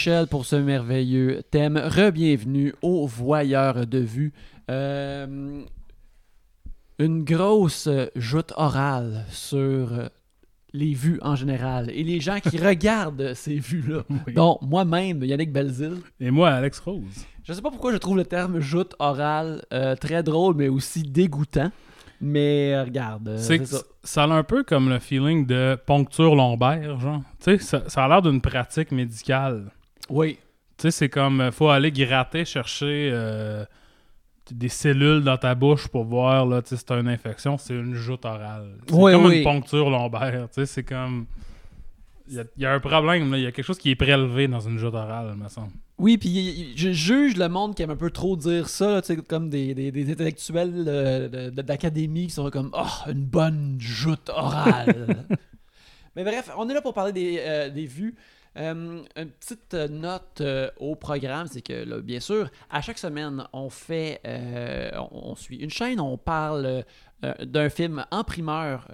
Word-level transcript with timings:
Michel 0.00 0.28
pour 0.28 0.46
ce 0.46 0.56
merveilleux 0.56 1.42
thème. 1.50 1.76
Re-bienvenue 1.76 2.72
au 2.80 3.06
Voyeur 3.06 3.86
de 3.86 3.98
vue. 3.98 4.32
Euh, 4.70 5.62
une 6.98 7.22
grosse 7.22 7.86
joute 8.16 8.54
orale 8.56 9.26
sur 9.28 10.08
les 10.72 10.94
vues 10.94 11.18
en 11.20 11.36
général 11.36 11.90
et 11.90 12.02
les 12.02 12.18
gens 12.18 12.40
qui 12.40 12.56
regardent 12.66 13.34
ces 13.34 13.58
vues-là. 13.58 14.04
Oui. 14.26 14.32
Donc, 14.32 14.62
moi-même, 14.62 15.22
Yannick 15.22 15.52
Belzil. 15.52 15.98
Et 16.18 16.30
moi, 16.30 16.48
Alex 16.48 16.78
Rose. 16.78 17.26
Je 17.44 17.52
sais 17.52 17.60
pas 17.60 17.70
pourquoi 17.70 17.92
je 17.92 17.98
trouve 17.98 18.16
le 18.16 18.24
terme 18.24 18.58
joute 18.58 18.94
orale 19.00 19.66
euh, 19.74 19.96
très 19.96 20.22
drôle, 20.22 20.54
mais 20.54 20.68
aussi 20.68 21.02
dégoûtant. 21.02 21.72
Mais 22.22 22.72
euh, 22.72 22.84
regarde, 22.84 23.28
euh, 23.28 23.36
c'est 23.36 23.66
ça. 23.66 23.82
ça. 24.02 24.24
a 24.24 24.28
un 24.28 24.44
peu 24.44 24.64
comme 24.64 24.88
le 24.88 24.98
feeling 24.98 25.44
de 25.44 25.76
poncture 25.84 26.34
lombaire, 26.34 26.98
genre. 27.00 27.20
Tu 27.38 27.58
sais, 27.58 27.58
ça, 27.58 27.82
ça 27.86 28.04
a 28.06 28.08
l'air 28.08 28.22
d'une 28.22 28.40
pratique 28.40 28.92
médicale. 28.92 29.70
Oui. 30.10 30.38
Tu 30.76 30.82
sais, 30.82 30.90
c'est 30.90 31.08
comme, 31.08 31.40
euh, 31.40 31.50
faut 31.52 31.68
aller 31.68 31.90
gratter, 31.92 32.44
chercher 32.44 33.10
euh, 33.12 33.64
des 34.50 34.68
cellules 34.68 35.22
dans 35.22 35.36
ta 35.36 35.54
bouche 35.54 35.88
pour 35.88 36.04
voir, 36.04 36.46
là, 36.46 36.62
tu 36.62 36.70
sais, 36.70 36.76
si 36.76 36.84
t'as 36.84 36.98
une 37.00 37.08
infection. 37.08 37.58
C'est 37.58 37.74
une 37.74 37.94
joute 37.94 38.24
orale. 38.24 38.76
C'est 38.88 38.94
Oui, 38.94 39.12
comme 39.12 39.26
oui. 39.26 39.38
une 39.38 39.44
poncture 39.44 39.90
lombaire, 39.90 40.48
tu 40.48 40.60
sais, 40.60 40.66
c'est 40.66 40.82
comme... 40.84 41.26
Il 42.28 42.36
y, 42.36 42.38
a- 42.40 42.44
il 42.56 42.62
y 42.62 42.66
a 42.66 42.72
un 42.72 42.78
problème. 42.80 43.32
Il 43.34 43.40
y 43.42 43.46
a 43.46 43.50
quelque 43.52 43.64
chose 43.64 43.78
qui 43.78 43.90
est 43.90 43.96
prélevé 43.96 44.46
dans 44.46 44.60
une 44.60 44.78
joute 44.78 44.94
orale, 44.94 45.34
me 45.36 45.48
semble. 45.48 45.72
Oui, 45.98 46.16
puis 46.16 46.72
je 46.76 46.92
juge 46.92 47.36
le 47.36 47.48
monde 47.48 47.74
qui 47.74 47.82
aime 47.82 47.90
un 47.90 47.96
peu 47.96 48.10
trop 48.10 48.36
dire 48.36 48.68
ça, 48.68 48.88
là, 48.92 49.02
tu 49.02 49.08
sais, 49.08 49.16
comme 49.16 49.50
des, 49.50 49.74
des- 49.74 49.90
des 49.92 50.12
intellectuels 50.12 50.84
euh, 50.86 51.50
d'académie 51.50 52.28
qui 52.28 52.32
sont 52.32 52.48
comme 52.50 52.70
Oh, 52.72 53.10
une 53.10 53.24
bonne 53.24 53.76
joute 53.80 54.30
orale. 54.30 55.26
Mais 56.16 56.22
bref, 56.24 56.50
on 56.56 56.68
est 56.68 56.74
là 56.74 56.80
pour 56.80 56.94
parler 56.94 57.12
des, 57.12 57.36
euh, 57.40 57.68
des 57.68 57.86
vues. 57.86 58.14
Euh, 58.60 59.02
une 59.16 59.30
petite 59.30 59.74
note 59.74 60.40
euh, 60.40 60.70
au 60.78 60.94
programme, 60.94 61.46
c'est 61.46 61.62
que 61.62 61.72
là, 61.72 62.00
bien 62.00 62.20
sûr, 62.20 62.50
à 62.68 62.82
chaque 62.82 62.98
semaine, 62.98 63.44
on 63.52 63.70
fait, 63.70 64.20
euh, 64.26 64.90
on, 65.12 65.30
on 65.30 65.34
suit 65.34 65.58
une 65.58 65.70
chaîne, 65.70 66.00
on 66.00 66.18
parle 66.18 66.84
d'un 67.42 67.68
film 67.68 68.02
en 68.10 68.24
primeur 68.24 68.88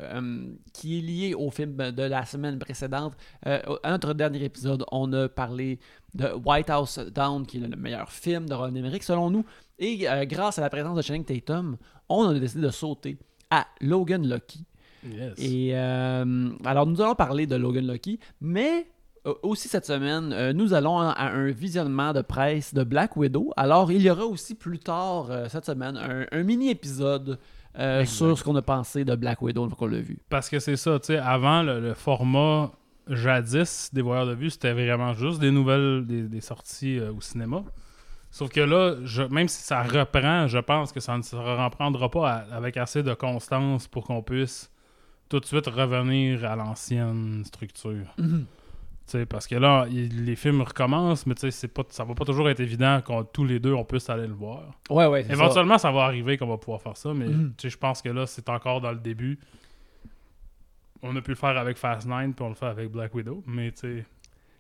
qui 0.73 0.99
est 0.99 1.01
lié 1.01 1.35
au 1.35 1.49
film 1.53 1.77
de 1.77 2.03
la 2.03 2.25
semaine 2.27 2.59
précédente. 2.59 3.15
À 3.45 3.91
notre 3.91 4.15
dernier 4.15 4.43
épisode, 4.43 4.85
on 4.91 5.13
a 5.13 5.29
parlé 5.29 5.79
de 6.13 6.33
White 6.45 6.69
House 6.69 6.99
Down, 6.99 7.47
qui 7.47 7.59
est 7.59 7.61
le 7.61 7.77
meilleur 7.77 8.11
film 8.11 8.49
de 8.49 8.55
Roland 8.55 8.75
Emmerich 8.75 9.05
selon 9.05 9.31
nous. 9.31 9.45
Et 9.79 10.09
grâce 10.27 10.59
à 10.59 10.63
la 10.63 10.71
présence 10.71 10.97
de 10.97 11.03
Channing 11.03 11.25
Tatum, 11.25 11.77
on 12.09 12.29
a 12.29 12.35
décidé 12.37 12.63
de 12.63 12.71
sauter 12.71 13.17
à 13.49 13.65
Logan 13.81 14.29
Lucky. 14.29 14.65
Yes. 15.09 15.35
Et 15.39 15.77
alors, 15.77 16.85
nous 16.85 17.01
allons 17.01 17.15
parler 17.15 17.47
de 17.47 17.55
Logan 17.55 17.87
Lucky, 17.87 18.19
mais 18.41 18.89
aussi 19.43 19.69
cette 19.69 19.87
semaine, 19.87 20.33
euh, 20.33 20.53
nous 20.53 20.73
allons 20.75 20.99
à 21.01 21.15
un 21.31 21.51
visionnement 21.51 22.13
de 22.13 22.23
presse 22.23 22.73
de 22.75 22.85
Black 22.85 23.17
Widow. 23.17 23.53
Alors, 23.57 23.91
il 23.93 24.03
y 24.03 24.11
aura 24.11 24.25
aussi 24.25 24.55
plus 24.55 24.79
tard 24.79 25.27
euh, 25.31 25.47
cette 25.49 25.65
semaine 25.67 25.97
un, 25.97 26.27
un 26.31 26.43
mini-épisode 26.43 27.39
euh, 27.79 28.05
sur 28.07 28.39
ce 28.39 28.45
qu'on 28.45 28.57
a 28.57 28.63
pensé 28.63 29.05
de 29.05 29.15
Black 29.15 29.43
Widow 29.43 29.65
une 29.65 29.71
fois 29.71 29.79
qu'on 29.79 29.87
l'a 29.87 30.01
vu. 30.01 30.19
Parce 30.29 30.49
que 30.49 30.59
c'est 30.59 30.77
ça, 30.77 30.99
tu 30.99 31.07
sais, 31.07 31.19
avant, 31.19 31.63
le, 31.63 31.81
le 31.81 31.95
format 31.95 32.71
jadis 33.09 33.91
des 33.93 34.03
voyeurs 34.03 34.27
de 34.27 34.35
vue, 34.35 34.51
c'était 34.51 34.73
vraiment 34.73 35.13
juste 35.15 35.41
des 35.41 35.51
nouvelles, 35.51 36.05
des, 36.07 36.23
des 36.23 36.41
sorties 36.41 36.99
euh, 36.99 37.13
au 37.13 37.21
cinéma. 37.21 37.63
Sauf 38.31 38.51
que 38.51 38.61
là, 38.61 38.97
je- 39.05 39.23
même 39.23 39.49
si 39.49 39.63
ça 39.63 39.83
reprend, 39.83 40.47
je 40.47 40.59
pense 40.59 40.93
que 40.93 41.01
ça 41.01 41.17
ne 41.17 41.23
se 41.23 41.37
reprendra 41.37 42.11
pas 42.11 42.31
à- 42.31 42.57
avec 42.57 42.77
assez 42.77 43.03
de 43.03 43.15
constance 43.15 43.87
pour 43.89 44.05
qu'on 44.05 44.23
puisse 44.23 44.71
tout 45.29 45.41
de 45.41 45.45
suite 45.47 45.67
revenir 45.67 46.45
à 46.45 46.57
l'ancienne 46.57 47.43
structure. 47.45 48.07
Mhm. 48.19 48.45
Sais, 49.13 49.27
parce 49.27 49.47
que 49.47 49.55
là, 49.57 49.87
il- 49.91 50.25
les 50.25 50.37
films 50.37 50.63
recommencent, 50.63 51.27
mais 51.27 51.35
c'est 51.51 51.69
pas, 51.69 51.83
ça 51.89 52.05
va 52.05 52.15
pas 52.15 52.25
toujours 52.25 52.49
être 52.51 52.61
évident 52.61 53.01
qu'on 53.01 53.25
tous 53.25 53.45
les 53.45 53.59
deux 53.61 53.73
on 53.73 53.85
puisse 53.85 54.09
aller 54.11 54.27
le 54.27 54.35
voir. 54.35 54.63
Ouais, 54.91 55.07
ouais, 55.07 55.23
ça. 55.25 55.33
Éventuellement, 55.33 55.79
ça. 55.79 55.91
va 55.91 56.03
arriver 56.05 56.37
qu'on 56.37 56.47
va 56.49 56.59
pouvoir 56.59 56.81
faire 56.83 56.97
ça, 56.97 57.13
mais 57.15 57.27
Mhm. 57.27 57.55
sais, 57.59 57.71
je 57.71 57.79
pense 57.79 58.03
que 58.03 58.09
là, 58.09 58.27
c'est 58.27 58.49
encore 58.49 58.81
dans 58.81 58.93
le 58.93 58.99
début. 58.99 59.39
On 61.03 61.15
a 61.15 61.21
pu 61.21 61.31
le 61.33 61.37
faire 61.37 61.57
avec 61.57 61.77
Fast 61.77 62.07
9 62.09 62.33
puis 62.35 62.45
on 62.45 62.49
le 62.49 62.55
fait 62.55 62.67
avec 62.67 62.91
Black 62.91 63.15
Widow, 63.15 63.43
mais 63.47 63.71
tu 63.73 64.05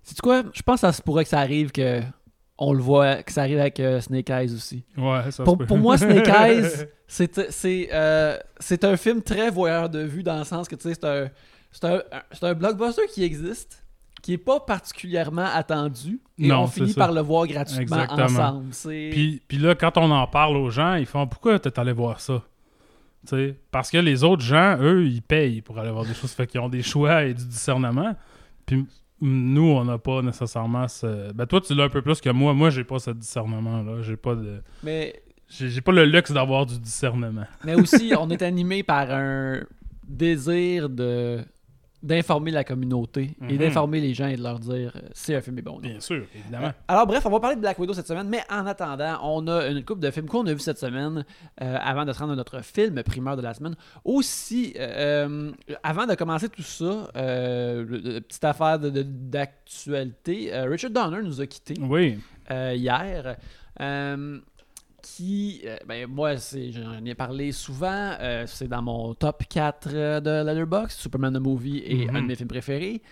sais. 0.05 0.17
Quoi? 0.23 0.45
Je 0.53 0.63
pense 0.63 0.77
que 0.77 0.81
ça 0.87 0.93
se 0.93 1.03
pourrait 1.03 1.25
que 1.25 1.31
ça 1.31 1.41
arrive 1.41 1.73
que 1.73 2.01
on 2.59 2.73
le 2.73 2.81
voit, 2.81 3.23
que 3.23 3.33
ça 3.33 3.43
arrive 3.43 3.59
avec 3.59 3.81
euh, 3.81 4.01
Snake 4.01 4.31
Eyes 4.31 4.55
aussi. 4.55 4.84
Ouais, 4.97 5.31
ça 5.31 5.45
Pour, 5.45 5.59
pour 5.59 5.77
moi, 5.78 5.99
Snake 5.99 6.28
Eyes, 6.28 6.87
c'est 7.07 7.51
c'est, 7.51 7.89
euh, 7.93 8.39
un 8.84 8.97
film 8.97 9.23
très 9.23 9.51
voyeur 9.51 9.89
de 9.91 9.99
vue 10.01 10.23
dans 10.23 10.39
le 10.39 10.45
sens 10.45 10.69
que 10.69 10.77
c'est 10.78 11.05
un, 11.05 11.28
c'est 11.73 11.84
un, 11.84 11.97
un- 11.97 12.23
c'est 12.33 12.45
un 12.45 12.55
blockbuster 12.55 13.03
qui 13.13 13.25
existe, 13.25 13.84
qui 14.26 14.32
est 14.32 14.38
pas 14.38 14.59
particulièrement 14.59 15.47
attendu, 15.54 16.19
et 16.37 16.48
Non, 16.48 16.62
on 16.62 16.66
finit 16.66 16.91
ça. 16.91 17.06
par 17.06 17.12
le 17.12 17.20
voir 17.20 17.47
gratuitement 17.47 18.03
Exactement. 18.03 18.25
ensemble. 18.25 18.70
Puis, 19.12 19.41
puis 19.47 19.56
là, 19.56 19.76
quand 19.76 19.97
on 19.98 20.10
en 20.10 20.26
parle 20.26 20.56
aux 20.56 20.69
gens, 20.69 20.97
ils 20.97 21.06
font 21.06 21.28
pourquoi 21.28 21.60
t'es 21.60 21.78
allé 21.78 21.92
voir 21.92 22.20
ça? 22.20 22.42
Parce 23.70 23.88
que 23.88 23.98
les 23.98 24.25
autres 24.25 24.42
gens, 24.42 24.78
eux, 24.81 25.06
ils 25.06 25.22
payent 25.22 25.62
pour 25.62 25.78
aller 25.78 25.92
voir 25.92 26.04
des 26.04 26.12
choses. 26.12 26.32
Fait 26.32 26.44
qu'ils 26.44 26.60
ont 26.60 26.69
des 26.69 26.82
choix 26.82 27.22
et 27.22 27.34
du 27.34 27.44
discernement. 27.44 28.16
Puis 28.66 28.84
nous, 29.20 29.62
on 29.62 29.84
n'a 29.84 29.98
pas 29.98 30.22
nécessairement 30.22 30.88
ce. 30.88 31.32
Ben 31.32 31.47
toi, 31.47 31.60
tu 31.60 31.76
l'as 31.76 31.84
un 31.84 31.88
peu 31.88 32.03
plus 32.03 32.20
que 32.20 32.31
moi. 32.31 32.53
Moi, 32.53 32.70
j'ai 32.70 32.82
pas 32.82 32.98
ce 32.98 33.12
discernement-là. 33.12 34.03
J'ai 34.03 34.16
pas 34.16 34.34
de. 34.34 34.60
mais, 34.82 35.22
j'ai 35.48 35.81
pas 35.81 35.92
le 35.92 36.04
luxe 36.04 36.32
d'avoir 36.32 36.66
du 36.66 36.81
discernement. 36.81 37.47
mais 37.65 37.76
aussi, 37.76 38.12
on 38.19 38.28
est 38.31 38.42
animé 38.42 38.82
par 38.82 39.09
un 39.12 39.60
désir 40.09 40.88
de 40.88 41.44
d'informer 42.03 42.51
la 42.51 42.62
communauté 42.62 43.31
et 43.49 43.53
Mhm. 43.55 43.59
d'informer 43.59 44.01
les 44.01 44.15
gens 44.15 44.27
et 44.29 44.37
de 44.37 44.43
leur 44.43 44.59
dire 44.59 44.93
euh, 44.97 45.09
si 45.12 45.34
un 45.34 45.41
film 45.41 45.59
est 45.59 45.62
bon. 45.62 45.79
Bien 45.79 45.99
sûr, 45.99 46.25
évidemment. 46.34 46.73
Alors 46.89 47.07
bref, 47.07 47.25
on 47.27 47.31
va 47.31 47.41
parler 47.41 47.57
de 47.57 47.61
Black 47.61 47.79
Widow 47.79 47.95
cette 47.95 48.07
semaine, 48.07 48.29
mais 48.29 48.43
en 48.51 48.67
attendant, 48.67 49.19
on 49.23 49.47
a 49.49 49.67
une 49.69 49.84
coupe 49.84 50.01
de 50.01 50.11
films 50.11 50.27
qu'on 50.27 50.47
a 50.47 50.53
vu 50.53 50.61
cette 50.61 50.79
semaine 50.79 51.25
euh, 51.62 51.79
avant 51.81 52.05
de 52.05 52.12
se 52.12 52.19
rendre 52.19 52.34
à 52.34 52.37
notre 52.37 52.62
film 52.62 53.03
primeur 53.03 53.37
de 53.37 53.43
la 53.43 53.55
semaine. 53.55 53.75
Aussi, 54.05 54.75
euh, 54.79 55.27
euh, 55.27 55.53
avant 55.83 56.07
de 56.07 56.15
commencer 56.15 56.49
tout 56.49 56.62
ça, 56.62 57.09
euh, 57.17 58.21
petite 58.21 58.45
affaire 58.45 58.78
d'actualité, 58.78 60.53
euh, 60.55 60.65
Richard 60.69 60.91
Donner 60.91 61.23
nous 61.23 61.41
a 61.41 61.47
quittés 61.47 61.75
Oui. 61.81 62.19
euh, 62.51 62.75
hier. 62.77 63.37
Qui, 65.17 65.62
euh, 65.65 65.77
ben, 65.87 66.06
moi, 66.09 66.37
c'est- 66.37 66.72
j'en 66.72 67.05
ai 67.05 67.15
parlé 67.15 67.53
souvent. 67.53 68.15
euh, 68.21 68.44
c'est 68.47 68.67
dans 68.69 68.83
mon 68.83 69.15
top 69.15 69.44
4 69.49 69.89
euh, 69.93 70.21
de 70.21 70.44
Letterboxd, 70.44 70.99
Superman 70.99 71.33
the 71.34 71.41
Movie 71.41 71.83
est 71.87 72.11
Mhm. 72.11 72.17
un 72.17 72.22
de 72.22 72.27
mes 72.27 72.34
films 72.34 72.49
préférés. 72.49 73.03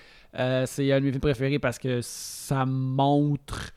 C'est 0.67 0.91
un 0.93 0.99
de 1.01 1.05
mes 1.05 1.11
films 1.13 1.21
préférés 1.21 1.59
parce 1.61 1.79
que 1.79 2.01
ça 2.03 2.67
montre 2.67 3.71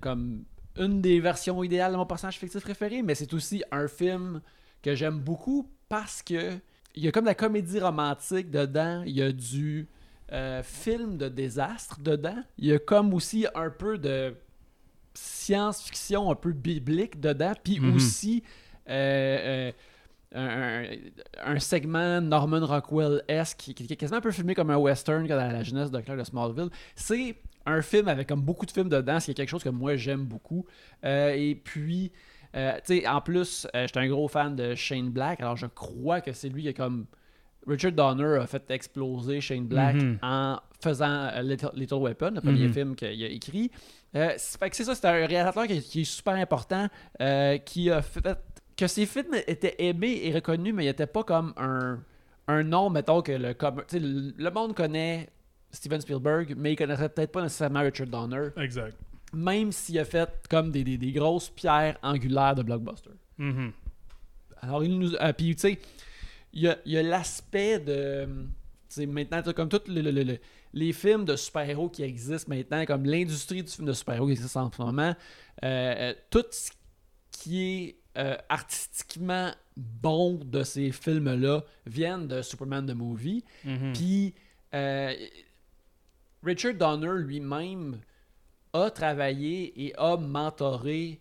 comme 0.00 0.44
une 0.78 1.00
des 1.00 1.18
versions 1.20 1.62
idéales 1.64 1.92
de 1.92 1.96
mon 1.96 2.06
personnage 2.06 2.38
fictif 2.38 2.62
préféré, 2.62 3.02
mais 3.02 3.14
c'est 3.16 3.32
aussi 3.34 3.62
un 3.72 3.88
film 3.88 4.40
que 4.82 4.94
j'aime 4.94 5.18
beaucoup 5.18 5.68
parce 5.88 6.22
que 6.22 6.52
il 6.94 7.04
y 7.04 7.08
a 7.08 7.12
comme 7.12 7.24
de 7.24 7.28
la 7.30 7.34
comédie 7.34 7.80
romantique 7.80 8.50
dedans, 8.50 9.02
il 9.04 9.16
y 9.16 9.22
a 9.22 9.32
du 9.32 9.88
film 10.62 11.16
de 11.18 11.28
désastre 11.28 12.00
dedans, 12.00 12.42
il 12.58 12.66
y 12.66 12.72
a 12.72 12.78
comme 12.78 13.12
aussi 13.14 13.46
un 13.54 13.70
peu 13.70 13.98
de 13.98 14.34
science-fiction 15.14 16.30
un 16.30 16.34
peu 16.34 16.52
biblique 16.52 17.20
dedans, 17.20 17.52
puis 17.62 17.80
Mhm. 17.80 17.94
aussi 17.94 18.42
euh, 18.88 19.70
euh, 20.34 20.96
un, 21.44 21.58
segment 21.58 22.20
Norman 22.20 22.64
Rockwell-esque 22.66 23.56
qui, 23.58 23.74
qui 23.74 23.92
est 23.92 23.96
quasiment 23.96 24.18
un 24.18 24.22
peu 24.22 24.30
filmé 24.30 24.54
comme 24.54 24.70
un 24.70 24.76
western 24.76 25.26
dans 25.26 25.36
la 25.36 25.62
jeunesse 25.62 25.90
de 25.90 26.00
Clark 26.00 26.18
de 26.18 26.24
Smallville. 26.24 26.70
C'est 26.94 27.36
un 27.66 27.82
film 27.82 28.08
avec 28.08 28.28
comme 28.28 28.42
beaucoup 28.42 28.66
de 28.66 28.70
films 28.70 28.88
dedans, 28.88 29.20
ce 29.20 29.26
qui 29.26 29.30
est 29.32 29.34
quelque 29.34 29.48
chose 29.48 29.62
que 29.64 29.68
moi 29.68 29.96
j'aime 29.96 30.24
beaucoup. 30.24 30.64
Euh, 31.04 31.32
et 31.36 31.54
puis, 31.54 32.10
euh, 32.56 32.72
tu 32.84 33.00
sais, 33.00 33.06
en 33.08 33.20
plus, 33.20 33.66
euh, 33.74 33.86
j'étais 33.86 34.00
un 34.00 34.08
gros 34.08 34.28
fan 34.28 34.56
de 34.56 34.74
Shane 34.74 35.10
Black, 35.10 35.40
alors 35.40 35.56
je 35.56 35.66
crois 35.66 36.20
que 36.20 36.32
c'est 36.32 36.48
lui 36.48 36.62
qui 36.62 36.68
a 36.68 36.72
comme. 36.72 37.06
Richard 37.66 37.92
Donner 37.92 38.38
a 38.40 38.46
fait 38.46 38.70
exploser 38.70 39.40
Shane 39.42 39.66
Black 39.66 39.96
Mhm. 39.96 40.18
en 40.22 40.58
faisant 40.82 41.30
Little, 41.42 41.68
Little 41.74 41.98
Weapon, 41.98 42.30
le 42.34 42.40
premier 42.40 42.68
Mhm. 42.68 42.72
film 42.72 42.96
qu'il 42.96 43.22
a 43.22 43.28
écrit. 43.28 43.70
Euh, 44.16 44.36
fait 44.38 44.70
que 44.70 44.76
c'est 44.76 44.84
ça, 44.84 44.94
c'est 44.94 45.06
un 45.06 45.12
réalisateur 45.12 45.66
qui, 45.66 45.80
qui 45.82 46.00
est 46.00 46.04
super 46.04 46.34
important, 46.34 46.88
euh, 47.20 47.58
qui 47.58 47.90
a 47.90 48.02
fait 48.02 48.26
que 48.76 48.86
ses 48.86 49.06
films 49.06 49.34
étaient 49.46 49.76
aimés 49.78 50.20
et 50.24 50.32
reconnus, 50.34 50.74
mais 50.74 50.84
il 50.84 50.88
n'était 50.88 51.06
pas 51.06 51.22
comme 51.22 51.52
un, 51.56 52.00
un 52.48 52.62
nom, 52.64 52.90
mettons, 52.90 53.22
que 53.22 53.32
le, 53.32 53.54
comme, 53.54 53.82
le, 53.92 54.32
le 54.36 54.50
monde 54.50 54.74
connaît 54.74 55.28
Steven 55.70 56.00
Spielberg, 56.00 56.54
mais 56.56 56.72
il 56.72 56.76
connaîtrait 56.76 57.08
peut-être 57.08 57.30
pas 57.30 57.42
nécessairement 57.42 57.82
Richard 57.82 58.08
Donner, 58.08 58.48
Exact. 58.56 58.96
même 59.32 59.70
s'il 59.70 59.98
a 60.00 60.04
fait 60.04 60.28
comme 60.48 60.72
des, 60.72 60.82
des- 60.82 60.98
des 60.98 61.12
grosses 61.12 61.50
pierres 61.50 61.96
angulaires 62.02 62.56
de 62.56 62.62
blockbuster. 62.62 63.10
Mhm. 63.38 63.72
Alors, 64.62 64.82
il 64.84 64.98
nous. 64.98 65.14
euh, 65.14 65.32
puis, 65.32 65.54
tu 65.54 65.60
sais, 65.60 65.78
il 66.52 66.62
y 66.62 66.68
a, 66.68 66.76
il 66.84 66.92
y 66.92 66.98
a 66.98 67.02
l'aspect 67.02 67.78
de. 67.78 68.26
Maintenant, 68.98 69.42
comme 69.52 69.68
tous 69.68 69.82
le- 69.88 70.00
le- 70.02 70.10
le- 70.10 70.22
le- 70.24 70.38
les 70.72 70.92
films 70.92 71.24
de 71.24 71.36
super-héros 71.36 71.88
qui 71.88 72.02
existent 72.02 72.48
maintenant, 72.48 72.84
comme 72.84 73.04
l'industrie 73.04 73.62
du 73.62 73.70
film 73.70 73.86
de 73.86 73.92
super-héros 73.92 74.26
qui 74.26 74.32
existe 74.32 74.56
en 74.56 74.70
ce 74.70 74.82
moment, 74.82 75.14
euh, 75.62 75.94
euh, 76.10 76.14
tout 76.30 76.44
ce 76.50 76.70
qui 77.30 77.62
est 77.62 77.96
euh, 78.18 78.36
artistiquement 78.48 79.52
bon 79.76 80.34
de 80.44 80.64
ces 80.64 80.90
films-là 80.90 81.62
viennent 81.86 82.26
de 82.26 82.42
Superman 82.42 82.84
the 82.84 82.94
Movie. 82.94 83.44
Mhm. 83.64 83.92
Puis, 83.94 84.34
euh, 84.74 85.14
Richard 86.42 86.74
Donner 86.74 87.22
lui-même 87.22 88.00
a 88.72 88.90
travaillé 88.90 89.86
et 89.86 89.94
a 89.96 90.16
mentoré 90.16 91.20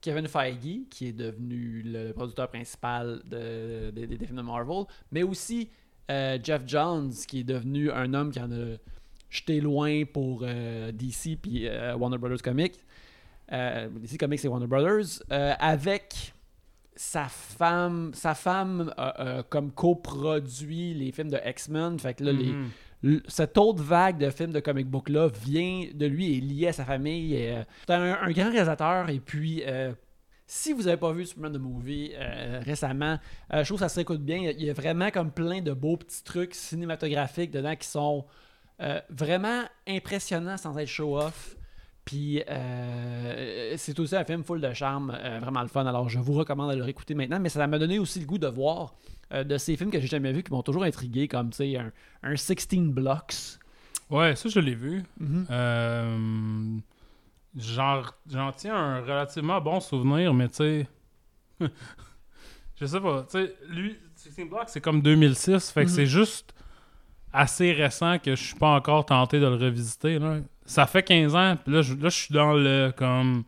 Kevin 0.00 0.28
Feige, 0.28 0.88
qui 0.90 1.08
est 1.08 1.12
devenu 1.12 1.82
le 1.84 2.12
producteur 2.12 2.48
principal 2.48 3.22
de- 3.24 3.90
de- 3.90 4.04
des 4.04 4.18
films 4.26 4.36
de 4.36 4.42
Marvel, 4.42 4.84
mais 5.10 5.22
aussi 5.22 5.70
euh, 6.10 6.38
Jeff 6.42 6.62
Johns, 6.66 7.10
qui 7.26 7.40
est 7.40 7.44
devenu 7.44 7.90
un 7.90 8.14
homme 8.14 8.30
qui 8.30 8.40
en 8.40 8.50
a 8.50 8.76
jeté 9.30 9.60
loin 9.60 10.04
pour 10.04 10.42
euh, 10.42 10.90
DC 10.92 11.38
puis 11.40 11.68
euh, 11.68 11.94
Warner 11.96 12.18
Brothers 12.18 12.42
Comics. 12.42 12.74
DC 13.50 14.18
Comics 14.18 14.44
et 14.44 14.48
Warner 14.48 14.66
Brothers, 14.66 15.22
avec 15.30 16.34
sa 16.94 17.24
femme, 17.28 18.10
sa 18.12 18.34
femme 18.34 18.92
comme 19.48 19.72
coproduit 19.72 20.92
les 20.92 21.12
films 21.12 21.30
de 21.30 21.38
X-Men. 21.44 21.98
Fait 21.98 22.14
que 22.14 22.24
là, 22.24 22.32
Mhm. 22.32 23.20
Cette 23.28 23.56
autre 23.58 23.80
vague 23.80 24.18
de 24.18 24.28
films 24.28 24.50
de 24.50 24.58
comic 24.58 24.88
book 24.88 25.08
là 25.08 25.28
vient 25.28 25.86
de 25.94 26.06
lui 26.06 26.32
et 26.32 26.38
est 26.38 26.40
liée 26.40 26.66
à 26.66 26.72
sa 26.72 26.84
famille. 26.84 27.32
C'est 27.86 27.94
un, 27.94 28.18
un 28.20 28.30
grand 28.32 28.50
réalisateur 28.50 29.08
et 29.08 29.20
puis 29.20 29.62
euh, 29.64 29.92
si 30.50 30.72
vous 30.72 30.84
n'avez 30.84 30.96
pas 30.96 31.12
vu 31.12 31.24
Superman 31.26 31.52
the 31.52 31.60
Movie 31.60 32.12
euh, 32.16 32.60
récemment, 32.64 33.18
euh, 33.52 33.62
je 33.62 33.68
trouve 33.68 33.78
que 33.78 33.84
ça 33.84 33.88
s'écoute 33.90 34.22
bien. 34.24 34.38
Il 34.38 34.64
y 34.64 34.70
a- 34.70 34.72
vraiment 34.72 35.10
comme 35.10 35.30
plein 35.30 35.60
de 35.60 35.72
beaux 35.72 35.96
petits 35.98 36.24
trucs 36.24 36.54
cinématographiques 36.54 37.50
dedans 37.50 37.76
qui 37.76 37.86
sont 37.86 38.24
euh, 38.80 38.98
vraiment 39.10 39.62
impressionnants 39.86 40.56
sans 40.56 40.76
être 40.78 40.88
show-off. 40.88 41.54
Puis 42.06 42.42
c'est 43.76 43.98
aussi 44.00 44.16
un 44.16 44.24
film 44.24 44.42
full 44.42 44.62
de 44.62 44.72
charme, 44.72 45.14
vraiment 45.40 45.60
le 45.60 45.68
fun. 45.68 45.84
Alors 45.84 46.08
je 46.08 46.18
vous 46.18 46.32
recommande 46.32 46.70
de 46.72 46.76
le 46.76 46.82
réécouter 46.82 47.14
maintenant, 47.14 47.38
mais 47.38 47.50
ça 47.50 47.66
m'a 47.66 47.78
donné 47.78 47.98
aussi 47.98 48.18
le 48.18 48.24
goût 48.24 48.38
de 48.38 48.46
voir 48.46 48.94
de 49.30 49.58
ces 49.58 49.76
films 49.76 49.90
que 49.90 50.00
j'ai 50.00 50.06
jamais 50.06 50.32
vus 50.32 50.42
qui 50.42 50.50
m'ont 50.50 50.62
toujours 50.62 50.84
intrigué, 50.84 51.28
comme 51.28 51.50
tu 51.50 51.56
sais 51.58 51.76
un, 51.76 51.92
un 52.22 52.34
16 52.34 52.66
Blocks. 52.88 53.58
Ouais, 54.08 54.34
ça, 54.36 54.48
je 54.48 54.58
l'ai 54.58 54.74
vu. 54.74 55.02
Mhm. 55.20 56.80
J'en 57.56 58.02
j'en 58.30 58.52
tiens 58.52 58.74
un 58.76 59.00
relativement 59.00 59.60
bon 59.60 59.80
souvenir, 59.80 60.32
mais 60.34 60.48
tu 60.48 60.54
sais. 60.56 60.86
je 62.80 62.86
sais 62.86 63.00
pas. 63.00 63.22
Tu 63.22 63.38
sais, 63.38 63.54
lui, 63.68 63.96
16 64.14 64.48
Blocks, 64.48 64.68
c'est 64.68 64.80
comme 64.80 65.02
2006. 65.02 65.70
Fait 65.70 65.84
que 65.84 65.88
Mhm. 65.90 65.94
c'est 65.94 66.06
juste 66.06 66.54
assez 67.32 67.72
récent 67.72 68.18
que 68.18 68.34
je 68.36 68.42
suis 68.42 68.54
pas 68.56 68.70
encore 68.74 69.04
tenté 69.06 69.40
de 69.40 69.46
le 69.46 69.54
revisiter. 69.56 70.18
Là. 70.18 70.38
Ça 70.64 70.86
fait 70.86 71.02
15 71.02 71.34
ans, 71.34 71.56
puis 71.62 71.72
là, 71.72 71.82
je, 71.82 71.94
là, 71.94 72.08
je 72.08 72.16
suis 72.16 72.34
dans 72.34 72.52
le. 72.52 72.92
comme 72.96 73.44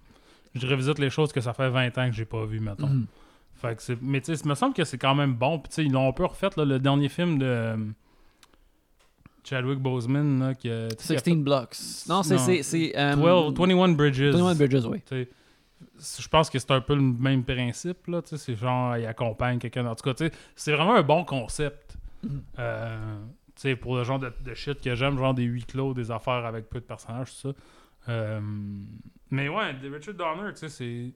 Je 0.55 0.67
revisite 0.67 0.99
les 0.99 1.11
choses 1.11 1.33
que 1.33 1.41
ça 1.41 1.53
fait 1.55 1.69
20 1.71 1.97
ans 1.99 2.09
que 2.11 2.17
j'ai 2.17 2.25
pas 2.25 2.45
vu, 2.45 2.59
mettons. 2.59 2.89
Mhm. 2.89 3.07
Fait 3.55 3.77
que 3.77 3.83
c'est- 3.83 3.99
mais 4.03 4.21
tu 4.21 4.35
sais, 4.35 4.43
il 4.43 4.49
me 4.49 4.55
semble 4.57 4.75
que 4.75 4.83
c'est 4.85 4.99
quand 4.99 5.15
même 5.15 5.35
bon. 5.35 5.61
Puis 5.61 5.69
tu 5.69 5.75
sais, 5.77 5.85
ils 5.85 5.93
l'ont 5.93 6.09
un 6.09 6.13
peu 6.13 6.25
refait, 6.25 6.49
là, 6.57 6.65
le 6.65 6.79
dernier 6.81 7.09
film 7.09 7.39
de 7.39 7.77
Chadwick 9.45 9.79
Boseman, 9.79 10.39
là, 10.41 10.55
qui 10.55 10.71
a- 10.71 10.89
tu 10.89 11.05
sais, 11.05 11.19
16 11.19 11.37
Blocks. 11.37 11.77
Non, 12.09 12.23
c'est. 12.23 12.35
Non. 12.37 12.41
c'est, 12.45 12.63
c'est 12.63 12.93
euh, 12.99 13.15
12, 13.17 13.55
21 13.59 13.89
Bridges. 13.91 14.23
21 14.35 14.55
Bridges, 14.55 14.85
oui. 14.87 15.01
Tu 15.07 15.25
sais, 15.99 16.23
Je 16.23 16.29
pense 16.29 16.51
que 16.51 16.59
c'est 16.59 16.71
un 16.71 16.81
peu 16.81 16.95
le 16.95 17.01
même 17.03 17.43
principe. 17.45 18.07
Là, 18.09 18.23
tu 18.23 18.29
sais, 18.31 18.37
c'est 18.39 18.55
genre, 18.57 18.97
il 18.97 19.07
accompagne 19.07 19.59
quelqu'un. 19.59 19.87
En 19.87 19.95
tout 19.95 20.05
cas, 20.05 20.15
tu 20.15 20.27
sais, 20.27 20.33
c'est 20.55 20.73
vraiment 20.73 20.95
un 20.97 21.03
bon 21.03 21.25
concept. 21.25 21.97
Euh, 22.59 23.17
tu 23.57 23.63
sais, 23.63 23.77
pour 23.77 23.97
le 23.97 24.05
genre 24.05 24.19
de, 24.19 24.33
de 24.45 24.55
shit 24.55 24.81
que 24.81 24.95
j'aime, 24.95 25.17
genre 25.19 25.35
des 25.35 25.45
huis 25.45 25.65
clos, 25.65 25.95
des 25.95 26.11
affaires 26.11 26.45
avec 26.47 26.69
peu 26.69 26.81
de 26.81 26.85
personnages, 26.85 27.31
tout 27.33 27.49
ça. 27.49 27.55
Euh, 28.09 28.41
mais 29.31 29.49
ouais, 29.49 29.73
Richard 29.93 30.15
Donner, 30.15 30.51
tu 30.53 30.61
sais, 30.61 30.69
c'est. 30.69 31.13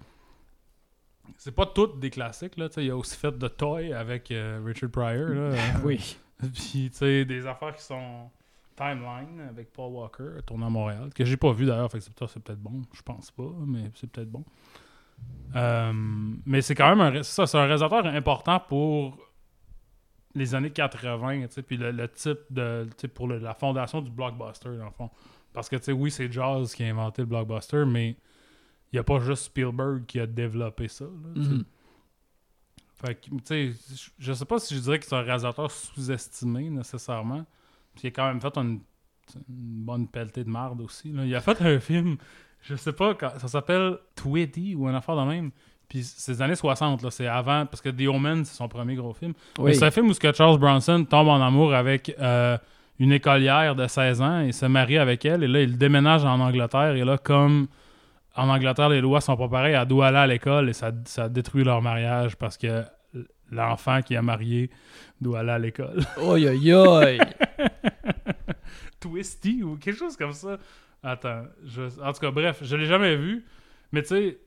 C'est 1.38 1.54
pas 1.54 1.64
toutes 1.66 2.00
des 2.00 2.10
classiques, 2.10 2.56
là. 2.58 2.68
tu 2.68 2.74
sais, 2.74 2.84
Il 2.84 2.90
a 2.90 2.96
aussi 2.96 3.16
fait 3.16 3.32
The 3.32 3.56
Toy 3.56 3.92
avec 3.94 4.30
euh, 4.30 4.60
Richard 4.64 4.90
Pryor. 4.90 5.28
Là, 5.30 5.40
euh, 5.40 5.56
Oui. 5.84 6.16
Puis, 6.54 6.90
tu 6.90 6.96
sais, 6.96 7.25
des 7.25 7.46
affaires 7.46 7.75
qui 7.75 7.82
sont 7.82 8.31
Timeline 8.76 9.40
avec 9.48 9.72
Paul 9.72 9.92
Walker, 9.92 10.42
tourné 10.46 10.66
à 10.66 10.70
Montréal, 10.70 11.10
que 11.14 11.25
j'ai 11.25 11.36
pas 11.36 11.52
vu 11.52 11.66
d'ailleurs, 11.66 11.90
fait 11.90 11.98
que 11.98 12.04
c'est 12.04 12.14
peut- 12.14 12.26
c'est 12.26 12.42
peut-être 12.42 12.60
bon, 12.60 12.82
je 12.92 13.02
pense 13.02 13.31
pas, 13.31 13.50
mais 13.66 13.90
c'est 13.94 14.10
peut-être 14.10 14.31
bon. 14.31 14.44
Euh, 15.54 15.92
mais 16.44 16.60
c'est 16.60 16.75
quand 16.75 16.94
même 16.94 17.00
un, 17.00 17.22
ça, 17.22 17.46
c'est 17.46 17.56
un 17.58 18.14
important 18.14 18.58
pour 18.58 19.16
les 20.34 20.54
années 20.54 20.70
80, 20.70 21.46
tu 21.46 21.52
sais, 21.52 21.62
puis 21.62 21.76
le, 21.76 22.08
type 22.08 22.40
de, 22.50 22.88
pour 23.14 23.28
la 23.28 23.54
fondation 23.54 24.00
du 24.02 24.10
blockbuster, 24.10 24.76
dans 24.76 24.86
le 24.86 24.90
fond. 24.90 25.10
Parce 25.52 25.69
que, 25.69 25.76
tu 25.76 25.84
sais, 25.84 25.92
oui, 25.92 26.10
c'est 26.10 26.31
Jaws 26.32 26.66
qui 26.75 26.82
a 26.82 26.88
inventé 26.88 27.22
le 27.22 27.26
blockbuster, 27.26 27.84
mais 27.86 28.10
il 28.92 28.96
n'y 28.96 28.98
a 28.98 29.04
pas 29.04 29.20
juste 29.20 29.44
Spielberg 29.44 30.04
qui 30.06 30.19
a 30.19 30.26
développé 30.26 30.88
ça. 30.88 31.04
Mhm. 31.04 31.64
Fait 33.04 33.14
que, 33.16 33.28
tu 33.30 33.38
sais, 33.44 33.72
je- 34.18 34.32
sais 34.32 34.44
pas 34.44 34.58
si 34.58 34.74
je 34.74 34.80
dirais 34.80 34.98
que 34.98 35.04
c'est 35.04 35.14
un 35.14 35.22
réalisateur 35.22 35.70
sous-estimé 35.70 36.70
nécessairement. 36.70 37.44
Puis 37.94 38.04
il 38.04 38.06
a 38.08 38.10
quand 38.10 38.26
même 38.28 38.40
fait 38.40 38.56
une, 38.56 38.80
une 39.48 39.84
bonne 39.84 40.08
pelletée 40.08 40.44
de 40.44 40.48
marde 40.50 40.80
aussi. 40.80 41.12
là. 41.12 41.24
Il 41.24 41.34
a 41.34 41.40
fait 41.40 41.60
un 41.62 41.78
film, 41.80 42.16
je 42.62 42.74
sais 42.76 42.92
pas, 42.92 43.16
ça 43.38 43.48
s'appelle 43.48 43.96
Twitty 44.16 44.74
ou 44.74 44.88
une 44.88 44.94
affaire 44.94 45.16
de 45.16 45.22
même. 45.22 45.50
Puis 45.88 46.02
c'est 46.02 46.32
des 46.32 46.42
années 46.42 46.54
60, 46.56 47.02
là, 47.02 47.10
c'est 47.10 47.26
avant, 47.26 47.66
parce 47.66 47.82
que 47.82 47.90
The 47.90 48.08
Omen, 48.08 48.44
c'est 48.44 48.56
son 48.56 48.68
premier 48.68 48.94
gros 48.94 49.12
film. 49.12 49.34
Mais 49.66 49.74
c'est 49.74 49.84
un 49.84 49.90
film 49.90 50.08
où 50.08 50.14
ce 50.14 50.20
que 50.20 50.32
Charles 50.32 50.58
Bronson 50.58 51.04
tombe 51.04 51.28
en 51.28 51.42
amour 51.42 51.74
avec 51.74 52.14
euh, 52.18 52.56
une 52.98 53.12
écolière 53.12 53.74
de 53.76 53.86
16 53.86 54.22
ans 54.22 54.40
et 54.40 54.52
se 54.52 54.64
marie 54.66 54.96
avec 54.98 55.24
elle. 55.26 55.44
Et 55.44 55.48
là, 55.48 55.60
il 55.60 55.76
déménage 55.76 56.24
en 56.24 56.40
Angleterre. 56.40 56.94
Et 56.96 57.04
là, 57.04 57.18
comme 57.18 57.68
en 58.34 58.48
Angleterre, 58.48 58.88
les 58.88 59.00
lois 59.02 59.20
sont 59.20 59.36
pas 59.36 59.48
pareilles, 59.48 59.74
elle 59.74 59.86
doit 59.86 60.06
aller 60.08 60.16
à 60.16 60.26
l'école 60.26 60.68
et 60.68 60.72
ça, 60.72 60.90
ça 61.04 61.28
détruit 61.28 61.62
leur 61.64 61.82
mariage 61.82 62.34
parce 62.36 62.56
que 62.56 62.82
l'enfant 63.50 64.00
qui 64.02 64.17
a 64.17 64.23
marié 64.23 64.70
doit 65.20 65.41
aller 65.41 65.50
à 65.50 65.58
l'école. 65.58 66.00
Oi, 66.19 66.41
oi, 66.49 66.75
oi. 66.75 67.19
Twisty 69.00 69.62
ou 69.62 69.76
quelque 69.76 69.99
chose 69.99 70.17
comme 70.17 70.32
ça. 70.32 70.58
Attends, 71.02 71.44
je- 71.64 72.00
en 72.02 72.12
tout 72.12 72.20
cas, 72.20 72.31
bref, 72.31 72.61
je 72.62 72.76
l'ai 72.76 72.87
jamais 72.87 73.17
vu. 73.17 73.44
Mais 73.93 74.02
tu 74.02 74.08
sais, 74.08 74.38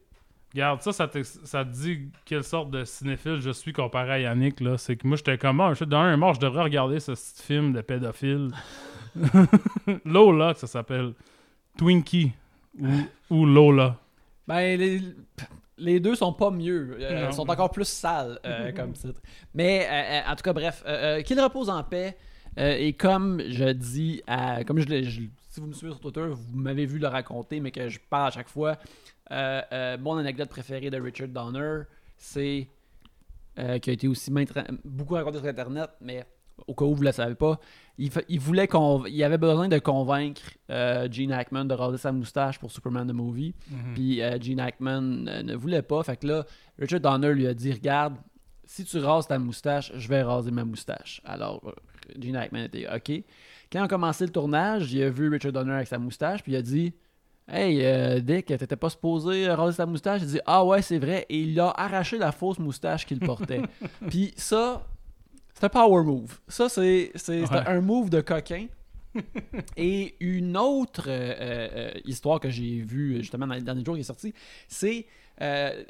regarde, 0.53 0.81
ça, 0.81 0.91
ça 0.91 1.07
te, 1.07 1.21
ça 1.23 1.63
te 1.63 1.69
dit 1.71 2.09
quelle 2.25 2.43
sorte 2.43 2.71
de 2.71 2.83
cinéphile 2.83 3.39
je 3.39 3.51
suis 3.51 3.73
comparé 3.73 4.11
à 4.11 4.19
Yannick. 4.19 4.59
là. 4.59 4.77
C'est 4.77 4.97
que 4.97 5.07
moi, 5.07 5.17
j'étais 5.17 5.37
comme, 5.37 5.61
ah, 5.61 5.69
je 5.69 5.75
suis 5.75 5.85
dans 5.87 5.99
un 5.99 6.17
mort, 6.17 6.33
je 6.33 6.39
devrais 6.39 6.63
regarder 6.63 6.99
ce 6.99 7.11
petit 7.11 7.43
film 7.43 7.73
de 7.73 7.81
pédophile. 7.81 8.49
Lola, 10.05 10.53
que 10.53 10.59
ça 10.59 10.67
s'appelle. 10.67 11.13
Twinkie 11.77 12.31
ou, 12.79 12.87
ou 13.29 13.45
Lola. 13.45 13.97
Ben, 14.47 14.79
les, 14.79 15.01
les 15.77 15.99
deux 15.99 16.15
sont 16.15 16.33
pas 16.33 16.51
mieux. 16.51 16.97
Euh, 16.99 17.31
sont 17.31 17.49
encore 17.49 17.71
plus 17.71 17.87
sales 17.87 18.39
euh, 18.45 18.71
comme 18.75 18.93
titre. 18.93 19.21
Mais, 19.53 19.87
euh, 19.89 20.31
en 20.31 20.35
tout 20.35 20.43
cas, 20.43 20.53
bref, 20.53 20.83
qu'il 21.25 21.39
repose 21.39 21.69
en 21.69 21.83
paix. 21.83 22.17
Et 22.57 22.93
comme 22.93 23.39
je 23.47 23.71
dis, 23.71 24.23
à, 24.25 24.63
comme 24.63 24.79
je, 24.79 25.03
si 25.49 25.59
vous 25.59 25.67
me 25.67 25.73
suivez 25.73 25.91
sur 25.91 26.01
Twitter, 26.01 26.25
vous 26.27 26.57
m'avez 26.57 26.87
vu 26.87 26.97
le 26.97 27.07
raconter, 27.07 27.59
mais 27.59 27.69
que 27.69 27.87
je 27.87 27.99
parle 28.09 28.29
à 28.29 28.31
chaque 28.31 28.49
fois. 28.49 28.77
mon 29.29 30.17
anecdote 30.17 30.49
préférée 30.49 30.89
de 30.89 30.99
Richard 30.99 31.27
Donner, 31.27 31.83
c'est 32.17 32.67
qui 33.55 33.89
a 33.89 33.93
été 33.93 34.07
aussi 34.07 34.31
beaucoup 34.83 35.13
raconté 35.13 35.37
sur 35.37 35.47
Internet, 35.47 35.91
mais 36.01 36.25
au 36.65 36.73
cas 36.73 36.85
où 36.85 36.95
vous 36.95 37.03
ne 37.03 37.09
le 37.09 37.11
savez 37.11 37.35
pas, 37.35 37.59
il, 37.97 38.39
voulait 38.39 38.67
qu'on, 38.67 39.05
il 39.05 39.23
avait 39.23 39.39
besoin 39.39 39.67
de 39.67 39.79
convaincre 39.79 40.41
euh, 40.69 41.07
Gene 41.11 41.31
Hackman 41.31 41.65
de 41.65 41.73
raser 41.73 41.97
sa 41.97 42.11
moustache 42.11 42.59
pour 42.59 42.71
Superman 42.71 43.07
the 43.07 43.13
Movie. 43.13 43.55
Mhm. 43.69 43.93
Puis 43.95 44.21
euh, 44.21 44.39
Gene 44.39 44.59
Hackman 44.59 45.25
euh, 45.27 45.43
ne 45.43 45.55
voulait 45.55 45.81
pas. 45.81 46.03
Fait 46.03 46.17
que 46.17 46.27
là, 46.27 46.45
Richard 46.77 46.99
Donner 46.99 47.33
lui 47.33 47.47
a 47.47 47.53
dit 47.53 47.71
Regarde, 47.71 48.15
si 48.65 48.85
tu 48.85 48.99
rases 48.99 49.27
ta 49.27 49.39
moustache, 49.39 49.91
je 49.95 50.07
vais 50.07 50.21
raser 50.21 50.51
ma 50.51 50.63
moustache. 50.63 51.21
Alors, 51.25 51.73
Gene 52.19 52.35
Hackman 52.35 52.65
était 52.65 52.87
OK. 52.87 53.23
Quand 53.71 53.81
on 53.81 53.85
a 53.85 53.87
commencé 53.87 54.25
le 54.25 54.31
tournage, 54.31 54.93
il 54.93 55.01
a 55.03 55.09
vu 55.09 55.29
Richard 55.29 55.53
Donner 55.53 55.73
avec 55.73 55.87
sa 55.87 55.97
moustache, 55.97 56.43
puis 56.43 56.51
il 56.51 56.55
a 56.55 56.61
dit 56.61 56.93
Hey, 57.49 57.79
euh, 57.85 58.19
Dick, 58.19 58.45
t'étais 58.45 58.75
pas 58.75 58.89
supposé 58.89 59.49
raser 59.49 59.77
ta 59.77 59.85
moustache? 59.85 60.21
Il 60.21 60.27
a 60.27 60.31
dit 60.31 60.39
Ah 60.45 60.65
ouais, 60.65 60.81
c'est 60.81 60.99
vrai. 60.99 61.25
Et 61.29 61.41
il 61.41 61.59
a 61.59 61.69
arraché 61.69 62.17
la 62.17 62.31
fausse 62.31 62.59
moustache 62.59 63.05
qu'il 63.05 63.19
portait. 63.19 63.61
puis 64.09 64.33
ça, 64.35 64.85
c'est 65.57 65.65
un 65.65 65.69
power 65.69 66.03
move. 66.03 66.39
Ça, 66.47 66.69
c'est 66.69 67.11
Ouais. 67.27 67.45
un 67.51 67.81
move 67.81 68.09
de 68.09 68.21
coquin. 68.21 68.67
Et 69.77 70.15
une 70.19 70.55
autre 70.57 71.05
euh, 71.07 71.35
euh, 71.39 71.91
histoire 72.05 72.39
que 72.39 72.49
j'ai 72.49 72.81
vue 72.81 73.17
justement 73.17 73.47
dans 73.47 73.55
les 73.55 73.61
derniers 73.61 73.83
jours 73.83 73.95
qui 73.95 74.01
est 74.01 74.03
sortie, 74.03 74.33
c'est 74.67 75.07
euh, 75.41 75.83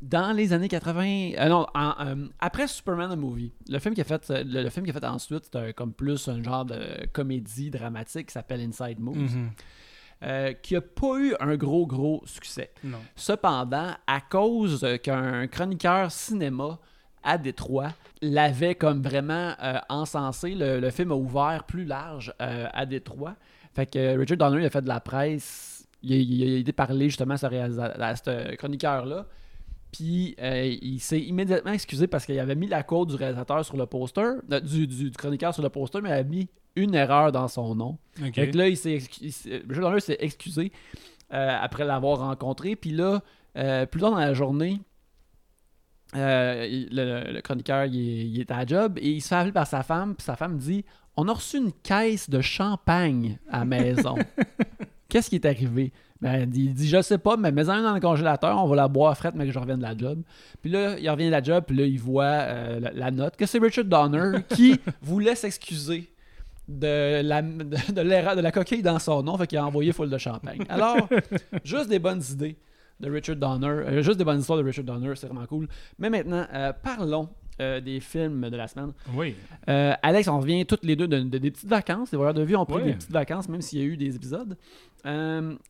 dans 0.00 0.36
les 0.36 0.52
années 0.52 0.68
80, 0.68 1.32
euh, 1.38 1.48
non, 1.48 1.66
en, 1.74 1.94
euh, 2.06 2.26
après 2.38 2.68
Superman 2.68 3.10
the 3.12 3.18
Movie, 3.18 3.52
le 3.68 3.78
film 3.78 3.94
qui 3.94 4.00
a 4.00 4.04
fait, 4.04 4.28
le, 4.30 4.62
le 4.62 4.70
film 4.70 4.84
qui 4.84 4.90
a 4.90 4.94
fait 4.94 5.04
ensuite, 5.06 5.48
c'est 5.52 5.72
comme 5.74 5.92
plus 5.92 6.28
un 6.28 6.42
genre 6.42 6.64
de 6.66 7.06
comédie 7.12 7.70
dramatique 7.70 8.26
qui 8.28 8.32
s'appelle 8.34 8.60
Inside 8.60 9.00
Moves, 9.00 9.16
Mhm. 9.16 9.50
euh, 10.22 10.52
qui 10.52 10.76
a 10.76 10.80
pas 10.82 11.18
eu 11.18 11.34
un 11.40 11.56
gros 11.56 11.86
gros 11.86 12.22
succès. 12.26 12.70
Non. 12.84 12.98
Cependant, 13.16 13.92
à 14.06 14.20
cause 14.20 14.86
qu'un 15.02 15.46
chroniqueur 15.48 16.12
cinéma 16.12 16.78
à 17.26 17.36
Détroit 17.38 17.88
l'avait 18.22 18.74
comme 18.74 19.02
vraiment 19.02 19.52
euh, 19.62 19.78
encensé, 19.90 20.54
le, 20.54 20.80
le 20.80 20.90
film 20.90 21.12
a 21.12 21.16
ouvert 21.16 21.64
plus 21.64 21.84
large 21.84 22.32
euh, 22.40 22.66
à 22.72 22.86
Détroit. 22.86 23.34
Fait 23.74 23.84
que 23.84 24.16
Richard 24.18 24.38
Donner 24.38 24.62
il 24.62 24.66
a 24.66 24.70
fait 24.70 24.80
de 24.80 24.88
la 24.88 25.00
presse, 25.00 25.86
il 26.02 26.12
a, 26.12 26.16
il 26.16 26.54
a 26.54 26.58
été 26.58 26.72
parler 26.72 27.10
justement 27.10 27.34
à 27.34 27.36
ce, 27.36 27.46
réalisa- 27.46 28.00
à 28.00 28.16
ce 28.16 28.54
chroniqueur-là. 28.56 29.26
Puis 29.92 30.34
euh, 30.40 30.76
il 30.82 30.98
s'est 31.00 31.20
immédiatement 31.20 31.72
excusé 31.72 32.06
parce 32.06 32.24
qu'il 32.26 32.38
avait 32.40 32.54
mis 32.54 32.66
la 32.68 32.82
code 32.82 33.08
du 33.10 33.16
réalisateur 33.16 33.64
sur 33.64 33.76
le 33.76 33.86
poster, 33.86 34.24
du, 34.62 34.86
du- 34.86 35.10
du 35.10 35.16
chroniqueur 35.16 35.52
sur 35.52 35.62
le 35.62 35.68
poster, 35.68 36.00
mais 36.00 36.08
il 36.08 36.12
avait 36.12 36.24
mis 36.24 36.48
une 36.74 36.94
erreur 36.94 37.32
dans 37.32 37.48
son 37.48 37.74
nom. 37.74 37.98
Ok. 38.22 38.34
Fait 38.34 38.50
que 38.50 38.56
là, 38.58 38.68
il 38.68 38.76
s'est 38.76 38.98
Richard 39.68 39.88
Donner 39.90 40.00
s'est 40.00 40.16
excusé 40.20 40.72
après 41.30 41.84
l'avoir 41.84 42.18
rencontré. 42.18 42.76
Puis 42.76 42.90
là, 42.92 43.20
plus 43.86 44.00
tard 44.00 44.10
dans 44.10 44.18
la 44.18 44.34
journée, 44.34 44.80
euh, 46.14 46.66
le, 46.90 47.32
le 47.32 47.40
chroniqueur, 47.40 47.84
il 47.86 47.96
est, 47.98 48.26
il 48.26 48.40
est 48.40 48.50
à 48.50 48.58
la 48.58 48.66
job 48.66 48.98
et 49.00 49.10
il 49.10 49.20
se 49.20 49.28
fait 49.28 49.34
appeler 49.34 49.52
par 49.52 49.66
sa 49.66 49.82
femme. 49.82 50.14
Puis 50.14 50.24
sa 50.24 50.36
femme 50.36 50.56
dit 50.56 50.84
On 51.16 51.28
a 51.28 51.32
reçu 51.32 51.58
une 51.58 51.72
caisse 51.72 52.30
de 52.30 52.40
champagne 52.40 53.38
à 53.50 53.60
la 53.60 53.64
maison. 53.64 54.14
Qu'est-ce 55.08 55.28
qui 55.30 55.36
est 55.36 55.44
arrivé? 55.46 55.92
Ben, 56.20 56.50
Il 56.54 56.72
dit 56.74 56.88
Je 56.88 57.02
sais 57.02 57.18
pas, 57.18 57.36
mais 57.36 57.52
mets-en 57.52 57.82
dans 57.82 57.94
le 57.94 58.00
congélateur, 58.00 58.62
on 58.62 58.66
va 58.68 58.76
la 58.76 58.88
boire 58.88 59.16
frette, 59.16 59.34
mais 59.34 59.46
que 59.46 59.52
je 59.52 59.58
revienne 59.58 59.78
de 59.78 59.82
la 59.84 59.96
job. 59.96 60.22
Puis 60.62 60.70
là, 60.70 60.98
il 60.98 61.08
revient 61.10 61.26
de 61.26 61.30
la 61.30 61.42
job, 61.42 61.64
puis 61.66 61.76
là, 61.76 61.84
il 61.84 61.98
voit 62.00 62.24
euh, 62.24 62.80
la, 62.80 62.92
la 62.92 63.10
note 63.10 63.36
que 63.36 63.44
c'est 63.46 63.58
Richard 63.58 63.84
Donner 63.84 64.38
qui 64.48 64.80
voulait 65.02 65.34
s'excuser 65.34 66.10
de 66.68 67.20
la, 67.22 67.42
de, 67.42 67.92
de 67.92 68.00
l'erreur- 68.00 68.34
de 68.34 68.40
la 68.40 68.50
coquille 68.50 68.82
dans 68.82 68.98
son 68.98 69.22
nom, 69.22 69.36
fait 69.38 69.46
qu'il 69.46 69.58
a 69.58 69.64
envoyé 69.66 69.92
full 69.92 70.10
de 70.10 70.18
champagne. 70.18 70.64
Alors, 70.68 71.08
juste 71.62 71.88
des 71.88 72.00
bonnes 72.00 72.22
idées 72.32 72.56
de 73.00 73.10
Richard 73.10 73.36
Donner, 73.36 73.66
euh, 73.66 74.02
juste 74.02 74.18
des 74.18 74.24
bonnes 74.24 74.40
histoires 74.40 74.58
de 74.58 74.64
Richard 74.64 74.84
Donner, 74.84 75.12
c'est 75.16 75.26
vraiment 75.26 75.46
cool. 75.46 75.68
Mais 75.98 76.08
maintenant, 76.10 76.46
euh, 76.52 76.72
parlons 76.72 77.28
euh, 77.60 77.80
des 77.80 78.00
films 78.00 78.48
de 78.50 78.56
la 78.56 78.68
semaine. 78.68 78.92
Oui. 79.14 79.34
Alex, 79.66 80.28
on 80.28 80.40
revient 80.40 80.64
toutes 80.66 80.84
les 80.84 80.94
deux 80.96 81.08
de, 81.08 81.20
de- 81.20 81.38
des 81.38 81.50
petites 81.50 81.68
vacances. 81.68 82.10
Les 82.12 82.16
voyeurs 82.16 82.34
de 82.34 82.42
vue 82.42 82.54
ont 82.56 82.66
pris 82.66 82.82
des 82.84 82.92
petites 82.94 83.10
vacances, 83.10 83.48
même 83.48 83.62
s'il 83.62 83.78
y 83.78 83.82
a 83.82 83.84
eu 83.86 83.96
des 83.96 84.14
épisodes. 84.16 84.56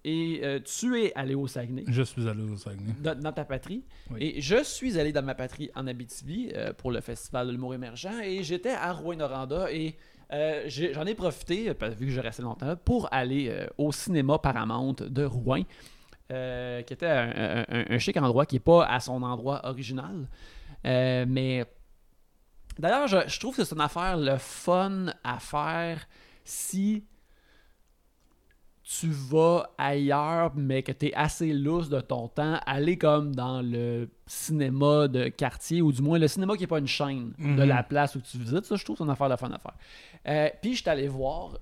Et 0.04 0.40
tu 0.64 1.00
es 1.00 1.12
allé 1.14 1.34
au 1.34 1.46
Saguenay, 1.46 1.84
Je 1.88 2.02
suis 2.02 2.28
allé 2.28 2.42
au 2.42 2.56
Saguenay. 2.56 2.92
dans, 3.02 3.18
dans 3.18 3.32
ta 3.32 3.44
patrie. 3.44 3.84
Oui. 4.10 4.18
Et 4.36 4.40
je 4.40 4.62
suis 4.64 4.98
allé 4.98 5.12
dans 5.12 5.22
ma 5.22 5.34
patrie 5.34 5.70
en 5.74 5.86
Abitibi 5.86 6.52
pour 6.78 6.90
le 6.90 7.00
festival 7.00 7.46
de 7.46 7.52
l'humour 7.52 7.74
émergent. 7.74 8.08
Et 8.24 8.42
j'étais 8.42 8.70
à 8.70 8.92
Rouen-Noranda 8.92 9.70
et 9.72 9.94
euh, 10.32 10.64
j'en 10.68 11.06
ai 11.06 11.14
profité, 11.14 11.72
vu 11.98 12.06
que 12.06 12.12
je 12.12 12.20
restais 12.20 12.42
longtemps 12.42 12.74
pour 12.84 13.08
aller 13.12 13.48
euh, 13.48 13.66
au 13.78 13.92
cinéma 13.92 14.38
Paramount 14.38 14.96
de 15.08 15.24
Rouen. 15.24 15.62
Euh, 16.32 16.82
qui 16.82 16.92
était 16.92 17.06
un, 17.06 17.64
un- 17.68 17.98
chic 17.98 18.16
endroit 18.16 18.46
qui 18.46 18.56
n'est 18.56 18.60
pas 18.60 18.84
à 18.86 19.00
son 19.00 19.22
endroit 19.22 19.60
original. 19.66 20.26
Euh, 20.84 21.24
mais 21.28 21.64
d'ailleurs, 22.78 23.06
je, 23.08 23.18
je 23.26 23.38
trouve 23.40 23.56
que 23.56 23.64
c'est 23.64 23.74
une 23.74 23.80
affaire 23.80 24.16
le 24.16 24.36
fun 24.38 25.06
à 25.24 25.38
faire 25.38 26.06
si 26.44 27.04
tu 28.88 29.08
vas 29.10 29.68
ailleurs, 29.78 30.52
mais 30.54 30.84
que 30.84 30.92
tu 30.92 31.06
es 31.06 31.14
assez 31.14 31.52
lousse 31.52 31.88
de 31.88 32.00
ton 32.00 32.28
temps, 32.28 32.60
aller 32.66 32.96
comme 32.96 33.34
dans 33.34 33.60
le 33.60 34.08
cinéma 34.28 35.08
de 35.08 35.26
quartier, 35.28 35.82
ou 35.82 35.90
du 35.90 36.02
moins 36.02 36.20
le 36.20 36.28
cinéma 36.28 36.54
qui 36.54 36.60
n'est 36.60 36.66
pas 36.68 36.78
une 36.78 36.86
chaîne 36.86 37.32
de 37.36 37.44
Mhm. 37.62 37.64
la 37.64 37.82
place 37.82 38.14
où 38.14 38.20
tu 38.20 38.38
visites. 38.38 38.64
Ça, 38.64 38.76
je 38.76 38.84
trouve 38.84 38.94
que 38.94 38.98
c'est 38.98 39.04
une 39.04 39.10
affaire 39.10 39.28
de 39.28 39.34
fun 39.34 39.50
à 39.50 39.58
faire. 39.58 39.74
Euh, 40.28 40.48
puis, 40.62 40.74
je 40.76 40.82
suis 40.82 40.88
allé 40.90 41.08
voir 41.08 41.54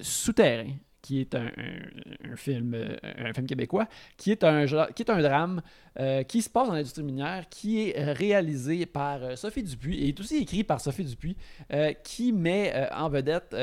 Souterrain, 0.00 0.70
qui 1.04 1.20
est 1.20 1.34
un, 1.34 1.44
un- 1.46 2.32
un 2.32 2.36
film, 2.36 2.72
euh, 2.74 2.96
un 3.18 3.32
film 3.34 3.46
québécois, 3.46 3.86
qui 4.16 4.30
est 4.32 4.42
un, 4.42 4.64
qui 4.94 5.02
est 5.02 5.10
un 5.10 5.20
drame 5.20 5.60
euh, 6.00 6.22
qui 6.22 6.40
se 6.40 6.48
passe 6.48 6.68
dans 6.68 6.74
l'industrie 6.74 7.02
minière, 7.02 7.46
qui 7.50 7.82
est 7.82 7.98
euh, 7.98 8.12
réalisé 8.14 8.86
par 8.86 9.36
Sophie 9.36 9.62
Dupuis 9.62 9.98
et 10.02 10.08
est 10.08 10.18
aussi 10.20 10.38
écrit 10.38 10.64
par 10.64 10.80
Sophie 10.80 11.04
Dupuis, 11.04 11.36
euh, 11.72 11.92
qui 12.02 12.32
met 12.32 12.72
euh, 12.74 12.86
en 12.96 13.08
vedette 13.10 13.54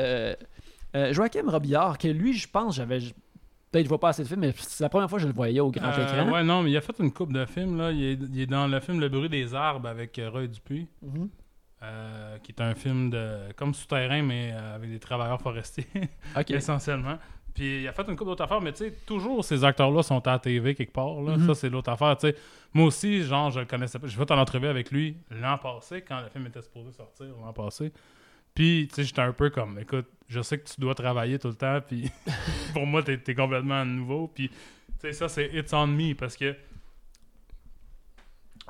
Joachim 1.10 1.48
Robillard, 1.48 1.98
que 1.98 2.08
lui, 2.08 2.32
je 2.34 2.48
pense, 2.48 2.76
j'avais. 2.76 2.98
Peut-être 3.70 3.84
je 3.84 3.88
vois 3.88 3.98
pas 4.00 4.10
assez 4.10 4.22
de 4.22 4.28
films, 4.28 4.40
mais 4.40 4.52
c'est 4.58 4.84
la 4.84 4.90
première 4.90 5.08
fois 5.08 5.16
que 5.18 5.22
je 5.22 5.28
le 5.28 5.32
voyais 5.32 5.60
au 5.60 5.70
grand 5.70 5.90
écran. 6.02 6.30
ouais, 6.30 6.44
non, 6.44 6.62
mais 6.62 6.70
il 6.70 6.76
a 6.76 6.82
fait 6.82 6.92
une 6.98 7.10
coupe 7.10 7.32
de 7.32 7.46
films. 7.46 7.78
Là. 7.78 7.90
Il, 7.90 8.02
est, 8.04 8.18
il 8.30 8.40
est 8.42 8.46
dans 8.46 8.66
le 8.66 8.78
film 8.80 9.00
Le 9.00 9.08
bruit 9.08 9.30
des 9.30 9.54
arbres 9.54 9.88
avec 9.88 10.20
Roy 10.30 10.46
Dupuis, 10.46 10.86
Mhm. 11.00 11.30
Euh, 11.82 12.38
qui 12.38 12.52
est 12.52 12.60
un 12.60 12.74
film 12.74 13.10
de 13.10 13.52
comme 13.56 13.74
souterrain, 13.74 14.22
mais 14.22 14.52
euh, 14.52 14.76
avec 14.76 14.90
des 14.90 14.98
travailleurs 14.98 15.40
forestiers, 15.40 15.86
essentiellement. 16.48 17.18
Puis 17.54 17.82
il 17.82 17.88
a 17.88 17.92
fait 17.92 18.08
une 18.08 18.16
coupe 18.16 18.28
d'autres 18.28 18.44
affaires, 18.44 18.60
mais 18.60 18.72
tu 18.72 18.84
sais, 18.84 18.92
toujours 19.04 19.44
ces 19.44 19.62
acteurs-là 19.62 20.02
sont 20.02 20.26
à 20.26 20.32
la 20.32 20.38
TV 20.38 20.74
quelque 20.74 20.92
part. 20.92 21.20
Là. 21.20 21.36
Mhm. 21.36 21.46
Ça, 21.46 21.54
c'est 21.54 21.68
l'autre 21.68 21.90
affaire. 21.90 22.16
Moi 22.72 22.86
aussi, 22.86 23.22
genre, 23.22 23.50
je 23.50 23.60
le 23.60 23.66
connaissais 23.66 23.98
pas. 23.98 24.06
J'ai 24.06 24.16
fait 24.16 24.30
une 24.30 24.38
entrevue 24.38 24.68
avec 24.68 24.90
lui 24.90 25.16
l'an 25.30 25.58
passé, 25.58 26.02
quand 26.02 26.20
le 26.20 26.28
film 26.28 26.46
était 26.46 26.62
supposé 26.62 26.92
sortir 26.92 27.26
l'an 27.44 27.52
passé. 27.52 27.92
Puis, 28.54 28.86
tu 28.88 28.96
sais, 28.96 29.04
j'étais 29.04 29.22
un 29.22 29.32
peu 29.32 29.50
comme, 29.50 29.78
écoute, 29.78 30.06
je 30.28 30.40
sais 30.42 30.58
que 30.58 30.68
tu 30.68 30.80
dois 30.80 30.94
travailler 30.94 31.38
tout 31.38 31.48
le 31.48 31.54
temps, 31.54 31.80
puis 31.86 32.10
pour 32.74 32.86
moi, 32.86 33.02
t'es 33.02 33.18
es 33.26 33.34
complètement 33.34 33.84
nouveau. 33.84 34.28
Puis, 34.28 34.48
tu 34.48 34.54
sais, 35.00 35.12
ça, 35.12 35.28
c'est 35.28 35.50
It's 35.54 35.72
on 35.72 35.86
me, 35.86 36.14
parce 36.14 36.36
que, 36.36 36.54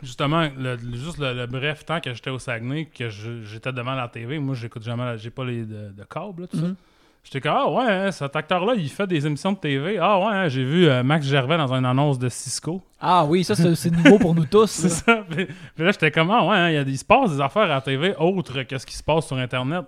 justement, 0.03 0.49
le, 0.57 0.77
juste 0.95 1.19
le, 1.19 1.33
le 1.35 1.47
bref 1.47 1.85
temps 1.85 2.01
que 2.01 2.13
j'étais 2.15 2.31
au 2.31 2.39
Saguenay, 2.39 2.87
que 2.87 3.09
je- 3.09 3.43
j'étais 3.45 3.73
devant 3.73 3.95
la 3.95 4.09
TV, 4.09 4.39
moi, 4.39 4.55
j'écoute 4.55 4.83
jamais, 4.83 5.05
la- 5.05 5.17
j'ai 5.17 5.31
pas 5.31 5.45
les 5.45 5.63
de, 5.65 5.91
de 5.93 6.05
câble, 6.05 6.43
là, 6.43 6.47
tout 6.49 6.57
ça. 6.59 6.67
Mhm. 6.67 6.77
J'étais 7.25 7.41
comme, 7.41 7.55
ah 7.57 7.71
ouais, 7.71 7.85
hein, 7.89 8.11
cet 8.11 8.35
acteur-là, 8.35 8.75
il 8.77 8.89
fait 8.91 9.07
des 9.07 9.25
émissions 9.25 9.53
de 9.53 9.59
TV. 9.59 9.97
Ah 10.01 10.19
ouais, 10.19 10.25
hein, 10.35 10.49
j'ai 10.49 10.65
vu 10.65 10.89
euh, 10.89 11.05
Max 11.05 11.25
Gervais 11.25 11.57
dans 11.57 11.73
une 11.73 11.85
annonce 11.87 12.19
de 12.19 12.29
Cisco. 12.29 12.83
Ah 13.01 13.25
oui, 13.25 13.45
ça, 13.45 13.55
c'est 13.55 13.91
nouveau 13.93 14.19
pour 14.19 14.35
nous 14.35 14.45
tous. 14.47 14.67
C'est 14.71 14.89
ça. 14.89 15.25
Puis, 15.31 15.47
puis 15.47 15.85
là, 15.85 15.93
j'étais 15.93 16.11
comme, 16.11 16.33
ah 16.33 16.45
ouais, 16.45 16.57
hein, 16.57 16.71
il, 16.71 16.75
y 16.75 16.79
a 16.79 16.83
il 16.83 16.99
se 16.99 17.05
passe 17.05 17.31
des 17.31 17.41
affaires 17.41 17.63
à 17.63 17.69
la 17.69 17.81
TV 17.81 18.17
autres 18.19 18.65
que 18.65 18.77
ce 18.77 18.85
qui 18.85 18.97
se 18.97 19.05
passe 19.05 19.29
sur 19.29 19.37
Internet. 19.37 19.85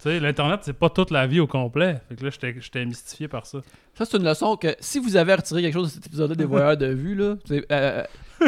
Tu 0.00 0.04
sais, 0.04 0.20
l'Internet, 0.20 0.60
c'est 0.62 0.72
pas 0.78 0.88
toute 0.90 1.10
la 1.10 1.26
vie 1.26 1.40
au 1.40 1.48
complet. 1.48 2.00
Fait 2.08 2.14
que 2.14 2.24
là, 2.24 2.30
j'étais 2.30 2.54
j'étais 2.60 2.84
mystifié 2.86 3.26
par 3.26 3.46
ça. 3.46 3.58
Ça, 3.94 4.04
c'est 4.04 4.16
une 4.16 4.24
leçon 4.24 4.56
que 4.56 4.68
si 4.78 5.00
vous 5.00 5.16
avez 5.16 5.34
retiré 5.34 5.62
quelque 5.62 5.74
chose 5.74 5.88
de 5.88 5.94
cet 5.94 6.06
épisode-là 6.06 6.36
des 6.36 6.44
voyeurs 6.46 6.76
de 6.76 6.86
vue, 6.86 7.16
là, 7.16 7.34
euh, 7.72 8.04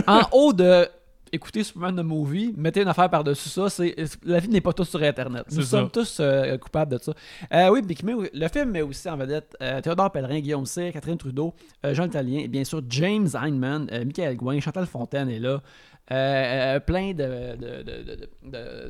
en 0.07 0.23
haut 0.33 0.53
de 0.53 0.87
écouter 1.35 1.65
Superman 1.65 1.97
the 1.97 2.05
Movie, 2.05 2.53
mettez 2.59 2.83
une 2.83 2.89
affaire 2.89 3.09
par-dessus 3.09 3.49
ça. 3.49 3.71
C'est, 3.71 3.95
la 4.23 4.39
vie 4.39 4.49
n'est 4.49 4.61
pas 4.61 4.75
tous 4.75 4.85
sur 4.85 5.03
Internet. 5.03 5.45
Nous 5.51 5.63
ça. 5.63 5.79
sommes 5.79 5.91
tous 5.91 6.19
euh, 6.21 6.59
coupables 6.59 6.93
de 6.93 7.03
ça. 7.03 7.15
Euh, 7.55 7.71
oui, 7.71 7.81
met- 8.05 8.31
le 8.35 8.49
film 8.49 8.71
met 8.71 8.83
aussi 8.83 9.09
en 9.09 9.17
vedette 9.17 9.57
euh, 9.63 9.81
Théodore 9.81 10.13
Pellerin, 10.13 10.41
Guillaume 10.41 10.67
Cyr, 10.67 10.93
Catherine 10.93 11.17
Trudeau, 11.17 11.55
euh, 11.87 11.95
Jean 11.95 12.05
Italien, 12.05 12.41
et 12.41 12.49
bien 12.49 12.65
sûr 12.65 12.83
James 12.91 13.29
Heinemann, 13.35 13.89
Michael 14.05 14.37
Gouin, 14.37 14.61
Chantal 14.61 14.85
Fontaine 14.87 15.31
est 15.31 15.39
là. 15.39 15.63
Euh, 16.11 16.15
euh, 16.77 16.81
plein 16.81 17.15
de, 17.15 17.57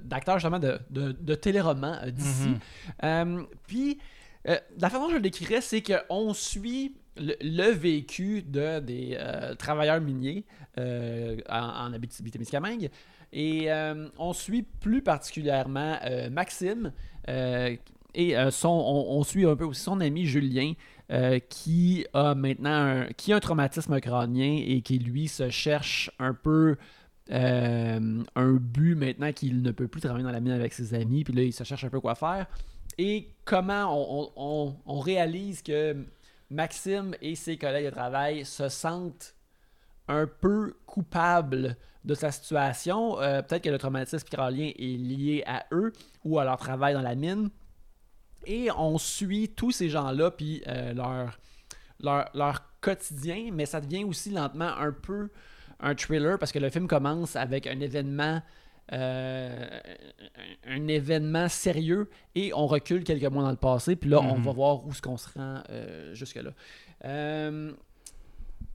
d'acteurs 0.03 0.39
justement 0.39 0.59
de, 0.59 1.35
téléromans 1.35 1.99
euh, 2.03 2.11
d'ici. 2.11 2.49
Mhm. 2.49 2.59
Euh, 3.05 3.43
puis, 3.67 3.99
la 4.45 4.89
façon 4.89 5.05
dont 5.05 5.11
je 5.11 5.17
le 5.17 5.21
décrirais, 5.21 5.61
c'est 5.61 5.83
qu'on 5.83 6.35
suit 6.35 6.97
le, 7.17 7.35
le 7.43 7.71
vécu 7.71 8.43
de, 8.43 8.81
des 8.81 9.17
travailleurs 9.59 10.01
miniers 10.01 10.45
euh, 10.79 11.37
en, 11.51 11.89
en 11.89 11.93
Abitibi-Témiscamingue. 11.93 12.89
Et 13.31 13.71
euh, 13.71 14.09
on 14.19 14.33
suit 14.33 14.63
plus 14.63 15.03
particulièrement 15.03 15.99
euh, 16.05 16.31
Maxime 16.31 16.93
et 18.15 18.35
son, 18.51 18.69
on, 18.69 19.23
suit 19.23 19.47
un 19.47 19.55
peu 19.55 19.65
aussi 19.65 19.83
son 19.83 20.01
ami 20.01 20.27
Julien 20.27 20.73
qui 21.51 22.07
a 22.15 22.35
maintenant 22.35 22.71
un, 22.71 23.07
qui 23.17 23.33
a 23.33 23.37
un 23.37 23.41
traumatisme 23.41 24.01
crânien 24.01 24.63
et 24.67 24.81
qui 24.81 24.99
lui 24.99 25.29
se 25.29 25.51
cherche 25.51 26.11
un 26.19 26.35
peu 26.35 26.77
un 27.31 28.53
but 28.53 28.95
maintenant 28.95 29.33
qu'il 29.33 29.63
ne 29.63 29.71
peut 29.73 29.89
plus 29.89 30.01
travailler 30.01 30.25
dans 30.25 30.33
la 30.33 30.41
mine 30.41 30.53
avec 30.53 30.73
ses 30.73 30.95
amis, 30.95 31.25
puis 31.25 31.33
là 31.35 31.43
il 31.43 31.53
se 31.53 31.65
cherche 31.65 31.85
un 31.85 31.91
peu 31.91 32.01
quoi 32.01 32.15
faire. 32.15 32.47
Et 32.99 33.29
comment 33.45 33.95
on 34.37 34.99
réalise 35.01 35.63
que 35.63 35.97
Maxime 36.51 37.15
et 37.23 37.35
ses 37.35 37.57
collègues 37.57 37.87
de 37.87 37.91
travail 37.91 38.45
se 38.45 38.69
sentent 38.69 39.35
un 40.09 40.27
peu 40.27 40.75
coupables 40.87 41.77
de 42.05 42.15
sa 42.15 42.31
situation. 42.33 43.21
Euh, 43.21 43.43
Peut-être 43.43 43.63
que 43.65 43.71
le 43.71 43.79
traumatisme 43.79 44.27
crânien 44.29 44.73
est 44.77 44.97
lié 44.99 45.45
à 45.47 45.65
eux 45.73 45.93
ou 46.25 46.39
à 46.39 46.45
leur 46.45 46.57
travail 46.59 46.95
dans 46.95 47.03
la 47.03 47.15
mine. 47.15 47.51
Et 48.47 48.69
on 48.77 48.99
suit 48.99 49.49
tous 49.51 49.71
ces 49.71 49.89
gens-là, 49.89 50.33
puis 50.33 50.63
euh, 50.67 50.93
leur, 50.95 51.39
leur, 52.01 52.29
leur 52.35 52.63
quotidien, 52.81 53.51
mais 53.53 53.67
ça 53.67 53.81
devient 53.81 54.03
aussi 54.05 54.31
lentement 54.31 54.77
un 54.77 54.91
peu 54.93 55.31
un 55.79 55.95
thriller 55.95 56.39
parce 56.39 56.51
que 56.53 56.59
le 56.59 56.69
film 56.71 56.89
commence 56.89 57.37
avec 57.37 57.67
un 57.69 57.79
événement. 57.81 58.43
euh, 58.93 59.69
un, 60.67 60.89
événement 60.89 61.49
sérieux 61.49 62.11
et 62.35 62.53
on 62.53 62.67
recule 62.67 63.05
quelques 63.05 63.25
mois 63.33 63.45
dans 63.45 63.51
le 63.51 63.57
passé 63.57 63.95
puis 63.95 64.11
là 64.11 64.21
on 64.21 64.37
Mhm. 64.39 64.43
va 64.43 64.53
voir 64.53 64.85
où 64.85 64.91
est-ce 64.91 65.01
qu'on 65.01 65.17
se 65.17 65.29
rend 65.39 65.63
jusque 66.15 66.35
là 66.37 66.51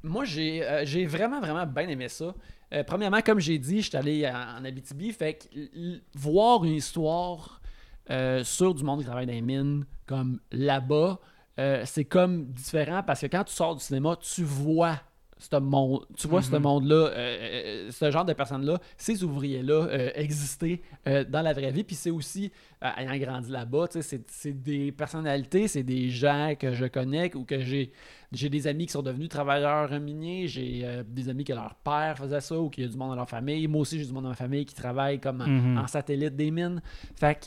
moi 0.03 0.25
j'ai 0.25 0.63
euh, 0.63 1.07
vraiment 1.07 1.39
vraiment 1.39 1.65
bien 1.65 1.87
aimé 1.87 2.09
ça. 2.09 2.33
Euh, 2.73 2.83
premièrement 2.83 3.21
comme 3.21 3.39
j'ai 3.39 3.57
dit 3.57 3.81
je 3.81 3.89
suis 3.89 3.97
allé 3.97 4.27
en, 4.27 4.61
en 4.61 4.65
Abitibi 4.65 5.13
fait 5.13 5.35
que 5.35 5.99
voir 6.13 6.65
une 6.65 6.73
histoire 6.73 7.61
euh, 8.09 8.43
sur 8.43 8.73
du 8.73 8.83
monde 8.83 8.99
qui 8.99 9.05
travaille 9.05 9.25
dans 9.25 9.33
les 9.33 9.41
mines 9.41 9.85
comme 10.05 10.39
là-bas 10.51 11.19
euh, 11.59 11.83
c'est 11.85 12.05
comme 12.05 12.45
différent 12.47 13.03
parce 13.03 13.21
que 13.21 13.27
quand 13.27 13.45
tu 13.45 13.53
sors 13.53 13.75
du 13.75 13.81
cinéma 13.81 14.17
tu 14.17 14.43
vois 14.43 14.99
ce 15.39 15.55
monde, 15.57 16.05
tu 16.17 16.27
vois 16.27 16.41
ce 16.41 16.55
Mhm. 16.55 16.61
monde-là, 16.63 16.95
euh, 16.95 17.11
euh, 17.15 17.91
ce 17.91 18.09
genre 18.09 18.25
de 18.25 18.33
personnes-là, 18.33 18.79
ces 18.97 19.23
ouvriers-là 19.23 19.87
euh, 19.87 20.09
exister 20.15 20.81
euh, 21.07 21.23
dans 21.23 21.41
la 21.41 21.53
vraie 21.53 21.71
vie. 21.71 21.83
Puis 21.83 21.95
c'est 21.95 22.09
aussi, 22.09 22.51
ayant 22.81 23.15
grandi 23.17 23.51
là-bas, 23.51 23.87
tu 23.87 24.01
sais, 24.01 24.21
c'est 24.27 24.53
des 24.63 24.91
personnalités, 24.91 25.67
c'est 25.67 25.83
des 25.83 26.09
gens 26.09 26.53
que 26.59 26.73
je 26.73 26.85
connais 26.85 27.33
ou 27.35 27.43
que 27.45 27.59
j'ai 27.59 27.91
j'ai 28.33 28.49
des 28.49 28.67
amis 28.67 28.87
qui 28.87 28.91
sont 28.91 29.01
devenus 29.03 29.29
travailleurs 29.29 29.89
miniers, 30.01 30.47
j'ai 30.49 30.85
des 31.07 31.29
amis 31.29 31.45
que 31.45 31.53
leur 31.53 31.75
père 31.75 32.17
faisait 32.17 32.41
ça 32.41 32.59
ou 32.59 32.69
qu'il 32.69 32.83
y 32.83 32.87
a 32.87 32.89
du 32.89 32.97
monde 32.97 33.11
dans 33.11 33.15
leur 33.15 33.29
famille. 33.29 33.65
Moi 33.67 33.81
aussi, 33.81 33.97
j'ai 33.99 34.05
du 34.05 34.11
monde 34.11 34.23
dans 34.23 34.29
ma 34.29 34.35
famille 34.35 34.65
qui 34.65 34.75
travaille 34.75 35.19
comme 35.21 35.39
en, 35.41 35.47
Mhm. 35.47 35.77
en 35.77 35.87
satellite 35.87 36.35
des 36.35 36.51
mines. 36.51 36.81
Fait 37.15 37.35
que 37.35 37.45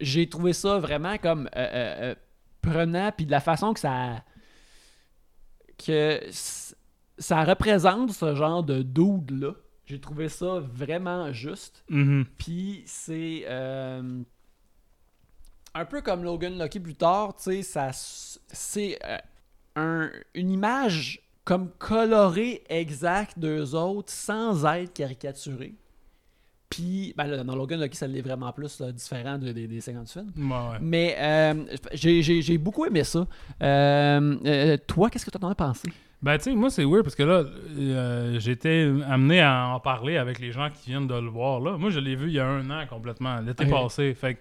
j'ai 0.00 0.28
trouvé 0.28 0.52
ça 0.52 0.78
vraiment 0.78 1.18
comme 1.18 1.48
prenant, 2.62 3.10
puis 3.16 3.26
de 3.26 3.30
la 3.32 3.40
façon 3.40 3.72
que 3.72 3.80
ça. 3.80 4.22
que 5.84 6.20
ça 7.18 7.44
représente 7.44 8.12
ce 8.12 8.34
genre 8.34 8.62
de 8.62 8.82
dude-là. 8.82 9.52
J'ai 9.86 10.00
trouvé 10.00 10.28
ça 10.28 10.60
vraiment 10.60 11.32
juste. 11.32 11.82
Mhm. 11.88 12.26
Puis 12.36 12.82
c'est 12.86 13.44
euh, 13.46 14.20
un 15.74 15.84
peu 15.84 16.00
comme 16.02 16.24
Logan 16.24 16.58
Lucky 16.60 16.80
plus 16.80 16.94
tard, 16.94 17.36
tu 17.36 17.44
sais, 17.44 17.62
ça 17.62 17.90
c'est 17.92 18.98
euh, 19.04 19.16
un- 19.76 20.10
une 20.34 20.50
image 20.50 21.20
comme 21.44 21.70
colorée 21.78 22.62
exacte 22.68 23.38
d'eux 23.38 23.74
autres 23.74 24.12
sans 24.12 24.66
être 24.66 24.92
caricaturée. 24.92 25.74
Puis, 26.68 27.14
ben 27.16 27.24
là, 27.26 27.42
dans 27.42 27.56
Logan 27.56 27.80
Lucky, 27.80 27.96
ça 27.96 28.06
l'est 28.06 28.20
vraiment 28.20 28.52
plus 28.52 28.78
là, 28.80 28.92
différent 28.92 29.38
de- 29.38 29.52
des- 29.52 29.66
des 29.66 29.80
50 29.80 30.10
films. 30.10 30.30
Ouais, 30.36 30.72
ouais. 30.72 30.78
Mais 30.82 31.16
euh, 31.18 31.64
j'ai- 31.94 32.58
beaucoup 32.58 32.84
aimé 32.84 33.04
ça. 33.04 33.26
Euh, 33.62 34.76
toi, 34.86 35.08
qu'est-ce 35.08 35.24
que 35.24 35.30
tu 35.30 35.42
en 35.42 35.48
as 35.48 35.54
pensé? 35.54 35.88
Ben, 36.20 36.36
tu 36.36 36.44
sais, 36.44 36.54
moi, 36.54 36.68
c'est 36.68 36.84
weird 36.84 37.04
parce 37.04 37.14
que 37.14 37.22
là, 37.22 37.44
euh, 37.78 38.40
été 38.40 38.92
amené 39.08 39.40
à 39.40 39.68
en 39.68 39.78
parler 39.80 40.16
avec 40.16 40.40
les 40.40 40.50
gens 40.50 40.68
qui 40.68 40.90
viennent 40.90 41.06
de 41.06 41.14
le 41.14 41.28
voir. 41.28 41.60
Là. 41.60 41.76
Moi, 41.78 41.90
je 41.90 42.00
l'ai 42.00 42.16
vu 42.16 42.26
il 42.26 42.32
y 42.34 42.40
a 42.40 42.46
un 42.46 42.68
an 42.70 42.84
complètement, 42.88 43.40
l'été 43.40 43.66
passé. 43.66 44.12
Fait 44.14 44.34
que, 44.34 44.40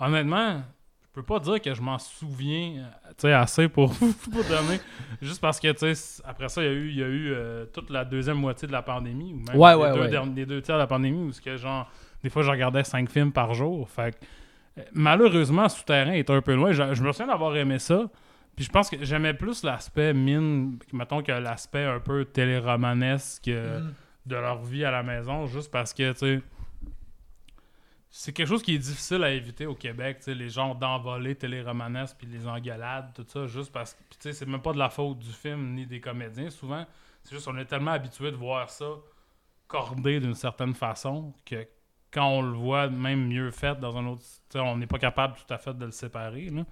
honnêtement, 0.00 0.56
je 1.02 1.08
peux 1.14 1.22
pas 1.22 1.38
dire 1.38 1.62
que 1.62 1.72
je 1.72 1.80
m'en 1.80 1.98
souviens 1.98 2.72
euh, 2.82 3.08
tu 3.10 3.14
sais, 3.22 3.32
assez 3.32 3.68
pour, 3.68 3.90
pour 4.32 4.44
donner. 4.44 4.80
Juste 5.22 5.40
parce 5.40 5.58
que, 5.60 5.72
tu 5.72 5.94
sais, 5.94 6.22
après 6.26 6.50
ça, 6.50 6.62
il 6.62 6.66
y 6.66 6.68
a 6.68 6.72
eu, 6.74 6.90
y 6.92 7.02
a 7.02 7.06
eu 7.06 7.32
euh, 7.32 7.64
toute 7.72 7.88
la 7.88 8.04
deuxième 8.04 8.36
moitié 8.36 8.68
de 8.68 8.72
la 8.72 8.82
pandémie, 8.82 9.32
ou 9.32 9.36
même 9.50 9.56
Ouais, 9.56 9.70
les, 9.74 9.80
ouais, 9.80 9.92
deux 9.94 10.00
ouais. 10.00 10.08
derniers- 10.10 10.34
les 10.34 10.46
deux 10.46 10.60
tiers 10.60 10.76
de 10.76 10.80
la 10.80 10.86
pandémie, 10.86 11.22
où 11.28 11.32
ce 11.32 11.40
que, 11.40 11.56
genre, 11.56 11.90
des 12.22 12.28
fois, 12.28 12.42
je 12.42 12.50
regardais 12.50 12.84
cinq 12.84 13.08
films 13.08 13.32
par 13.32 13.54
jour. 13.54 13.88
Fait 13.88 14.14
que, 14.14 14.80
malheureusement, 14.92 15.70
Souterrain 15.70 16.12
est 16.12 16.28
un 16.28 16.42
peu 16.42 16.54
loin. 16.54 16.72
Je, 16.72 16.94
je 16.94 17.02
me 17.02 17.12
souviens 17.12 17.28
d'avoir 17.28 17.56
aimé 17.56 17.78
ça. 17.78 18.10
Puis 18.56 18.64
je 18.64 18.70
pense 18.70 18.88
que 18.88 19.04
j'aimais 19.04 19.34
plus 19.34 19.64
l'aspect 19.64 20.14
mine, 20.14 20.78
mettons 20.92 21.22
que 21.22 21.32
l'aspect 21.32 21.84
un 21.84 22.00
peu 22.00 22.24
téléromanesque 22.24 23.48
euh, 23.48 23.80
de 24.26 24.36
leur 24.36 24.62
vie 24.62 24.84
à 24.84 24.90
la 24.90 25.02
maison, 25.02 25.46
juste 25.46 25.70
parce 25.70 25.92
que, 25.92 26.12
tu 26.12 26.18
sais, 26.18 26.42
c'est 28.10 28.32
quelque 28.32 28.46
chose 28.46 28.62
qui 28.62 28.76
est 28.76 28.78
difficile 28.78 29.24
à 29.24 29.30
éviter 29.32 29.66
au 29.66 29.74
Québec, 29.74 30.18
tu 30.18 30.26
sais, 30.26 30.34
les 30.34 30.48
genres 30.48 30.76
d'envolées 30.76 31.34
téléromanesques 31.34 32.16
puis 32.16 32.28
les 32.28 32.46
engueulades, 32.46 33.12
tout 33.12 33.26
ça, 33.26 33.46
juste 33.46 33.72
parce 33.72 33.94
que, 33.94 33.98
tu 34.10 34.18
sais, 34.20 34.32
c'est 34.32 34.46
même 34.46 34.62
pas 34.62 34.72
de 34.72 34.78
la 34.78 34.88
faute 34.88 35.18
du 35.18 35.32
film 35.32 35.74
ni 35.74 35.84
des 35.84 36.00
comédiens, 36.00 36.48
souvent, 36.48 36.86
c'est 37.24 37.34
juste 37.34 37.48
on 37.48 37.56
est 37.58 37.64
tellement 37.64 37.90
habitué 37.90 38.30
de 38.30 38.36
voir 38.36 38.70
ça 38.70 38.86
cordé 39.66 40.20
d'une 40.20 40.34
certaine 40.34 40.74
façon 40.74 41.32
que 41.44 41.66
quand 42.12 42.28
on 42.28 42.42
le 42.42 42.56
voit 42.56 42.88
même 42.88 43.26
mieux 43.26 43.50
fait 43.50 43.80
dans 43.80 43.96
un 43.96 44.06
autre, 44.06 44.22
tu 44.22 44.58
sais, 44.58 44.60
on 44.60 44.76
n'est 44.76 44.86
pas 44.86 44.98
capable 44.98 45.34
tout 45.34 45.52
à 45.52 45.58
fait 45.58 45.76
de 45.76 45.86
le 45.86 45.90
séparer, 45.90 46.50
là. 46.50 46.64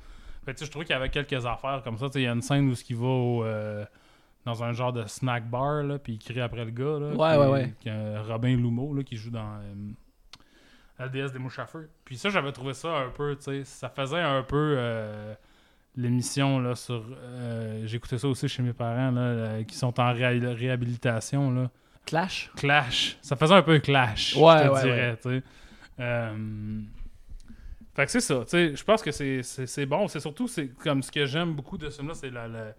Fait 0.44 0.64
je 0.64 0.70
trouvais 0.70 0.84
qu'il 0.84 0.94
y 0.94 0.96
avait 0.96 1.08
quelques 1.10 1.46
affaires 1.46 1.82
comme 1.84 1.96
ça. 1.98 2.06
Il 2.14 2.22
y 2.22 2.26
a 2.26 2.32
une 2.32 2.42
scène 2.42 2.68
où 2.70 2.74
il 2.88 2.96
va 2.96 3.06
au, 3.06 3.44
euh, 3.44 3.84
dans 4.44 4.64
un 4.64 4.72
genre 4.72 4.92
de 4.92 5.06
snack 5.06 5.48
bar, 5.48 5.82
là, 5.84 5.98
puis 5.98 6.14
il 6.14 6.18
crie 6.18 6.40
après 6.40 6.64
le 6.64 6.70
gars. 6.72 6.98
Là, 6.98 7.14
Ouais, 7.14 7.72
qui- 7.80 7.88
ouais, 7.88 7.94
ouais. 7.94 8.18
Robin 8.20 8.56
Lumeau, 8.56 8.92
là, 8.94 9.02
qui 9.04 9.16
joue 9.16 9.30
dans 9.30 9.54
euh, 9.60 9.74
La 10.98 11.08
déesse 11.08 11.32
des 11.32 11.38
mouches 11.38 11.58
à 11.60 11.66
feu. 11.66 11.88
Puis 12.04 12.16
ça, 12.18 12.28
j'avais 12.28 12.52
trouvé 12.52 12.74
ça 12.74 12.88
un 12.88 13.08
peu, 13.10 13.34
tu 13.36 13.42
sais, 13.44 13.64
ça 13.64 13.88
faisait 13.88 14.20
un 14.20 14.42
peu 14.42 14.74
euh, 14.76 15.34
l'émission 15.96 16.58
là, 16.60 16.74
sur. 16.74 17.04
euh, 17.12 17.86
J'écoutais 17.86 18.18
ça 18.18 18.26
aussi 18.28 18.48
chez 18.48 18.62
mes 18.62 18.72
parents, 18.72 19.10
là, 19.12 19.62
qui 19.64 19.76
sont 19.76 19.98
en 20.00 20.12
réha- 20.12 20.54
réhabilitation. 20.54 21.50
Là. 21.52 21.70
Clash? 22.04 22.50
Clash. 22.56 23.16
Ça 23.22 23.36
faisait 23.36 23.54
un 23.54 23.62
peu 23.62 23.78
clash, 23.78 24.36
Ouais, 24.36 24.58
je 24.58 24.68
te 24.68 24.74
ouais, 24.74 24.82
dirais, 24.82 25.16
tu 25.22 25.28
sais. 25.30 25.42
Euh, 26.00 26.80
Fait 27.94 28.06
que 28.06 28.10
c'est 28.10 28.20
ça, 28.20 28.40
tu 28.44 28.50
sais, 28.50 28.74
je 28.76 28.84
pense 28.84 29.02
que 29.02 29.10
c'est- 29.10 29.42
c'est 29.42 29.66
c'est 29.66 29.84
bon. 29.86 30.08
C'est 30.08 30.20
surtout, 30.20 30.48
c'est 30.48 30.68
comme 30.68 31.02
ce 31.02 31.12
que 31.12 31.26
j'aime 31.26 31.52
beaucoup 31.52 31.76
de 31.76 31.90
ce 31.90 31.96
film-là, 31.96 32.14
c'est 32.14 32.30
la- 32.30 32.74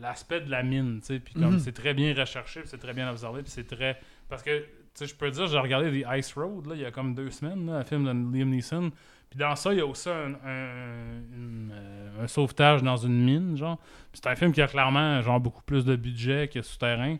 l'aspect 0.00 0.40
de 0.40 0.50
la 0.50 0.62
mine, 0.62 1.00
tu 1.00 1.06
sais. 1.06 1.18
Puis 1.20 1.34
comme 1.34 1.54
Mhm. 1.54 1.58
c'est 1.60 1.72
très 1.72 1.94
bien 1.94 2.14
recherché, 2.14 2.60
puis 2.60 2.68
c'est 2.68 2.78
très 2.78 2.92
bien 2.92 3.08
observé, 3.10 3.42
puis 3.42 3.50
c'est 3.50 3.66
très... 3.66 3.98
Parce 4.28 4.42
que, 4.42 4.58
tu 4.60 4.66
sais, 4.94 5.06
je 5.06 5.14
peux 5.14 5.30
dire, 5.30 5.46
j'ai 5.46 5.58
regardé 5.58 6.02
The 6.02 6.06
Ice 6.18 6.34
Road, 6.34 6.66
là, 6.66 6.74
il 6.74 6.80
y 6.82 6.84
a 6.84 6.90
comme 6.90 7.14
deux 7.14 7.30
semaines, 7.30 7.66
là, 7.66 7.74
un 7.78 7.84
film 7.84 8.04
de 8.04 8.36
Liam 8.38 8.50
Neeson. 8.50 8.90
Puis 9.30 9.38
dans 9.38 9.56
ça, 9.56 9.72
il 9.72 9.78
y 9.78 9.80
a 9.80 9.86
aussi 9.86 10.08
un, 10.10 10.34
un- 10.44 11.22
une, 11.32 11.72
euh, 11.72 12.24
un 12.24 12.26
sauvetage 12.28 12.82
dans 12.82 12.96
une 12.96 13.24
mine, 13.24 13.56
genre. 13.56 13.78
Puis 14.12 14.20
c'est 14.22 14.28
un 14.28 14.36
film 14.36 14.52
qui 14.52 14.60
a 14.62 14.68
clairement, 14.68 15.20
genre, 15.22 15.40
beaucoup 15.40 15.62
plus 15.62 15.84
de 15.84 15.96
budget 15.96 16.48
que 16.52 16.60
Souterrain. 16.62 17.16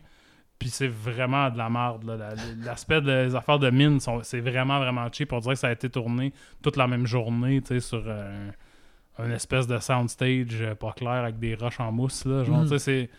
Puis 0.59 0.69
c'est 0.69 0.87
vraiment 0.87 1.49
de 1.49 1.57
la 1.57 1.69
merde. 1.69 2.03
L'aspect 2.63 3.01
des 3.01 3.35
affaires 3.35 3.59
de 3.59 3.69
mine, 3.69 3.99
c'est 4.23 4.39
vraiment, 4.39 4.79
vraiment 4.79 5.07
cheap. 5.11 5.33
On 5.33 5.39
dirait 5.39 5.55
que 5.55 5.59
ça 5.59 5.67
a 5.67 5.71
été 5.71 5.89
tourné 5.89 6.33
toute 6.61 6.77
la 6.77 6.87
même 6.87 7.05
journée, 7.05 7.61
tu 7.61 7.67
sais, 7.67 7.79
sur 7.79 8.03
euh, 8.05 8.51
un, 9.17 9.31
espèce 9.31 9.67
de 9.67 9.77
soundstage 9.79 10.61
euh, 10.61 10.75
pas 10.75 10.93
clair 10.93 11.11
avec 11.11 11.39
des 11.39 11.55
roches 11.55 11.79
en 11.79 11.91
mousse, 11.91 12.25
là. 12.25 12.43
Genre, 12.43 12.63
tu 12.63 12.69
sais, 12.69 12.79
c'est... 12.79 13.09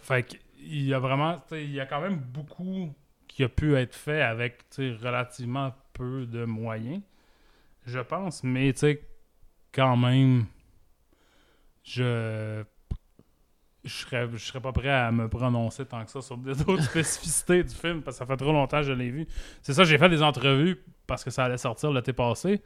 Fait 0.00 0.24
qu'il 0.24 0.86
y 0.86 0.94
a 0.94 1.00
vraiment... 1.00 1.34
tu 1.34 1.48
sais, 1.48 1.64
Il 1.64 1.72
y 1.72 1.80
a 1.80 1.86
quand 1.86 2.00
même 2.00 2.18
beaucoup 2.18 2.94
qui 3.26 3.42
a 3.42 3.48
pu 3.48 3.76
être 3.76 3.94
fait 3.94 4.22
avec, 4.22 4.68
tu 4.70 4.96
sais, 4.96 5.06
relativement 5.06 5.72
peu 5.92 6.26
de 6.26 6.44
moyens, 6.44 7.02
je 7.86 7.98
pense. 7.98 8.44
Mais, 8.44 8.72
tu 8.72 8.80
sais, 8.80 9.02
quand 9.72 9.96
même, 9.96 10.46
je 11.82 12.62
je 13.84 13.92
serais, 13.92 14.28
je 14.32 14.44
serais 14.44 14.60
pas 14.60 14.72
prêt 14.72 14.90
à 14.90 15.10
me 15.10 15.28
prononcer 15.28 15.86
tant 15.86 16.04
que 16.04 16.10
ça 16.10 16.20
sur 16.20 16.36
des 16.36 16.60
autres 16.68 16.82
spécificités 16.82 17.62
du 17.62 17.74
film 17.74 18.02
parce 18.02 18.18
que 18.18 18.24
ça 18.24 18.26
fait 18.26 18.36
trop 18.36 18.52
longtemps 18.52 18.78
que 18.78 18.86
je 18.86 18.92
l'ai 18.92 19.10
vu. 19.10 19.26
C'est 19.62 19.72
ça, 19.72 19.84
j'ai 19.84 19.98
fait 19.98 20.08
des 20.08 20.22
entrevues 20.22 20.82
parce 21.06 21.24
que 21.24 21.30
ça 21.30 21.44
allait 21.44 21.58
sortir 21.58 21.90
l'été 21.92 22.12
passé. 22.12 22.62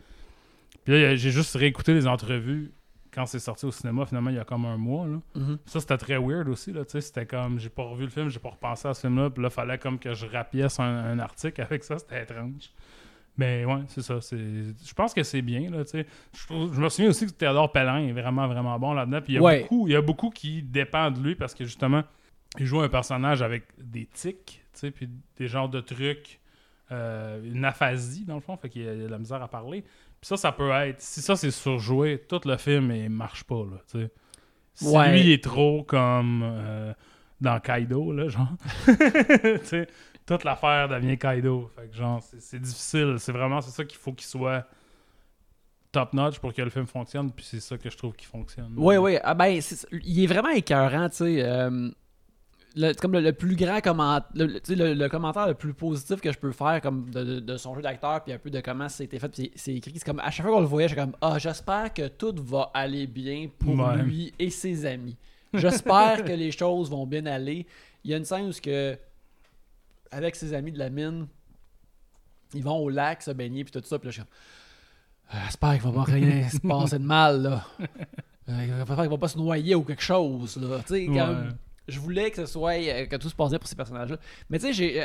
Puis 0.85 0.93
là, 0.93 1.15
j'ai 1.17 1.31
juste 1.31 1.57
réécouté 1.57 1.95
les 1.95 2.07
entrevues 2.07 2.73
quand 3.15 3.27
c'est 3.27 3.39
sorti 3.39 3.65
au 3.65 3.71
cinéma, 3.71 4.05
finalement, 4.07 4.31
il 4.31 4.37
y 4.37 4.41
a 4.41 4.45
comme 4.45 4.65
un 4.65 4.77
mois. 4.77 5.07
Là. 5.07 5.21
Mhm. 5.37 5.59
Ça, 5.67 5.79
c'était 5.81 5.97
très 5.97 6.19
weird 6.19 6.49
aussi. 6.49 6.73
Là, 6.73 6.85
tu 6.85 6.93
sais, 6.93 7.01
c'était 7.01 7.27
comme, 7.27 7.61
j'ai 7.61 7.69
pas 7.69 7.85
revu 7.85 8.05
le 8.05 8.11
film, 8.11 8.29
j'ai 8.29 8.41
pas 8.41 8.51
repensé 8.51 8.89
à 8.89 8.95
ce 8.95 9.03
film-là. 9.03 9.31
Puis 9.31 9.43
là, 9.43 9.51
fallait 9.51 9.79
comme 9.79 9.99
que 9.99 10.15
je 10.15 10.27
rapièce 10.27 10.81
un, 10.81 10.85
un 10.85 11.19
article 11.21 11.63
avec 11.63 11.85
ça. 11.85 11.99
C'était 11.99 12.25
étrange. 12.25 12.71
Mais 13.37 13.65
ouais, 13.65 13.81
c'est 13.89 14.03
ça. 14.03 14.19
Je 14.31 14.93
pense 14.95 15.13
que 15.13 15.23
c'est 15.25 15.43
bien. 15.43 15.69
Là, 15.71 15.83
je, 15.93 16.03
je 16.49 16.81
me 16.81 16.89
souviens 16.89 17.11
aussi 17.11 17.27
que 17.27 17.33
Théodore 17.33 17.73
Pellin 17.73 17.99
est 18.07 18.13
vraiment, 18.13 18.47
vraiment 18.47 18.79
bon 18.79 18.93
là-dedans. 18.93 19.21
Puis 19.21 19.33
il 19.33 19.37
y, 19.37 19.39
a 19.39 19.43
Ouais. 19.43 19.61
beaucoup, 19.63 19.89
il 19.89 19.93
y 19.93 19.97
a 19.97 20.01
beaucoup 20.03 20.31
qui 20.31 20.63
dépendent 20.63 21.15
de 21.19 21.23
lui 21.23 21.35
parce 21.35 21.53
que 21.55 21.65
justement, 21.65 22.05
il 22.61 22.67
joue 22.67 22.81
un 22.81 22.89
personnage 22.89 23.43
avec 23.43 23.65
des 23.77 24.07
tics, 24.07 24.63
puis 24.95 25.09
des 25.37 25.49
genres 25.49 25.69
de 25.69 25.81
trucs, 25.81 26.39
euh, 26.93 27.41
une 27.53 27.65
aphasie 27.65 28.25
dans 28.25 28.37
le 28.37 28.41
fond, 28.41 28.57
fait 28.57 28.69
qu'il 28.69 28.89
a 28.89 28.95
de 28.95 29.07
la 29.09 29.19
misère 29.19 29.43
à 29.43 29.49
parler. 29.49 29.83
Puis 29.83 30.29
ça, 30.29 30.37
ça 30.37 30.53
peut 30.53 30.71
être, 30.71 31.01
si 31.01 31.21
ça 31.21 31.35
c'est 31.35 31.51
surjoué, 31.51 32.23
tout 32.29 32.41
le 32.45 32.57
film 32.57 32.93
il 32.93 33.11
marche 33.11 33.43
pas 33.45 33.65
là. 33.65 34.09
Si 34.75 34.87
Ouais. 34.87 35.11
lui 35.13 35.21
il 35.23 35.31
est 35.33 35.43
trop 35.43 35.83
comme 35.83 36.43
euh, 36.45 36.93
dans 37.41 37.59
Kaido 37.59 38.13
là, 38.13 38.29
genre, 38.29 38.49
toute 40.27 40.45
l'affaire 40.45 40.89
devient 40.89 41.19
Kaido, 41.19 41.71
fait 41.77 41.89
que 41.89 41.95
genre 41.97 42.23
c'est 42.39 42.59
difficile, 42.61 43.17
c'est 43.19 43.33
vraiment 43.33 43.61
c'est 43.61 43.71
ça 43.71 43.85
qu'il 43.85 43.99
faut 43.99 44.13
qu'il 44.13 44.27
soit 44.27 44.67
top 45.93 46.13
notch 46.13 46.39
pour 46.39 46.53
que 46.53 46.63
le 46.63 46.71
film 46.71 46.87
fonctionne, 46.87 47.31
puis 47.31 47.45
c'est 47.45 47.61
ça 47.61 47.79
que 47.79 47.89
je 47.91 47.97
trouve 47.97 48.15
qui 48.15 48.27
fonctionne. 48.27 48.73
Oui, 48.77 48.97
oui. 48.97 49.19
Ah 49.23 49.35
ben, 49.35 49.61
il 50.03 50.25
est 50.25 50.27
vraiment 50.27 50.49
écœurant, 50.51 51.09
tu 51.09 51.17
sais. 51.17 51.43
euh, 51.45 51.91
comme 53.01 53.13
le, 53.13 53.21
le 53.21 53.33
plus 53.33 53.55
grand 53.55 53.81
commentaire, 53.81 54.29
le, 54.35 54.95
le- 54.95 55.09
commentaire 55.09 55.47
le 55.47 55.55
plus 55.55 55.73
positif 55.75 56.21
que 56.21 56.33
je 56.33 56.39
peux 56.39 56.51
faire 56.51 56.81
comme 56.81 57.09
de, 57.11 57.23
de- 57.23 57.41
de 57.41 57.57
son 57.57 57.77
jeu 57.77 57.83
d'acteur, 57.83 58.25
puis 58.25 58.33
un 58.33 58.39
peu 58.39 58.51
de 58.51 58.61
comment 58.61 58.89
c'était 58.89 59.21
fait, 59.21 59.29
puis 59.29 59.53
c'est 59.55 59.75
écrit. 59.75 59.93
C'est 59.95 60.05
comme 60.05 60.19
à 60.19 60.33
chaque 60.33 60.45
fois 60.47 60.57
qu'on 60.57 60.61
le 60.63 60.67
voyait, 60.67 60.89
j'étais 60.89 61.01
comme 61.03 61.15
Ah, 61.21 61.39
j'espère 61.39 61.95
que 61.95 62.09
tout 62.09 62.35
va 62.39 62.73
aller 62.75 63.07
bien 63.07 63.49
pour 63.61 63.79
Ouais. 63.79 63.97
lui 64.03 64.33
et 64.41 64.51
ses 64.51 64.85
amis. 64.87 65.17
J'espère 65.53 66.25
que 66.25 66.33
les 66.33 66.51
choses 66.51 66.91
vont 66.91 67.07
bien 67.07 67.25
aller. 67.27 67.65
Il 68.03 68.11
y 68.11 68.15
a 68.15 68.17
une 68.17 68.25
scène 68.25 68.47
où 68.47 68.53
ce 68.53 68.61
que, 68.61 68.99
avec 70.15 70.37
ses 70.37 70.55
amis 70.55 70.73
de 70.73 70.79
la 70.79 70.91
mine, 70.91 71.27
ils 72.55 72.63
vont 72.63 72.77
au 72.79 72.89
lac 72.89 73.23
se 73.23 73.31
baigner, 73.33 73.65
puis 73.65 73.73
tout 73.73 73.83
ça, 73.87 73.99
puis 73.99 74.07
là, 74.07 74.11
je 74.11 74.21
suis 74.21 74.23
comme 74.23 74.31
Ah, 75.31 75.43
J'espère 75.47 75.73
qu'il 75.73 75.83
va 75.83 75.93
pas 75.93 76.11
rien 76.13 76.49
se 76.49 76.59
passer 76.69 76.99
de 76.99 77.05
mal, 77.05 77.43
là. 77.43 77.67
Euh, 78.49 78.77
J'espère 78.79 78.97
qu'il 78.97 79.09
va 79.11 79.19
pas 79.19 79.29
se 79.29 79.39
noyer 79.39 79.75
ou 79.75 79.83
quelque 79.83 80.03
chose, 80.03 80.57
là. 80.59 80.79
Tu 80.87 80.95
sais, 80.95 81.09
Ouais. 81.09 81.49
je 81.89 81.99
voulais 82.01 82.31
que 82.31 82.37
ce 82.37 82.47
soit 82.47 82.75
euh, 82.75 83.07
que 83.07 83.17
tout 83.17 83.29
se 83.29 83.35
passe 83.35 83.51
bien 83.51 83.59
pour 83.59 83.69
ces 83.69 83.75
personnages-là. 83.77 84.19
Mais 84.51 84.59
tu 84.59 84.67
sais, 84.67 84.73
j'ai, 84.73 85.03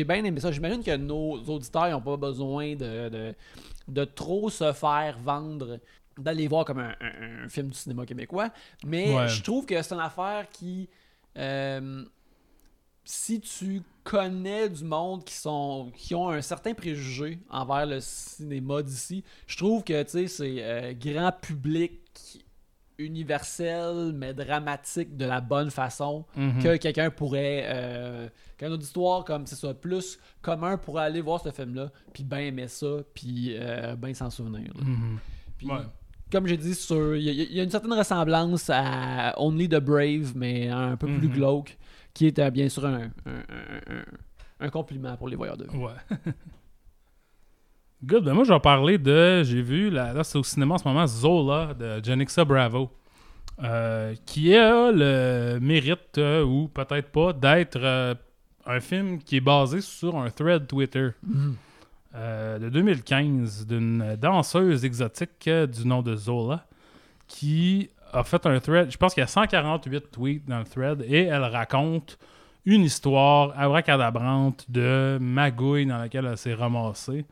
euh, 0.00 0.04
bien 0.04 0.24
aimé 0.24 0.40
ça. 0.40 0.50
J'imagine 0.52 0.82
que 0.82 0.96
nos 0.96 1.34
auditeurs 1.44 1.90
n'ont 1.90 2.00
pas 2.00 2.16
besoin 2.16 2.74
de, 2.76 3.08
de, 3.08 3.34
de 3.88 4.04
trop 4.04 4.48
se 4.50 4.72
faire 4.72 5.18
vendre 5.18 5.78
d'aller 6.18 6.48
voir 6.48 6.64
comme 6.64 6.78
un, 6.78 6.94
un- 7.00 7.44
un 7.44 7.48
film 7.50 7.68
du 7.68 7.76
cinéma 7.76 8.06
québécois. 8.06 8.48
Mais 8.86 9.14
Ouais. 9.14 9.28
je 9.28 9.42
trouve 9.42 9.66
que 9.66 9.80
c'est 9.82 9.94
une 9.94 10.00
affaire 10.00 10.48
qui. 10.48 10.88
euh, 11.36 12.04
si 13.04 13.38
tu 13.40 13.82
connais 14.10 14.68
du 14.68 14.84
monde 14.84 15.24
qui 15.24 15.34
sont 15.34 15.90
qui 15.96 16.14
ont 16.14 16.28
un 16.30 16.40
certain 16.42 16.74
préjugé 16.74 17.38
envers 17.50 17.86
le 17.86 17.98
cinéma 18.00 18.82
d'ici, 18.82 19.24
je 19.46 19.56
trouve 19.56 19.82
que 19.82 20.00
tu 20.04 20.10
sais 20.10 20.26
c'est 20.28 20.56
euh, 20.60 20.92
grand 20.94 21.32
public 21.32 22.00
universel, 22.98 24.12
mais 24.14 24.32
dramatique 24.32 25.16
de 25.16 25.24
la 25.26 25.40
bonne 25.40 25.70
façon 25.70 26.24
Mhm. 26.36 26.62
que 26.62 26.76
quelqu'un 26.76 27.10
pourrait. 27.10 27.64
Euh, 27.66 28.28
qu'un 28.56 28.72
auditoire 28.72 29.22
comme 29.24 29.46
c'est 29.46 29.56
ça, 29.56 29.74
plus 29.74 30.18
commun 30.40 30.78
pourrait 30.78 31.04
aller 31.04 31.20
voir 31.20 31.42
ce 31.42 31.50
film-là, 31.50 31.90
puis 32.14 32.24
bien 32.24 32.38
aimer 32.38 32.68
ça, 32.68 32.86
puis 33.12 33.54
euh, 33.54 33.96
bien 33.96 34.14
s'en 34.14 34.30
souvenir. 34.30 34.72
là. 34.74 34.82
Mhm. 34.82 35.18
Puis, 35.58 35.66
Ouais. 35.68 35.76
comme 36.32 36.46
j'ai 36.46 36.56
dit, 36.56 36.74
sur- 36.74 37.16
il 37.16 37.22
y, 37.24 37.28
a- 37.28 37.32
il 37.32 37.52
y 37.52 37.60
a 37.60 37.64
une 37.64 37.70
certaine 37.70 37.92
ressemblance 37.92 38.70
à 38.72 39.34
Only 39.38 39.68
the 39.68 39.76
Brave, 39.80 40.32
mais 40.34 40.68
un 40.68 40.96
peu 40.96 41.06
plus 41.06 41.28
Mhm. 41.28 41.34
glauque, 41.34 41.76
qui 42.16 42.26
est 42.26 42.38
euh, 42.38 42.50
bien 42.50 42.68
sûr 42.68 42.84
un, 42.86 42.94
un- 42.94 43.08
un- 43.26 43.94
un- 43.94 44.04
un 44.66 44.68
compliment 44.70 45.16
pour 45.16 45.28
les 45.28 45.36
voyeurs 45.36 45.56
de 45.58 45.64
vue. 45.70 45.76
Ouais. 45.78 45.92
Good. 48.04 48.24
Ben 48.24 48.34
moi, 48.34 48.44
je 48.44 48.52
vais 48.52 48.60
parler 48.60 48.98
de. 48.98 49.42
J'ai 49.42 49.62
vu, 49.62 49.90
là, 49.90 50.12
là 50.12 50.22
c'est 50.24 50.38
au 50.38 50.42
cinéma 50.42 50.74
en 50.74 50.78
ce 50.78 50.86
moment, 50.86 51.06
Zola 51.06 51.74
de 51.74 52.02
Janixa 52.04 52.44
Bravo. 52.44 52.90
euh, 53.62 54.14
qui 54.26 54.54
a 54.54 54.92
le 54.92 55.58
mérite, 55.60 56.18
euh, 56.18 56.44
ou 56.44 56.68
peut-être 56.68 57.10
pas, 57.10 57.32
d'être 57.32 57.78
euh, 57.82 58.14
un 58.66 58.80
film 58.80 59.18
qui 59.18 59.36
est 59.36 59.40
basé 59.40 59.80
sur 59.80 60.16
un 60.18 60.28
thread 60.30 60.66
Twitter 60.66 61.10
euh, 62.14 62.58
de 62.58 62.68
2015 62.68 63.66
d'une 63.66 64.16
danseuse 64.16 64.84
exotique 64.84 65.48
du 65.48 65.86
nom 65.86 66.02
de 66.02 66.14
Zola 66.16 66.66
qui 67.26 67.88
a 68.12 68.24
fait 68.24 68.44
un 68.46 68.58
thread. 68.60 68.90
Je 68.90 68.96
pense 68.96 69.14
qu'il 69.14 69.20
y 69.20 69.24
a 69.24 69.28
148 69.28 70.10
tweets 70.10 70.46
dans 70.46 70.58
le 70.58 70.64
thread 70.64 71.04
et 71.06 71.24
elle 71.24 71.44
raconte 71.44 72.18
une 72.64 72.82
histoire 72.82 73.52
abracadabrante 73.56 74.70
de 74.70 75.18
magouille 75.20 75.86
dans 75.86 75.98
laquelle 75.98 76.26
elle 76.26 76.36
s'est 76.36 76.54
ramassée. 76.54 77.24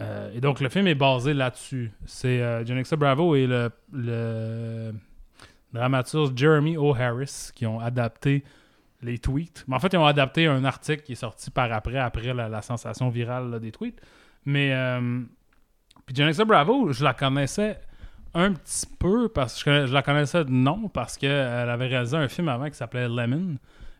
Euh, 0.00 0.32
et 0.34 0.40
donc, 0.40 0.60
le 0.60 0.68
film 0.68 0.86
est 0.86 0.94
basé 0.94 1.34
là-dessus. 1.34 1.92
C'est 2.06 2.40
euh, 2.40 2.64
Bravo 2.96 3.34
et 3.34 3.46
le, 3.46 3.70
le 3.92 4.92
dramaturge 5.72 6.30
Jeremy 6.34 6.76
O. 6.76 6.94
Harris 6.94 7.50
qui 7.54 7.66
ont 7.66 7.80
adapté 7.80 8.44
les 9.02 9.18
tweets. 9.18 9.64
Mais 9.68 9.76
en 9.76 9.78
fait, 9.78 9.92
ils 9.92 9.98
ont 9.98 10.06
adapté 10.06 10.46
un 10.46 10.64
article 10.64 11.02
qui 11.02 11.12
est 11.12 11.16
sorti 11.16 11.50
par 11.50 11.70
après, 11.72 11.98
après 11.98 12.32
la, 12.32 12.62
sensation 12.62 13.08
virale 13.08 13.60
des 13.60 13.72
tweets. 13.72 14.00
Mais, 14.44 14.72
euh, 14.72 15.20
puis 16.06 16.16
Bravo, 16.46 16.92
je 16.92 17.04
la 17.04 17.14
connaissais 17.14 17.78
un 18.34 18.52
petit 18.52 18.86
peu 18.98 19.28
parce 19.28 19.62
que 19.62 19.86
je 19.86 19.92
la 19.92 20.02
connaissais 20.02 20.44
de 20.44 20.50
nom 20.50 20.88
parce 20.88 21.16
qu'elle 21.16 21.30
avait 21.70 21.86
réalisé 21.86 22.16
un 22.16 22.28
film 22.28 22.48
avant 22.48 22.68
qui 22.68 22.76
s'appelait 22.76 23.08
Lemon. 23.08 23.56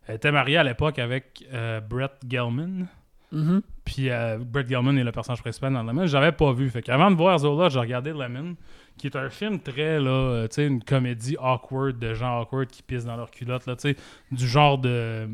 Elle 0.07 0.17
était 0.17 0.33
mariée 0.33 0.57
à 0.57 0.65
l'époque 0.65 0.99
avec 0.99 1.45
euh, 1.53 1.81
Brett 1.81 2.13
Gelman. 2.29 2.87
Mhm. 3.31 3.61
Puis 3.85 4.11
euh, 4.11 4.39
Brett 4.39 4.69
Gelman 4.69 4.97
est 4.97 5.05
le 5.05 5.13
personnage 5.13 5.43
principal 5.43 5.73
dans 5.73 5.83
Lemon. 5.83 6.07
Je 6.07 6.15
l'avais 6.17 6.33
pas 6.33 6.53
vu. 6.53 6.71
Fait 6.71 6.83
qu'avant 6.83 7.11
de 7.11 7.17
voir 7.17 7.39
Zola, 7.39 7.69
j'ai 7.69 7.79
regardé 7.79 8.13
Lemon, 8.13 8.57
qui 8.97 9.07
est 9.07 9.17
un 9.17 9.29
film 9.29 9.61
très, 9.61 10.01
là, 10.01 10.11
euh, 10.11 10.49
tu 10.49 10.55
sais, 10.55 10.67
une 10.67 10.83
comédie 10.83 11.37
awkward 11.39 11.99
de 11.99 12.15
gens 12.15 12.41
awkward 12.41 12.69
qui 12.69 12.83
pissent 12.83 13.05
dans 13.05 13.17
leur 13.17 13.31
culotte, 13.31 13.67
là, 13.67 13.77
tu 13.77 13.91
sais, 13.91 13.97
du 14.31 14.47
genre 14.47 14.79
de. 14.79 15.29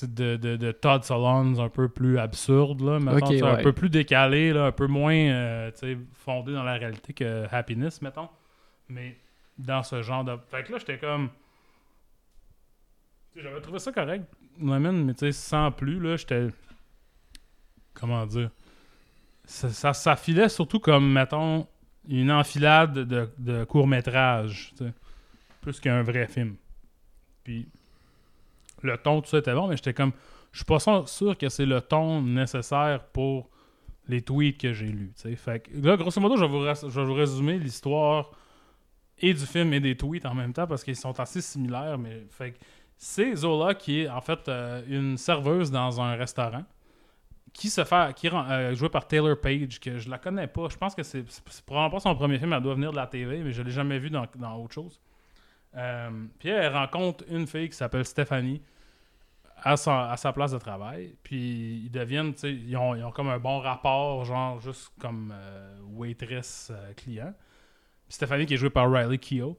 De, 0.00 0.36
de, 0.36 0.56
de 0.56 0.72
Todd 0.72 1.04
Solondz 1.04 1.60
un 1.60 1.68
peu 1.68 1.86
plus 1.86 2.18
absurde, 2.18 2.80
là, 2.80 2.98
mettons, 2.98 3.44
un 3.46 3.62
peu 3.62 3.74
plus 3.74 3.90
décalé, 3.90 4.50
là, 4.52 4.64
un 4.64 4.72
peu 4.72 4.86
moins 4.86 5.14
euh, 5.14 5.70
fondé 6.14 6.54
dans 6.54 6.62
la 6.62 6.74
réalité 6.78 7.12
que 7.12 7.44
Happiness, 7.50 8.00
mettons. 8.00 8.30
Mais 8.88 9.18
dans 9.58 9.82
ce 9.82 10.00
genre 10.00 10.24
de. 10.24 10.34
Fait 10.50 10.64
que 10.64 10.72
là, 10.72 10.78
j'étais 10.78 10.96
comme. 10.96 11.28
J'avais 13.36 13.60
trouvé 13.60 13.78
ça 13.78 13.92
correct, 13.92 14.24
mais 14.58 15.12
tu 15.12 15.18
sais, 15.18 15.32
sans 15.32 15.70
plus, 15.70 16.00
là, 16.00 16.16
j'étais. 16.16 16.48
Comment 17.92 18.24
dire 18.24 18.50
ça, 19.44 19.70
ça, 19.70 19.92
ça 19.92 20.16
filait 20.16 20.48
surtout 20.48 20.80
comme, 20.80 21.12
mettons, 21.12 21.66
une 22.08 22.30
enfilade 22.30 22.94
de, 22.94 23.30
de 23.38 23.64
court-métrage, 23.64 24.74
plus 25.60 25.80
qu'un 25.80 26.02
vrai 26.02 26.26
film. 26.26 26.56
Puis, 27.44 27.68
le 28.82 28.96
ton, 28.98 29.20
tout 29.20 29.28
ça 29.28 29.38
était 29.38 29.54
bon, 29.54 29.68
mais 29.68 29.76
j'étais 29.76 29.94
comme, 29.94 30.12
je 30.52 30.58
suis 30.58 30.64
pas 30.64 30.78
sûr 30.78 31.38
que 31.38 31.48
c'est 31.48 31.66
le 31.66 31.80
ton 31.80 32.22
nécessaire 32.22 33.04
pour 33.12 33.50
les 34.08 34.20
tweets 34.20 34.58
que 34.58 34.72
j'ai 34.72 34.86
lus. 34.86 35.12
Fait 35.36 35.60
que, 35.60 35.70
là, 35.86 35.96
grosso 35.96 36.20
modo, 36.20 36.36
je 36.36 36.44
vais 36.44 36.50
vous, 36.50 36.64
je 36.64 37.00
vais 37.00 37.06
vous 37.06 37.14
résumer 37.14 37.58
l'histoire 37.58 38.30
et 39.18 39.32
du 39.32 39.46
film 39.46 39.72
et 39.72 39.80
des 39.80 39.96
tweets 39.96 40.26
en 40.26 40.34
même 40.34 40.52
temps 40.52 40.66
parce 40.66 40.82
qu'ils 40.82 40.96
sont 40.96 41.18
assez 41.20 41.40
similaires, 41.40 41.98
mais 41.98 42.26
fait 42.30 42.54
c'est 42.96 43.34
Zola 43.34 43.74
qui 43.74 44.02
est 44.02 44.08
en 44.08 44.20
fait 44.20 44.48
euh, 44.48 44.82
une 44.86 45.18
serveuse 45.18 45.72
dans 45.72 46.00
un 46.00 46.14
restaurant 46.14 46.64
qui 47.52 47.68
se 47.68 47.82
fait 47.82 48.14
qui 48.14 48.28
euh, 48.28 48.74
jouée 48.76 48.90
par 48.90 49.08
Taylor 49.08 49.36
Page 49.40 49.80
que 49.80 49.98
je 49.98 50.08
la 50.08 50.18
connais 50.18 50.46
pas 50.46 50.68
je 50.68 50.76
pense 50.76 50.94
que 50.94 51.02
c'est 51.02 51.24
probablement 51.66 51.90
pas 51.90 52.00
son 52.00 52.14
premier 52.14 52.38
film 52.38 52.52
elle 52.52 52.62
doit 52.62 52.74
venir 52.74 52.92
de 52.92 52.96
la 52.96 53.08
TV 53.08 53.42
mais 53.42 53.50
je 53.50 53.62
l'ai 53.62 53.72
jamais 53.72 53.98
vu 53.98 54.08
dans, 54.08 54.24
dans 54.36 54.56
autre 54.56 54.74
chose 54.74 55.00
Euh, 55.76 56.10
puis 56.38 56.50
elle 56.50 56.72
rencontre 56.72 57.24
une 57.30 57.46
fille 57.46 57.68
qui 57.68 57.76
s'appelle 57.76 58.04
Stéphanie 58.04 58.60
à 59.64 59.76
sa, 59.76 60.10
à 60.10 60.16
sa 60.16 60.32
place 60.32 60.52
de 60.52 60.58
travail 60.58 61.14
puis 61.22 61.84
ils 61.84 61.90
deviennent 61.90 62.34
tu 62.34 62.40
sais 62.40 62.52
ils 62.52 62.76
ont, 62.76 62.94
ils 62.94 63.02
ont 63.04 63.10
comme 63.10 63.28
un 63.28 63.38
bon 63.38 63.58
rapport 63.58 64.24
genre 64.24 64.60
juste 64.60 64.90
comme 64.98 65.32
euh, 65.34 65.78
waitress 65.94 66.70
euh, 66.74 67.30
Stéphanie 68.08 68.44
qui 68.44 68.54
est 68.54 68.56
jouée 68.58 68.70
par 68.70 68.90
Riley 68.92 69.16
Keough 69.16 69.56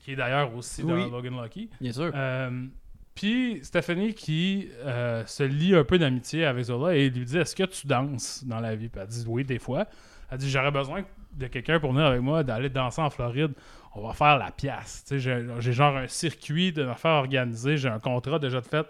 qui 0.00 0.12
est 0.12 0.16
d'ailleurs 0.16 0.54
aussi 0.54 0.82
dans. 0.82 0.96
Logan 0.96 1.42
Lucky 1.42 1.70
Bien 1.80 1.92
sûr. 1.92 2.12
euh, 2.14 2.66
puis 3.14 3.60
Stéphanie 3.62 4.12
qui 4.12 4.68
euh, 4.84 5.24
se 5.24 5.44
lie 5.44 5.74
un 5.74 5.84
peu 5.84 5.98
d'amitié 5.98 6.44
avec 6.44 6.64
Zola 6.64 6.94
et 6.94 7.08
lui 7.08 7.24
dit 7.24 7.38
Est-ce 7.38 7.54
que 7.54 7.62
tu 7.62 7.86
danses 7.86 8.44
dans 8.44 8.60
la 8.60 8.74
vie? 8.74 8.88
Puis 8.88 9.00
elle 9.00 9.06
dit 9.08 9.24
Oui, 9.26 9.44
des 9.44 9.58
fois. 9.58 9.86
Elle 10.30 10.38
dit 10.38 10.50
J'aurais 10.50 10.72
besoin 10.72 11.04
de 11.32 11.46
quelqu'un 11.46 11.78
pour 11.80 11.92
venir 11.92 12.06
avec 12.06 12.20
moi, 12.20 12.42
d'aller 12.42 12.68
danser 12.68 13.00
en 13.00 13.10
Floride. 13.10 13.52
On 13.94 14.06
va 14.06 14.12
faire 14.12 14.38
la 14.38 14.50
pièce. 14.50 15.04
J'ai 15.10 15.72
genre 15.72 15.96
un 15.96 16.08
circuit 16.08 16.72
de 16.72 16.86
affaires 16.86 17.12
organisées, 17.12 17.76
j'ai 17.76 17.88
un 17.88 18.00
contrat 18.00 18.38
déjà 18.38 18.60
de 18.60 18.66
fait. 18.66 18.86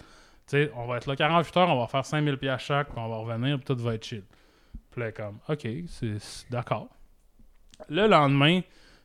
On 0.74 0.86
va 0.86 0.96
être 0.96 1.06
là 1.06 1.16
48 1.16 1.56
heures, 1.56 1.70
on 1.70 1.80
va 1.80 1.86
faire 1.86 2.04
5000 2.04 2.36
pièces 2.38 2.62
chaque, 2.62 2.88
puis 2.88 2.98
on 2.98 3.08
va 3.08 3.16
revenir, 3.16 3.58
puis 3.58 3.64
tout 3.64 3.82
va 3.82 3.94
être 3.94 4.04
chill. 4.04 4.24
Puis 4.90 5.02
comme 5.12 5.38
Ok, 5.48 5.66
c'est 5.88 6.16
d'accord. 6.50 6.88
Le 7.88 8.06
lendemain, 8.06 8.60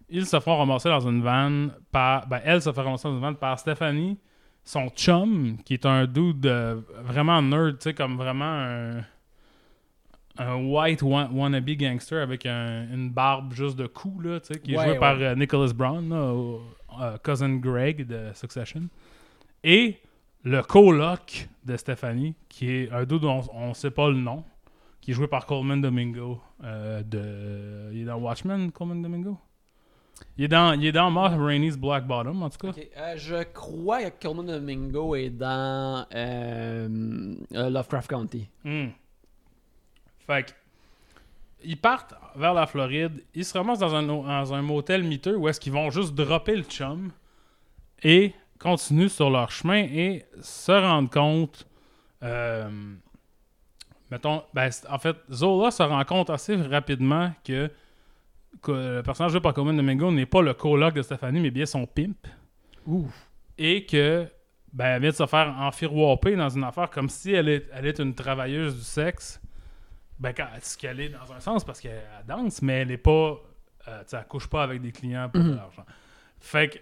ils 0.10 0.26
se 0.26 0.40
font 0.40 0.58
ramasser 0.58 0.90
dans 0.90 1.08
une 1.08 1.22
vanne 1.22 1.74
par. 1.92 2.28
Ben, 2.28 2.42
elle 2.44 2.62
se 2.62 2.72
fait 2.72 2.82
ramasser 2.82 3.08
dans 3.08 3.16
une 3.16 3.22
vanne 3.22 3.36
par 3.36 3.58
Stéphanie, 3.60 4.18
son 4.64 4.90
chum, 4.90 5.58
qui 5.66 5.76
est 5.76 5.86
un 5.86 6.06
dude 6.06 6.46
euh, 6.46 6.82
vraiment 7.04 7.42
nerd, 7.42 7.78
tu 7.80 7.84
sais, 7.84 7.94
comme 7.94 8.18
vraiment 8.18 8.46
un. 8.46 9.02
Un 10.40 10.56
white 10.66 11.02
wa- 11.02 11.30
wannabe 11.32 11.70
gangster 11.72 12.22
avec 12.24 12.46
un- 12.46 12.88
une 12.94 13.10
barbe 13.12 13.54
juste 13.54 13.76
de 13.78 13.88
cou, 13.88 14.20
là, 14.22 14.40
tu 14.40 14.54
sais, 14.54 14.60
qui 14.60 14.74
est 14.74 14.78
Ouais, 14.78 14.84
joué 14.86 14.94
ouais. 14.94 15.00
par 15.00 15.18
euh, 15.20 15.36
Nicholas 15.36 15.74
Brown, 15.74 16.10
là, 16.10 16.34
au- 16.34 16.62
euh, 17.02 17.18
cousin 17.24 17.58
Greg 17.58 18.08
de 18.08 18.32
Succession. 18.34 18.84
Et 19.64 19.98
le 20.44 20.62
coloc 20.62 21.50
de 21.66 21.76
Stéphanie, 21.76 22.34
qui 22.48 22.72
est 22.72 22.92
un 22.92 23.04
dude 23.04 23.22
dont 23.22 23.42
on 23.54 23.70
ne 23.70 23.74
sait 23.74 23.92
pas 23.92 24.08
le 24.10 24.16
nom, 24.16 24.44
qui 25.02 25.12
est 25.12 25.14
joué 25.14 25.28
par 25.28 25.46
Coleman 25.46 25.82
Domingo. 25.82 26.40
euh, 26.64 27.04
de... 27.04 27.94
Il 27.94 28.02
est 28.02 28.06
dans 28.06 28.18
Watchmen, 28.18 28.70
Coleman 28.72 29.02
Domingo? 29.02 29.38
Il 30.38 30.44
est 30.44 30.48
dans, 30.50 30.74
il 30.74 30.86
est 30.86 30.92
dans 30.92 31.10
Ma 31.10 31.30
Rainey's 31.30 31.78
Black 31.78 32.06
Bottom, 32.06 32.44
en 32.44 32.50
tout 32.50 32.58
cas. 32.68 32.74
Euh, 32.98 33.14
je 33.16 33.44
crois 33.54 34.04
que 34.10 34.28
Coleman 34.28 34.46
Domingo 34.46 35.16
est 35.16 35.30
dans 35.30 36.06
euh, 36.14 37.36
Lovecraft 37.52 38.10
County. 38.10 38.50
Hmm. 38.66 38.88
Fait 40.30 40.44
que, 40.44 40.52
ils 41.64 41.76
partent 41.76 42.14
vers 42.36 42.54
la 42.54 42.68
Floride, 42.68 43.24
ils 43.34 43.44
se 43.44 43.58
ramassent 43.58 43.80
dans 43.80 43.96
un, 43.96 44.04
dans 44.04 44.54
un 44.54 44.62
motel 44.62 45.04
miteux 45.04 45.36
où 45.36 45.48
est-ce 45.48 45.60
qu'ils 45.60 45.74
vont 45.74 45.90
juste 45.90 46.14
dropper 46.14 46.56
le 46.56 46.62
chum 46.62 47.12
et 48.04 48.34
continuent 48.60 49.08
sur 49.08 49.32
leur 49.32 49.50
chemin 49.50 49.80
et 49.80 50.26
se 50.40 50.72
rendre 50.72 51.10
compte. 51.10 51.66
euh, 52.22 52.70
mettons, 54.12 54.44
ben, 54.54 54.70
en 54.88 55.00
fait, 55.00 55.18
Zola 55.32 55.72
se 55.72 55.82
rend 55.82 56.04
compte 56.06 56.30
assez 56.30 56.56
rapidement 56.56 57.32
que, 57.44 57.72
que 58.62 58.72
le 58.72 59.02
personnage 59.02 59.32
joué 59.32 59.42
par 59.42 59.56
Coleman 59.56 59.76
Domingo 59.76 60.12
n'est 60.12 60.28
pas 60.28 60.44
le 60.44 60.54
coloc 60.54 60.94
de 60.94 61.02
Stéphanie, 61.02 61.40
mais 61.40 61.50
bien 61.50 61.66
son 61.66 61.88
pimp. 61.88 62.28
Et 63.58 63.84
que 63.88 64.28
ben, 64.74 64.86
elle 64.86 65.02
vient 65.02 65.10
de 65.10 65.16
se 65.16 65.26
faire 65.26 65.56
enfiroiper 65.60 66.36
dans 66.36 66.50
une 66.50 66.64
affaire 66.64 66.92
comme 66.92 67.10
si 67.10 67.32
elle 67.32 67.50
est, 67.50 67.66
elle 67.74 67.88
est 67.88 67.98
une 67.98 68.14
travailleuse 68.14 68.76
du 68.78 68.84
sexe. 68.84 69.42
Ben, 70.20 70.34
quand, 70.34 70.48
ce 70.62 70.78
qu'elle 70.78 71.00
est 71.00 71.10
dans 71.10 71.32
un 71.34 71.40
sens 71.40 71.64
parce 71.64 71.80
qu'elle 71.80 72.02
elle 72.20 72.26
danse, 72.28 72.62
mais 72.62 72.82
elle 72.82 72.92
est 72.92 72.98
pas. 72.98 73.38
euh, 73.88 74.02
tu 74.04 74.10
sais, 74.10 74.18
elle 74.18 74.26
couche 74.28 74.48
pas 74.48 74.64
avec 74.64 74.82
des 74.82 74.92
clients 74.92 75.30
pour 75.30 75.42
de 75.42 75.50
Mhm. 75.50 75.56
l'argent. 75.56 75.86
Fait 76.40 76.68
que, 76.70 76.78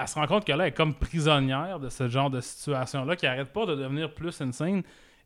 elle 0.00 0.08
se 0.08 0.14
rend 0.14 0.26
compte 0.26 0.44
que 0.46 0.52
là, 0.52 0.64
elle 0.64 0.72
est 0.72 0.74
comme 0.76 0.94
prisonnière 0.94 1.78
de 1.78 1.88
ce 1.90 2.08
genre 2.08 2.30
de 2.30 2.40
situation-là, 2.40 3.16
qui 3.16 3.26
arrête 3.26 3.52
pas 3.52 3.66
de 3.66 3.74
devenir 3.74 4.14
plus 4.14 4.40
insane 4.40 4.82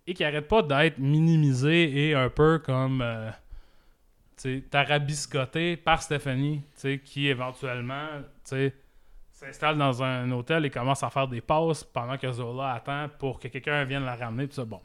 et 0.07 0.15
qui 0.15 0.25
arrête 0.25 0.49
pas 0.49 0.63
d'être 0.63 0.99
minimisée 0.99 2.09
et 2.09 2.15
un 2.15 2.29
peu 2.29 2.59
comme. 2.59 3.01
euh, 3.03 3.31
tarabiscotée 4.71 5.77
par 5.77 6.03
Stéphanie, 6.03 6.63
qui 7.05 7.29
éventuellement, 7.29 8.07
s'installe 9.31 9.79
dans 9.79 10.03
un 10.03 10.31
hôtel 10.33 10.65
et 10.65 10.71
commence 10.71 11.03
à 11.03 11.11
faire 11.11 11.29
des 11.29 11.41
passes 11.41 11.85
pendant 11.85 12.17
que 12.19 12.31
Zola 12.33 12.73
attend 12.73 13.09
pour 13.19 13.39
que 13.39 13.49
quelqu'un 13.49 13.85
vienne 13.85 14.05
la 14.05 14.17
ramener, 14.17 14.49
tout 14.49 14.55
ça. 14.55 14.65
Bon. 14.65 14.81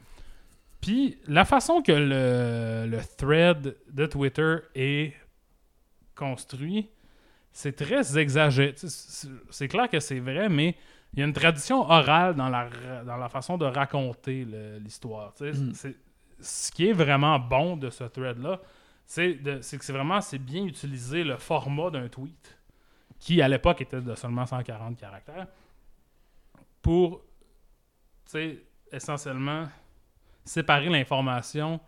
Puis, 0.87 1.17
la 1.27 1.43
façon 1.43 1.81
que 1.81 1.91
le, 1.91 2.89
le 2.89 2.99
thread 3.17 3.75
de 3.91 4.05
Twitter 4.05 4.55
est 4.73 5.13
construit, 6.15 6.89
c'est 7.51 7.75
très 7.75 8.17
exagéré. 8.17 8.73
C'est 9.49 9.67
clair 9.67 9.89
que 9.89 9.99
c'est 9.99 10.21
vrai, 10.21 10.47
mais 10.47 10.77
il 11.11 11.19
y 11.19 11.21
a 11.23 11.25
une 11.25 11.33
tradition 11.33 11.81
orale 11.81 12.35
dans 12.35 12.47
la, 12.47 12.69
dans 13.03 13.17
la 13.17 13.27
façon 13.27 13.57
de 13.57 13.65
raconter 13.65 14.45
l'histoire. 14.79 15.33
C'est- 15.35 15.95
Ce 16.39 16.71
qui 16.71 16.87
est 16.87 16.93
vraiment 16.93 17.37
bon 17.37 17.75
de 17.75 17.89
ce 17.89 18.05
thread-là, 18.05 18.61
c'est 19.05 19.35
que 19.43 19.61
c'est 19.61 19.91
vraiment 19.91 20.21
c'est 20.21 20.37
bien 20.37 20.63
utiliser 20.63 21.25
le 21.25 21.35
format 21.35 21.89
d'un 21.89 22.07
tweet, 22.07 22.57
qui 23.19 23.41
à 23.41 23.49
l'époque 23.49 23.81
était 23.81 23.99
de 23.99 24.15
seulement 24.15 24.45
140 24.45 24.97
caractères, 24.97 25.47
pour, 26.81 27.25
essentiellement 28.91 29.67
séparer 30.47 30.89
l'information 30.89 31.79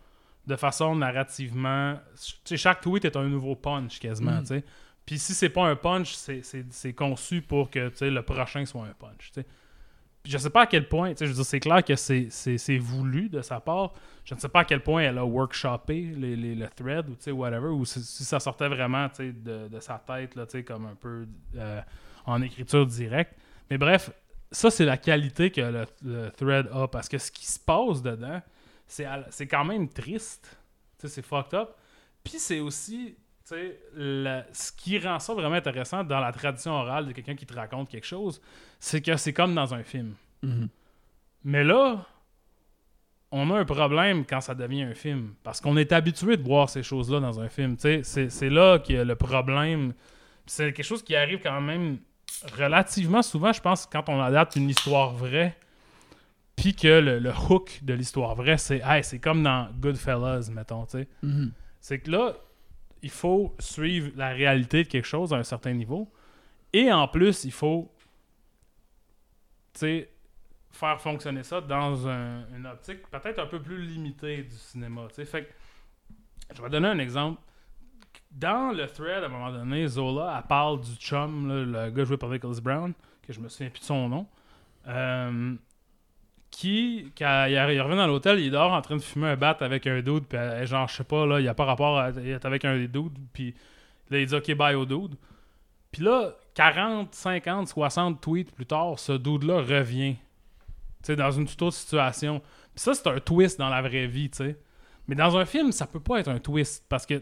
de 0.48 0.56
façon 0.56 0.96
narrativement. 0.96 1.96
Chaque 2.56 2.82
tweet 2.82 3.06
est 3.06 3.16
un 3.16 3.28
nouveau 3.28 3.56
punch 3.56 4.00
quasiment, 4.00 4.40
sais. 4.48 4.64
Puis 5.06 5.18
si 5.20 5.34
c'est 5.34 5.50
pas 5.50 5.66
un 5.66 5.76
punch, 5.76 6.14
c'est- 6.14 6.42
conçu 6.94 7.42
pour 7.42 7.70
que 7.70 7.92
le 8.02 8.22
prochain 8.22 8.66
soit 8.66 8.84
un 8.86 8.94
punch. 8.94 9.32
tu 9.34 9.42
sais. 9.42 9.46
Puis 10.22 10.34
je 10.34 10.38
sais 10.38 10.50
pas 10.50 10.64
à 10.64 10.66
quel 10.68 10.88
point, 10.88 11.12
tu 11.12 11.18
sais, 11.20 11.26
je 11.26 11.32
veux 11.32 11.36
dire, 11.38 11.46
c'est 11.46 11.60
clair 11.62 11.84
que 11.84 11.96
c'est- 11.96 12.28
voulu 12.78 13.30
de 13.30 13.42
sa 13.42 13.60
part. 13.62 13.94
Je 14.26 14.36
ne 14.36 14.40
sais 14.40 14.50
pas 14.50 14.60
à 14.62 14.66
quel 14.66 14.84
point 14.84 15.02
elle 15.02 15.18
a 15.18 15.26
workshoppé 15.26 16.02
les, 16.16 16.36
les- 16.36 16.56
le 16.56 16.68
thread 16.68 17.08
ou 17.10 17.16
whatever, 17.32 17.68
ou 17.70 17.86
si, 17.86 18.04
si 18.04 18.24
ça 18.26 18.40
sortait 18.40 18.68
vraiment 18.68 19.08
de, 19.18 19.68
de 19.70 19.80
sa 19.80 19.98
tête, 19.98 20.36
là, 20.36 20.46
comme 20.64 20.86
un 20.88 20.96
peu 20.96 21.26
euh, 21.56 21.82
en 22.26 22.42
écriture 22.42 22.86
directe. 22.86 23.34
Mais 23.72 23.78
bref, 23.78 24.12
ça, 24.52 24.72
c'est 24.72 24.86
la 24.86 24.98
qualité 24.98 25.52
que 25.52 25.62
le, 25.62 25.86
le 26.04 26.30
thread 26.32 26.68
a. 26.74 26.88
Parce 26.88 27.08
que 27.08 27.18
ce 27.18 27.32
qui 27.32 27.46
se 27.46 27.60
passe 27.60 28.02
dedans, 28.02 28.42
c'est 28.88 29.48
quand 29.48 29.66
même 29.66 29.88
triste. 29.90 30.58
C'est 30.98 31.22
fucked 31.26 31.54
up. 31.54 31.70
Puis 32.24 32.40
c'est 32.40 32.60
aussi, 32.60 33.16
le- 33.96 34.42
ce 34.52 34.72
qui 34.72 35.00
rend 35.00 35.20
ça 35.20 35.34
vraiment 35.34 35.56
intéressant 35.56 36.04
dans 36.04 36.20
la 36.20 36.32
tradition 36.32 36.72
orale 36.74 37.06
de 37.08 37.12
quelqu'un 37.14 37.36
qui 37.36 37.46
te 37.46 37.54
raconte 37.54 37.90
quelque 37.90 38.06
chose, 38.08 38.42
c'est 38.80 39.02
que 39.02 39.16
c'est 39.18 39.34
comme 39.34 39.54
dans 39.56 39.74
un 39.74 39.84
film. 39.84 40.16
Mhm. 40.42 40.68
Mais 41.46 41.64
là, 41.64 42.06
on 43.32 43.50
a 43.52 43.60
un 43.60 43.66
problème 43.66 44.26
quand 44.26 44.42
ça 44.42 44.56
devient 44.56 44.82
un 44.84 44.94
film. 44.96 45.36
Parce 45.44 45.62
qu'on 45.62 45.78
est 45.78 45.92
habitué 45.92 46.36
de 46.36 46.44
voir 46.44 46.70
ces 46.70 46.84
choses-là 46.84 47.20
dans 47.20 47.40
un 47.40 47.48
film. 47.48 47.76
C'est 47.78 48.50
là 48.50 48.80
qu'il 48.80 48.96
y 48.96 49.00
a 49.00 49.04
le 49.06 49.16
problème. 49.16 49.94
C'est 50.46 50.74
quelque 50.74 50.86
chose 50.86 51.04
qui 51.04 51.16
arrive 51.16 51.40
quand 51.42 51.62
même 51.62 52.00
relativement 52.58 53.22
souvent, 53.22 53.52
je 53.54 53.62
pense, 53.62 53.86
quand 53.86 54.08
on 54.10 54.22
adapte 54.22 54.56
une 54.56 54.70
histoire 54.70 55.14
vraie. 55.14 55.58
Puis 56.56 56.76
que 56.76 56.88
le, 57.00 57.20
le 57.20 57.32
hook 57.50 57.80
de 57.84 57.94
l'histoire 57.94 58.36
vraie, 58.36 58.58
c'est 58.58 58.82
hey, 58.84 59.02
c'est 59.04 59.20
comme 59.20 59.42
dans 59.44 59.70
Goodfellas, 59.80 60.50
mettons. 60.52 60.86
tu 60.86 61.00
sais. 61.00 61.08
Mhm. 61.24 61.52
C'est 61.80 62.00
que 62.00 62.12
là, 62.12 62.34
il 63.02 63.10
faut 63.10 63.56
suivre 63.60 64.12
la 64.18 64.30
réalité 64.30 64.84
de 64.84 64.90
quelque 64.90 65.06
chose 65.08 65.34
à 65.34 65.38
un 65.38 65.44
certain 65.44 65.72
niveau. 65.72 66.12
Et 66.74 66.92
en 66.92 67.08
plus, 67.08 67.46
il 67.46 67.54
faut 67.54 67.90
faire 70.72 71.00
fonctionner 71.00 71.44
ça 71.44 71.62
dans 71.62 72.08
un- 72.08 72.46
une 72.56 72.68
optique 72.68 73.08
peut-être 73.10 73.40
un 73.40 73.46
peu 73.48 73.62
plus 73.62 73.82
limitée 73.82 74.44
du 74.44 74.56
cinéma. 74.56 75.08
Fait 75.10 75.44
que, 75.46 75.50
je 76.56 76.62
vais 76.62 76.70
donner 76.70 76.88
un 76.90 77.00
exemple. 77.00 77.42
Dans 78.32 78.72
le 78.76 78.88
thread, 78.88 79.24
à 79.24 79.26
un 79.26 79.30
moment 79.30 79.52
donné, 79.52 79.88
Zola, 79.88 80.36
elle 80.38 80.48
parle 80.48 80.82
du 80.82 80.96
chum, 80.96 81.48
le 81.72 81.90
gars 81.90 82.04
joué 82.04 82.18
par 82.18 82.30
Nicholas 82.30 82.60
Brown, 82.62 82.94
que 83.26 83.34
je 83.34 83.40
me 83.40 83.50
souviens 83.50 83.70
plus 83.70 83.80
de 83.80 83.86
son 83.86 84.08
nom, 84.08 84.28
euh, 84.88 85.56
qui, 86.52 87.12
quand 87.18 87.46
il, 87.50 87.60
revient 87.60 87.98
dans 87.98 88.08
l'hôtel, 88.08 88.40
il 88.40 88.48
est 88.48 88.52
dehors 88.52 88.72
en 88.72 88.82
train 88.82 88.98
de 88.98 89.02
fumer 89.02 89.30
un 89.30 89.36
bat 89.36 89.58
avec 89.60 89.88
un 89.88 90.02
dude, 90.02 90.26
puis 90.26 90.38
elle- 90.38 90.68
genre, 90.68 90.88
je 90.88 90.98
sais 90.98 91.04
pas, 91.04 91.26
là, 91.26 91.40
il 91.40 91.48
a 91.48 91.54
pas 91.54 91.66
rapport 91.66 91.98
à 92.00 92.12
il 92.12 92.30
est 92.30 92.46
avec 92.46 92.66
un 92.66 92.78
des 92.78 92.90
puis 93.34 93.56
là, 94.10 94.20
il 94.20 94.26
dit 94.28 94.36
OK, 94.36 94.54
bye 94.56 94.76
au 94.76 94.86
dude. 94.86 95.16
Puis 95.92 96.04
là, 96.04 96.36
40, 96.54 97.14
50, 97.14 97.68
60 97.68 98.22
tweets 98.22 98.52
plus 98.54 98.66
tard, 98.66 99.00
ce 99.00 99.14
dude-là 99.14 99.62
revient. 99.62 100.16
Tu 100.16 101.08
sais, 101.08 101.16
dans 101.16 101.32
une 101.32 101.48
toute 101.48 101.62
autre 101.62 101.76
situation. 101.76 102.42
Puis 102.76 102.84
ça, 102.84 102.94
c'est 102.94 103.08
un 103.08 103.20
twist 103.20 103.58
dans 103.58 103.70
la 103.70 103.82
vraie 103.82 104.08
vie, 104.08 104.30
tu 104.30 104.38
sais. 104.38 104.60
Mais 105.10 105.16
dans 105.16 105.36
un 105.36 105.44
film, 105.46 105.72
ça 105.72 105.88
peut 105.88 106.00
pas 106.00 106.20
être 106.20 106.28
un 106.28 106.38
twist 106.38 106.86
parce 106.88 107.06
que 107.06 107.22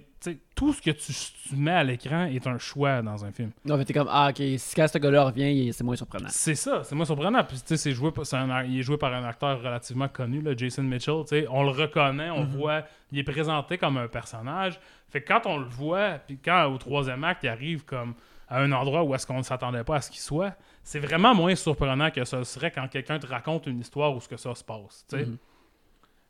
tout 0.55 0.73
ce 0.73 0.81
que 0.81 0.91
tu, 0.91 1.13
tu 1.47 1.55
mets 1.55 1.71
à 1.71 1.83
l'écran 1.85 2.25
est 2.25 2.45
un 2.45 2.57
choix 2.57 3.01
dans 3.01 3.23
un 3.23 3.31
film. 3.31 3.51
Non, 3.63 3.77
mais 3.77 3.85
t'es 3.85 3.93
comme, 3.93 4.09
ah, 4.11 4.27
ok, 4.29 4.43
si 4.57 4.75
quand 4.75 4.87
ce 4.89 4.97
gars-là 4.97 5.23
revient, 5.23 5.71
c'est 5.71 5.83
moins 5.85 5.95
surprenant. 5.95 6.27
C'est 6.29 6.55
ça, 6.55 6.83
c'est 6.83 6.95
moi 6.95 7.05
surprenant. 7.05 7.43
Puis, 7.45 7.57
tu 7.57 7.63
sais, 7.67 7.77
c'est 7.77 7.93
joué, 7.93 8.11
par- 8.11 8.25
c'est 8.25 8.35
un- 8.35 8.63
il 8.65 8.79
est 8.79 8.83
joué 8.83 8.97
par 8.97 9.13
un 9.13 9.23
acteur 9.23 9.59
relativement 9.61 10.09
connu, 10.09 10.41
là, 10.41 10.51
Jason 10.55 10.83
Mitchell. 10.83 11.21
tu 11.21 11.29
sais. 11.29 11.47
On 11.49 11.63
le 11.63 11.69
reconnaît, 11.69 12.29
on 12.29 12.43
voit, 12.43 12.83
il 13.11 13.19
est 13.19 13.23
présenté 13.23 13.77
comme 13.77 13.95
un 13.97 14.07
personnage. 14.09 14.79
Fait 15.09 15.21
que 15.21 15.27
quand 15.33 15.45
on 15.45 15.57
le 15.57 15.65
voit, 15.65 16.19
puis 16.27 16.37
quand 16.43 16.65
au 16.65 16.77
troisième 16.77 17.23
acte, 17.23 17.43
il 17.43 17.47
arrive 17.49 17.85
comme 17.85 18.13
à 18.49 18.59
un 18.61 18.71
endroit 18.73 19.03
où 19.03 19.15
est-ce 19.15 19.25
qu'on 19.25 19.37
ne 19.37 19.43
s'attendait 19.43 19.85
pas 19.85 19.95
à 19.95 20.01
ce 20.01 20.11
qu'il 20.11 20.19
soit, 20.19 20.53
c'est 20.83 20.99
vraiment 20.99 21.33
moins 21.33 21.55
surprenant 21.55 22.11
que 22.11 22.25
ce 22.25 22.43
serait 22.43 22.71
quand 22.71 22.87
quelqu'un 22.89 23.17
te 23.19 23.27
raconte 23.27 23.67
une 23.67 23.79
histoire 23.79 24.13
où 24.13 24.19
ce 24.19 24.27
que 24.27 24.35
ça 24.37 24.53
se 24.55 24.63
passe. 24.63 25.05
sais. 25.07 25.25
Mhm. 25.25 25.37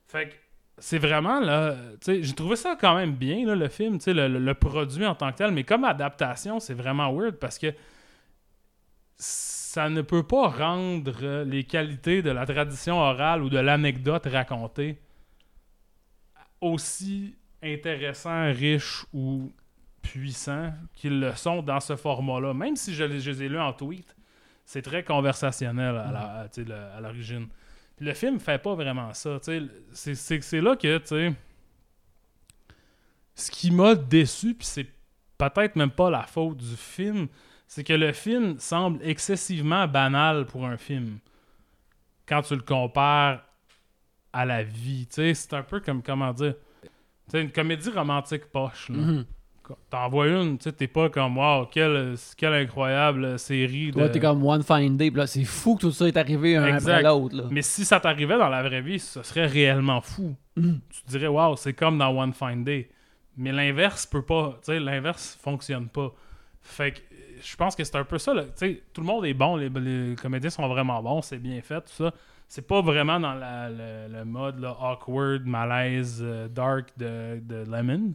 Fait 0.08 0.30
que 0.30 0.36
c'est 0.80 1.00
vraiment 1.00 1.40
là, 1.40 1.76
j'ai 2.06 2.34
trouvé 2.34 2.56
ça 2.56 2.78
quand 2.80 2.96
même 2.96 3.14
bien 3.16 3.56
le 3.56 3.68
film, 3.68 3.98
le, 4.06 4.28
le- 4.28 4.54
produit 4.54 5.06
en 5.06 5.16
tant 5.16 5.32
que 5.32 5.38
tel, 5.38 5.52
mais 5.52 5.64
comme 5.64 5.84
adaptation, 5.84 6.60
c'est 6.60 6.74
vraiment 6.76 7.12
weird 7.14 7.38
parce 7.38 7.58
que 7.58 7.74
ça 9.18 9.90
ne 9.90 10.02
peut 10.02 10.24
pas 10.24 10.48
rendre 10.50 11.44
les 11.44 11.64
qualités 11.64 12.22
de 12.22 12.30
la 12.32 12.46
tradition 12.46 13.00
orale 13.00 13.44
ou 13.44 13.50
de 13.50 13.58
l'anecdote 13.58 14.28
racontée 14.28 15.00
aussi 16.62 17.36
intéressants, 17.64 18.52
riches 18.52 19.06
ou 19.14 19.52
puissants 20.02 20.74
qu'ils 20.94 21.20
le 21.20 21.36
sont 21.36 21.62
dans 21.62 21.80
ce 21.80 21.96
format-là. 21.96 22.54
Même 22.54 22.76
si 22.76 22.94
je 22.94 23.04
je 23.20 23.32
les 23.32 23.44
ai 23.44 23.50
lus 23.50 23.60
en 23.60 23.74
tweet, 23.74 24.16
c'est 24.66 24.82
très 24.82 25.04
conversationnel 25.04 25.96
à 25.98 27.00
l'origine. 27.02 27.48
Le 28.00 28.14
film 28.14 28.40
fait 28.40 28.60
pas 28.62 28.76
vraiment 28.76 29.14
ça. 29.14 29.40
C'est- 29.42 29.62
C'est 29.94 30.42
c'est 30.42 30.62
là 30.62 30.76
que, 30.76 31.02
ce 33.36 33.52
qui 33.52 33.72
m'a 33.72 33.96
déçu, 33.96 34.54
puis 34.54 34.66
c'est 34.68 34.88
peut-être 35.38 35.76
même 35.76 35.92
pas 35.92 36.10
la 36.10 36.24
faute 36.24 36.58
du 36.58 36.76
film, 36.76 37.28
c'est 37.68 37.84
que 37.84 37.94
le 37.94 38.12
film 38.14 38.60
semble 38.60 39.00
excessivement 39.04 39.88
banal 39.88 40.46
pour 40.46 40.66
un 40.66 40.78
film. 40.78 41.20
Quand 42.28 42.42
tu 42.42 42.56
le 42.56 42.62
compares 42.62 43.44
à 44.34 44.46
la 44.46 44.62
vie. 44.64 45.08
C'est 45.10 45.54
un 45.54 45.64
peu 45.64 45.80
comme, 45.80 46.04
comment 46.04 46.32
dire, 46.34 46.56
sais, 47.30 47.42
une 47.42 47.52
comédie 47.52 47.90
romantique 47.90 48.46
poche. 48.48 48.90
là. 48.90 48.98
Mhm. 48.98 49.26
T'en 49.90 50.10
vois 50.10 50.28
une, 50.28 50.58
tu 50.58 50.66
sais, 50.66 50.72
t'es 50.72 50.88
pas 50.88 51.10
comme, 51.10 51.38
wow, 51.38 51.66
quelle, 51.66 52.16
quelle 52.38 52.54
incroyable 52.54 53.38
série. 53.40 53.92
Toi, 53.92 54.08
de... 54.08 54.14
t'es 54.14 54.20
comme 54.20 54.46
One 54.46 54.64
Fine 54.64 54.98
Day, 54.98 55.10
là, 55.10 55.28
c'est 55.28 55.44
fou 55.44 55.76
que 55.76 55.82
tout 55.82 55.92
ça 55.92 56.08
est 56.08 56.18
arrivé 56.18 56.56
un 56.56 56.66
Exact. 56.68 56.92
après 56.92 57.04
l'autre. 57.04 57.48
Mais 57.52 57.62
si 57.62 57.86
ça 57.86 58.00
t'arrivait 58.00 58.38
dans 58.38 58.50
la 58.50 58.64
vraie 58.64 58.82
vie, 58.82 59.00
ce 59.00 59.24
serait 59.24 59.46
réellement 59.48 60.02
fou. 60.02 60.36
Mhm. 60.56 60.80
Tu 60.90 61.02
te 61.04 61.10
dirais, 61.10 61.28
wow, 61.28 61.56
c'est 61.56 61.74
comme 61.74 61.98
dans 61.98 62.10
One 62.18 62.34
Fine 62.34 62.64
Day. 62.64 62.90
Mais 63.38 63.52
l'inverse 63.52 64.06
peut 64.06 64.24
pas, 64.24 64.58
tu 64.64 64.72
sais, 64.72 64.80
l'inverse 64.80 65.38
fonctionne 65.42 65.88
pas. 65.90 66.12
Fait 66.62 66.92
que 66.94 67.00
je 67.42 67.56
pense 67.56 67.76
que 67.76 67.84
c'est 67.84 67.96
un 67.96 68.04
peu 68.04 68.18
ça. 68.18 68.34
Tu 68.34 68.42
sais, 68.56 68.84
tout 68.94 69.02
le 69.02 69.08
monde 69.08 69.26
est 69.26 69.34
bon, 69.36 69.56
les, 69.56 69.70
les 69.70 70.16
comédiens 70.16 70.50
sont 70.50 70.68
vraiment 70.68 71.02
bons, 71.04 71.22
c'est 71.22 71.38
bien 71.38 71.62
fait, 71.62 71.82
tout 71.82 71.94
ça. 72.04 72.12
C'est 72.48 72.66
pas 72.66 72.82
vraiment 72.82 73.20
dans 73.20 73.34
la- 73.36 73.70
le, 73.70 74.08
le 74.12 74.26
mode 74.26 74.60
là, 74.60 74.76
awkward, 74.82 75.46
malaise, 75.46 76.20
euh, 76.26 76.48
dark 76.48 76.88
de, 76.98 77.40
de 77.42 77.70
Lemon. 77.70 78.14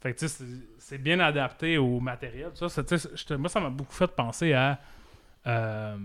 Fait 0.00 0.14
que 0.14 0.18
tu 0.18 0.28
sais, 0.28 0.44
c'est- 0.78 0.98
bien 0.98 1.20
adapté 1.20 1.76
au 1.78 2.00
matériel. 2.00 2.50
Ça, 2.54 2.68
c'est- 2.68 3.30
moi, 3.36 3.48
ça 3.48 3.60
m'a 3.60 3.70
beaucoup 3.70 3.92
fait 3.94 4.10
penser 4.10 4.52
à. 4.54 4.78
euh, 5.46 5.96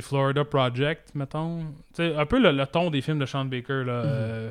Florida 0.00 0.44
Project, 0.44 1.14
mettons. 1.14 1.66
Un 1.98 2.24
peu 2.26 2.40
le, 2.40 2.50
le 2.52 2.66
ton 2.66 2.88
des 2.90 3.02
films 3.02 3.18
de 3.18 3.26
Sean 3.26 3.44
Baker, 3.44 3.84
là. 3.84 3.92
euh, 3.92 4.50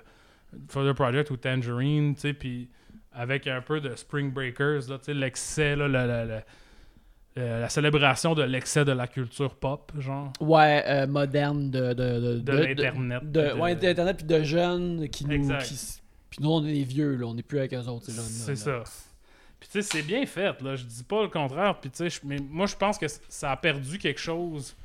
Florida 0.70 0.94
Project 0.94 1.32
ou 1.32 1.38
Tangerine, 1.38 2.14
tu 2.14 2.22
sais, 2.22 2.34
puis 2.34 2.70
avec 3.14 3.48
un 3.48 3.62
peu 3.62 3.82
de 3.82 3.96
Spring 3.96 4.32
Breakers, 4.32 4.88
là, 4.90 4.98
l'excès, 5.14 5.76
là, 5.76 5.88
le- 5.88 5.94
le- 6.06 6.28
le- 6.36 6.42
le- 7.38 7.60
la 7.62 7.70
célébration 7.70 8.36
de 8.36 8.44
l'excès 8.44 8.86
de 8.86 8.92
la 8.92 9.08
culture 9.08 9.56
pop, 9.56 9.92
genre. 9.98 10.32
Ouais, 10.42 10.84
euh, 10.86 11.08
moderne 11.08 11.72
de... 11.72 11.94
De, 11.94 12.20
de, 12.20 12.40
De 12.40 12.52
l'Internet, 12.52 13.32
De, 13.32 13.54
Ouais, 13.54 13.76
d'Internet, 13.76 14.18
puis 14.18 14.26
de 14.28 14.44
jeunes 14.44 15.10
qui 15.10 15.26
nous... 15.26 15.48
Qui 15.58 16.01
puis 16.32 16.40
nous, 16.42 16.50
on 16.50 16.66
est 16.66 16.84
vieux, 16.84 17.18
là. 17.18 17.28
On 17.28 17.34
n'est 17.34 17.44
plus 17.44 17.60
avec 17.60 17.74
eux 17.74 17.88
autres, 17.88 18.06
ces. 18.06 18.14
C'est 18.14 18.56
ça. 18.56 18.84
Puis 19.60 19.70
tu 19.70 19.82
sais, 19.82 19.82
c'est 19.82 20.02
bien 20.02 20.26
fait, 20.26 20.60
là. 20.62 20.76
Je 20.76 20.86
dis 20.86 21.04
pas 21.04 21.22
le 21.22 21.28
contraire. 21.28 21.80
Puis 21.80 21.92
tu 21.92 22.10
sais, 22.10 22.20
mais 22.24 22.38
moi, 22.40 22.66
je 22.66 22.76
pense 22.76 22.98
que 22.98 23.06
ça 23.30 23.52
a 23.52 23.58
perdu 23.58 24.00
quelque 24.00 24.20
chose. 24.20 24.76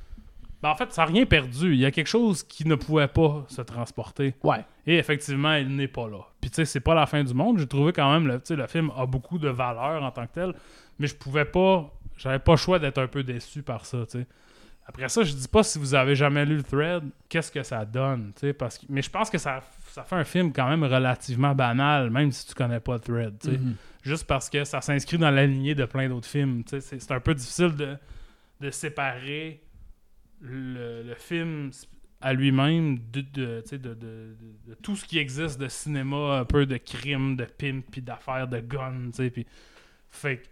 Ben, 0.60 0.70
en 0.70 0.74
fait, 0.74 0.92
ça 0.92 1.02
n'a 1.02 1.12
rien 1.12 1.24
perdu. 1.24 1.72
Il 1.72 1.80
y 1.80 1.86
a 1.86 1.92
quelque 1.92 2.08
chose 2.08 2.42
qui 2.42 2.66
ne 2.66 2.74
pouvait 2.74 3.06
pas 3.06 3.46
se 3.48 3.62
transporter. 3.62 4.34
Ouais. 4.42 4.64
Et 4.86 4.98
effectivement, 4.98 5.54
il 5.54 5.76
n'est 5.76 5.88
pas 5.88 6.08
là. 6.08 6.26
Puis 6.40 6.50
tu 6.50 6.56
sais, 6.56 6.64
c'est 6.64 6.80
pas 6.80 6.94
la 6.94 7.06
fin 7.06 7.22
du 7.22 7.32
monde. 7.32 7.58
J'ai 7.58 7.66
trouvé 7.68 7.92
quand 7.92 8.12
même, 8.12 8.26
le, 8.26 8.40
tu 8.40 8.46
sais, 8.46 8.56
le 8.56 8.66
film 8.66 8.90
a 8.96 9.06
beaucoup 9.06 9.38
de 9.38 9.48
valeur 9.48 10.02
en 10.02 10.10
tant 10.10 10.26
que 10.26 10.32
tel. 10.34 10.52
Mais 10.98 11.06
je 11.06 11.14
pouvais 11.14 11.44
pas... 11.44 11.90
J'avais 12.16 12.38
pas 12.38 12.52
le 12.52 12.58
choix 12.58 12.78
d'être 12.78 12.98
un 12.98 13.06
peu 13.06 13.22
déçu 13.22 13.62
par 13.62 13.86
ça, 13.86 13.98
tu 14.10 14.18
sais. 14.18 14.26
Après 14.88 15.08
ça, 15.08 15.22
je 15.24 15.32
dis 15.34 15.48
pas 15.48 15.62
si 15.64 15.78
vous 15.80 15.94
avez 15.94 16.14
jamais 16.14 16.44
lu 16.46 16.56
le 16.56 16.62
thread, 16.62 17.02
qu'est-ce 17.28 17.50
que 17.50 17.62
ça 17.64 17.84
donne, 17.84 18.32
tu 18.34 18.40
sais, 18.42 18.52
parce 18.52 18.78
que... 18.78 18.86
Mais 18.88 19.02
je 19.02 19.10
pense 19.10 19.28
que 19.28 19.36
ça, 19.38 19.60
ça 19.88 20.04
fait 20.04 20.14
un 20.14 20.22
film 20.24 20.52
quand 20.52 20.68
même 20.68 20.84
relativement 20.84 21.54
banal, 21.56 22.08
même 22.10 22.30
si 22.30 22.46
tu 22.46 22.54
connais 22.54 22.78
pas 22.80 22.98
Thread. 23.00 23.36
tu 23.40 23.50
sais. 23.50 23.58
Mhm. 23.58 23.74
Juste 24.02 24.24
parce 24.28 24.48
que 24.48 24.62
ça 24.64 24.80
s'inscrit 24.80 25.18
dans 25.18 25.30
la 25.32 25.44
lignée 25.46 25.74
de 25.74 25.84
plein 25.86 26.08
d'autres 26.08 26.28
films. 26.28 26.62
tu 26.62 26.70
sais. 26.70 26.80
C'est 26.80 27.00
c'est 27.00 27.12
un 27.12 27.18
peu 27.18 27.34
difficile 27.34 27.74
de, 27.74 27.96
de 28.60 28.70
séparer 28.70 29.60
le, 30.40 31.02
le 31.02 31.14
film 31.16 31.70
à 32.20 32.32
lui-même 32.32 32.98
de, 33.12 33.20
de, 33.20 33.64
de, 33.72 33.76
de- 33.76 33.94
de- 34.68 34.74
tout 34.82 34.94
ce 34.96 35.04
qui 35.04 35.18
existe 35.18 35.58
de 35.60 35.66
cinéma, 35.68 36.38
un 36.38 36.44
peu 36.44 36.64
de 36.64 36.76
crime, 36.76 37.34
de 37.36 37.44
pimp, 37.44 37.84
puis 37.90 38.02
d'affaires, 38.02 38.46
de 38.46 38.60
guns. 38.60 39.10
tu 39.10 39.16
sais, 39.16 39.30
puis- 39.30 39.46
Fait 40.10 40.38
que, 40.38 40.42
tu 40.44 40.48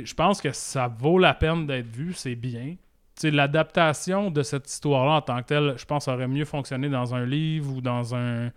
sais, 0.00 0.06
je 0.06 0.14
pense 0.14 0.40
que 0.40 0.52
ça 0.52 0.86
vaut 0.88 1.18
la 1.18 1.34
peine 1.34 1.66
d'être 1.66 1.88
vu, 1.88 2.12
c'est 2.12 2.36
bien. 2.36 2.76
L'adaptation 3.22 4.30
de 4.30 4.42
cette 4.42 4.68
histoire-là 4.68 5.12
en 5.12 5.22
tant 5.22 5.40
que 5.42 5.46
telle, 5.46 5.74
je 5.78 5.84
pense, 5.84 6.08
aurait 6.08 6.26
mieux 6.28 6.44
fonctionné 6.44 6.88
dans 6.88 7.14
un 7.14 7.24
livre 7.24 7.76
ou 7.76 7.80
dans 7.80 8.14
un, 8.14 8.50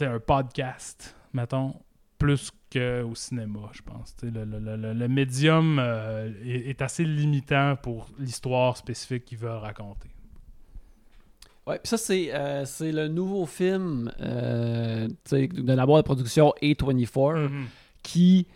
un 0.00 0.18
podcast, 0.20 1.16
mettons, 1.32 1.74
plus 2.18 2.50
qu'au 2.72 3.14
cinéma, 3.14 3.60
je 3.72 3.82
pense. 3.82 4.14
Le, 4.22 4.44
le- 4.44 4.76
le- 4.76 4.92
le- 4.92 5.08
médium 5.08 5.78
euh, 5.78 6.30
est, 6.44 6.70
est 6.70 6.82
assez 6.82 7.04
limitant 7.04 7.76
pour 7.76 8.08
l'histoire 8.18 8.76
spécifique 8.76 9.24
qu'il 9.24 9.38
veut 9.38 9.50
raconter. 9.50 10.08
Ouais, 11.66 11.78
puis 11.78 11.88
ça, 11.88 11.96
c'est 11.96 12.28
euh, 12.34 12.64
le 12.80 13.08
nouveau 13.08 13.46
film 13.46 14.12
euh, 14.20 15.08
de 15.30 15.72
la 15.72 15.86
boîte 15.86 16.04
de 16.04 16.06
production 16.06 16.52
A24 16.62 17.48
Mhm. 17.48 17.66
qui. 18.02 18.46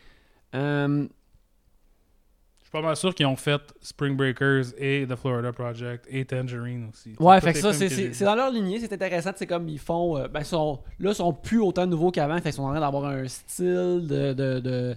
Suis 2.69 2.73
pas 2.73 2.83
mal 2.83 2.97
sûr 2.97 3.15
qu'ils 3.15 3.27
ont 3.27 3.37
fait 3.37 3.61
Spring 3.81 4.17
Breakers 4.17 4.67
et 4.79 5.07
The 5.09 5.17
Florida 5.17 5.53
Project 5.53 6.07
et 6.11 6.25
Tangerine 6.25 6.91
aussi. 6.93 7.15
Ouais, 7.19 7.41
fait 7.41 7.53
que 7.55 7.59
ça, 7.61 7.73
c'est- 7.73 8.25
dans 8.25 8.35
leur 8.35 8.51
lignée, 8.51 8.79
c'est 8.81 8.93
intéressant, 8.93 9.31
c'est 9.37 9.47
comme 9.47 9.69
ils 9.69 9.79
font, 9.79 10.19
euh, 10.19 10.29
ben, 10.29 10.45
sont, 10.45 10.81
là, 11.01 11.11
ils 11.11 11.15
sont 11.15 11.33
plus 11.33 11.61
autant 11.61 11.87
nouveaux 11.87 12.11
qu'avant, 12.11 12.37
fait 12.37 12.43
qu'ils 12.43 12.53
sont 12.55 12.65
en 12.65 12.71
train 12.71 12.81
d'avoir 12.81 13.07
un 13.07 13.27
style 13.27 14.07
de, 14.09 14.33
de, 14.33 14.61
de, 14.61 14.97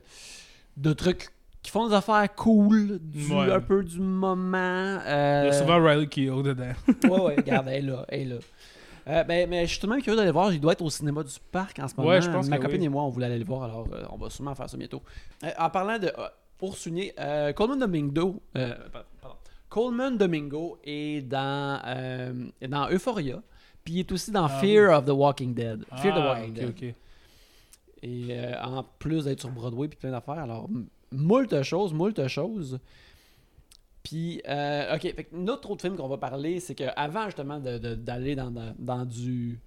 de 0.77 0.93
trucs 0.93 1.29
qui 1.63 1.69
font 1.71 1.87
des 1.87 1.93
affaires 1.93 2.27
cool, 2.35 2.99
du, 2.99 3.31
Ouais. 3.33 3.51
un 3.51 3.59
peu 3.61 3.83
du 3.83 3.99
moment. 3.99 4.57
euh, 5.05 5.41
Il 5.45 5.47
y 5.47 5.49
a 5.49 5.53
souvent 5.53 5.81
Riley 5.83 6.07
Keough 6.07 6.43
dedans. 6.43 6.73
Ouais, 7.03 7.09
ouais, 7.21 7.35
regarde, 7.37 7.67
elle 7.69 7.85
est 7.85 7.87
là, 7.87 8.05
elle 8.09 8.21
est 8.21 8.25
là. 8.25 8.35
Euh, 9.07 9.23
ben, 9.23 9.49
mais 9.49 9.65
je 9.65 9.79
suis 9.79 9.87
même 9.87 10.01
curieux 10.01 10.17
d'aller 10.17 10.31
voir. 10.31 10.51
Il 10.53 10.59
doit 10.59 10.73
être 10.73 10.81
au 10.83 10.89
cinéma 10.89 11.23
du 11.23 11.31
parc 11.51 11.79
en 11.79 11.87
ce 11.87 11.95
moment. 11.95 12.09
Ouais, 12.09 12.21
je 12.21 12.29
pense 12.29 12.47
Ma 12.49 12.57
que 12.57 12.63
copine 12.63 12.79
oui. 12.81 12.85
et 12.85 12.89
moi, 12.89 13.01
on 13.03 13.09
voulait 13.09 13.25
aller 13.27 13.39
le 13.39 13.45
voir, 13.45 13.63
alors 13.63 13.87
euh, 13.93 14.03
on 14.11 14.17
va 14.17 14.29
sûrement 14.29 14.53
faire 14.53 14.69
ça 14.69 14.77
bientôt. 14.77 15.01
Euh, 15.43 15.49
en 15.57 15.69
parlant 15.69 15.97
de. 15.97 16.11
Euh, 16.61 16.67
pour 16.67 16.77
souligner, 16.77 17.13
euh, 17.19 17.53
Coleman 17.53 17.79
Domingo. 17.79 18.41
euh, 18.57 18.75
pardon. 18.91 19.37
Coleman 19.69 20.17
Domingo 20.17 20.77
est 20.83 21.21
dans, 21.21 21.81
euh, 21.85 22.49
est 22.59 22.67
dans 22.67 22.89
Euphoria. 22.89 23.41
Puis 23.83 23.93
il 23.95 23.99
est 24.01 24.11
aussi 24.11 24.31
dans 24.31 24.45
Ah 24.45 24.59
Fear 24.59 24.97
of 24.97 25.05
the 25.05 25.09
Walking 25.09 25.53
Dead. 25.53 25.85
Fear 25.97 26.13
the 26.15 26.19
Ah, 26.19 26.33
Walking 26.33 26.53
Dead. 26.53 26.95
Et 28.03 28.27
euh, 28.31 28.61
en 28.63 28.83
plus 28.99 29.25
d'être 29.25 29.39
sur 29.39 29.49
Broadway 29.49 29.87
puis 29.87 29.97
plein 29.97 30.11
d'affaires, 30.11 30.39
alors 30.39 30.69
moult 31.11 31.61
choses, 31.63 31.93
moult 31.93 32.27
choses. 32.27 32.79
Puis, 34.03 34.41
euh, 34.47 34.95
ok, 34.95 35.01
fait 35.15 35.27
notre 35.31 35.69
autre 35.69 35.81
film 35.83 35.95
qu'on 35.95 36.07
va 36.07 36.17
parler, 36.17 36.59
c'est 36.59 36.73
qu'avant 36.73 37.25
justement 37.25 37.59
d'aller 37.59 38.35
dans, 38.35 38.49
dans, 38.51 38.73
dans 38.77 39.05
du 39.05 39.59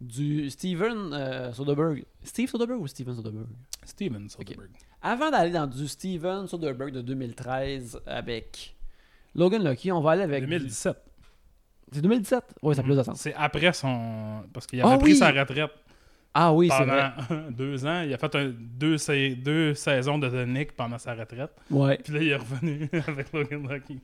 du 0.00 0.50
Steven 0.50 1.12
euh, 1.14 1.52
Soderbergh. 1.52 2.04
Steve 2.22 2.50
Soderbergh 2.50 2.82
ou 2.82 2.86
Steven 2.86 3.14
Soderbergh? 3.14 3.48
Steven 3.84 4.28
Soderbergh. 4.28 4.70
Avant 5.08 5.30
d'aller 5.30 5.52
dans 5.52 5.66
du 5.66 5.86
Steven 5.86 6.46
Soderbergh 6.48 6.92
de 6.92 7.00
2013 7.00 8.00
avec 8.06 8.74
Logan 9.34 9.62
Lucky, 9.62 9.92
on 9.92 10.00
va 10.00 10.12
aller 10.12 10.22
avec. 10.22 10.42
du- 10.44 10.50
2017. 10.50 10.96
C'est 11.92 12.00
2017? 12.02 12.44
Oui, 12.62 12.74
ça 12.74 12.80
a 12.80 12.84
plus 12.84 12.96
de 12.96 13.02
sens. 13.04 13.20
C'est 13.20 13.34
après 13.34 13.72
son. 13.72 14.42
Parce 14.52 14.66
qu'il 14.66 14.80
avait 14.82 14.94
Ah 14.94 14.98
pris 14.98 15.12
oui! 15.12 15.16
sa 15.16 15.30
retraite 15.30 15.70
Ah 16.34 16.52
oui, 16.52 16.68
c'est 16.76 16.84
vrai. 16.84 17.10
pendant 17.28 17.42
deux 17.52 17.86
ans. 17.86 18.00
Il 18.02 18.12
a 18.12 18.18
fait 18.18 18.34
un- 18.34 18.52
deux, 18.58 18.98
sa- 18.98 19.28
deux 19.36 19.74
saisons 19.74 20.18
de 20.18 20.28
The 20.28 20.48
Nick 20.48 20.72
pendant 20.74 20.98
sa 20.98 21.14
retraite. 21.14 21.52
Ouais. 21.70 21.98
Puis 22.02 22.12
là, 22.12 22.20
il 22.22 22.28
est 22.28 22.36
revenu 22.36 22.90
avec 23.06 23.32
Logan 23.32 23.68
Lucky. 23.70 24.00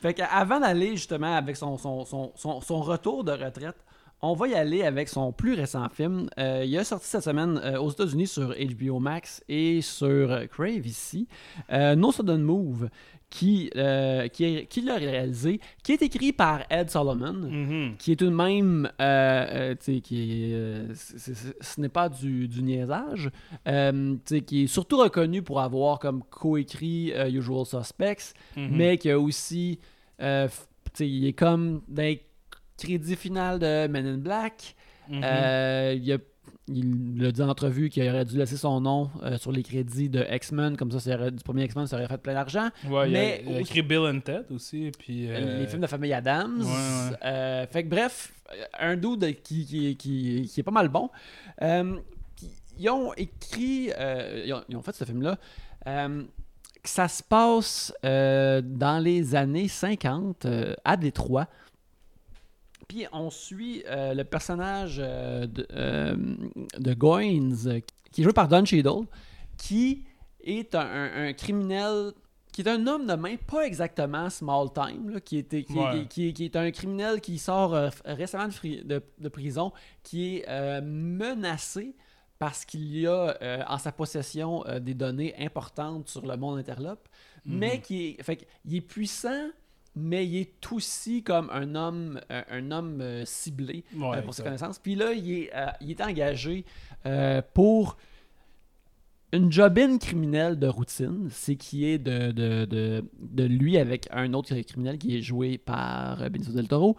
Fait 0.00 0.12
qu'avant 0.12 0.60
d'aller 0.60 0.90
justement 0.90 1.34
avec 1.34 1.56
son, 1.56 1.78
son, 1.78 2.04
son, 2.04 2.32
son, 2.36 2.60
son 2.60 2.80
retour 2.82 3.24
de 3.24 3.32
retraite, 3.32 3.76
on 4.22 4.34
va 4.34 4.46
y 4.48 4.54
aller 4.54 4.82
avec 4.84 5.08
son 5.08 5.32
plus 5.32 5.54
récent 5.54 5.88
film. 5.88 6.28
Euh, 6.38 6.64
il 6.64 6.76
a 6.78 6.84
sorti 6.84 7.06
cette 7.08 7.24
semaine 7.24 7.60
euh, 7.64 7.78
aux 7.80 7.90
États-Unis 7.90 8.28
sur 8.28 8.54
HBO 8.54 9.00
Max 9.00 9.42
et 9.48 9.80
sur 9.80 10.30
euh, 10.30 10.46
Crave 10.46 10.86
ici. 10.86 11.26
Euh, 11.72 11.96
no 11.96 12.12
Sudden 12.12 12.40
Move, 12.42 12.88
qui, 13.30 13.70
euh, 13.76 14.28
qui, 14.28 14.80
l'a 14.82 14.96
réalisé, 14.96 15.58
qui 15.82 15.92
est 15.92 16.02
écrit 16.02 16.32
par 16.32 16.64
Ed 16.70 16.90
Solomon. 16.90 17.32
Mhm. 17.32 17.96
Qui 17.98 18.12
est 18.12 18.16
tout 18.16 18.26
de 18.26 18.30
même, 18.30 18.90
euh, 19.00 19.72
euh, 19.78 20.00
qui 20.00 20.52
est, 20.52 20.94
ce 20.94 21.80
n'est 21.80 21.88
pas 21.88 22.08
du, 22.08 22.46
du 22.46 22.62
niaisage, 22.62 23.30
qui 24.46 24.62
est 24.64 24.66
surtout 24.66 24.98
reconnu 24.98 25.42
pour 25.42 25.60
avoir 25.60 25.98
comme 25.98 26.22
coécrit 26.30 27.12
Usual 27.30 27.64
Suspects, 27.66 28.34
Mhm. 28.56 28.68
mais 28.70 28.98
qui 28.98 29.10
a 29.10 29.18
aussi, 29.18 29.80
il 30.20 31.26
est 31.26 31.32
comme 31.32 31.80
dans 31.88 32.02
les 32.02 32.22
crédits 32.82 33.16
final 33.16 33.58
de 33.58 33.86
Men 33.88 34.06
in 34.06 34.18
Black. 34.18 34.74
Mhm. 35.08 35.20
Euh, 35.24 35.98
il, 36.00 36.12
a, 36.12 36.18
il 36.68 37.24
a 37.26 37.32
dit 37.32 37.42
en 37.42 37.48
entrevue 37.48 37.88
qu'il 37.90 38.08
aurait 38.08 38.24
dû 38.24 38.36
laisser 38.36 38.56
son 38.56 38.80
nom 38.80 39.10
euh, 39.22 39.36
sur 39.36 39.50
les 39.52 39.62
crédits 39.62 40.08
de 40.08 40.24
X-Men, 40.30 40.76
comme 40.76 40.90
ça, 40.92 41.00
ça 41.00 41.30
du 41.30 41.42
premier 41.42 41.64
X-Men, 41.64 41.86
ça 41.86 41.96
aurait 41.96 42.08
fait 42.08 42.18
plein 42.18 42.34
d'argent. 42.34 42.68
Ouais, 42.88 43.10
il, 43.10 43.16
a, 43.16 43.18
mais 43.20 43.44
il 43.46 43.56
a 43.56 43.60
écrit 43.60 43.82
Bill 43.82 43.98
and 44.00 44.20
Ted 44.20 44.44
aussi. 44.54 44.90
Puis, 44.98 45.28
euh, 45.28 45.60
Les 45.60 45.66
films 45.66 45.82
de 45.82 45.86
famille 45.86 46.12
Adams. 46.12 46.60
ouais, 46.60 47.28
ouais. 47.28 47.66
Fait 47.70 47.84
que 47.84 47.88
bref, 47.88 48.32
un 48.78 48.96
dude 48.96 49.42
qui, 49.42 49.66
qui, 49.66 49.96
qui, 49.96 50.48
qui 50.52 50.60
est 50.60 50.64
pas 50.64 50.70
mal 50.70 50.88
bon. 50.88 51.10
Ils 52.78 52.88
ont 52.88 53.12
écrit, 53.14 53.90
ils, 54.44 54.52
ont, 54.54 54.62
ils 54.68 54.76
ont 54.76 54.82
fait 54.82 54.94
ce 54.94 55.04
film-là, 55.04 55.36
que 55.84 56.88
ça 56.88 57.08
se 57.08 57.22
passe 57.22 57.92
dans 58.02 59.02
les 59.02 59.34
années 59.34 59.68
50 59.68 60.46
euh, 60.46 60.74
à 60.84 60.96
Détroit. 60.96 61.46
Puis 62.88 63.06
on 63.12 63.30
suit 63.30 63.82
euh, 63.86 64.14
le 64.14 64.24
personnage 64.24 64.96
euh, 64.98 65.46
de, 65.46 65.66
euh, 65.72 66.16
de 66.78 66.94
Goins, 66.94 67.80
qui 68.10 68.20
est 68.20 68.24
joué 68.24 68.32
par 68.32 68.48
Don 68.48 68.64
Cheadle, 68.64 69.06
qui 69.56 70.04
est 70.42 70.74
un, 70.74 70.80
un- 70.80 71.26
un 71.28 71.32
criminel, 71.32 72.12
qui 72.52 72.60
est 72.62 72.68
un 72.68 72.86
homme 72.86 73.06
de 73.06 73.14
main, 73.14 73.36
pas 73.36 73.66
exactement 73.66 74.28
small 74.28 74.68
time, 74.74 75.10
là, 75.10 75.20
qui, 75.20 75.42
qui, 75.44 75.64
Ouais. 75.70 76.02
qui- 76.02 76.08
qui- 76.08 76.32
qui 76.34 76.44
est 76.44 76.56
un 76.56 76.70
criminel 76.70 77.20
qui 77.20 77.38
sort 77.38 77.74
euh, 77.74 77.88
récemment 78.04 78.48
de, 78.48 78.52
fri- 78.52 78.84
de- 78.84 79.02
de 79.18 79.28
prison, 79.28 79.72
qui 80.02 80.38
est 80.46 80.80
menacé 80.82 81.94
parce 82.38 82.64
qu'il 82.64 82.98
y 82.98 83.06
a 83.06 83.36
euh, 83.40 83.62
en 83.68 83.78
sa 83.78 83.92
possession 83.92 84.66
euh, 84.66 84.80
des 84.80 84.94
données 84.94 85.34
importantes 85.38 86.08
sur 86.08 86.26
le 86.26 86.36
monde 86.36 86.58
interlope, 86.58 87.08
mais 87.44 87.80
qui 87.80 88.16
est, 88.18 88.22
fait, 88.22 88.46
il 88.64 88.76
est 88.76 88.80
puissant, 88.80 89.48
mais 89.94 90.26
il 90.26 90.36
est 90.38 90.72
aussi 90.72 91.22
comme 91.22 91.50
un 91.50 91.74
homme, 91.74 92.20
un, 92.30 92.44
un 92.50 92.70
homme 92.70 93.00
euh, 93.00 93.24
ciblé 93.24 93.84
Ouais, 93.94 94.18
euh, 94.18 94.22
pour 94.22 94.34
ses 94.34 94.42
connaissances. 94.42 94.78
Puis 94.78 94.94
là, 94.94 95.12
il 95.12 95.30
est, 95.30 95.50
euh, 95.54 95.66
il 95.80 95.90
est 95.90 96.00
engagé 96.00 96.64
euh, 97.06 97.42
pour 97.54 97.96
une 99.32 99.50
jobine 99.50 99.98
criminelle 99.98 100.58
de 100.58 100.66
routine, 100.66 101.28
c'est 101.30 101.56
qui 101.56 101.86
est 101.86 101.98
de, 101.98 102.32
de, 102.32 102.64
de, 102.66 103.04
de 103.18 103.44
lui 103.44 103.78
avec 103.78 104.06
un 104.10 104.34
autre 104.34 104.54
criminel 104.60 104.98
qui 104.98 105.16
est 105.16 105.22
joué 105.22 105.56
par 105.58 106.22
euh, 106.22 106.28
Benicio 106.28 106.52
del 106.52 106.68
Toro 106.68 106.96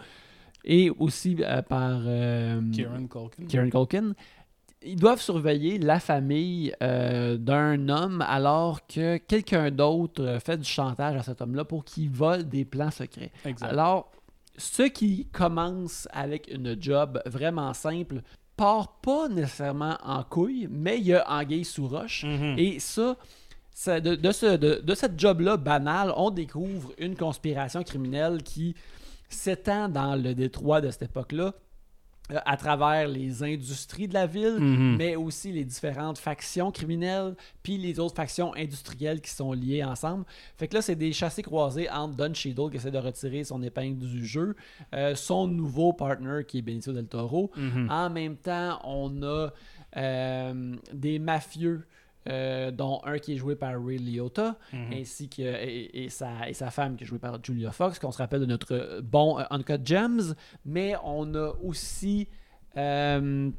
et 0.66 0.90
aussi 0.90 1.36
euh, 1.42 1.62
par 1.62 2.02
euh, 2.06 2.62
Kieran 2.72 3.06
Culkin. 3.08 3.46
Kieran 3.48 3.70
Culkin. 3.70 4.14
Ils 4.86 4.96
doivent 4.98 5.22
surveiller 5.22 5.78
la 5.78 6.00
famille 6.00 6.74
euh, 6.84 7.38
d'un 7.38 7.88
homme 7.90 8.24
alors 8.28 8.86
que 8.88 9.18
quelqu'un 9.18 9.72
d'autre 9.72 10.38
fait 10.44 10.58
du 10.58 10.66
chantage 10.70 11.16
à 11.16 11.24
cet 11.24 11.42
homme-là 11.42 11.64
pour 11.66 11.86
qu'il 11.86 12.10
vole 12.10 12.44
des 12.44 12.66
plans 12.66 12.92
secrets. 12.92 13.32
Exact. 13.46 13.68
Alors, 13.70 14.12
ce 14.58 14.84
qui 14.84 15.28
commence 15.32 16.08
avec 16.12 16.50
une 16.54 16.76
job 16.82 17.22
vraiment 17.26 17.74
simple 17.74 18.22
part 18.56 19.00
pas 19.02 19.28
nécessairement 19.30 19.98
en 20.04 20.24
couille, 20.24 20.68
mais 20.70 21.00
il 21.00 21.06
y 21.08 21.14
a 21.16 21.26
anguille 21.32 21.66
sous 21.66 21.88
roche. 21.88 22.24
Mhm. 22.24 22.56
Et 22.60 22.80
ça, 22.80 23.16
ça- 23.72 24.00
de, 24.00 24.14
de 24.16 24.32
ce, 24.32 24.58
de, 24.58 24.82
de 24.84 24.96
cette 24.96 25.20
job-là 25.20 25.58
banale, 25.58 26.14
on 26.16 26.30
découvre 26.30 26.92
une 27.00 27.16
conspiration 27.16 27.82
criminelle 27.84 28.44
qui 28.44 28.76
s'étend 29.30 29.90
dans 29.90 30.16
le 30.16 30.36
détroit 30.36 30.82
de 30.82 30.92
cette 30.92 31.04
époque-là, 31.04 31.54
à 32.46 32.56
travers 32.56 33.08
les 33.10 33.44
industries 33.44 34.08
de 34.08 34.14
la 34.14 34.26
ville, 34.26 34.58
Mhm. 34.58 34.96
mais 34.98 35.16
aussi 35.18 35.52
les 35.52 35.66
différentes 35.66 36.18
factions 36.18 36.72
criminelles, 36.72 37.36
puis 37.64 37.78
les 37.78 38.00
autres 38.00 38.16
factions 38.16 38.56
industrielles 38.56 39.20
qui 39.20 39.30
sont 39.32 39.52
liées 39.52 39.84
ensemble. 39.84 40.24
Fait 40.58 40.68
que 40.70 40.76
là, 40.76 40.82
c'est 40.82 40.96
des 40.96 41.12
chassés 41.12 41.44
croisés 41.44 41.90
entre 41.90 42.16
Don 42.16 42.34
Cheadle 42.34 42.70
qui 42.72 42.78
essaie 42.78 42.92
de 42.92 42.98
retirer 42.98 43.44
son 43.44 43.62
épingle 43.62 43.98
du 44.00 44.26
jeu, 44.26 44.56
euh, 44.96 45.16
son 45.16 45.48
nouveau 45.48 45.92
partner 45.92 46.44
qui 46.48 46.60
est 46.60 46.62
Benicio 46.62 46.94
del 46.94 47.08
Toro. 47.08 47.52
Mhm. 47.58 47.90
En 47.92 48.10
même 48.10 48.38
temps, 48.38 48.80
on 48.86 49.22
a 49.24 49.50
euh, 49.98 50.76
des 50.94 51.20
mafieux. 51.20 51.86
Euh, 52.30 52.72
dont 52.72 53.02
un 53.04 53.18
qui 53.20 53.34
est 53.34 53.38
joué 53.38 53.56
par 53.56 53.74
Ray 53.84 53.98
Liotta, 53.98 54.58
Mhm. 54.72 54.94
ainsi 54.94 55.30
que 55.30 55.42
et, 55.42 56.04
et 56.06 56.10
sa, 56.10 56.48
et 56.50 56.54
sa 56.54 56.72
femme 56.72 56.96
qui 56.96 57.04
est 57.04 57.08
jouée 57.08 57.20
par 57.20 57.44
Julia 57.44 57.72
Fox, 57.72 58.00
qu'on 58.00 58.12
se 58.12 58.18
rappelle 58.20 58.42
de 58.42 58.46
notre 58.46 59.02
bon 59.02 59.40
euh, 59.40 59.44
Uncut 59.50 59.80
Gems, 59.86 60.36
mais 60.66 60.96
on 61.04 61.34
a 61.36 61.54
aussi 61.64 62.28
Euh, 62.76 63.52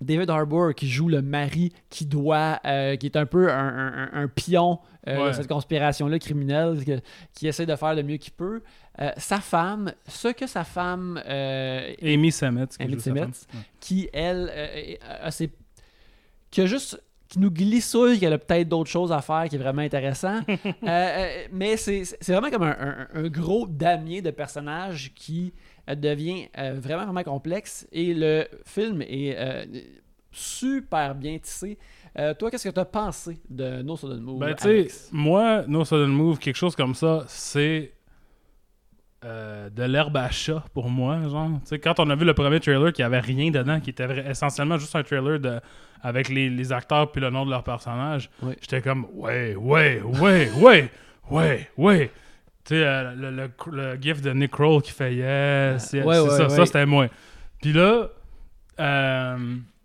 David 0.00 0.28
Harbour 0.28 0.74
qui 0.74 0.88
joue 0.90 1.08
le 1.08 1.22
mari 1.22 1.72
qui 1.88 2.04
doit, 2.04 2.60
euh, 2.66 2.96
qui 2.96 3.06
est 3.06 3.16
un 3.16 3.24
peu 3.24 3.50
un, 3.50 3.56
un- 3.68 4.10
un 4.12 4.28
pion 4.28 4.80
euh, 5.08 5.22
Ouais. 5.22 5.28
de 5.28 5.32
cette 5.32 5.46
conspiration-là 5.48 6.18
criminelle, 6.18 6.84
que- 6.84 7.00
qui 7.32 7.46
essaie 7.46 7.64
de 7.64 7.74
faire 7.76 7.94
le 7.94 8.02
mieux 8.02 8.16
qu'il 8.18 8.32
peut. 8.34 8.62
Euh, 9.00 9.10
sa 9.16 9.40
femme, 9.40 9.92
ce 10.06 10.28
que 10.28 10.46
sa 10.46 10.64
femme 10.64 11.22
euh, 11.26 11.94
Amy 12.02 12.30
Sammet. 12.32 12.66
qui 12.66 12.82
Amy 12.82 13.00
sa 13.00 13.14
femme. 13.14 13.32
Qui, 13.80 14.08
elle, 14.12 14.50
euh, 14.54 14.94
a 15.22 15.30
ses- 15.30 15.52
qui 16.50 16.60
a 16.60 16.66
juste 16.66 17.02
qui 17.34 17.40
nous 17.40 17.50
glissouille 17.50 18.18
qu'elle 18.18 18.32
a 18.32 18.38
peut-être 18.38 18.68
d'autres 18.68 18.90
choses 18.90 19.12
à 19.12 19.20
faire 19.20 19.46
qui 19.48 19.56
est 19.56 19.58
vraiment 19.58 19.82
intéressant. 19.82 20.40
Euh, 20.64 20.86
euh, 20.88 21.46
mais 21.52 21.76
c'est 21.76 22.04
vraiment 22.28 22.50
comme 22.50 22.62
un, 22.64 22.76
un- 22.78 23.08
un 23.14 23.28
gros 23.28 23.66
damier 23.66 24.20
de 24.22 24.30
personnages 24.30 25.12
qui 25.14 25.52
euh, 25.88 25.94
devient 25.94 26.48
euh, 26.58 26.74
vraiment, 26.78 27.04
vraiment 27.04 27.22
complexe. 27.22 27.86
Et 27.92 28.12
le 28.14 28.46
film 28.64 29.02
est 29.02 29.34
euh, 29.36 29.64
super 30.32 31.14
bien 31.14 31.38
tissé. 31.38 31.78
Toi, 32.38 32.50
qu'est-ce 32.50 32.68
que 32.68 32.74
tu 32.74 32.80
as 32.80 32.84
pensé 32.84 33.38
de 33.50 33.82
No 33.82 33.96
Sudden 33.96 34.20
Move? 34.20 34.38
Ben, 34.38 34.54
tu 34.54 34.62
sais, 34.62 34.68
Alex? 34.68 35.08
moi, 35.12 35.64
No 35.66 35.84
Sudden 35.84 36.10
Move, 36.10 36.38
quelque 36.38 36.54
chose 36.56 36.76
comme 36.76 36.94
ça, 36.94 37.24
c'est 37.26 37.92
euh, 39.24 39.70
de 39.70 39.82
l'herbe 39.84 40.16
à 40.16 40.30
chat 40.30 40.62
pour 40.74 40.88
moi. 40.90 41.18
Genre, 41.28 41.50
quand 41.82 41.98
on 42.00 42.10
a 42.10 42.14
vu 42.14 42.24
le 42.24 42.34
premier 42.34 42.60
trailer 42.60 42.92
qui 42.92 43.02
avait 43.02 43.20
rien 43.20 43.50
dedans, 43.50 43.80
qui 43.80 43.90
était 43.90 44.24
essentiellement 44.28 44.76
juste 44.78 44.94
un 44.96 45.02
trailer 45.02 45.38
de, 45.40 45.60
avec 46.02 46.28
les, 46.28 46.50
les 46.50 46.72
acteurs 46.72 47.10
puis 47.10 47.20
le 47.20 47.30
nom 47.30 47.44
de 47.46 47.50
leur 47.50 47.64
personnage, 47.64 48.28
Oui. 48.42 48.54
j'étais 48.60 48.82
comme, 48.82 49.06
ouais, 49.14 49.54
ouais, 49.56 50.02
ouais, 50.02 50.50
ouais, 50.60 50.90
ouais, 51.30 51.68
ouais. 51.78 52.10
Tu 52.66 52.74
sais, 52.74 52.82
euh, 52.86 53.14
le, 53.14 53.30
le, 53.30 53.50
le 53.72 53.96
gif 54.00 54.20
de 54.22 54.30
Nick 54.32 54.50
Kroll 54.50 54.82
qui 54.82 54.90
fait 54.92 55.14
yes, 55.14 55.92
yes, 55.92 56.04
Ouais, 56.04 56.14
c'est 56.16 56.20
ouais, 56.20 56.28
ça, 56.30 56.42
ouais. 56.44 56.48
ça 56.50 56.66
c'était 56.66 56.86
moi. 56.86 57.08
Puis 57.62 57.72
là, 57.72 58.08
euh, 58.80 59.36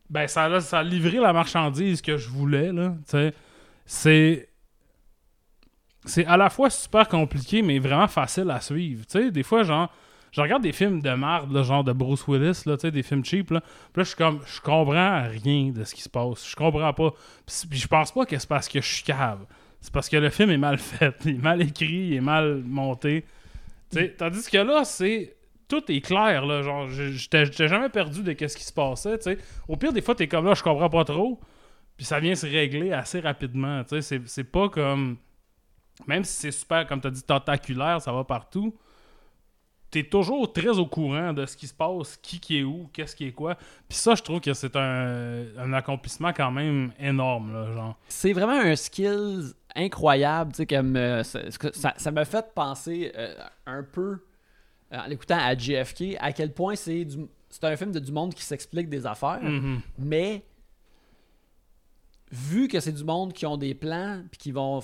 ben 0.10 0.28
ça, 0.28 0.46
a- 0.46 0.60
ça 0.62 0.80
a 0.80 0.84
livré 0.84 1.18
la 1.20 1.32
marchandise 1.34 2.02
que 2.02 2.18
je 2.18 2.28
voulais, 2.30 2.72
là, 2.72 2.90
tu 3.06 3.12
sais. 3.12 3.34
C'est 3.86 4.49
c'est 6.06 6.26
à 6.26 6.38
la 6.38 6.50
fois 6.50 6.70
super 6.70 7.08
compliqué, 7.08 7.62
mais 7.62 7.80
vraiment 7.80 8.08
facile 8.08 8.50
à 8.52 8.62
suivre. 8.62 9.06
Tu 9.06 9.20
sais, 9.20 9.32
des 9.32 9.44
fois, 9.44 9.64
genre, 9.64 9.92
je 10.32 10.42
regarde 10.42 10.64
des 10.64 10.72
films 10.72 11.02
de 11.02 11.10
merde, 11.10 11.64
genre 11.64 11.84
de 11.84 11.92
Bruce 11.92 12.28
Willis, 12.28 12.64
là, 12.66 12.78
des 12.78 13.04
films 13.04 13.26
cheap, 13.26 13.52
là. 13.52 13.62
Puis 13.62 14.02
là, 14.02 14.04
je 14.04 14.10
suis 14.10 14.16
comme, 14.16 14.40
je 14.46 14.62
comprends 14.62 15.28
rien 15.28 15.72
de 15.72 15.84
ce 15.84 15.96
qui 15.96 16.02
se 16.02 16.10
passe. 16.10 16.48
Je 16.50 16.56
comprends 16.56 16.94
pas. 16.94 17.14
Puis 17.70 17.80
je 17.80 17.88
pense 17.88 18.12
pas 18.12 18.26
que 18.26 18.38
c'est 18.38 18.50
parce 18.50 18.68
que 18.68 18.82
je 18.82 18.88
suis 18.88 19.04
cave. 19.04 19.46
C'est 19.82 19.94
parce 19.94 20.10
que 20.10 20.18
le 20.18 20.30
film 20.30 20.52
est 20.52 20.58
mal 20.58 20.78
fait, 20.80 21.16
il 21.26 21.36
est 21.36 21.44
mal 21.44 21.62
écrit, 21.62 22.08
il 22.10 22.14
est 22.16 22.22
mal 22.22 22.64
monté. 22.66 23.26
Tandis 24.18 24.50
que 24.50 24.58
là, 24.58 24.84
c'est. 24.84 25.36
Tout 25.68 25.84
est 25.92 26.02
clair, 26.02 26.48
là. 26.48 26.64
Genre, 26.64 26.90
j'étais 26.90 27.46
jamais 27.68 27.90
perdu 27.90 28.24
de 28.24 28.34
qu'est-ce 28.34 28.58
qui 28.58 28.64
se 28.64 28.74
passait. 28.74 29.20
Au 29.68 29.78
pire, 29.78 29.94
des 29.94 30.02
fois, 30.02 30.16
t'es 30.16 30.28
comme 30.28 30.46
là, 30.46 30.56
je 30.56 30.64
comprends 30.64 30.90
pas 30.90 31.06
trop. 31.06 31.40
Puis 31.96 32.08
ça 32.08 32.20
vient 32.20 32.34
se 32.34 32.48
régler 32.48 32.92
assez 32.92 33.20
rapidement, 33.20 33.84
tu 33.84 34.02
sais. 34.02 34.22
C'est 34.26 34.44
pas 34.44 34.70
comme. 34.70 35.18
Même 36.08 36.24
si 36.24 36.34
c'est 36.34 36.52
super, 36.52 36.88
comme 36.88 37.02
t'as 37.02 37.10
dit, 37.10 37.22
tentaculaire, 37.24 38.02
ça 38.02 38.12
va 38.12 38.24
partout. 38.24 38.76
T'es 39.92 40.04
toujours 40.04 40.54
très 40.54 40.70
au 40.78 40.86
courant 40.86 41.34
de 41.34 41.46
ce 41.48 41.58
qui 41.58 41.66
se 41.68 41.74
passe, 41.74 42.16
qui 42.18 42.40
qui 42.40 42.60
est 42.60 42.64
où, 42.64 42.90
qu'est-ce 42.94 43.16
qui 43.16 43.26
est 43.26 43.32
quoi. 43.32 43.56
Puis 43.88 43.98
ça, 43.98 44.14
je 44.14 44.22
trouve 44.22 44.40
que 44.40 44.54
c'est 44.54 44.76
un, 44.76 45.46
un 45.58 45.74
accomplissement 45.74 46.32
quand 46.32 46.52
même 46.52 46.92
énorme, 47.00 47.52
là, 47.54 47.74
genre. 47.74 47.98
C'est 48.08 48.34
vraiment 48.34 48.60
un 48.60 48.76
skill 48.76 49.52
incroyable, 49.76 50.52
tu 50.52 50.58
sais, 50.58 50.66
comme 50.68 50.96
euh, 50.96 51.24
ça, 51.24 51.40
ça- 51.74 51.94
ça 51.98 52.12
m'a 52.12 52.26
fait 52.26 52.54
penser 52.54 53.12
euh, 53.16 53.34
un 53.66 53.82
peu, 53.82 54.20
euh, 54.94 54.98
en 55.00 55.08
l'écoutant 55.08 55.40
à 55.40 55.58
JFK, 55.58 56.18
à 56.20 56.34
quel 56.34 56.54
point 56.54 56.76
c'est 56.76 57.06
du- 57.06 57.26
c'est 57.50 57.64
un 57.64 57.76
film 57.76 57.92
de 57.92 58.00
du 58.00 58.12
monde 58.12 58.36
qui 58.36 58.44
s'explique 58.44 58.90
des 58.90 59.08
affaires, 59.08 59.42
Mhm. 59.42 59.82
mais 59.98 60.44
vu 62.32 62.68
que 62.68 62.80
c'est 62.80 62.92
du 62.92 63.04
monde 63.04 63.34
qui 63.34 63.46
ont 63.48 63.58
des 63.58 63.74
plans 63.74 64.22
puis 64.30 64.38
qui 64.38 64.52
vont 64.52 64.82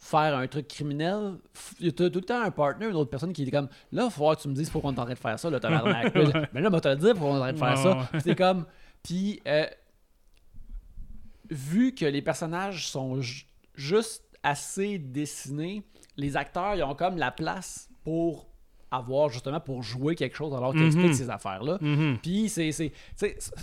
faire 0.00 0.36
un 0.36 0.46
truc 0.46 0.68
criminel, 0.68 1.34
il 1.80 1.86
y 1.86 1.88
a 1.88 1.92
tout 1.92 2.04
le 2.04 2.10
temps 2.20 2.40
un 2.40 2.50
partner, 2.52 2.86
une 2.86 2.94
autre 2.94 3.10
personne 3.10 3.32
qui 3.32 3.42
est 3.42 3.50
comme 3.50 3.68
là, 3.92 4.02
il 4.02 4.04
va 4.04 4.10
falloir 4.10 4.36
que 4.36 4.42
tu 4.42 4.48
me 4.48 4.54
dises 4.54 4.70
pourquoi 4.70 4.90
on 4.90 4.94
est 4.94 4.98
en 5.00 5.04
train 5.04 5.14
de 5.14 5.18
faire 5.18 5.38
ça, 5.38 5.50
là, 5.50 5.58
tabarnak. 5.60 6.14
Là, 6.14 6.46
Mais 6.52 6.60
là, 6.60 6.70
moi, 6.70 6.80
te 6.80 6.88
le 6.88 6.96
dire 6.96 7.14
pourquoi 7.14 7.30
on 7.32 7.36
est 7.36 7.38
en 7.38 7.40
train 7.42 7.52
de 7.52 7.58
faire 7.58 7.68
Ouais, 7.92 8.04
ça. 8.06 8.10
ouais. 8.14 8.20
C'est 8.22 8.34
comme. 8.36 8.64
Puis, 9.02 9.40
euh, 9.46 9.66
vu 11.50 11.94
que 11.94 12.04
les 12.04 12.22
personnages 12.22 12.88
sont 12.88 13.20
ju- 13.20 13.44
juste 13.74 14.24
assez 14.42 14.98
dessinés, 14.98 15.82
les 16.16 16.36
acteurs, 16.36 16.74
ils 16.74 16.82
ont 16.82 16.94
comme 16.94 17.16
la 17.16 17.30
place 17.30 17.88
pour 18.04 18.46
avoir 18.90 19.28
justement 19.28 19.60
pour 19.60 19.82
jouer 19.82 20.14
quelque 20.14 20.34
chose 20.36 20.54
alors 20.54 20.70
qu'ils 20.72 20.80
Mhm. 20.80 20.86
expliquent 20.86 21.14
ces 21.14 21.28
affaires-là. 21.30 21.76
Mhm. 21.80 22.18
Puis 22.22 22.48
c'est 22.48 22.70
c'est 22.72 22.90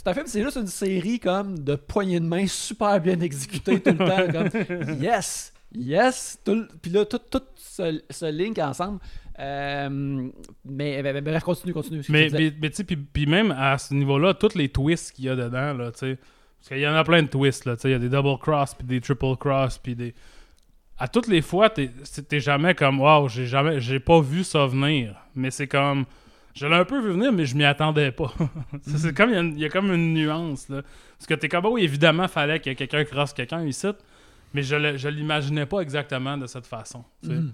un 0.06 0.14
film, 0.14 0.28
c'est 0.28 0.44
juste 0.44 0.58
une 0.58 0.68
série 0.68 1.20
comme 1.20 1.58
de 1.60 1.76
poignées 1.76 2.20
de 2.20 2.26
main 2.26 2.46
super 2.46 3.00
bien 3.02 3.20
exécutée 3.20 3.80
tout 3.82 3.90
le 3.92 3.98
temps 3.98 4.32
comme 4.32 5.02
yes, 5.02 5.52
yes, 5.74 6.40
tout 6.44 6.66
puis 6.82 6.92
là 6.92 7.06
tout 7.06 7.20
tout 7.30 7.42
se, 7.56 8.02
se 8.10 8.26
link 8.26 8.58
ensemble. 8.60 9.00
Euh, 9.40 9.90
mais, 10.64 11.02
mais- 11.04 11.14
mais 11.14 11.22
bref, 11.22 11.44
continue, 11.44 11.74
continue. 11.74 12.02
Mais, 12.10 12.28
tu 12.30 12.38
disais. 12.38 12.44
mais, 12.52 12.54
mais 12.62 12.70
tu 12.70 12.76
sais, 12.78 12.84
puis- 12.86 12.96
puis 12.96 13.26
même 13.26 13.52
à 13.58 13.78
ce 13.78 13.94
niveau-là, 13.94 14.34
tous 14.34 14.56
les 14.56 14.70
twists 14.70 15.12
qu'il 15.14 15.26
y 15.26 15.30
a 15.30 15.36
dedans, 15.36 15.74
là, 15.74 15.92
tu 15.92 16.00
sais. 16.00 16.18
Parce 16.60 16.70
qu'il 16.70 16.80
y 16.80 16.88
en 16.88 16.96
a 16.96 17.04
plein 17.04 17.22
de 17.22 17.28
twists, 17.28 17.66
là, 17.66 17.76
tu 17.76 17.82
sais. 17.82 17.90
Il 17.90 17.92
y 17.92 17.96
a 17.96 18.00
des 18.00 18.08
double 18.10 18.38
cross, 18.40 18.74
puis 18.74 18.88
des 18.88 19.02
triple 19.02 19.36
cross, 19.38 19.78
puis 19.78 19.94
des. 19.96 20.14
À 20.98 21.10
toutes 21.10 21.28
les 21.28 21.42
fois, 21.42 21.70
t'es 21.70 21.90
t'es 22.30 22.40
jamais 22.40 22.74
comme, 22.76 23.02
waouh, 23.02 23.28
j'ai 23.28 23.46
jamais, 23.46 23.82
j'ai 23.82 24.00
pas 24.00 24.22
vu 24.22 24.46
ça 24.46 24.66
venir. 24.68 25.16
Mais 25.36 25.52
c'est 25.52 25.68
comme. 25.68 26.06
Je 26.54 26.66
l'ai 26.66 26.76
un 26.76 26.86
peu 26.86 27.02
vu 27.02 27.12
venir, 27.12 27.34
mais 27.34 27.46
je 27.46 27.58
m'y 27.58 27.66
attendais 27.66 28.14
pas. 28.14 28.32
C'est- 28.84 28.98
c'est 29.00 29.14
comme, 29.14 29.32
il 29.32 29.60
y 29.60 29.66
a 29.66 29.68
y, 29.68 29.70
comme 29.70 29.92
une 29.92 30.14
nuance, 30.14 30.70
là. 30.70 30.82
Parce 31.18 31.28
que 31.28 31.34
t'es 31.34 31.50
comme, 31.50 31.66
oui, 31.66 31.84
évidemment, 31.84 32.30
fallait 32.30 32.62
que 32.62 32.72
quelqu'un 32.72 33.04
crosse 33.04 33.34
quelqu'un 33.34 33.66
ici. 33.66 33.88
Mais 34.54 34.64
je, 34.64 34.98
je 34.98 35.08
l'imaginais 35.10 35.66
pas 35.66 35.80
exactement 35.80 36.38
de 36.38 36.48
cette 36.48 36.66
façon. 36.68 37.04
Mhm. 37.24 37.52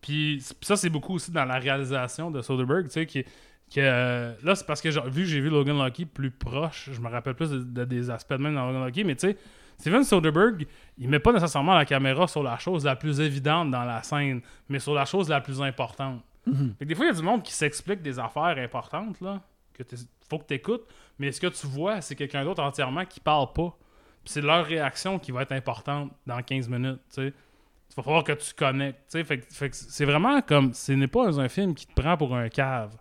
Puis 0.00 0.44
ça, 0.60 0.76
c'est 0.76 0.90
beaucoup 0.90 1.14
aussi 1.14 1.30
dans 1.30 1.44
la 1.44 1.58
réalisation 1.58 2.30
de 2.30 2.42
Soderbergh, 2.42 2.84
tu 2.84 2.90
sais, 2.92 3.06
qui, 3.06 3.24
qui, 3.70 3.80
euh, 3.80 4.34
là, 4.44 4.54
c'est 4.54 4.66
parce 4.66 4.80
que 4.82 4.90
genre, 4.90 5.08
vu 5.08 5.22
que 5.22 5.28
j'ai 5.28 5.40
vu 5.40 5.48
Logan 5.48 5.82
Lucky 5.82 6.04
plus 6.04 6.30
proche, 6.30 6.90
je 6.92 7.00
me 7.00 7.08
rappelle 7.08 7.34
plus 7.34 7.50
de, 7.50 7.58
de- 7.58 7.84
des 7.84 8.10
aspects 8.10 8.34
de 8.34 8.38
même 8.42 8.54
dans 8.54 8.66
Logan 8.66 8.84
Lucky, 8.86 9.02
mais 9.04 9.16
tu 9.16 9.28
sais, 9.28 9.36
Steven 9.78 10.04
Soderbergh, 10.04 10.66
il 10.98 11.08
met 11.08 11.18
pas 11.18 11.32
nécessairement 11.32 11.74
la 11.74 11.84
caméra 11.86 12.28
sur 12.28 12.42
la 12.42 12.58
chose 12.58 12.84
la 12.84 12.94
plus 12.96 13.18
évidente 13.20 13.70
dans 13.70 13.82
la 13.84 14.02
scène, 14.02 14.40
mais 14.68 14.78
sur 14.78 14.94
la 14.94 15.04
chose 15.06 15.28
la 15.28 15.40
plus 15.40 15.60
importante. 15.62 16.22
Mhm. 16.46 16.74
Fait 16.78 16.84
que 16.84 16.88
des 16.90 16.94
fois, 16.94 17.06
il 17.06 17.08
y 17.08 17.12
a 17.12 17.14
du 17.16 17.22
monde 17.22 17.42
qui 17.42 17.52
s'explique 17.54 18.02
des 18.02 18.18
affaires 18.18 18.56
importantes, 18.58 19.20
là, 19.22 19.40
que 19.72 19.82
faut 20.28 20.38
que 20.38 20.46
tu 20.46 20.54
écoutes, 20.54 20.84
mais 21.18 21.32
ce 21.32 21.40
que 21.40 21.46
tu 21.48 21.66
vois, 21.66 22.00
c'est 22.02 22.14
quelqu'un 22.14 22.44
d'autre 22.44 22.62
entièrement 22.62 23.04
qui 23.06 23.18
parle 23.20 23.52
pas. 23.54 23.76
C'est 24.24 24.40
leur 24.40 24.64
réaction 24.64 25.18
qui 25.18 25.32
va 25.32 25.42
être 25.42 25.52
importante 25.52 26.12
dans 26.26 26.42
15 26.42 26.68
minutes, 26.68 27.00
tu. 27.12 27.26
Il 27.26 27.96
va 27.96 28.02
falloir 28.02 28.24
que 28.24 28.32
tu 28.32 28.52
connectes. 28.54 29.22
Fait, 29.24 29.46
c'est 29.72 30.04
vraiment 30.04 30.42
comme, 30.42 30.74
ce 30.74 30.92
n'est 30.92 31.06
pas 31.06 31.38
un 31.38 31.48
film 31.48 31.74
qui 31.74 31.86
te 31.86 31.92
prend 31.92 32.16
pour 32.16 32.34
un 32.34 32.48
cave. 32.48 32.96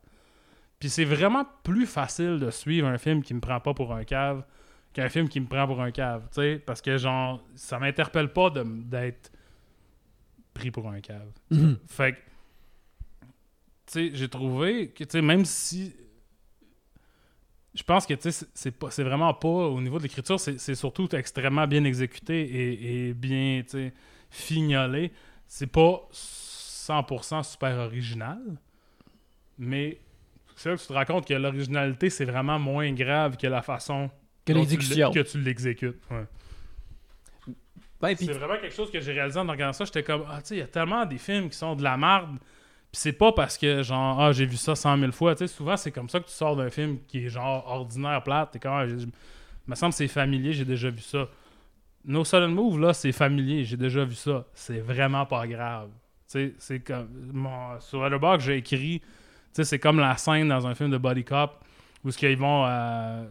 Puis 0.80 0.90
c'est 0.90 1.06
vraiment 1.06 1.46
plus 1.64 1.88
facile 1.88 2.40
de 2.40 2.52
suivre 2.52 2.88
un 2.88 2.98
film 2.98 3.24
qui 3.24 3.34
me 3.34 3.40
prend 3.40 3.60
pas 3.60 3.74
pour 3.74 3.94
un 3.94 4.04
cave 4.04 4.44
qu'un 4.94 5.10
film 5.10 5.28
qui 5.28 5.40
me 5.40 5.48
prend 5.48 5.66
pour 5.66 5.82
un 5.82 5.92
cave. 5.92 6.28
Parce 6.66 6.82
que, 6.82 6.98
genre, 6.98 7.44
ça 7.56 7.80
m'interpelle 7.80 8.32
pas 8.32 8.52
d'être 8.52 9.32
pris 10.54 10.70
pour 10.70 10.88
un 10.90 11.02
cave. 11.02 11.32
Mhm. 11.50 11.80
Fait 11.88 12.14
que, 12.14 14.12
j'ai 14.14 14.30
trouvé 14.30 14.90
que, 14.90 15.04
tu 15.04 15.12
sais, 15.12 15.22
même 15.22 15.46
si. 15.46 15.96
Je 17.76 17.82
pense 17.84 18.06
que, 18.06 18.14
tu 18.14 18.32
sais, 18.32 18.46
c'est- 18.54 18.72
pas- 18.72 18.92
c'est 18.92 19.04
vraiment 19.04 19.34
pas. 19.34 19.48
Au 19.48 19.82
niveau 19.82 19.98
de 19.98 20.04
l'écriture, 20.04 20.40
c'est 20.40 20.76
surtout 20.76 21.08
extrêmement 21.16 21.66
bien 21.68 21.84
exécuté 21.86 22.42
et, 22.42 23.08
et 23.10 23.14
bien, 23.14 23.62
tu 23.64 23.70
sais, 23.72 23.94
fignolé. 24.30 25.12
C'est 25.48 25.68
pas 25.68 26.08
100% 26.12 27.44
super 27.44 27.78
original, 27.80 28.40
mais 29.58 30.00
c'est 30.56 30.70
là 30.70 30.76
que 30.76 30.82
tu 30.82 30.88
te 30.88 30.94
rends 30.94 31.06
compte 31.06 31.28
que 31.28 31.34
l'originalité, 31.34 32.10
c'est 32.10 32.26
vraiment 32.26 32.60
moins 32.60 32.92
grave 32.94 33.38
que 33.38 33.48
la 33.48 33.62
façon 33.62 34.10
Que 34.46 34.54
tu 34.54 34.60
l'exécution. 34.60 35.10
l'e- 35.10 35.14
que 35.24 35.28
tu 35.30 35.40
l'exécutes. 35.40 35.98
Ouais. 36.12 36.26
Puis 38.16 38.26
C'est 38.26 38.34
vraiment 38.34 38.58
quelque 38.60 38.76
chose 38.76 38.92
que 38.92 39.00
j'ai 39.00 39.14
réalisé 39.14 39.40
en 39.40 39.48
regardant 39.48 39.72
ça. 39.74 39.86
J'étais 39.86 40.04
comme, 40.04 40.26
ah, 40.30 40.42
tu 40.42 40.50
sais, 40.50 40.56
il 40.56 40.60
y 40.60 40.62
a 40.62 40.68
tellement 40.68 41.06
des 41.06 41.18
films 41.18 41.50
qui 41.50 41.58
sont 41.58 41.74
de 41.76 41.84
la 41.84 41.96
merde. 41.98 42.38
C'est 42.96 43.14
pas 43.14 43.32
parce 43.32 43.58
que, 43.58 43.82
genre, 43.82 44.22
ah, 44.22 44.32
j'ai 44.32 44.46
vu 44.46 44.56
ça 44.56 44.76
100 44.76 44.98
000 45.00 45.12
fois. 45.12 45.34
Tu 45.36 45.48
sais, 45.48 45.54
souvent, 45.54 45.76
c'est 45.76 45.92
comme 45.92 46.10
ça 46.10 46.20
que 46.20 46.26
tu 46.28 46.32
sors 46.34 46.56
d'un 46.56 46.70
film 46.70 47.00
qui 47.08 47.26
est, 47.26 47.30
genre, 47.30 47.66
ordinaire, 47.68 48.22
plate. 48.24 48.52
T'es 48.52 48.60
comme, 48.60 48.72
ah, 48.72 48.86
me 49.68 49.76
semble 49.76 49.94
c'est 49.94 50.08
familier, 50.08 50.54
j'ai 50.54 50.66
déjà 50.66 50.90
vu 50.90 51.02
ça. 51.02 51.28
No 52.06 52.24
Sudden 52.24 52.54
Move, 52.54 52.80
là, 52.80 52.94
c'est 52.94 53.12
familier, 53.12 53.64
j'ai 53.64 53.78
déjà 53.78 54.04
vu 54.06 54.14
ça. 54.16 54.46
C'est 54.54 54.80
vraiment 54.80 55.26
pas 55.26 55.48
grave. 55.48 55.90
Tu 56.30 56.34
sais, 56.50 56.54
c'est 56.60 56.80
comme. 56.82 57.08
Mon, 57.34 57.80
sur 57.80 58.04
Letterboxd, 58.04 58.46
j'ai 58.46 58.58
écrit, 58.58 59.00
tu 59.00 59.06
sais, 59.54 59.64
c'est 59.64 59.80
comme 59.80 60.00
la 60.00 60.16
scène 60.18 60.50
dans 60.50 60.68
un 60.68 60.76
film 60.76 60.92
de 60.92 60.98
Body 60.98 61.24
Cop 61.24 61.64
où 62.04 62.12
ce 62.12 62.18
qu'ils 62.18 62.38
vont 62.38 62.66
euh, 62.68 63.26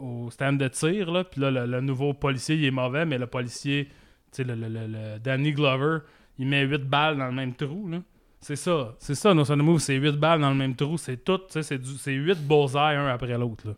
au 0.00 0.30
stand 0.30 0.58
de 0.58 0.66
tir, 0.68 1.10
là, 1.12 1.22
puis 1.24 1.40
là, 1.40 1.50
le, 1.50 1.80
nouveau 1.82 2.14
policier, 2.14 2.56
il 2.56 2.64
est 2.64 2.70
mauvais, 2.70 3.04
mais 3.04 3.18
le 3.18 3.26
policier, 3.26 3.84
tu 3.86 3.92
sais, 4.32 4.44
le- 4.44 4.54
le- 4.54 4.68
le 4.86 5.18
Danny 5.18 5.52
Glover, 5.52 5.98
il 6.38 6.46
met 6.48 6.62
8 6.62 6.78
balles 6.88 7.18
dans 7.18 7.26
le 7.26 7.32
même 7.32 7.54
trou, 7.54 7.88
là. 7.88 7.98
C'est 8.40 8.56
ça, 8.56 8.94
c'est 9.00 9.14
ça, 9.16 9.34
No 9.34 9.44
Sudden 9.44 9.62
Move, 9.64 9.80
c'est 9.80 9.94
8 9.96 10.12
balles 10.12 10.40
dans 10.40 10.50
le 10.50 10.54
même 10.56 10.74
trou, 10.76 10.96
c'est 10.96 11.16
tout, 11.24 11.38
tu 11.38 11.44
sais, 11.50 11.62
c'est 11.62 11.78
du- 11.78 11.98
c'est 11.98 12.12
8 12.12 12.38
bullseye 12.46 12.78
un 12.96 13.08
après 13.08 13.36
l'autre. 13.36 13.74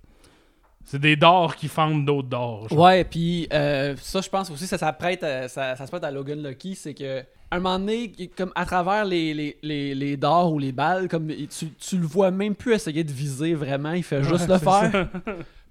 C'est 0.85 0.99
des 0.99 1.17
dards 1.17 1.57
qui 1.57 1.69
fendent 1.69 2.05
d'autres 2.05 2.29
dards. 2.29 2.71
Ouais, 2.73 3.05
puis 3.05 3.47
euh, 3.53 3.95
ça, 3.99 4.21
je 4.21 4.29
pense 4.29 4.51
aussi, 4.51 4.67
ça, 4.67 4.77
ça, 4.77 4.93
prête 4.93 5.23
à- 5.23 5.49
ça, 5.49 5.77
ça 5.77 5.87
se 5.87 5.91
prête 5.91 6.05
à 6.05 6.11
Logan 6.11 6.43
Lucky, 6.43 6.75
c'est 6.75 6.95
que 6.95 7.23
un 7.51 7.59
moment 7.59 7.79
donné, 7.79 8.13
comme 8.37 8.53
à 8.55 8.65
travers 8.67 9.05
les, 9.05 9.33
les, 9.35 9.57
les, 9.63 9.95
les 9.95 10.17
dards 10.17 10.53
ou 10.53 10.59
les 10.59 10.73
balles, 10.73 11.09
comme 11.09 11.29
tu, 11.29 11.71
tu 11.73 11.99
le 11.99 12.07
vois 12.07 12.31
même 12.31 12.55
plus 12.55 12.75
essayer 12.75 13.03
de 13.03 13.13
viser 13.13 13.55
vraiment, 13.55 13.93
il 13.93 14.03
fait 14.05 14.23
juste 14.23 14.49
Ouais, 14.49 14.55
le 14.55 14.59
faire. 14.59 15.09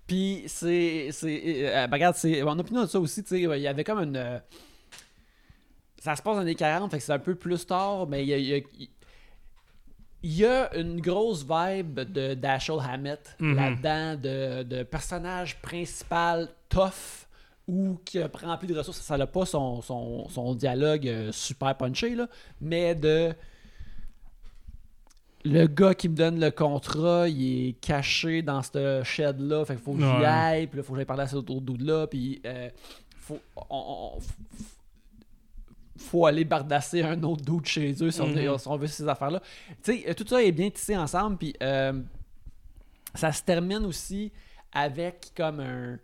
Puis 0.08 0.44
c'est. 0.48 1.10
c'est 1.12 1.42
euh, 1.76 1.88
ben, 1.88 1.96
regarde, 1.96 2.16
c'est. 2.16 2.42
Mon 2.44 2.58
opinion 2.58 2.82
de 2.82 2.88
ça 2.88 3.00
aussi, 3.00 3.22
tu 3.24 3.30
sais, 3.30 3.42
il 3.42 3.62
y 3.62 3.68
avait 3.68 3.84
comme 3.84 4.00
une. 4.00 4.42
Ça 6.02 6.16
se 6.16 6.22
passe 6.22 6.36
dans 6.38 6.44
les 6.44 6.56
40, 6.56 6.92
fait 6.92 6.98
que 6.98 7.04
c'est 7.04 7.12
un 7.14 7.20
peu 7.20 7.36
plus 7.36 7.66
tard, 7.66 8.08
mais 8.08 8.24
il 8.24 8.30
y 8.30 8.34
a. 8.34 8.38
il 8.38 8.46
y 8.48 8.56
a- 8.56 8.62
il 10.22 10.34
y 10.36 10.46
a 10.46 10.76
une 10.76 11.00
grosse 11.00 11.46
vibe 11.50 12.02
de 12.02 12.34
Dashiell 12.34 12.80
Hammett 12.82 13.38
Mhm. 13.40 13.56
là-dedans, 13.56 14.16
de, 14.22 14.64
de 14.64 14.84
personnage 14.84 15.62
principal 15.62 16.50
tough 16.68 17.26
ou 17.70 17.98
qui 18.04 18.20
a 18.20 18.30
rempli 18.44 18.68
de 18.68 18.78
ressources. 18.78 19.00
Ça 19.00 19.18
n'a 19.18 19.28
pas 19.28 19.46
son, 19.46 19.82
son, 19.82 20.28
son 20.28 20.56
dialogue 20.56 21.08
euh, 21.08 21.32
super 21.32 21.74
punché, 21.78 22.16
là, 22.16 22.28
mais 22.60 22.96
de 22.96 23.34
le 25.46 25.68
gars 25.68 25.94
qui 25.94 26.10
me 26.10 26.16
donne 26.16 26.40
le 26.40 26.52
contrat, 26.52 27.30
il 27.30 27.70
est 27.70 27.74
caché 27.80 28.42
dans 28.42 28.62
ce 28.62 29.02
shed-là. 29.04 29.64
Fait 29.64 29.76
qu'il 29.76 29.84
faut 29.84 29.94
que 29.94 30.00
j'y 30.02 30.26
aille. 30.26 30.68
Puis 30.68 30.78
là, 30.78 30.84
faut 30.84 30.92
que 30.94 30.98
j'aille 31.00 31.06
parler 31.06 31.24
à 31.24 31.28
cet 31.28 31.38
autre 31.50 31.62
dude-là. 31.62 32.08
Puis 32.08 32.42
euh, 32.46 32.70
faut, 33.16 33.40
on- 33.56 34.12
on- 34.18 34.20
faut 36.00 36.26
aller 36.26 36.46
bardasser 36.46 37.04
un 37.04 37.22
autre 37.24 37.44
dude 37.44 37.66
chez 37.66 37.92
eux 38.04 38.10
si 38.12 38.22
on, 38.22 38.28
Mhm. 38.28 38.58
si 38.58 38.68
on 38.68 38.78
veut 38.78 38.88
ces 38.88 39.08
affaires-là. 39.08 39.42
Tu 39.84 40.02
sais, 40.02 40.16
tout 40.16 40.26
ça 40.28 40.42
est 40.44 40.52
bien 40.52 40.70
tissé 40.70 40.96
ensemble. 40.98 41.38
Puis 41.38 41.54
euh, 41.62 42.02
ça 43.16 43.32
se 43.32 43.44
termine 43.44 43.86
aussi 43.86 44.32
avec 44.72 45.32
comme 45.36 45.60
un. 45.60 46.00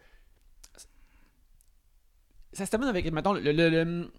Ça 2.54 2.66
se 2.66 2.72
termine 2.72 2.88
avec, 2.90 3.12
mettons, 3.12 3.34
le- 3.34 3.52
le- 3.52 3.70
le, 3.70 4.12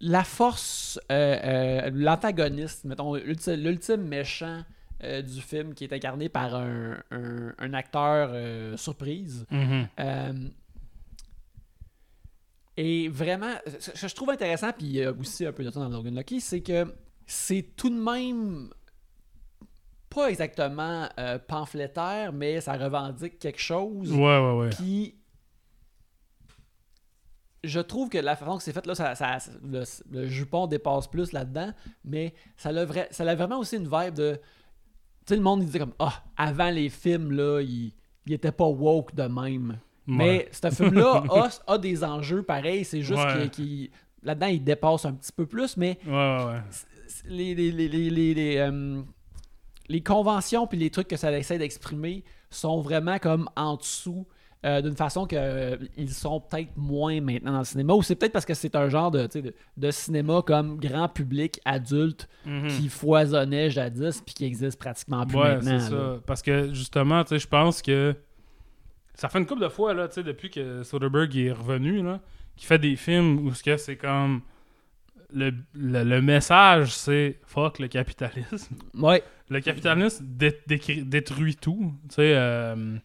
la 0.00 0.22
force, 0.22 1.00
euh, 1.10 1.36
euh, 1.42 1.90
l'antagoniste, 1.92 2.84
mettons, 2.84 3.14
l'ulti- 3.16 3.56
l'ultime 3.56 4.02
méchant 4.02 4.62
euh, 5.04 5.22
du 5.22 5.40
film 5.40 5.74
qui 5.74 5.84
est 5.84 5.92
incarné 5.92 6.28
par 6.28 6.54
un, 6.56 6.96
un- 7.10 7.52
un 7.58 7.72
acteur 7.74 8.30
surprise. 8.78 9.46
Mhm. 9.50 9.88
Et 12.80 13.08
vraiment, 13.08 13.54
ce 13.80 13.90
que 13.90 14.08
je 14.08 14.14
trouve 14.14 14.30
intéressant, 14.30 14.70
puis 14.72 14.86
il 14.86 14.92
y 14.92 15.02
a 15.04 15.10
aussi 15.12 15.44
un 15.44 15.52
peu 15.52 15.64
de 15.64 15.70
ça 15.70 15.80
dans 15.80 15.88
Logan 15.88 16.14
Lucky, 16.16 16.40
c'est 16.40 16.60
que 16.60 16.94
c'est 17.26 17.74
tout 17.76 17.90
de 17.90 17.96
même 18.00 18.70
pas 20.08 20.30
exactement 20.30 21.08
euh, 21.18 21.38
pamphlétaire, 21.38 22.32
mais 22.32 22.60
ça 22.60 22.74
revendique 22.74 23.38
quelque 23.40 23.60
chose. 23.60 24.12
Ouais, 24.12 24.18
ouais, 24.38 24.52
ouais. 24.58 24.70
Puis, 24.70 25.16
je 27.64 27.80
trouve 27.80 28.08
que 28.08 28.18
la 28.18 28.36
façon 28.36 28.56
que 28.56 28.62
c'est 28.62 28.72
fait, 28.72 28.86
là, 28.86 28.94
ça, 28.94 29.14
ça- 29.14 29.38
le, 29.62 29.82
le 30.10 30.26
jupon 30.28 30.66
dépasse 30.66 31.08
plus 31.08 31.32
là-dedans, 31.32 31.72
mais 32.04 32.32
ça 32.56 32.70
a, 32.70 32.86
ça 33.12 33.24
a 33.24 33.34
vraiment 33.34 33.58
aussi 33.58 33.76
une 33.76 33.88
vibe 33.88 34.14
de. 34.14 34.36
Tu 35.26 35.34
sais, 35.34 35.36
le 35.36 35.42
monde, 35.42 35.62
il 35.62 35.66
disait 35.66 35.80
comme 35.80 35.94
Ah, 35.98 36.22
avant 36.36 36.70
les 36.70 36.88
films, 36.88 37.32
là, 37.32 37.60
il, 37.60 37.92
il 38.26 38.32
était 38.32 38.52
pas 38.52 38.66
woke 38.66 39.14
de 39.14 39.24
même. 39.24 39.78
Mais 40.08 40.48
ce 40.50 40.70
film-là 40.70 41.22
a, 41.30 41.48
a 41.74 41.78
des 41.78 42.02
enjeux 42.02 42.42
pareils, 42.42 42.84
c'est 42.84 43.02
juste 43.02 43.50
qu'il. 43.52 43.90
Là-dedans, 44.22 44.46
il 44.46 44.64
dépasse 44.64 45.04
un 45.04 45.12
petit 45.12 45.30
peu 45.32 45.46
plus, 45.46 45.76
mais 45.76 45.98
les, 47.28 47.54
les, 47.54 47.70
les, 47.72 47.88
les, 47.88 48.10
les, 48.10 48.34
les, 48.34 48.56
euh, 48.58 49.00
les 49.88 50.00
conventions 50.02 50.66
puis 50.66 50.78
les 50.78 50.90
trucs 50.90 51.08
que 51.08 51.16
ça 51.16 51.36
essaie 51.36 51.58
d'exprimer 51.58 52.24
sont 52.50 52.80
vraiment 52.80 53.18
comme 53.18 53.48
en 53.56 53.76
dessous 53.76 54.26
euh, 54.66 54.82
d'une 54.82 54.96
façon 54.96 55.26
que 55.26 55.36
euh, 55.38 55.76
ils 55.96 56.10
sont 56.12 56.40
peut-être 56.40 56.76
moins 56.76 57.20
maintenant 57.20 57.52
dans 57.52 57.58
le 57.60 57.64
cinéma 57.64 57.94
ou 57.94 58.02
c'est 58.02 58.16
peut-être 58.16 58.32
parce 58.32 58.44
que 58.44 58.54
c'est 58.54 58.74
un 58.74 58.88
genre 58.88 59.10
de, 59.12 59.26
de, 59.32 59.54
de 59.76 59.90
cinéma 59.92 60.42
comme 60.44 60.78
grand 60.78 61.08
public 61.08 61.60
adulte 61.64 62.28
Mhm. 62.44 62.68
qui 62.68 62.88
foisonnait 62.88 63.70
jadis 63.70 64.20
puis 64.22 64.34
qui 64.34 64.44
existe 64.46 64.78
pratiquement 64.78 65.24
plus 65.26 65.36
Ouais, 65.38 65.56
maintenant. 65.56 65.80
ça. 65.80 66.20
Parce 66.26 66.42
que 66.42 66.72
justement, 66.74 67.22
je 67.30 67.46
pense 67.46 67.82
que 67.82 68.16
ça 69.20 69.28
fait 69.28 69.38
une 69.38 69.46
couple 69.46 69.62
de 69.62 69.68
fois, 69.68 69.92
là, 69.94 70.08
tu 70.08 70.14
sais, 70.14 70.22
depuis 70.22 70.48
que 70.50 70.82
Soderbergh 70.84 71.36
est 71.36 71.52
revenu, 71.52 72.02
là, 72.02 72.20
qu'il 72.56 72.66
fait 72.66 72.78
des 72.78 72.96
films 72.96 73.38
où 73.46 73.52
ce 73.52 73.62
que 73.62 73.76
c'est 73.76 73.96
comme. 73.96 74.40
Le, 75.30 75.50
le, 75.74 76.04
le 76.04 76.22
message, 76.22 76.94
c'est 76.94 77.38
fuck 77.44 77.78
le 77.80 77.88
capitalisme. 77.88 78.76
Ouais. 78.94 79.22
Le 79.50 79.60
capitalisme 79.60 80.24
dé- 80.26 80.58
détruit 81.04 81.54
tout. 81.56 81.92
Tu 82.08 82.14
sais, 82.14 82.32
euh, 82.34 82.96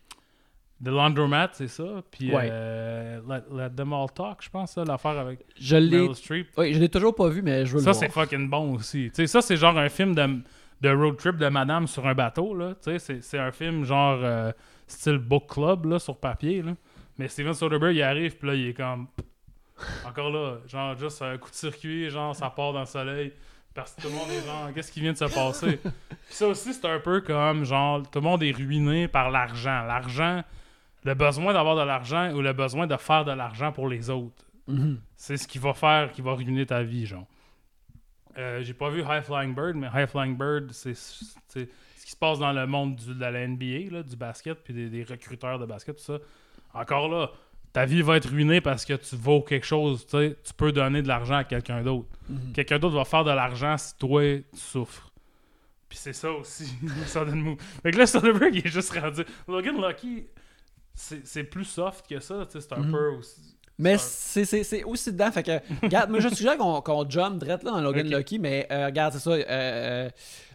The 0.83 0.87
Laundromat, 0.87 1.49
c'est 1.53 1.67
ça. 1.67 2.01
Puis 2.11 2.33
Ouais. 2.33 2.47
euh, 2.49 3.19
Let, 3.27 3.43
Let 3.53 3.69
Them 3.75 3.91
All 3.93 4.07
Talk, 4.15 4.37
je 4.41 4.49
pense, 4.49 4.71
ça, 4.73 4.85
l'affaire 4.85 5.17
avec 5.19 5.39
Je 5.59 5.75
l'ai 5.75 5.99
oui, 6.57 6.73
je 6.73 6.79
l'ai 6.79 6.87
toujours 6.89 7.13
pas 7.15 7.27
vu 7.27 7.41
mais 7.41 7.65
je 7.65 7.73
veux 7.73 7.79
Ça, 7.83 7.89
le 7.89 7.93
c'est 7.95 8.07
voir. 8.13 8.25
fucking 8.25 8.49
bon 8.49 8.73
aussi. 8.75 9.09
Tu 9.09 9.15
sais, 9.15 9.27
ça, 9.27 9.41
c'est 9.41 9.57
genre 9.57 9.77
un 9.77 9.89
film 9.89 10.15
de, 10.15 10.39
de 10.81 10.89
road 10.89 11.17
trip 11.17 11.35
de 11.37 11.47
madame 11.49 11.87
sur 11.87 12.07
un 12.07 12.13
bateau. 12.13 12.55
Là. 12.55 12.75
Tu 12.75 12.91
sais, 12.91 12.99
c'est, 12.99 13.21
c'est 13.21 13.39
un 13.39 13.51
film 13.51 13.83
genre 13.83 14.19
euh, 14.23 14.51
style 14.87 15.17
book 15.17 15.47
club 15.49 15.85
là, 15.85 15.99
sur 15.99 16.17
papier. 16.17 16.61
Là. 16.61 16.73
Mais 17.17 17.27
Steven 17.27 17.53
Soderbergh, 17.53 17.95
il 17.95 18.01
arrive, 18.03 18.37
puis 18.37 18.47
là, 18.47 18.55
il 18.55 18.67
est 18.69 18.73
comme. 18.73 19.07
Encore 20.05 20.29
là, 20.29 20.57
genre, 20.67 20.95
juste 20.97 21.21
un 21.21 21.37
coup 21.37 21.49
de 21.49 21.55
circuit, 21.55 22.09
genre, 22.09 22.35
ça 22.35 22.49
part 22.49 22.73
dans 22.73 22.81
le 22.81 22.85
soleil. 22.85 23.33
Parce 23.73 23.93
que 23.95 24.01
tout 24.03 24.07
le 24.07 24.13
monde 24.13 24.29
est 24.29 24.45
genre, 24.45 24.71
qu'est-ce 24.73 24.91
qui 24.91 25.01
vient 25.01 25.13
de 25.13 25.17
se 25.17 25.25
passer? 25.25 25.77
Puis 25.77 25.89
ça 26.29 26.47
aussi, 26.47 26.73
c'est 26.73 26.85
un 26.85 26.99
peu 26.99 27.21
comme, 27.21 27.63
genre, 27.65 28.03
tout 28.03 28.19
le 28.19 28.21
monde 28.23 28.43
est 28.43 28.51
ruiné 28.51 29.07
par 29.07 29.31
l'argent. 29.31 29.83
L'argent, 29.83 30.43
le 31.03 31.13
besoin 31.15 31.53
d'avoir 31.53 31.75
de 31.75 31.81
l'argent 31.81 32.31
ou 32.33 32.41
le 32.41 32.53
besoin 32.53 32.85
de 32.87 32.95
faire 32.97 33.25
de 33.25 33.31
l'argent 33.31 33.71
pour 33.71 33.87
les 33.89 34.09
autres 34.09 34.45
Mhm. 34.67 35.01
c'est 35.17 35.35
ce 35.35 35.45
qui 35.47 35.57
va 35.57 35.73
faire, 35.73 36.11
qui 36.13 36.21
va 36.21 36.33
ruiner 36.33 36.65
ta 36.65 36.83
vie, 36.83 37.05
genre. 37.05 37.25
Euh, 38.37 38.61
J'ai 38.61 38.73
pas 38.73 38.89
vu 38.89 39.01
High 39.01 39.21
Flying 39.23 39.53
Bird, 39.53 39.75
mais 39.75 39.87
High 39.93 40.07
Flying 40.07 40.37
Bird, 40.37 40.71
c'est 40.71 40.93
se 42.13 42.17
passe 42.17 42.39
dans 42.39 42.53
le 42.53 42.65
monde 42.65 42.95
du- 42.95 43.13
de 43.13 43.19
la 43.19 43.47
NBA, 43.47 43.91
là, 43.91 44.03
du 44.03 44.15
basket, 44.15 44.63
puis 44.63 44.73
des, 44.73 44.89
des 44.89 45.03
recruteurs 45.03 45.59
de 45.59 45.65
basket, 45.65 45.97
tout 45.97 46.03
ça. 46.03 46.19
Encore 46.73 47.09
là, 47.09 47.31
ta 47.73 47.85
vie 47.85 48.01
va 48.01 48.17
être 48.17 48.29
ruinée 48.29 48.61
parce 48.61 48.85
que 48.85 48.93
tu 48.93 49.15
vaux 49.15 49.41
quelque 49.41 49.65
chose, 49.65 50.05
tu 50.07 50.53
peux 50.55 50.71
donner 50.71 51.01
de 51.01 51.07
l'argent 51.07 51.35
à 51.35 51.43
quelqu'un 51.43 51.81
d'autre. 51.83 52.07
Mhm. 52.29 52.53
Quelqu'un 52.53 52.79
d'autre 52.79 52.95
va 52.95 53.05
faire 53.05 53.23
de 53.23 53.31
l'argent 53.31 53.77
si 53.77 53.97
toi, 53.97 54.21
tu 54.21 54.45
souffres. 54.59 55.11
Puis 55.89 55.97
c'est 55.97 56.13
ça 56.13 56.31
aussi, 56.31 56.71
Sudden 57.07 57.35
Move. 57.41 57.57
Fait 57.83 57.91
que 57.91 57.97
là, 57.97 58.05
Soderbergh, 58.07 58.55
il 58.55 58.65
est 58.65 58.69
juste 58.69 58.91
rendu... 58.97 59.23
Logan 59.47 59.75
Lucky, 59.79 60.25
c'est 60.93 61.43
plus 61.43 61.65
soft 61.65 62.07
que 62.07 62.19
ça, 62.19 62.47
c'est 62.49 62.73
un 62.73 62.77
Mhm. 62.81 62.91
peu 62.91 63.09
aussi... 63.17 63.52
Mais 63.79 63.97
c'est- 63.97 64.83
aussi 64.83 65.11
dedans. 65.11 65.31
Fait 65.31 65.43
que, 65.43 65.59
regarde, 65.83 66.09
moi 66.11 66.19
je 66.19 66.29
suggère 66.29 66.57
qu'on 66.57 66.81
qu'on 66.81 67.09
jump 67.09 67.39
direct 67.43 67.63
là 67.63 67.71
dans 67.71 67.81
Logan. 67.81 68.07
Lucky, 68.07 68.37
mais 68.39 68.67
euh, 68.71 68.85
regarde, 68.87 69.13
c'est 69.13 69.19
ça. 69.19 69.31
Euh, 69.31 69.43
euh, 69.47 70.09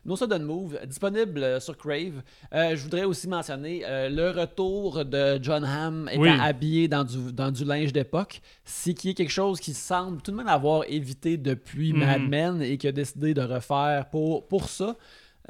No 0.04 0.16
Sudden 0.16 0.42
Move, 0.42 0.78
disponible 0.86 1.42
euh, 1.42 1.60
sur 1.60 1.76
Crave. 1.76 2.22
Euh, 2.54 2.76
je 2.76 2.82
voudrais 2.82 3.04
aussi 3.04 3.28
mentionner 3.28 3.82
euh, 3.84 4.08
le 4.08 4.30
retour 4.30 5.04
de 5.04 5.38
John 5.42 5.64
Hamm 5.64 6.08
étant 6.10 6.20
Oui. 6.22 6.30
habillé 6.40 6.88
dans 6.88 7.04
du, 7.04 7.32
dans 7.32 7.50
du 7.50 7.64
linge 7.64 7.92
d'époque. 7.92 8.40
C'est 8.64 8.94
qui 8.94 9.10
est 9.10 9.14
quelque 9.14 9.32
chose 9.32 9.58
qui 9.60 9.74
semble 9.74 10.22
tout 10.22 10.30
de 10.30 10.36
même 10.36 10.48
avoir 10.48 10.84
évité 10.88 11.36
depuis 11.36 11.92
Mhm. 11.92 11.98
Mad 11.98 12.20
Men 12.22 12.62
et 12.62 12.78
qui 12.78 12.86
a 12.88 12.92
décidé 12.92 13.34
de 13.34 13.42
refaire 13.42 14.06
pour, 14.10 14.46
pour 14.46 14.68
ça. 14.68 14.96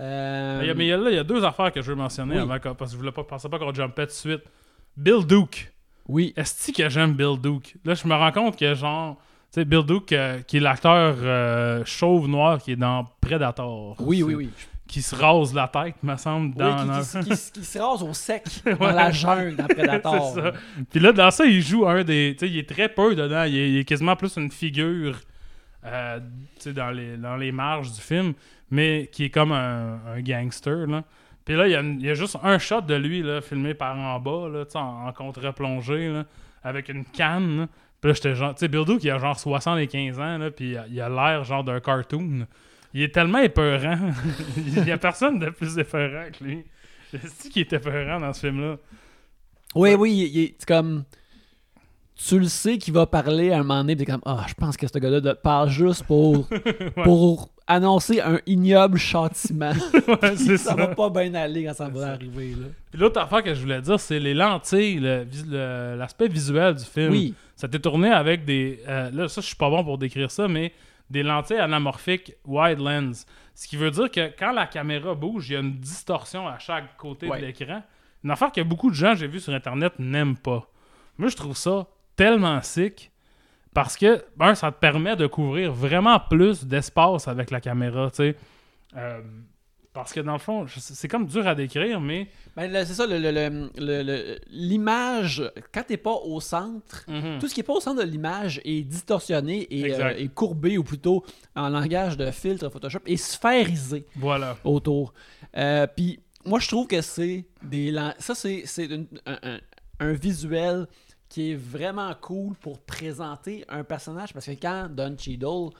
Euh, 0.00 0.60
Il 0.62 0.68
y 0.68 0.70
a- 0.70 0.74
mais 0.74 0.86
il 0.86 0.88
y 0.88 0.92
a, 0.92 0.96
là, 0.96 1.10
il 1.10 1.16
y 1.16 1.20
a 1.20 1.24
deux 1.24 1.44
affaires 1.44 1.70
que 1.72 1.82
je 1.82 1.90
veux 1.90 1.96
mentionner 1.96 2.36
Oui. 2.40 2.40
avant 2.40 2.74
parce 2.74 2.90
que 2.90 2.94
je 2.94 2.96
voulais 2.96 3.12
pas 3.12 3.24
pensais 3.24 3.48
pas 3.48 3.58
qu'on 3.58 3.74
jumpait 3.74 4.06
tout 4.06 4.12
de 4.12 4.16
suite. 4.16 4.42
Bill 4.96 5.24
Duke. 5.26 5.72
Oui, 6.08 6.32
Est-ce 6.36 6.72
que 6.72 6.88
j'aime 6.88 7.12
Bill 7.14 7.38
Duke? 7.40 7.76
Là, 7.84 7.94
je 7.94 8.06
me 8.08 8.14
rends 8.14 8.32
compte 8.32 8.58
que 8.58 8.74
genre. 8.74 9.16
Tu 9.52 9.60
sais, 9.60 9.64
Bill 9.64 9.82
Duke, 9.84 10.12
euh, 10.12 10.40
qui 10.42 10.56
est 10.58 10.60
l'acteur 10.60 11.16
euh, 11.20 11.82
chauve 11.84 12.28
noir 12.28 12.58
qui 12.58 12.72
est 12.72 12.76
dans 12.76 13.06
Predator. 13.20 13.96
oui, 14.00 14.22
oui, 14.22 14.34
oui. 14.34 14.50
Qui 14.86 15.02
se 15.02 15.14
rase 15.14 15.52
la 15.54 15.68
tête, 15.68 15.96
me 16.02 16.16
semble. 16.16 16.46
Oui, 16.48 16.54
qui, 16.54 16.86
dans- 16.86 17.22
qui- 17.22 17.30
qui- 17.30 17.52
qui 17.52 17.64
se 17.64 17.78
rase 17.78 18.02
au 18.02 18.14
sec 18.14 18.44
dans 18.64 18.86
Ouais. 18.86 18.92
la 18.94 19.10
jungle 19.10 19.54
dans 19.56 19.66
Predator. 19.66 20.32
C'est 20.34 20.40
ça. 20.40 20.52
Puis 20.90 21.00
là, 21.00 21.12
dans 21.12 21.30
ça, 21.30 21.44
il 21.44 21.60
joue 21.62 21.86
un 21.86 22.02
des. 22.04 22.34
Tu 22.38 22.46
sais, 22.46 22.52
il 22.52 22.58
est 22.58 22.68
très 22.68 22.88
peu 22.88 23.14
dedans. 23.14 23.44
Il 23.44 23.56
est, 23.56 23.70
il 23.70 23.76
est 23.78 23.84
quasiment 23.84 24.16
plus 24.16 24.34
une 24.38 24.50
figure 24.50 25.18
euh, 25.84 26.20
dans, 26.66 26.90
les, 26.90 27.16
dans 27.18 27.36
les 27.36 27.52
marges 27.52 27.92
du 27.92 28.00
film, 28.00 28.32
mais 28.70 29.08
qui 29.12 29.24
est 29.24 29.30
comme 29.30 29.52
un, 29.52 29.98
un 30.06 30.20
gangster. 30.22 30.86
Là. 30.86 31.04
Puis 31.48 31.56
là, 31.56 31.66
il 31.66 31.70
y, 31.70 31.76
a 31.76 31.80
il 31.80 32.02
y 32.02 32.10
a 32.10 32.12
juste 32.14 32.36
un 32.42 32.58
shot 32.58 32.82
de 32.82 32.94
lui 32.94 33.22
là, 33.22 33.40
filmé 33.40 33.72
par 33.72 33.96
en 33.96 34.20
bas, 34.20 34.50
là, 34.52 34.66
tu 34.66 34.72
sais, 34.72 34.78
en, 34.78 35.06
en 35.08 35.12
contre-plongée, 35.14 36.10
là, 36.10 36.26
avec 36.62 36.90
une 36.90 37.06
canne. 37.06 37.60
là. 37.60 37.68
Puis 38.02 38.08
là, 38.10 38.14
j'étais 38.14 38.34
genre. 38.34 38.54
Tu 38.54 38.60
sais, 38.60 38.68
Bill 38.68 38.84
Duke, 38.84 39.02
il 39.02 39.10
a 39.10 39.18
genre 39.18 39.38
75 39.40 40.20
ans, 40.20 40.36
là, 40.36 40.50
puis 40.50 40.76
il 40.90 41.00
a- 41.00 41.08
l'air 41.08 41.44
genre 41.44 41.64
d'un 41.64 41.80
cartoon. 41.80 42.46
Il 42.92 43.00
est 43.00 43.14
tellement 43.14 43.38
épeurant. 43.38 43.98
il 44.58 44.86
y 44.86 44.90
a 44.92 44.98
personne 44.98 45.38
de 45.38 45.48
plus 45.48 45.78
épeurant 45.78 46.26
que 46.38 46.44
lui. 46.44 46.64
C'est 47.24 47.48
qui 47.48 47.60
est 47.60 47.72
épeurant 47.72 48.20
dans 48.20 48.34
ce 48.34 48.40
film-là? 48.40 48.76
Oui, 49.74 49.94
oui, 49.94 50.10
il, 50.12 50.36
il 50.36 50.44
est 50.44 50.64
comme. 50.66 51.04
Tu 52.26 52.38
le 52.38 52.46
sais 52.46 52.78
qu'il 52.78 52.92
va 52.94 53.06
parler 53.06 53.52
à 53.52 53.56
un 53.56 53.62
moment 53.62 53.76
donné, 53.80 53.96
t'es 53.96 54.04
comme, 54.04 54.20
ah, 54.26 54.44
je 54.48 54.54
pense 54.54 54.76
que 54.76 54.86
ce 54.88 54.98
gars-là 54.98 55.34
parle 55.36 55.70
juste 55.70 56.02
pour, 56.04 56.48
pour 57.04 57.50
annoncer 57.66 58.20
un 58.20 58.40
ignoble 58.46 58.98
châtiment. 58.98 59.72
Ouais, 60.22 60.36
ça 60.36 60.56
ça. 60.56 60.74
va 60.74 60.88
pas 60.88 61.10
bien 61.10 61.32
aller 61.34 61.64
quand 61.64 61.74
ça 61.74 61.88
va 61.88 62.00
ça. 62.00 62.08
arriver, 62.12 62.50
là. 62.50 62.66
Puis 62.90 63.00
l'autre 63.00 63.20
affaire 63.20 63.42
que 63.42 63.54
je 63.54 63.60
voulais 63.60 63.80
dire, 63.80 64.00
c'est 64.00 64.18
les 64.18 64.34
lentilles, 64.34 64.98
le- 65.00 65.96
l'aspect 65.96 66.28
visuel 66.28 66.74
du 66.74 66.84
film. 66.84 67.10
Oui, 67.12 67.34
Ça 67.54 67.68
t'est 67.68 67.78
tourné 67.78 68.10
avec 68.10 68.44
des. 68.44 68.80
euh, 68.88 69.10
là, 69.10 69.28
ça, 69.28 69.40
je 69.40 69.46
suis 69.46 69.56
pas 69.56 69.68
bon 69.70 69.84
pour 69.84 69.98
décrire 69.98 70.30
ça, 70.30 70.48
mais 70.48 70.72
des 71.10 71.22
lentilles 71.22 71.58
anamorphiques 71.58 72.34
wide 72.46 72.78
lens. 72.80 73.26
Ce 73.54 73.66
qui 73.68 73.76
veut 73.76 73.90
dire 73.90 74.10
que 74.10 74.30
quand 74.38 74.52
la 74.52 74.66
caméra 74.66 75.14
bouge, 75.14 75.50
il 75.50 75.52
y 75.52 75.56
a 75.56 75.60
une 75.60 75.78
distorsion 75.78 76.46
à 76.48 76.58
chaque 76.58 76.96
côté 76.96 77.28
Ouais. 77.28 77.40
de 77.40 77.46
l'écran. 77.46 77.82
Une 78.24 78.30
affaire 78.30 78.50
que 78.50 78.60
beaucoup 78.62 78.90
de 78.90 78.94
gens, 78.96 79.14
j'ai 79.14 79.26
vu 79.28 79.38
sur 79.40 79.52
Internet, 79.54 79.92
n'aiment 79.98 80.36
pas. 80.36 80.68
Moi, 81.18 81.28
je 81.28 81.36
trouve 81.36 81.56
ça 81.56 81.86
tellement 82.18 82.60
sick 82.60 83.10
parce 83.72 83.96
que, 83.96 84.22
ben, 84.36 84.54
ça 84.54 84.70
te 84.72 84.78
permet 84.78 85.16
de 85.16 85.26
couvrir 85.26 85.72
vraiment 85.72 86.18
plus 86.20 86.64
d'espace 86.66 87.28
avec 87.28 87.50
la 87.50 87.60
caméra, 87.60 88.10
tu 88.10 88.16
sais. 88.16 88.36
Euh, 88.96 89.20
parce 89.92 90.12
que 90.12 90.20
dans 90.20 90.32
le 90.34 90.38
fond, 90.38 90.66
c'est 90.68 91.08
comme 91.08 91.26
dur 91.26 91.46
à 91.46 91.54
décrire, 91.54 92.00
mais. 92.00 92.28
Ben, 92.56 92.70
c'est 92.84 92.94
ça, 92.94 93.06
l'image, 94.50 95.42
quand 95.72 95.82
t'es 95.86 95.96
pas 95.96 96.12
au 96.14 96.40
centre, 96.40 97.04
Mhm. 97.08 97.38
tout 97.40 97.48
ce 97.48 97.54
qui 97.54 97.60
est 97.60 97.64
pas 97.64 97.72
au 97.74 97.80
centre 97.80 98.02
de 98.04 98.08
l'image 98.08 98.60
est 98.64 98.82
distorsionné 98.82 99.66
et, 99.70 99.92
euh, 99.94 100.26
courbé, 100.34 100.78
ou 100.78 100.84
plutôt 100.84 101.24
en 101.56 101.68
langage 101.68 102.16
de 102.16 102.30
filtre 102.30 102.68
Photoshop, 102.68 103.00
et 103.06 103.16
sphérisé 103.16 104.06
Voilà. 104.16 104.56
autour. 104.64 105.12
Euh, 105.56 105.86
Puis 105.96 106.20
moi, 106.44 106.58
je 106.60 106.68
trouve 106.68 106.86
que 106.86 107.00
c'est 107.00 107.44
des... 107.62 107.92
Ça, 108.18 108.34
c'est 108.34 108.64
un, 108.92 109.04
un- 109.26 109.58
un 110.00 110.12
visuel 110.12 110.86
qui 111.28 111.52
est 111.52 111.54
vraiment 111.56 112.12
cool 112.20 112.54
pour 112.56 112.78
présenter 112.80 113.64
un 113.68 113.84
personnage, 113.84 114.32
parce 114.32 114.46
que 114.46 114.52
quand 114.52 114.88
Don 114.90 115.14
Cheadle, 115.18 115.70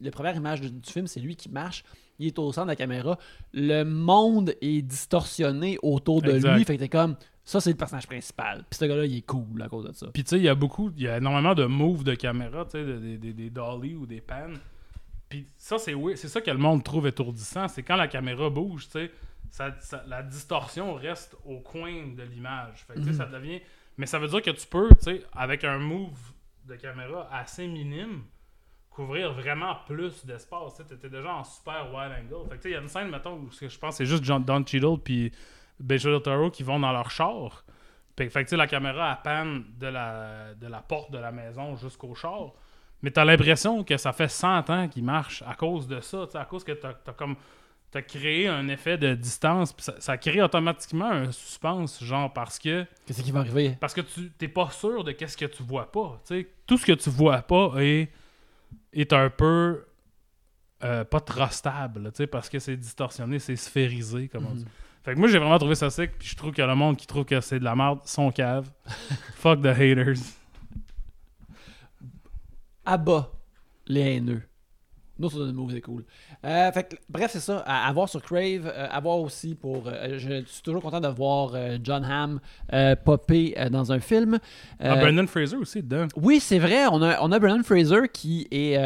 la 0.00 0.10
première 0.10 0.36
image 0.36 0.60
du, 0.60 0.70
du 0.70 0.90
film, 0.90 1.06
c'est 1.06 1.20
lui 1.20 1.36
qui 1.36 1.48
marche, 1.48 1.84
il 2.18 2.26
est 2.28 2.38
au 2.38 2.52
centre 2.52 2.66
de 2.66 2.72
la 2.72 2.76
caméra, 2.76 3.18
le 3.52 3.82
monde 3.84 4.54
est 4.60 4.82
distorsionné 4.82 5.78
autour 5.82 6.22
de 6.22 6.30
Exact. 6.32 6.56
lui, 6.56 6.64
fait 6.64 6.74
que 6.76 6.82
t'es 6.82 6.88
comme... 6.88 7.16
Ça, 7.46 7.60
c'est 7.60 7.70
le 7.70 7.76
personnage 7.76 8.06
principal. 8.06 8.64
Puis 8.70 8.78
ce 8.78 8.86
gars-là, 8.86 9.04
il 9.04 9.18
est 9.18 9.26
cool 9.26 9.60
à 9.60 9.68
cause 9.68 9.84
de 9.86 9.92
ça. 9.92 10.06
Puis 10.14 10.24
tu 10.24 10.30
sais, 10.30 10.36
il 10.38 10.44
y 10.44 10.48
a 10.48 10.54
beaucoup, 10.54 10.90
il 10.96 11.02
y 11.02 11.08
a 11.08 11.18
énormément 11.18 11.54
de 11.54 11.66
moves 11.66 12.02
de 12.02 12.14
caméra, 12.14 12.64
tu 12.64 12.70
sais, 12.72 12.84
de- 12.84 12.96
des, 12.98 13.18
des, 13.18 13.32
des 13.34 13.50
dolly 13.50 13.94
ou 13.94 14.06
des 14.06 14.22
pans. 14.22 14.54
Puis 15.28 15.46
ça, 15.58 15.76
c'est 15.76 15.92
oui, 15.92 16.14
c'est 16.16 16.28
ça 16.28 16.40
que 16.40 16.50
le 16.50 16.56
monde 16.56 16.82
trouve 16.82 17.06
étourdissant, 17.06 17.68
c'est 17.68 17.82
quand 17.82 17.96
la 17.96 18.08
caméra 18.08 18.48
bouge, 18.48 18.84
tu 18.86 18.92
sais, 18.92 19.10
ça, 19.50 19.74
ça- 19.80 20.02
la 20.08 20.22
distorsion 20.22 20.94
reste 20.94 21.36
au 21.44 21.58
coin 21.60 21.92
de 22.16 22.22
l'image. 22.22 22.82
Fait 22.86 22.94
que 22.94 23.00
Mhm. 23.00 23.12
ça 23.12 23.26
devient. 23.26 23.60
Mais 23.96 24.06
ça 24.06 24.18
veut 24.18 24.28
dire 24.28 24.42
que 24.42 24.50
tu 24.50 24.66
peux, 24.66 24.88
tu 24.96 25.02
sais, 25.02 25.22
avec 25.32 25.64
un 25.64 25.78
move 25.78 26.18
de 26.64 26.76
caméra 26.76 27.28
assez 27.32 27.66
minime, 27.66 28.24
couvrir 28.90 29.32
vraiment 29.32 29.76
plus 29.86 30.24
d'espace. 30.24 30.80
Tu 30.88 30.94
étais 30.94 31.08
déjà 31.08 31.34
en 31.34 31.44
super 31.44 31.92
wide 31.92 32.12
angle. 32.12 32.48
Fait 32.48 32.58
que 32.58 32.68
il 32.68 32.72
y 32.72 32.76
a 32.76 32.80
une 32.80 32.88
scène, 32.88 33.10
mettons, 33.10 33.34
où 33.34 33.50
je 33.50 33.78
pense 33.78 33.96
c'est 33.96 34.06
juste 34.06 34.24
John, 34.24 34.44
Don 34.44 34.64
Cheadle 34.64 34.98
puis 35.02 35.32
Benicio 35.78 36.12
del 36.12 36.22
Toro 36.22 36.50
qui 36.50 36.62
vont 36.62 36.78
dans 36.78 36.92
leur 36.92 37.10
char. 37.10 37.64
Fait, 38.16 38.30
fait 38.30 38.44
que 38.44 38.54
la 38.54 38.68
caméra 38.68 39.10
à 39.10 39.16
panne 39.16 39.64
de 39.76 39.88
la, 39.88 40.54
de 40.54 40.68
la 40.68 40.80
porte 40.80 41.10
de 41.10 41.18
la 41.18 41.32
maison 41.32 41.76
jusqu'au 41.76 42.14
char. 42.14 42.52
Mais 43.02 43.10
t'as 43.10 43.24
l'impression 43.24 43.84
que 43.84 43.96
ça 43.96 44.12
fait 44.12 44.28
100 44.28 44.70
ans 44.70 44.88
qu'il 44.88 45.04
marche 45.04 45.42
à 45.46 45.54
cause 45.54 45.86
de 45.88 46.00
ça. 46.00 46.26
À 46.34 46.44
cause 46.44 46.64
que 46.64 46.72
t'as 46.72 46.94
as 47.06 47.12
comme. 47.12 47.36
T'as 47.94 48.02
créé 48.02 48.48
un 48.48 48.66
effet 48.66 48.98
de 48.98 49.14
distance. 49.14 49.72
puis 49.72 49.84
Ça, 49.84 49.94
ça 50.00 50.18
crée 50.18 50.42
automatiquement 50.42 51.12
un 51.12 51.30
suspense, 51.30 52.02
genre 52.02 52.32
parce 52.32 52.58
que. 52.58 52.84
Qu'est-ce 53.06 53.22
qui 53.22 53.30
va 53.30 53.38
arriver? 53.38 53.76
Parce 53.78 53.94
que 53.94 54.00
tu 54.00 54.32
t'es 54.32 54.48
pas 54.48 54.68
sûr 54.70 55.04
de 55.04 55.12
qu'est-ce 55.12 55.36
que 55.36 55.44
tu 55.44 55.62
vois 55.62 55.92
pas. 55.92 56.20
Tout 56.66 56.76
ce 56.76 56.84
que 56.84 56.90
tu 56.90 57.08
vois 57.08 57.42
pas 57.42 57.70
est, 57.76 58.10
est 58.92 59.12
un 59.12 59.30
peu 59.30 59.84
euh, 60.82 61.04
pas 61.04 61.20
trustable, 61.20 62.10
parce 62.32 62.48
que 62.48 62.58
c'est 62.58 62.76
distorsionné, 62.76 63.38
c'est 63.38 63.54
sphérisé, 63.54 64.26
comme 64.26 64.46
on 64.46 64.54
dit. 64.54 64.64
Mhm. 64.64 64.70
Fait 65.04 65.14
que 65.14 65.18
moi 65.20 65.28
j'ai 65.28 65.38
vraiment 65.38 65.58
trouvé 65.58 65.76
ça 65.76 65.88
sick, 65.88 66.18
puis 66.18 66.26
je 66.26 66.34
trouve 66.34 66.50
que 66.50 66.62
le 66.62 66.74
monde 66.74 66.96
qui 66.96 67.06
trouve 67.06 67.24
que 67.24 67.40
c'est 67.40 67.60
de 67.60 67.64
la 67.64 67.76
merde 67.76 68.00
sont 68.06 68.32
cave. 68.32 68.68
Fuck 69.36 69.62
the 69.62 69.66
haters. 69.66 70.18
Abat 72.84 73.30
les 73.86 74.00
haineux. 74.00 74.42
Nous, 75.18 75.30
sur 75.30 75.38
Move, 75.52 75.70
c'est 75.72 75.80
cool. 75.80 76.04
Euh, 76.44 76.72
fait 76.72 76.84
que, 76.88 76.96
bref, 77.08 77.30
c'est 77.30 77.38
ça. 77.40 77.58
À, 77.66 77.88
à 77.88 77.92
voir 77.92 78.08
sur 78.08 78.20
Crave, 78.20 78.66
euh, 78.66 78.88
à 78.90 79.00
voir 79.00 79.18
aussi 79.20 79.54
pour. 79.54 79.86
euh, 79.86 80.18
je 80.18 80.42
suis 80.44 80.62
toujours 80.62 80.82
content 80.82 81.00
de 81.00 81.06
voir 81.08 81.52
euh, 81.54 81.78
John 81.82 82.04
Hamm 82.04 82.40
euh, 82.72 82.96
popper 82.96 83.54
dans 83.70 83.92
un 83.92 84.00
film. 84.00 84.38
Ah, 84.80 84.96
Brendan 84.96 85.28
Fraser 85.28 85.56
aussi 85.56 85.82
dedans. 85.82 86.08
oui, 86.16 86.40
c'est 86.40 86.58
vrai. 86.58 86.86
On 86.90 87.00
a, 87.02 87.20
on 87.22 87.30
a 87.30 87.38
Brendan 87.38 87.62
Fraser 87.62 88.08
qui 88.12 88.48
est. 88.50 88.76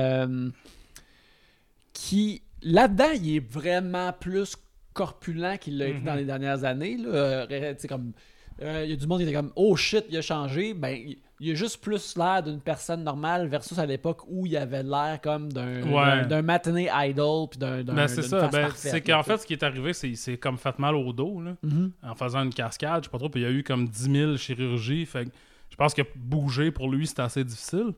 qui. 1.92 2.42
Là-dedans, 2.62 3.10
il 3.14 3.36
est 3.36 3.52
vraiment 3.52 4.12
plus 4.12 4.56
corpulent 4.92 5.58
qu'il 5.60 5.78
l'a 5.78 5.86
été 5.88 5.98
Mhm. 6.00 6.04
dans 6.04 6.14
les 6.14 6.24
dernières 6.24 6.64
années. 6.64 6.96
là. 6.96 7.46
Comme. 7.88 8.12
Il 8.60 8.90
y 8.90 8.92
a 8.92 8.96
du 8.96 9.06
monde 9.06 9.18
qui 9.20 9.24
était 9.24 9.32
comme 9.36 9.52
Oh 9.54 9.76
shit, 9.76 10.04
il 10.10 10.16
a 10.16 10.22
changé. 10.22 10.74
Ben, 10.74 10.88
il- 10.90 11.18
il 11.40 11.52
a 11.52 11.54
juste 11.54 11.80
plus 11.82 12.16
l'air 12.16 12.42
d'une 12.42 12.60
personne 12.60 13.04
normale 13.04 13.46
versus 13.46 13.78
à 13.78 13.86
l'époque 13.86 14.22
où 14.28 14.46
il 14.46 14.56
avait 14.56 14.82
l'air 14.82 15.20
comme 15.22 15.52
d'un 15.52 15.82
Ouais. 15.82 16.42
matinée 16.42 16.88
idol 16.92 17.48
puis 17.50 17.58
d'un. 17.58 17.82
Ben, 17.84 18.08
c'est 18.08 18.22
ça. 18.22 18.48
Ben, 18.48 18.70
c'est 18.74 19.00
qu'en 19.00 19.22
fait, 19.22 19.38
ce 19.38 19.46
qui 19.46 19.52
est 19.52 19.62
arrivé, 19.62 19.92
c'est 19.92 20.14
c'est 20.14 20.36
comme 20.36 20.58
fait 20.58 20.78
mal 20.78 20.94
au 20.96 21.12
dos, 21.12 21.40
là, 21.40 21.56
Mhm. 21.62 21.92
en 22.02 22.14
faisant 22.14 22.42
une 22.42 22.52
cascade. 22.54 23.02
Je 23.02 23.08
sais 23.08 23.10
pas 23.10 23.18
trop, 23.18 23.28
puis 23.28 23.40
il 23.40 23.44
y 23.44 23.46
a 23.46 23.50
eu 23.50 23.62
comme 23.62 23.88
10 23.88 24.10
000 24.10 24.36
chirurgies. 24.36 25.06
Fait 25.06 25.26
que 25.26 25.30
je 25.70 25.76
pense 25.76 25.94
que 25.94 26.02
bouger 26.16 26.70
pour 26.70 26.90
lui, 26.90 27.06
c'était 27.06 27.22
assez 27.22 27.44
difficile. 27.44 27.92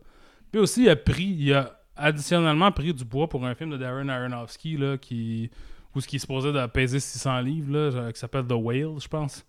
Puis 0.52 0.60
aussi, 0.60 0.82
il 0.82 0.88
a 0.90 0.96
pris, 0.96 1.24
il 1.38 1.52
a 1.54 1.80
additionnellement 1.96 2.72
pris 2.72 2.92
du 2.92 3.04
bois 3.04 3.28
pour 3.28 3.44
un 3.46 3.54
film 3.54 3.70
de 3.70 3.76
Darren 3.76 4.08
Aronofsky, 4.08 4.76
là, 4.76 4.96
qui, 4.98 5.50
où 5.94 6.00
ce 6.00 6.06
qui 6.08 6.16
est 6.16 6.18
supposé 6.20 6.52
de 6.52 6.66
peser 6.66 6.98
600 7.00 7.40
livres, 7.40 7.72
là, 7.72 8.12
qui 8.12 8.18
s'appelle 8.18 8.46
The 8.46 8.52
Whale, 8.52 8.98
je 9.00 9.08
pense. 9.08 9.44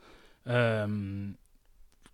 Euh, 0.47 1.27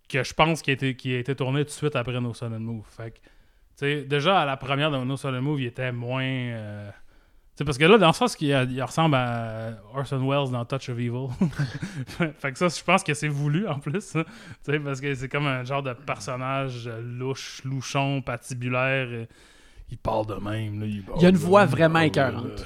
que 0.08 0.22
je 0.22 0.34
pense 0.34 0.62
qui 0.62 0.70
a, 0.70 0.72
été, 0.74 0.94
qui 0.96 1.14
a 1.14 1.18
été 1.18 1.34
tourné 1.34 1.60
tout 1.60 1.68
de 1.68 1.70
suite 1.70 1.96
après 1.96 2.20
No 2.20 2.32
Sudden 2.34 2.58
Move. 2.58 2.84
Fait 2.96 3.10
que, 3.10 3.16
tu 3.16 3.22
sais, 3.76 4.02
déjà 4.04 4.40
à 4.40 4.46
la 4.46 4.56
première 4.56 4.90
de 4.90 4.96
No 4.98 5.16
Sudden 5.16 5.40
Move, 5.40 5.60
il 5.60 5.66
était 5.66 5.92
moins. 5.92 6.22
euh, 6.24 6.90
tu 6.90 7.58
sais, 7.58 7.64
parce 7.64 7.76
que 7.78 7.84
là, 7.84 7.98
dans 7.98 8.06
le 8.08 8.12
sens 8.12 8.36
qu'il 8.36 8.48
il 8.48 8.82
ressemble 8.82 9.16
à 9.16 9.70
Orson 9.92 10.24
Welles 10.28 10.50
dans 10.52 10.64
Touch 10.64 10.88
of 10.90 10.98
Evil. 10.98 11.26
fait 12.38 12.52
que 12.52 12.58
ça, 12.58 12.68
je 12.68 12.82
pense 12.84 13.02
que 13.02 13.14
c'est 13.14 13.28
voulu 13.28 13.66
en 13.66 13.80
plus. 13.80 14.14
hein. 14.16 14.24
Tu 14.64 14.72
sais, 14.72 14.78
parce 14.80 15.00
que 15.00 15.12
c'est 15.14 15.28
comme 15.28 15.46
un 15.46 15.64
genre 15.64 15.82
de 15.82 15.92
personnage 15.92 16.86
euh, 16.86 17.00
louche, 17.02 17.62
louchon, 17.64 18.22
patibulaire. 18.22 19.08
euh, 19.10 19.26
il 19.90 19.98
parle 19.98 20.26
de 20.26 20.34
même. 20.34 20.80
Là, 20.80 20.86
il, 20.86 21.02
Il 21.16 21.22
y 21.22 21.26
a 21.26 21.28
une 21.30 21.36
voix 21.36 21.60
parle 21.62 21.70
vraiment 21.76 22.00
écœurante. 22.00 22.64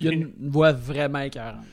Il 0.00 0.06
y 0.06 0.08
a 0.08 0.12
une 0.12 0.32
voix 0.40 0.72
vraiment 0.72 1.20
écœurante. 1.20 1.64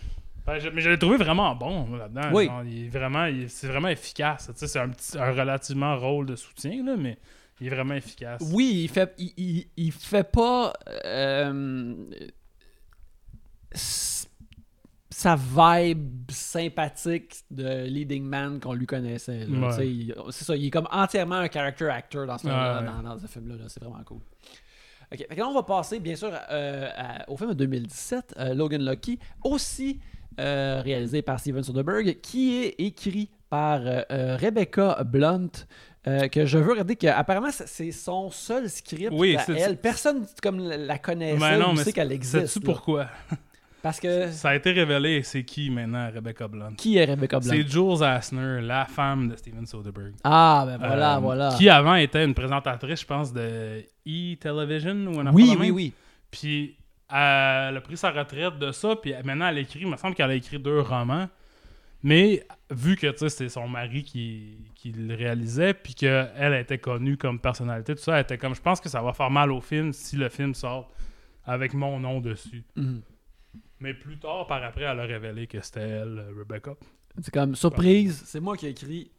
Ben, 0.45 0.57
je- 0.59 0.69
mais 0.69 0.81
je 0.81 0.89
l'ai 0.89 0.97
trouvé 0.97 1.17
vraiment 1.17 1.55
bon 1.55 1.95
là-dedans. 1.95 2.29
Oui. 2.33 2.45
Genre, 2.47 2.63
il 2.63 2.85
est 2.85 2.89
vraiment, 2.89 3.27
c'est 3.47 3.67
vraiment 3.67 3.89
efficace. 3.89 4.47
Tu 4.53 4.59
sais, 4.59 4.67
c'est 4.67 4.79
un, 4.79 4.89
petit, 4.89 5.17
un 5.17 5.31
relativement 5.31 5.97
rôle 5.97 6.25
de 6.25 6.35
soutien, 6.35 6.83
là, 6.83 6.95
mais 6.97 7.17
il 7.59 7.67
est 7.67 7.69
vraiment 7.69 7.93
efficace. 7.93 8.41
Oui, 8.51 8.81
il 8.83 8.89
fait, 8.89 9.13
il, 9.19 9.33
il- 9.37 9.67
il 9.77 9.91
fait 9.91 10.29
pas 10.29 10.73
euh, 11.05 11.93
sa 15.09 15.35
vibe 15.35 16.31
sympathique 16.31 17.43
de 17.51 17.83
leading 17.85 18.23
man 18.23 18.59
qu'on 18.59 18.73
lui 18.73 18.85
connaissait. 18.87 19.45
Ouais. 19.45 20.03
C'est 20.31 20.43
ça, 20.45 20.55
il 20.55 20.65
est 20.67 20.71
comme 20.71 20.87
entièrement 20.91 21.35
un 21.35 21.49
character 21.49 21.89
actor 21.89 22.25
dans 22.25 22.37
ce, 22.37 22.47
Ouais. 22.47 22.53
dans, 22.85 23.03
dans 23.03 23.19
ce 23.19 23.27
film-là. 23.27 23.55
là. 23.57 23.65
C'est 23.67 23.83
vraiment 23.83 24.03
cool. 24.03 24.21
Ok, 25.13 25.25
là, 25.35 25.47
on 25.47 25.53
va 25.53 25.63
passer 25.63 25.99
bien 25.99 26.15
sûr 26.15 26.31
euh, 26.49 26.89
à- 26.95 27.29
au 27.29 27.35
film 27.35 27.49
de 27.49 27.55
2017, 27.55 28.33
euh, 28.37 28.53
Logan 28.53 28.83
Lucky, 28.83 29.19
aussi 29.43 29.99
euh, 30.41 30.81
réalisé 30.83 31.21
par 31.21 31.39
Steven 31.39 31.63
Soderbergh, 31.63 32.19
qui 32.21 32.57
est 32.63 32.75
écrit 32.79 33.29
par 33.49 33.81
euh, 33.85 34.01
euh, 34.11 34.37
Rebecca 34.37 35.03
Blunt, 35.05 35.49
euh, 36.07 36.27
que 36.29 36.45
je 36.45 36.57
veux 36.57 36.71
regarder 36.71 36.95
que 36.95 37.07
apparemment 37.07 37.51
c'est- 37.51 37.91
son 37.91 38.31
seul 38.31 38.69
script 38.69 39.11
Oui, 39.11 39.35
à 39.37 39.45
elle. 39.55 39.77
Personne 39.77 40.25
comme 40.41 40.59
la 40.67 40.97
connaissait 40.97 41.37
Mais 41.37 41.57
non, 41.57 41.73
mais 41.73 41.83
sait 41.83 41.93
qu'elle 41.93 42.11
existe. 42.11 42.47
Sais-tu 42.47 42.65
pourquoi? 42.65 43.07
Parce 43.83 43.99
que 43.99 44.29
Ça 44.29 44.49
a 44.49 44.55
été 44.55 44.71
révélé, 44.73 45.23
c'est 45.23 45.43
qui 45.43 45.71
maintenant, 45.71 46.07
Rebecca 46.13 46.47
Blunt? 46.47 46.73
qui 46.77 46.97
est 46.97 47.05
Rebecca 47.05 47.39
Blunt? 47.39 47.49
C'est 47.51 47.67
Jules 47.67 48.03
Asner, 48.03 48.61
la 48.61 48.85
femme 48.85 49.29
de 49.29 49.35
Steven 49.35 49.65
Soderbergh. 49.65 50.13
Ah 50.23 50.65
ben 50.67 50.77
voilà, 50.77 51.15
Euh, 51.17 51.19
voilà. 51.19 51.55
Qui 51.57 51.67
avant 51.67 51.95
était 51.95 52.23
une 52.23 52.35
présentatrice, 52.35 53.01
je 53.01 53.05
pense, 53.07 53.33
de 53.33 53.83
E-Television 54.07 55.07
ou 55.07 55.19
un 55.19 55.31
Oui, 55.33 55.55
oui, 55.59 55.71
oui. 55.71 55.93
Puis 56.29 56.75
elle 57.11 57.77
a 57.77 57.81
pris 57.81 57.97
sa 57.97 58.11
retraite 58.11 58.57
de 58.57 58.71
ça, 58.71 58.95
puis 58.95 59.13
maintenant 59.23 59.47
elle 59.47 59.59
écrit, 59.59 59.81
il 59.81 59.87
me 59.87 59.97
semble 59.97 60.15
qu'elle 60.15 60.31
a 60.31 60.35
écrit 60.35 60.59
deux 60.59 60.79
romans. 60.81 61.27
Mais 62.03 62.45
vu 62.71 62.95
que 62.95 63.07
tu 63.07 63.17
sais, 63.17 63.29
c'est 63.29 63.49
son 63.49 63.67
mari 63.67 64.03
qui, 64.03 64.57
qui 64.73 64.91
le 64.91 65.13
réalisait, 65.13 65.73
puis 65.73 65.93
qu'elle 65.93 66.53
était 66.55 66.79
connue 66.79 67.15
comme 67.17 67.39
personnalité, 67.39 67.93
tout 67.93 68.01
ça, 68.01 68.15
elle 68.15 68.23
était 68.23 68.37
comme 68.37 68.55
je 68.55 68.61
pense 68.61 68.81
que 68.81 68.89
ça 68.89 69.01
va 69.01 69.13
faire 69.13 69.29
mal 69.29 69.51
au 69.51 69.61
film 69.61 69.93
si 69.93 70.15
le 70.15 70.29
film 70.29 70.55
sort 70.55 70.91
avec 71.45 71.73
mon 71.73 71.99
nom 71.99 72.19
dessus. 72.19 72.63
Mhm. 72.75 73.01
Mais 73.79 73.93
plus 73.93 74.17
tard, 74.17 74.47
par 74.47 74.63
après, 74.63 74.83
elle 74.83 74.99
a 74.99 75.03
révélé 75.03 75.47
que 75.47 75.59
c'était 75.61 75.81
elle, 75.81 76.23
Rebecca. 76.37 76.75
C'est 77.19 77.33
comme 77.33 77.55
surprise, 77.55 78.23
c'est 78.25 78.39
moi 78.39 78.55
qui 78.55 78.67
ai 78.67 78.69
écrit 78.69 79.11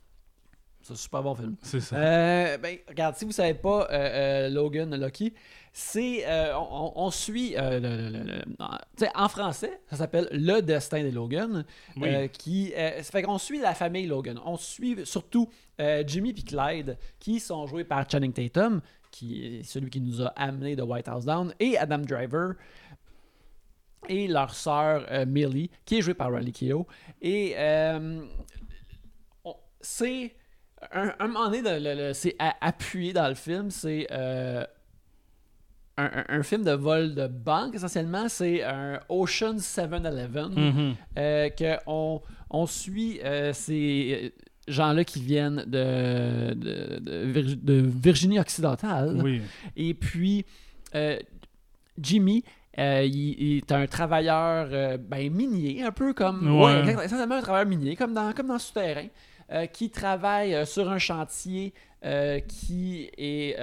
C'est 0.83 0.93
un 0.95 0.97
super 0.97 1.23
bon 1.23 1.35
film. 1.35 1.55
C'est 1.63 1.81
ça. 1.81 1.97
Euh, 1.97 2.59
ben, 2.59 2.77
regarde, 2.89 3.15
si 3.17 3.25
vous 3.25 3.33
savez 3.33 3.55
pas, 3.55 3.87
euh, 3.91 4.47
euh, 4.47 4.49
Logan 4.49 4.95
Lucky, 5.01 5.33
c'est. 5.73 6.25
on, 6.55 6.93
on 6.97 7.11
suit. 7.11 7.55
le- 7.57 7.79
le- 7.79 8.09
le- 8.11 8.25
le- 8.25 9.09
en- 9.15 9.29
français, 9.29 9.81
ça 9.89 9.97
s'appelle 9.97 10.29
Le 10.33 10.61
Destin 10.61 11.03
des 11.03 11.11
Logan. 11.13 11.65
Oui. 11.97 12.29
qui, 12.31 12.73
ça 12.77 13.03
fait 13.05 13.23
qu'on 13.23 13.39
suit 13.39 13.61
la 13.61 13.75
famille 13.75 14.07
Logan. 14.07 14.41
On 14.45 14.57
suit 14.57 14.99
surtout 15.05 15.49
Jimmy 16.07 16.31
et 16.31 16.43
Clyde, 16.43 16.99
qui 17.21 17.39
sont 17.41 17.67
joués 17.67 17.85
par 17.85 18.09
Channing 18.11 18.33
Tatum, 18.33 18.81
qui 19.11 19.59
est 19.59 19.63
celui 19.63 19.89
qui 19.91 20.01
nous 20.01 20.21
a 20.23 20.29
amené 20.37 20.75
de 20.77 20.83
White 20.83 21.07
House 21.09 21.25
Down, 21.25 21.55
et 21.61 21.79
Adam 21.79 21.99
Driver. 21.99 22.55
Et 24.09 24.27
leur 24.27 24.53
sœur 24.53 25.07
Millie, 25.29 25.71
qui 25.85 25.99
est 25.99 26.03
jouée 26.03 26.15
par 26.15 26.33
Riley 26.33 26.51
Keough. 26.51 26.87
Et 27.21 27.55
c'est 29.81 30.35
un, 30.93 31.13
un 31.19 31.27
moment 31.29 31.51
donné, 31.51 31.63
le- 31.63 32.09
le- 32.09 32.13
c'est 32.13 32.37
appuyé 32.61 33.13
dans 33.13 33.29
le 33.29 33.35
film, 33.35 33.71
c'est 33.71 34.07
euh, 34.11 34.65
un, 35.97 36.05
un- 36.05 36.25
un 36.39 36.43
film 36.43 36.65
de 36.65 36.73
vol 36.73 37.15
de 37.15 37.27
banque 37.27 37.75
essentiellement. 37.75 38.29
C'est 38.29 38.63
un 38.63 39.01
Ocean 39.09 39.57
7-Eleven 39.59 40.49
Mhm. 40.55 40.95
euh, 41.19 41.49
que 41.51 41.77
on, 41.87 42.21
suit 42.67 43.21
euh, 43.25 43.53
ces 43.53 44.35
gens-là 44.69 45.05
qui 45.05 45.21
viennent 45.23 45.65
de, 45.67 46.55
de, 46.55 46.99
de 47.01 47.27
Vir- 47.33 47.57
de 47.63 47.75
Virginie 47.75 48.39
occidentale. 48.41 49.21
Oui. 49.23 49.43
Et 49.77 49.93
puis, 49.95 50.45
euh, 50.95 51.19
Jimmy, 52.01 52.43
euh, 52.79 53.03
il, 53.05 53.43
il 53.43 53.57
est 53.59 53.73
un 53.73 53.87
travailleur 53.87 54.69
euh, 54.73 54.97
ben, 54.97 55.31
minier, 55.31 55.83
un 55.83 55.93
peu 55.93 56.15
comme. 56.15 56.59
Ouais. 56.59 56.79
exactement, 56.81 57.03
essentiellement 57.03 57.35
un 57.37 57.43
travailleur 57.43 57.69
minier, 57.69 57.97
comme 57.97 58.15
dans, 58.15 58.33
comme 58.33 58.47
dans 58.49 58.59
Souterrain, 58.59 59.09
euh, 59.53 59.67
qui 59.67 59.91
travaille 59.91 60.55
euh, 60.55 60.65
sur 60.65 60.91
un 60.91 60.99
chantier 60.99 61.75
euh, 62.05 62.41
qui 62.41 63.11
est 63.19 63.57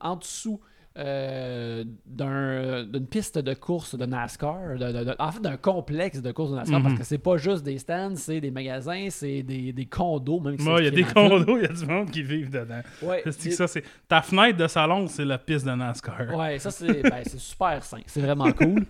en 0.00 0.16
dessous. 0.16 0.60
euh, 0.96 1.82
d'un- 2.06 2.84
d'une 2.84 3.08
piste 3.08 3.36
de 3.36 3.52
course 3.52 3.96
de 3.96 4.06
NASCAR, 4.06 4.76
de- 4.78 4.92
de- 4.92 5.04
de- 5.06 5.16
en 5.18 5.32
fait 5.32 5.40
d'un 5.40 5.56
complexe 5.56 6.22
de 6.22 6.30
course 6.30 6.52
de 6.52 6.56
NASCAR, 6.58 6.80
parce 6.82 6.92
Mhm. 6.92 6.98
que 7.00 7.04
c'est 7.04 7.18
pas 7.18 7.36
juste 7.36 7.64
des 7.64 7.78
stands, 7.78 8.14
c'est 8.14 8.40
des 8.40 8.52
magasins, 8.52 9.08
c'est 9.10 9.42
des, 9.42 9.72
des 9.72 9.86
condos, 9.86 10.38
même 10.38 10.54
il 10.56 10.84
y 10.84 10.86
a 10.86 10.90
des 10.92 11.02
condos, 11.02 11.56
il 11.58 11.62
y 11.62 11.66
a 11.66 11.72
du 11.72 11.84
monde 11.86 12.12
qui 12.12 12.22
vivent 12.22 12.48
dedans. 12.50 12.80
Ouais, 13.02 13.24
et- 13.26 13.50
ça, 13.50 13.66
ta 14.06 14.22
fenêtre 14.22 14.56
de 14.56 14.68
salon, 14.68 15.08
c'est 15.08 15.24
la 15.24 15.36
piste 15.38 15.66
de 15.66 15.72
NASCAR. 15.72 16.32
Ouais, 16.32 16.60
ça 16.60 16.70
c'est 16.70 17.02
ben, 17.02 17.24
super 17.38 17.82
sain. 17.82 17.98
C'est 18.06 18.20
vraiment 18.20 18.52
cool. 18.52 18.86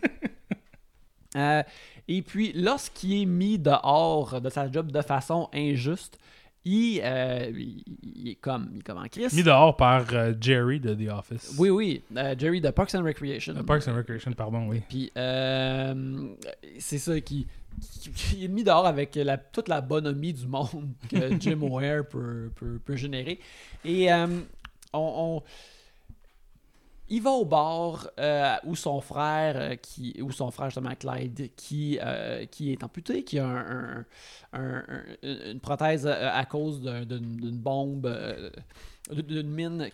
Euh, 1.37 1.63
et 2.07 2.23
puis, 2.23 2.53
lorsqu'il 2.55 3.23
est 3.23 3.27
mis 3.27 3.59
dehors 3.59 4.41
de 4.41 4.51
sa 4.51 4.71
job 4.71 4.93
de 4.93 5.01
façon 5.01 5.49
injuste, 5.55 6.19
il, 6.65 7.01
euh, 7.03 7.51
il, 7.55 8.29
est 8.31 8.35
comme 8.37 8.71
il 8.73 8.79
est 8.79 8.83
comme 8.83 8.99
en 8.99 9.07
crise. 9.09 9.33
Mis 9.35 9.43
dehors 9.43 9.77
par 9.77 10.07
euh, 10.13 10.33
Jerry 10.41 10.81
de 10.81 10.95
The 10.95 11.11
Office. 11.13 11.55
Oui, 11.59 11.69
oui. 11.71 12.03
euh, 12.17 12.35
Jerry 12.39 12.61
de 12.61 12.71
Parks 12.71 12.95
and 12.95 13.03
Recreation. 13.05 13.55
Parks 13.65 13.87
and 13.89 13.95
Recreation, 13.97 14.33
pardon, 14.33 14.69
oui. 14.69 14.81
Puis 14.89 15.11
euh, 15.17 16.29
c'est 16.79 16.99
ça 16.99 17.21
qui, 17.21 17.47
qui- 18.01 18.11
qui 18.11 18.45
est 18.45 18.49
mis 18.49 18.65
dehors 18.65 18.87
avec 18.87 19.15
la, 19.17 19.37
toute 19.37 19.69
la 19.69 19.81
bonhomie 19.81 20.33
du 20.33 20.47
monde 20.47 20.89
que 21.11 21.17
Jim 21.41 21.59
Ware 21.63 22.07
peut, 22.07 22.51
peut, 22.57 22.79
peut 22.85 22.97
générer. 22.97 23.39
Et 23.85 24.09
on, 24.13 24.43
on- 24.95 25.43
il 27.17 27.23
va 27.23 27.31
au 27.31 27.45
bar 27.45 28.09
euh, 28.19 28.55
où 28.65 28.75
son 28.77 29.01
frère, 29.01 29.55
euh, 29.57 29.75
qui, 29.77 30.17
où 30.23 30.31
son 30.33 30.51
frère 30.51 30.71
justement 30.71 30.95
Clyde, 30.95 31.51
qui, 31.57 31.99
euh, 32.03 32.45
qui 32.47 32.73
est 32.73 32.83
amputé, 32.83 33.23
qui 33.25 33.39
a 33.39 33.47
un- 33.47 33.99
un- 33.99 34.05
un- 34.53 34.85
un- 35.23 35.51
une 35.53 35.61
prothèse 35.61 36.07
euh, 36.07 36.31
à 36.33 36.45
cause 36.45 36.81
d'un- 36.81 37.05
d'une 37.05 37.59
bombe, 37.59 38.07
d'une 39.11 39.49
mine 39.51 39.91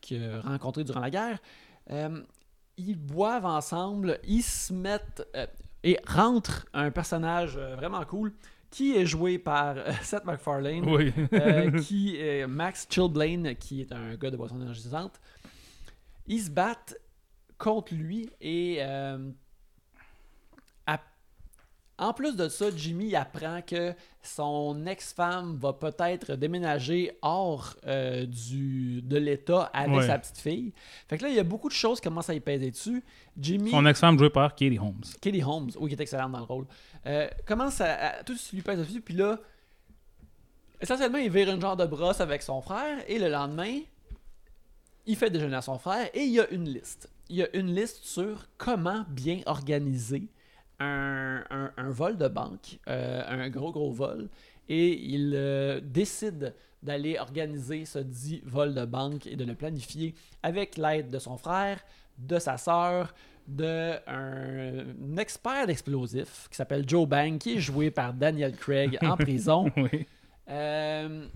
qu'il 0.00 0.22
a 0.22 0.40
rencontrée 0.42 0.84
durant 0.84 1.00
la 1.00 1.10
guerre. 1.10 1.38
Ils 2.76 2.96
boivent 2.98 3.46
ensemble, 3.46 4.18
ils 4.26 4.42
se 4.42 4.72
mettent 4.72 5.22
et 5.84 5.98
rentre 6.06 6.66
un 6.74 6.90
personnage 6.90 7.56
vraiment 7.56 8.04
cool 8.04 8.32
qui 8.70 8.96
est 8.96 9.06
joué 9.06 9.38
par 9.38 9.76
Seth 10.02 10.24
MacFarlane, 10.24 10.84
Oui. 10.88 11.12
qui 11.84 12.16
est 12.16 12.46
Max 12.48 12.86
Chilblain, 12.90 13.54
qui 13.54 13.82
est 13.82 13.92
un 13.92 14.14
gars 14.16 14.30
de 14.30 14.36
boisson 14.36 14.60
énergisante. 14.60 15.20
Ils 16.26 16.40
se 16.42 16.50
battent 16.50 16.96
contre 17.58 17.94
lui 17.94 18.28
et 18.40 18.78
euh, 18.80 19.30
à- 20.86 21.00
en 21.98 22.12
plus 22.12 22.34
de 22.36 22.48
ça, 22.48 22.66
Jimmy 22.74 23.14
apprend 23.14 23.62
que 23.62 23.94
son 24.22 24.84
ex-femme 24.86 25.56
va 25.56 25.72
peut-être 25.72 26.34
déménager 26.34 27.16
hors 27.22 27.74
euh, 27.86 28.26
du, 28.26 29.00
de 29.02 29.16
l'État 29.16 29.70
avec 29.72 29.98
Ouais. 29.98 30.06
sa 30.06 30.18
petite 30.18 30.38
fille. 30.38 30.72
Fait 31.08 31.18
que 31.18 31.22
là, 31.24 31.28
il 31.28 31.36
y 31.36 31.38
a 31.38 31.44
beaucoup 31.44 31.68
de 31.68 31.74
choses 31.74 32.00
qui 32.00 32.08
commencent 32.08 32.30
à 32.30 32.34
y 32.34 32.40
peser 32.40 32.70
dessus. 32.70 33.04
Jimmy, 33.38 33.70
Son 33.70 33.86
ex-femme 33.86 34.18
jouée 34.18 34.30
par 34.30 34.54
Katie 34.54 34.78
Holmes. 34.78 35.02
Katie 35.20 35.42
Holmes, 35.44 35.70
oui, 35.78 35.90
qui 35.90 35.94
est 35.96 36.00
excellente 36.02 36.32
dans 36.32 36.38
le 36.38 36.44
rôle, 36.44 36.66
euh, 37.06 37.28
commence 37.46 37.80
à, 37.80 37.94
à- 38.18 38.22
tout 38.24 38.34
lui 38.52 38.62
pèse 38.62 38.78
dessus, 38.80 39.00
puis 39.00 39.14
là, 39.14 39.38
essentiellement, 40.80 41.18
il 41.18 41.30
vire 41.30 41.50
une 41.50 41.60
genre 41.60 41.76
de 41.76 41.86
brosse 41.86 42.20
avec 42.20 42.42
son 42.42 42.60
frère, 42.60 42.98
et 43.08 43.18
le 43.18 43.28
lendemain, 43.28 43.80
il 45.06 45.16
fait 45.16 45.30
déjeuner 45.30 45.56
à 45.56 45.62
son 45.62 45.78
frère, 45.78 46.08
et 46.14 46.20
il 46.22 46.32
y 46.32 46.40
a 46.40 46.48
une 46.50 46.68
liste. 46.68 47.08
Il 47.28 47.36
y 47.36 47.42
a 47.42 47.56
une 47.56 47.74
liste 47.74 48.04
sur 48.04 48.46
comment 48.58 49.04
bien 49.08 49.40
organiser 49.46 50.28
un, 50.80 51.42
un- 51.50 51.72
un 51.76 51.90
vol 51.90 52.16
de 52.18 52.28
banque, 52.28 52.78
euh, 52.88 53.22
un 53.26 53.48
gros, 53.48 53.72
gros 53.72 53.90
vol, 53.92 54.28
et 54.68 54.92
il 54.92 55.32
euh, 55.34 55.80
décide 55.82 56.54
d'aller 56.82 57.18
organiser 57.18 57.84
ce 57.86 57.98
dit 57.98 58.42
vol 58.44 58.74
de 58.74 58.84
banque 58.84 59.26
et 59.26 59.36
de 59.36 59.44
le 59.44 59.54
planifier 59.54 60.14
avec 60.42 60.76
l'aide 60.76 61.10
de 61.10 61.18
son 61.18 61.36
frère, 61.38 61.80
de 62.18 62.38
sa 62.38 62.56
sœur, 62.58 63.14
de 63.46 63.92
un, 64.06 64.84
un 65.12 65.16
expert 65.18 65.66
d'explosifs 65.66 66.48
qui 66.50 66.56
s'appelle 66.56 66.84
Joe 66.88 67.06
Bang, 67.06 67.38
qui 67.38 67.56
est 67.56 67.60
joué 67.60 67.90
par 67.90 68.12
Daniel 68.14 68.54
Craig 68.56 68.98
en 69.02 69.16
prison. 69.18 69.70
Oui. 69.76 70.06
Euh, 70.48 71.26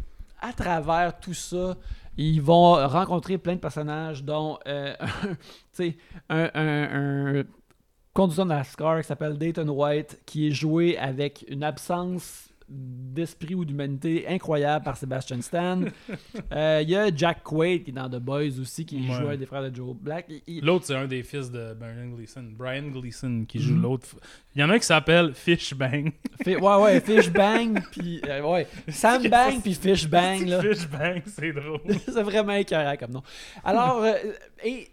à 0.40 0.52
travers 0.52 1.18
tout 1.18 1.34
ça, 1.34 1.76
ils 2.18 2.42
vont 2.42 2.74
rencontrer 2.88 3.38
plein 3.38 3.54
de 3.54 3.60
personnages, 3.60 4.24
dont 4.24 4.58
euh, 4.66 4.94
sais, 5.72 5.96
un, 6.28 6.50
un, 6.54 7.38
un 7.40 7.44
conducteur 8.12 8.46
NASCAR 8.46 9.00
qui 9.00 9.06
s'appelle 9.06 9.38
Dayton 9.38 9.68
White, 9.68 10.20
qui 10.26 10.48
est 10.48 10.50
joué 10.50 10.98
avec 10.98 11.44
une 11.48 11.62
absence 11.62 12.47
d'esprit 12.70 13.54
ou 13.54 13.64
d'humanité 13.64 14.26
incroyable 14.28 14.84
par 14.84 14.96
Sebastian 14.96 15.40
Stan. 15.42 15.80
Euh, 16.52 16.80
Il 16.82 16.90
y 16.90 16.96
a 16.96 17.14
Jack 17.14 17.42
Quaid 17.42 17.84
qui 17.84 17.90
est 17.90 17.92
dans 17.94 18.08
The 18.08 18.20
Boys 18.20 18.58
aussi, 18.60 18.84
qui 18.84 18.96
Ouais. 19.08 19.14
joué 19.14 19.36
des 19.36 19.46
frères 19.46 19.62
de 19.68 19.74
Joe 19.74 19.94
Black. 19.94 20.26
Il- 20.46 20.64
L'autre, 20.64 20.86
c'est 20.86 20.94
un 20.94 21.06
des 21.06 21.22
fils 21.22 21.50
de 21.50 21.74
Brian 21.74 22.08
Gleason. 22.14 22.44
Brian 22.56 22.88
Gleason 22.88 23.44
qui 23.46 23.58
joue 23.60 23.74
Mhm. 23.74 23.82
l'autre. 23.82 24.06
Il 24.54 24.60
y 24.60 24.64
en 24.64 24.70
a 24.70 24.74
un 24.74 24.78
qui 24.78 24.86
s'appelle 24.86 25.34
Fishbang. 25.34 26.10
Fi- 26.42 26.56
ouais, 26.56 26.76
ouais, 26.82 27.00
Fish 27.00 27.30
Bang, 27.30 27.80
puis 27.92 28.20
euh, 28.26 28.42
ouais, 28.42 28.66
Sam 28.88 29.26
Bang, 29.28 29.60
puis 29.62 29.74
Fish 29.74 30.08
Bang, 30.08 30.46
là. 30.46 30.60
Fishbang, 30.62 31.22
c'est 31.26 31.52
drôle. 31.52 31.80
c'est 32.06 32.22
vraiment 32.22 32.52
écœurant 32.54 32.96
comme 32.96 33.12
nom. 33.12 33.22
Alors, 33.64 34.02
euh, 34.02 34.12
et 34.64 34.88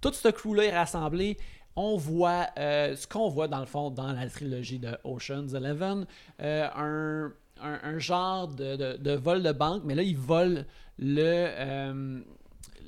tout 0.00 0.12
ce 0.12 0.28
crew-là 0.28 0.64
est 0.64 0.76
rassemblé. 0.76 1.36
On 1.80 1.96
voit 1.96 2.48
euh, 2.58 2.96
ce 2.96 3.06
qu'on 3.06 3.28
voit 3.28 3.46
dans 3.46 3.60
le 3.60 3.66
fond 3.66 3.90
dans 3.90 4.10
la 4.12 4.28
trilogie 4.28 4.80
de 4.80 4.96
Ocean's 5.04 5.54
Eleven, 5.54 6.06
euh, 6.42 6.66
un, 6.74 7.32
un- 7.64 7.80
un 7.84 7.98
genre 8.00 8.48
de, 8.48 8.74
de- 8.76 8.96
de 8.96 9.12
vol 9.12 9.42
de 9.44 9.52
banque, 9.52 9.82
mais 9.84 9.94
là, 9.94 10.02
ils 10.02 10.16
volent 10.16 10.62
le, 10.98 11.22
euh, 11.22 12.20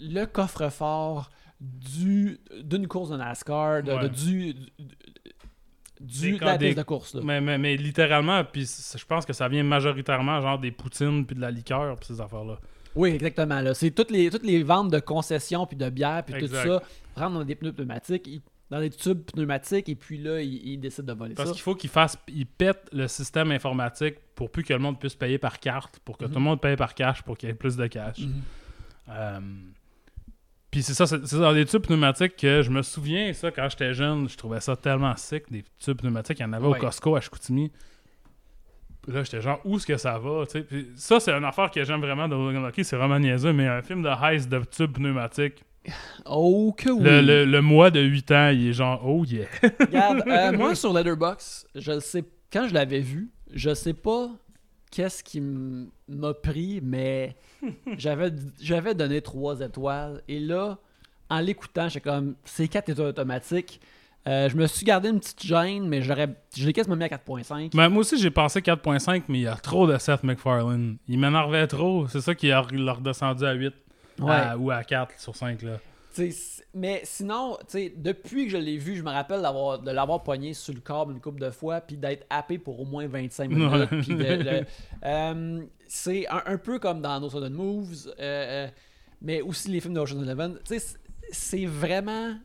le 0.01 0.24
coffre-fort 0.26 1.30
du- 1.61 2.41
d'une 2.62 2.88
course 2.88 3.11
de 3.11 3.16
NASCAR, 3.16 3.82
de, 3.84 3.93
Ouais. 3.93 4.09
du, 4.09 4.55
du, 4.55 4.61
du- 6.01 6.32
Des 6.32 6.38
de 6.38 6.45
la 6.45 6.59
des- 6.59 6.74
de 6.74 6.82
course. 6.82 7.14
là. 7.14 7.20
Mais, 7.22 7.41
mais, 7.41 7.59
mais 7.59 7.76
littéralement, 7.76 8.43
puis 8.45 8.64
je 8.97 9.05
pense 9.05 9.24
que 9.26 9.32
ça 9.32 9.47
vient 9.49 9.62
majoritairement 9.62 10.41
genre 10.41 10.59
des 10.59 10.72
poutines 10.72 11.24
puis 11.26 11.36
de 11.36 11.41
la 11.43 11.51
liqueur 11.51 11.95
puis 11.97 12.07
ces 12.07 12.20
affaires-là. 12.20 12.59
Oui, 12.97 13.11
exactement. 13.11 13.61
Là. 13.61 13.72
C'est 13.74 13.93
toutes 13.93 14.11
les, 14.11 14.30
toutes 14.30 14.45
les 14.45 14.62
ventes 14.64 14.91
de 14.91 14.99
concessions, 14.99 15.64
puis 15.66 15.76
de 15.76 15.88
bière, 15.91 16.24
puis 16.24 16.41
tout 16.41 16.53
ça, 16.53 16.82
rentrent 17.14 17.34
dans 17.38 17.45
des 17.45 17.55
pneus 17.55 17.72
pneumatiques, 17.72 18.26
ils- 18.26 18.41
dans 18.71 18.79
des 18.81 18.91
tubes 18.91 19.23
pneumatiques, 19.25 19.89
et 19.89 19.97
puis 19.97 20.18
là, 20.18 20.41
ils, 20.41 20.55
ils 20.68 20.79
décident 20.79 21.12
de 21.12 21.18
voler 21.18 21.35
Parce 21.35 21.49
ça. 21.49 21.53
qu'il 21.55 21.62
faut 21.62 21.75
qu'ils 21.75 21.91
fassent, 21.91 22.16
ils 22.29 22.47
pètent 22.47 22.89
le 22.93 23.09
système 23.09 23.51
informatique 23.51 24.16
pour 24.37 24.51
plus 24.51 24.62
que 24.62 24.73
le 24.73 24.79
monde 24.79 24.99
puisse 24.99 25.16
payer 25.16 25.39
par 25.39 25.59
carte, 25.59 25.99
pour 26.05 26.16
que 26.16 26.25
Mhm. 26.25 26.31
tout 26.31 26.39
le 26.39 26.45
monde 26.45 26.61
paye 26.61 26.77
par 26.77 26.95
cash, 26.95 27.23
pour 27.23 27.37
qu'il 27.37 27.49
y 27.49 27.53
ait 27.53 27.55
plus 27.55 27.77
de 27.77 27.87
cash. 27.89 28.21
Mhm. 28.21 28.43
Euh, 29.09 29.41
puis 30.71 30.85
c'est 30.85 30.95
ça, 30.95 31.05
c'est 31.07 31.37
dans 31.37 31.53
des 31.53 31.66
tubes 31.66 31.83
pneumatiques 31.83 32.37
que 32.37 32.62
je 32.62 32.71
me 32.71 32.83
souviens, 32.83 33.33
ça, 33.33 33.51
quand 33.51 33.68
j'étais 33.68 33.93
jeune, 33.93 34.29
je 34.29 34.37
trouvais 34.37 34.61
ça 34.61 34.77
tellement 34.77 35.16
sick, 35.16 35.51
des 35.51 35.64
tubes 35.81 35.99
pneumatiques. 35.99 36.39
Il 36.39 36.43
y 36.43 36.45
en 36.45 36.53
avait 36.53 36.68
Ouais. 36.68 36.79
au 36.79 36.81
Costco 36.81 37.16
à 37.16 37.21
Chicoutimi. 37.21 37.73
Puis 39.03 39.12
là, 39.12 39.25
j'étais 39.25 39.41
genre, 39.41 39.61
où 39.64 39.77
est-ce 39.77 39.87
que 39.87 39.97
ça 39.97 40.16
va? 40.18 40.45
tu 40.47 40.53
sais? 40.53 40.62
Puis 40.62 40.91
ça, 40.95 41.18
c'est 41.18 41.33
une 41.33 41.45
affaire 41.45 41.71
que 41.73 41.83
j'aime 41.83 42.01
vraiment 42.03 42.29
de 42.29 42.35
Logan 42.35 42.64
Lucky, 42.64 42.85
c'est 42.85 42.97
vraiment 42.97 43.18
niaiseux, 43.18 43.53
mais 43.53 43.66
un 43.66 43.83
film 43.83 44.03
de 44.03 44.09
heist 44.09 44.49
de 44.49 44.62
tubes 44.64 44.93
pneumatiques, 44.93 45.64
Oh 46.26 46.74
que 46.76 46.91
oui! 46.91 47.03
le, 47.03 47.20
le, 47.22 47.45
le 47.45 47.62
mois 47.62 47.91
de 47.91 48.01
8 48.01 48.31
ans, 48.33 48.49
il 48.51 48.68
est 48.68 48.72
genre, 48.72 49.01
oh 49.05 49.24
yeah. 49.24 49.47
Regarde, 49.81 50.22
euh, 50.26 50.53
moi 50.53 50.74
sur 50.74 50.93
Letterboxd, 50.93 51.68
je 51.74 51.93
le 51.93 52.01
sais, 52.01 52.24
quand 52.53 52.68
je 52.68 52.74
l'avais 52.74 53.01
vu, 53.01 53.31
je 53.53 53.74
sais 53.74 53.95
pas 53.95 54.31
qu'est-ce 54.91 55.22
qui 55.24 55.41
m'a 55.41 56.35
pris, 56.35 56.81
mais 56.83 57.37
j'avais 57.97 58.31
j'avais 58.61 58.95
donné 58.95 59.20
3 59.22 59.61
étoiles. 59.61 60.22
Et 60.28 60.39
là, 60.39 60.78
en 61.31 61.41
l'écoutant, 61.41 61.89
j'étais 61.89 62.09
comme, 62.11 62.35
c'est 62.45 62.68
4 62.68 62.91
étoiles 62.91 63.09
automatiques. 63.09 63.81
Euh, 64.28 64.51
je 64.51 64.57
me 64.57 64.66
suis 64.66 64.85
gardé 64.85 65.09
une 65.09 65.18
petite 65.18 65.43
gêne, 65.47 65.89
mais 65.89 66.03
j'aurais, 66.03 66.28
je 66.55 66.66
l'ai 66.66 66.74
quasiment 66.74 66.95
mis 66.95 67.05
à 67.05 67.09
4.5. 67.09 67.74
Ben, 67.74 67.89
moi 67.89 68.01
aussi, 68.01 68.18
j'ai 68.18 68.31
pensé 68.31 68.61
4.5, 68.61 69.22
mais 69.28 69.39
il 69.39 69.43
y 69.43 69.47
a 69.47 69.55
trop 69.55 69.87
de 69.87 69.97
Seth 69.97 70.24
MacFarlane. 70.24 70.99
Il 71.09 71.18
m'énervait 71.18 71.66
trop. 71.66 72.07
C'est 72.07 72.20
ça 72.20 72.35
qui 72.35 72.53
a 72.53 72.61
redescendu 72.61 73.47
à 73.47 73.55
8 73.55 73.72
Ouais. 74.25 74.33
à- 74.35 74.59
ou 74.59 74.71
à 74.71 74.83
4 74.85 75.18
sur 75.18 75.35
5. 75.37 75.62
Là. 75.62 75.79
Mais 76.75 77.01
sinon, 77.05 77.57
depuis 77.97 78.45
que 78.47 78.51
je 78.53 78.57
l'ai 78.57 78.77
vu, 78.77 78.97
je 78.97 79.03
me 79.03 79.11
rappelle 79.11 79.43
d'avoir, 79.43 79.79
de 79.79 79.91
l'avoir 79.91 80.23
pogné 80.23 80.55
sur 80.55 80.75
le 80.75 80.81
câble 80.81 81.12
une 81.12 81.21
couple 81.21 81.41
de 81.41 81.51
fois, 81.51 81.81
puis 81.81 81.97
d'être 81.97 82.27
happé 82.31 82.59
pour 82.59 82.79
au 82.81 82.85
moins 82.85 83.07
25 83.07 83.49
minutes. 83.51 83.91
Ouais. 83.91 84.66
euh, 85.05 85.62
c'est 85.89 86.29
un, 86.29 86.43
un 86.47 86.59
peu 86.59 86.79
comme 86.79 87.01
dans 87.01 87.18
No 87.21 87.31
Sudden 87.31 87.53
Moves, 87.55 88.09
euh, 88.09 88.12
euh, 88.21 88.68
mais 89.23 89.41
aussi 89.41 89.71
les 89.71 89.81
films 89.81 89.95
d'Ocean's 89.95 90.23
Eleven. 90.23 90.59
C'est 91.33 91.66
vraiment 91.66 92.37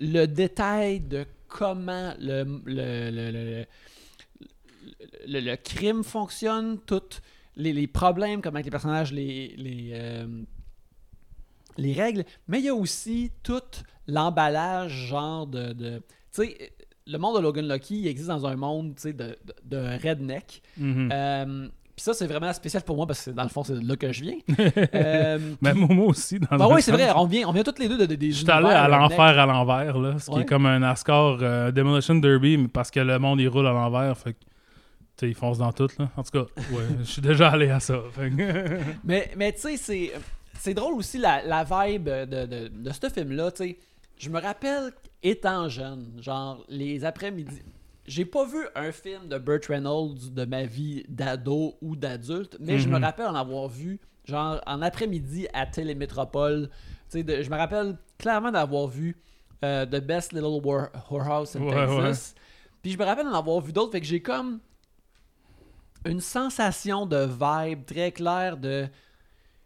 le 0.00 0.26
détail 0.26 1.00
de 1.00 1.24
comment 1.48 2.12
le, 2.18 2.42
le, 2.66 3.10
le, 3.10 3.30
le- 3.30 3.64
le- 5.26 5.40
le 5.40 5.56
crime 5.56 6.02
fonctionne, 6.04 6.78
tous 6.86 7.20
les, 7.56 7.72
les 7.72 7.86
problèmes, 7.86 8.42
comment 8.42 8.58
les 8.58 8.70
personnages 8.70 9.12
les, 9.12 9.54
les, 9.56 9.90
euh, 9.94 10.26
les 11.76 11.92
règles, 11.92 12.24
mais 12.48 12.58
il 12.60 12.64
y 12.66 12.68
a 12.68 12.74
aussi 12.74 13.30
tout 13.42 13.60
l'emballage, 14.06 14.92
genre 15.08 15.46
de. 15.46 15.72
de 15.72 15.98
tu 16.32 16.42
sais, 16.44 16.72
le 17.06 17.18
monde 17.18 17.36
de 17.36 17.42
Logan 17.42 17.68
Lucky, 17.68 18.00
il 18.00 18.06
existe 18.08 18.28
dans 18.28 18.46
un 18.46 18.56
monde 18.56 18.94
tu 18.96 19.02
sais, 19.02 19.12
de, 19.12 19.36
de, 19.44 19.76
de 19.76 20.08
redneck. 20.08 20.62
Mhm. 20.78 21.10
Euh, 21.12 21.68
Puis 21.94 22.02
ça, 22.02 22.14
c'est 22.14 22.26
vraiment 22.26 22.50
spécial 22.54 22.82
pour 22.82 22.96
moi 22.96 23.06
parce 23.06 23.26
que 23.26 23.30
dans 23.30 23.42
le 23.42 23.50
fond, 23.50 23.62
c'est 23.62 23.74
de 23.78 23.86
là 23.86 23.94
que 23.96 24.10
je 24.10 24.22
viens. 24.22 24.38
euh, 24.94 25.38
Mais 25.60 25.74
Momo 25.74 26.06
aussi. 26.08 26.38
Dans 26.40 26.56
le 26.68 26.74
oui, 26.74 26.80
c'est 26.82 26.92
vrai, 26.92 27.10
on 27.14 27.26
vient, 27.26 27.46
on 27.46 27.52
vient 27.52 27.62
toutes 27.62 27.78
les 27.78 27.88
deux 27.88 27.98
de, 27.98 28.06
de- 28.06 28.14
des 28.14 28.32
Je 28.32 28.38
suis 28.38 28.50
allé 28.50 28.68
à 28.70 28.88
l'enfer 28.88 29.20
à 29.38 29.44
l'envers, 29.46 29.98
là, 29.98 30.18
ce 30.18 30.30
qui 30.30 30.36
Ouais. 30.36 30.42
est 30.42 30.46
comme 30.46 30.64
un 30.66 30.78
NASCAR 30.78 31.38
euh, 31.42 31.70
Demolition 31.72 32.14
Derby, 32.16 32.56
mais 32.56 32.68
parce 32.68 32.90
que 32.90 33.00
le 33.00 33.18
monde 33.18 33.38
il 33.40 33.48
roule 33.48 33.66
à 33.66 33.72
l'envers, 33.72 34.16
fait 34.16 34.32
que 34.32 34.38
tu 34.40 34.46
sais, 35.26 35.28
ils 35.28 35.34
foncent 35.34 35.58
dans 35.58 35.72
tout. 35.72 35.88
Là. 35.98 36.08
En 36.16 36.22
tout 36.22 36.30
cas, 36.32 36.46
ouais, 36.72 36.84
je 37.00 37.04
suis 37.04 37.22
déjà 37.22 37.50
allé 37.50 37.68
à 37.70 37.80
ça. 37.80 37.98
fait 38.12 38.30
Mais, 39.04 39.30
mais 39.36 39.52
tu 39.52 39.60
sais, 39.60 39.76
c'est, 39.76 40.12
c'est 40.58 40.74
drôle 40.74 40.94
aussi 40.94 41.18
la, 41.18 41.42
la 41.42 41.64
vibe 41.64 42.08
de, 42.08 42.46
de, 42.46 42.68
de 42.68 42.90
ce 42.92 43.08
film-là. 43.08 43.50
tu 43.52 43.64
sais. 43.64 43.78
Je 44.16 44.30
me 44.30 44.40
rappelle, 44.40 44.92
étant 45.22 45.68
jeune, 45.68 46.12
genre 46.20 46.64
les 46.68 47.04
après-midi. 47.04 47.62
J'ai 48.06 48.24
pas 48.24 48.44
vu 48.44 48.58
un 48.74 48.92
film 48.92 49.28
de 49.28 49.38
Burt 49.38 49.64
Reynolds 49.66 50.30
de 50.32 50.44
ma 50.44 50.64
vie 50.64 51.04
d'ado 51.08 51.74
ou 51.80 51.96
d'adulte, 51.96 52.56
mais 52.60 52.78
je 52.78 52.88
me 52.88 52.98
Mhm. 52.98 53.04
rappelle 53.04 53.26
en 53.26 53.34
avoir 53.34 53.66
vu, 53.68 53.98
genre 54.24 54.60
en 54.66 54.82
après-midi 54.82 55.48
à 55.54 55.66
Télémétropole. 55.66 56.68
Tu 57.10 57.18
sais, 57.18 57.22
de- 57.22 57.42
je 57.42 57.50
me 57.50 57.56
rappelle 57.56 57.96
clairement 58.18 58.52
d'avoir 58.52 58.86
vu 58.88 59.16
euh, 59.64 59.86
The 59.86 60.00
Best 60.04 60.32
Little 60.34 60.60
War- 60.62 60.90
Whorehouse 61.10 61.56
in 61.56 61.62
Ouais, 61.62 61.86
Texas. 61.86 62.34
Puis 62.82 62.92
je 62.92 62.98
me 62.98 63.04
rappelle 63.04 63.24
d'en 63.24 63.38
avoir 63.38 63.60
vu 63.60 63.72
d'autres, 63.72 63.92
fait 63.92 64.00
que 64.02 64.06
j'ai 64.06 64.20
comme 64.20 64.60
une 66.04 66.20
sensation 66.20 67.06
de 67.06 67.26
vibe 67.26 67.86
très 67.86 68.12
claire 68.12 68.58
de 68.58 68.86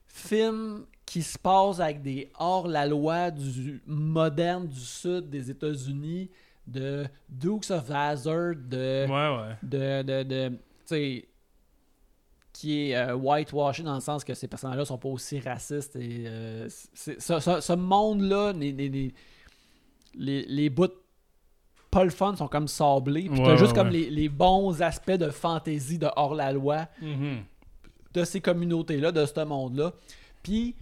film 0.09 0.85
qui 1.07 1.23
se 1.23 1.39
passe 1.39 1.81
avec 1.81 2.03
des 2.03 2.31
hors-la-loi 2.39 3.31
du 3.31 3.81
moderne 3.87 4.67
du 4.67 4.81
sud 4.81 5.31
des 5.31 5.51
États-Unis, 5.51 6.29
de 6.67 7.07
Dukes 7.29 7.71
of 7.71 7.91
Hazzard, 7.91 8.55
de, 8.57 9.07
ouais, 9.07 9.43
ouais. 9.43 9.55
de, 9.63 10.03
de, 10.03 10.23
de- 10.23 10.49
tu 10.51 10.57
sais, 10.87 11.29
qui 12.53 12.91
est 12.91 12.97
euh, 12.97 13.15
whitewashing 13.15 13.85
dans 13.85 13.95
le 13.95 14.01
sens 14.01 14.25
que 14.25 14.35
ces 14.35 14.49
personnages-là 14.49 14.85
sont 14.85 14.99
pas 14.99 15.09
aussi 15.09 15.39
racistes 15.41 15.97
et 15.97 16.25
euh, 16.27 16.69
ce, 16.69 17.13
ce- 17.19 17.61
ce 17.61 17.73
monde-là, 17.73 18.53
les, 18.53 18.73
les, 18.73 19.13
les, 20.15 20.43
les, 20.47 20.69
bouts 20.71 20.89
pas 21.91 22.05
le 22.05 22.11
fun 22.11 22.37
sont 22.37 22.49
comme 22.49 22.69
sablés, 22.69 23.29
puis 23.31 23.41
t'as 23.43 23.57
juste 23.57 23.71
ouais, 23.73 23.79
comme 23.79 23.89
les, 23.89 24.11
les 24.11 24.29
bons 24.29 24.83
aspects 24.83 25.13
de 25.13 25.31
fantaisie 25.31 25.99
de 25.99 26.09
hors-la-loi 26.17 26.87
Mhm. 27.01 27.45
De 28.15 28.25
ces 28.25 28.41
communautés-là, 28.41 29.13
de 29.13 29.25
ce 29.27 29.45
monde-là. 29.45 29.93
Puis, 30.43 30.75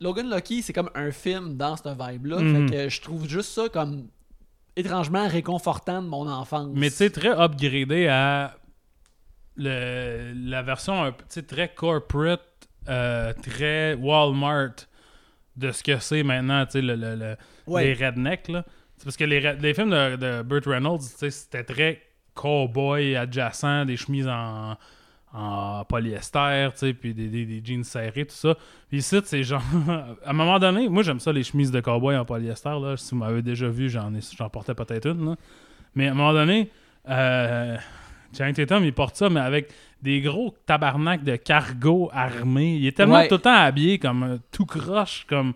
Logan 0.00 0.30
Lucky, 0.34 0.62
c'est 0.62 0.72
comme 0.72 0.90
un 0.94 1.10
film 1.10 1.56
dans 1.56 1.76
cette 1.76 1.88
vibe-là. 1.98 2.40
Mhm. 2.40 2.68
Fait 2.68 2.74
que 2.76 2.88
je 2.88 3.00
trouve 3.00 3.28
juste 3.28 3.50
ça 3.52 3.68
comme 3.68 4.08
étrangement 4.76 5.28
réconfortant 5.28 6.00
de 6.02 6.08
mon 6.08 6.28
enfance. 6.28 6.70
Mais 6.74 6.88
tu 6.90 6.96
sais, 6.96 7.10
très 7.10 7.30
upgradé 7.38 8.06
à 8.08 8.56
le, 9.56 10.32
la 10.48 10.62
version 10.62 11.12
très 11.46 11.68
corporate, 11.74 12.40
euh, 12.88 13.32
très 13.42 13.94
Walmart 13.94 14.70
de 15.56 15.70
ce 15.72 15.82
que 15.82 15.98
c'est 15.98 16.22
maintenant, 16.22 16.64
tu 16.64 16.72
sais, 16.72 16.82
le, 16.82 16.94
le- 16.94 17.16
le- 17.16 17.36
Ouais. 17.66 17.84
les 17.94 18.06
rednecks, 18.06 18.48
là. 18.48 18.64
C'est 18.96 19.04
parce 19.04 19.16
que 19.16 19.24
les, 19.24 19.40
les 19.56 19.74
films 19.74 19.90
de, 19.90 20.16
de 20.16 20.42
Burt 20.42 20.64
Reynolds, 20.66 21.00
tu 21.00 21.06
sais, 21.18 21.30
c'était 21.30 21.64
très 21.64 22.02
cowboy 22.34 23.16
adjacent, 23.16 23.84
des 23.86 23.96
chemises 23.96 24.28
en, 24.28 24.76
en 25.32 25.84
polyester, 25.84 26.68
tu 26.72 26.78
sais, 26.78 26.92
puis 26.94 27.14
des, 27.14 27.28
des, 27.28 27.44
des 27.46 27.62
jeans 27.64 27.84
serrés, 27.84 28.24
tout 28.26 28.34
ça. 28.34 28.56
Puis 28.88 28.98
ici, 28.98 29.16
c'est 29.24 29.42
genre... 29.44 29.62
à 30.24 30.30
un 30.30 30.32
moment 30.32 30.58
donné, 30.58 30.88
moi, 30.88 31.02
j'aime 31.04 31.20
ça, 31.20 31.32
les 31.32 31.44
chemises 31.44 31.70
de 31.70 31.80
cowboy 31.80 32.16
en 32.16 32.24
polyester, 32.24 32.70
là. 32.80 32.96
Si 32.96 33.10
vous 33.12 33.18
m'avez 33.18 33.40
déjà 33.42 33.68
vu, 33.68 33.88
j'en 33.88 34.12
ai- 34.14 34.20
j'en 34.36 34.48
portais 34.48 34.74
peut-être 34.74 35.06
une, 35.06 35.24
là. 35.30 35.36
Mais 35.94 36.08
à 36.08 36.10
un 36.10 36.14
moment 36.14 36.32
donné, 36.32 36.70
euh, 37.08 37.76
Channing 38.36 38.54
Tatum, 38.54 38.84
il 38.84 38.92
porte 38.92 39.16
ça, 39.16 39.28
mais 39.30 39.40
avec 39.40 39.70
des 40.02 40.20
gros 40.20 40.54
tabarnaks 40.66 41.24
de 41.24 41.36
cargo 41.36 42.10
armés. 42.12 42.76
Il 42.76 42.86
est 42.86 42.96
tellement 42.96 43.16
Ouais. 43.16 43.28
tout 43.28 43.34
le 43.36 43.40
temps 43.40 43.54
habillé 43.54 43.98
comme 43.98 44.22
euh, 44.22 44.36
tout 44.52 44.66
croche, 44.66 45.26
comme... 45.28 45.52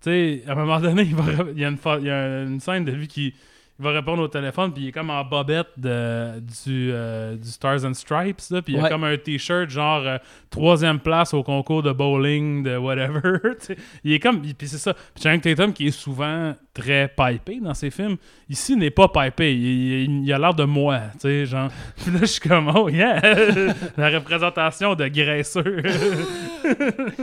Tu 0.00 0.10
sais, 0.10 0.42
à 0.46 0.52
un 0.52 0.54
moment 0.56 0.80
donné, 0.80 1.02
il, 1.02 1.14
va 1.14 1.22
ré- 1.22 1.52
il 1.52 1.58
y 1.60 1.64
a 1.64 1.68
une, 1.68 1.76
fa- 1.78 1.98
il 1.98 2.06
y 2.06 2.10
a 2.10 2.42
une 2.42 2.60
scène 2.60 2.84
de 2.84 2.92
lui 2.92 3.08
qui 3.08 3.34
il 3.78 3.84
va 3.84 3.90
répondre 3.90 4.22
au 4.22 4.28
téléphone, 4.28 4.72
puis 4.72 4.84
il 4.84 4.88
est 4.88 4.92
comme 4.92 5.10
en 5.10 5.24
bobette 5.24 5.66
de, 5.76 6.38
du, 6.38 6.90
euh, 6.92 7.34
du 7.36 7.48
Stars 7.48 7.84
and 7.84 7.94
Stripes, 7.94 8.40
là, 8.50 8.62
puis 8.62 8.74
il 8.74 8.78
a 8.78 8.88
comme 8.88 9.02
un 9.04 9.16
t-shirt 9.16 9.68
genre 9.68 10.02
euh, 10.06 10.18
troisième 10.48 11.00
place 11.00 11.34
au 11.34 11.42
concours 11.42 11.82
de 11.82 11.90
bowling, 11.90 12.62
de 12.62 12.76
whatever. 12.76 13.38
il 14.04 14.12
est 14.12 14.20
comme, 14.20 14.40
puis 14.42 14.68
c'est 14.68 14.78
ça. 14.78 14.94
Puis 14.94 15.22
Channing 15.24 15.40
Tatum, 15.40 15.72
qui 15.72 15.88
est 15.88 15.90
souvent 15.90 16.54
très 16.72 17.08
pipé 17.16 17.58
dans 17.60 17.74
ses 17.74 17.90
films, 17.90 18.16
ici 18.48 18.76
n'est 18.76 18.90
pas 18.90 19.08
pipé. 19.08 19.52
Il, 19.54 19.64
il- 20.04 20.24
il 20.24 20.32
a 20.32 20.38
l'air 20.38 20.54
de 20.54 20.64
moi, 20.64 21.00
tu 21.14 21.20
sais, 21.20 21.46
genre. 21.46 21.68
Puis 21.96 22.12
là, 22.12 22.20
je 22.20 22.26
suis 22.26 22.40
comme, 22.48 22.70
oh 22.74 22.88
yeah, 22.88 23.20
la 23.96 24.10
représentation 24.10 24.94
de 24.94 25.06
graisseux. 25.08 25.82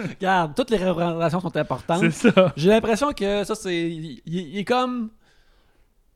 Regarde, 0.09 0.53
toutes 0.55 0.69
les 0.69 0.77
représentations 0.77 1.39
sont 1.39 1.55
importantes. 1.57 2.01
c'est 2.11 2.31
ça. 2.31 2.53
J'ai 2.55 2.69
l'impression 2.69 3.11
que 3.13 3.43
ça, 3.43 3.55
c'est. 3.55 3.89
Il 3.89 4.57
est 4.57 4.63
comme 4.65 5.09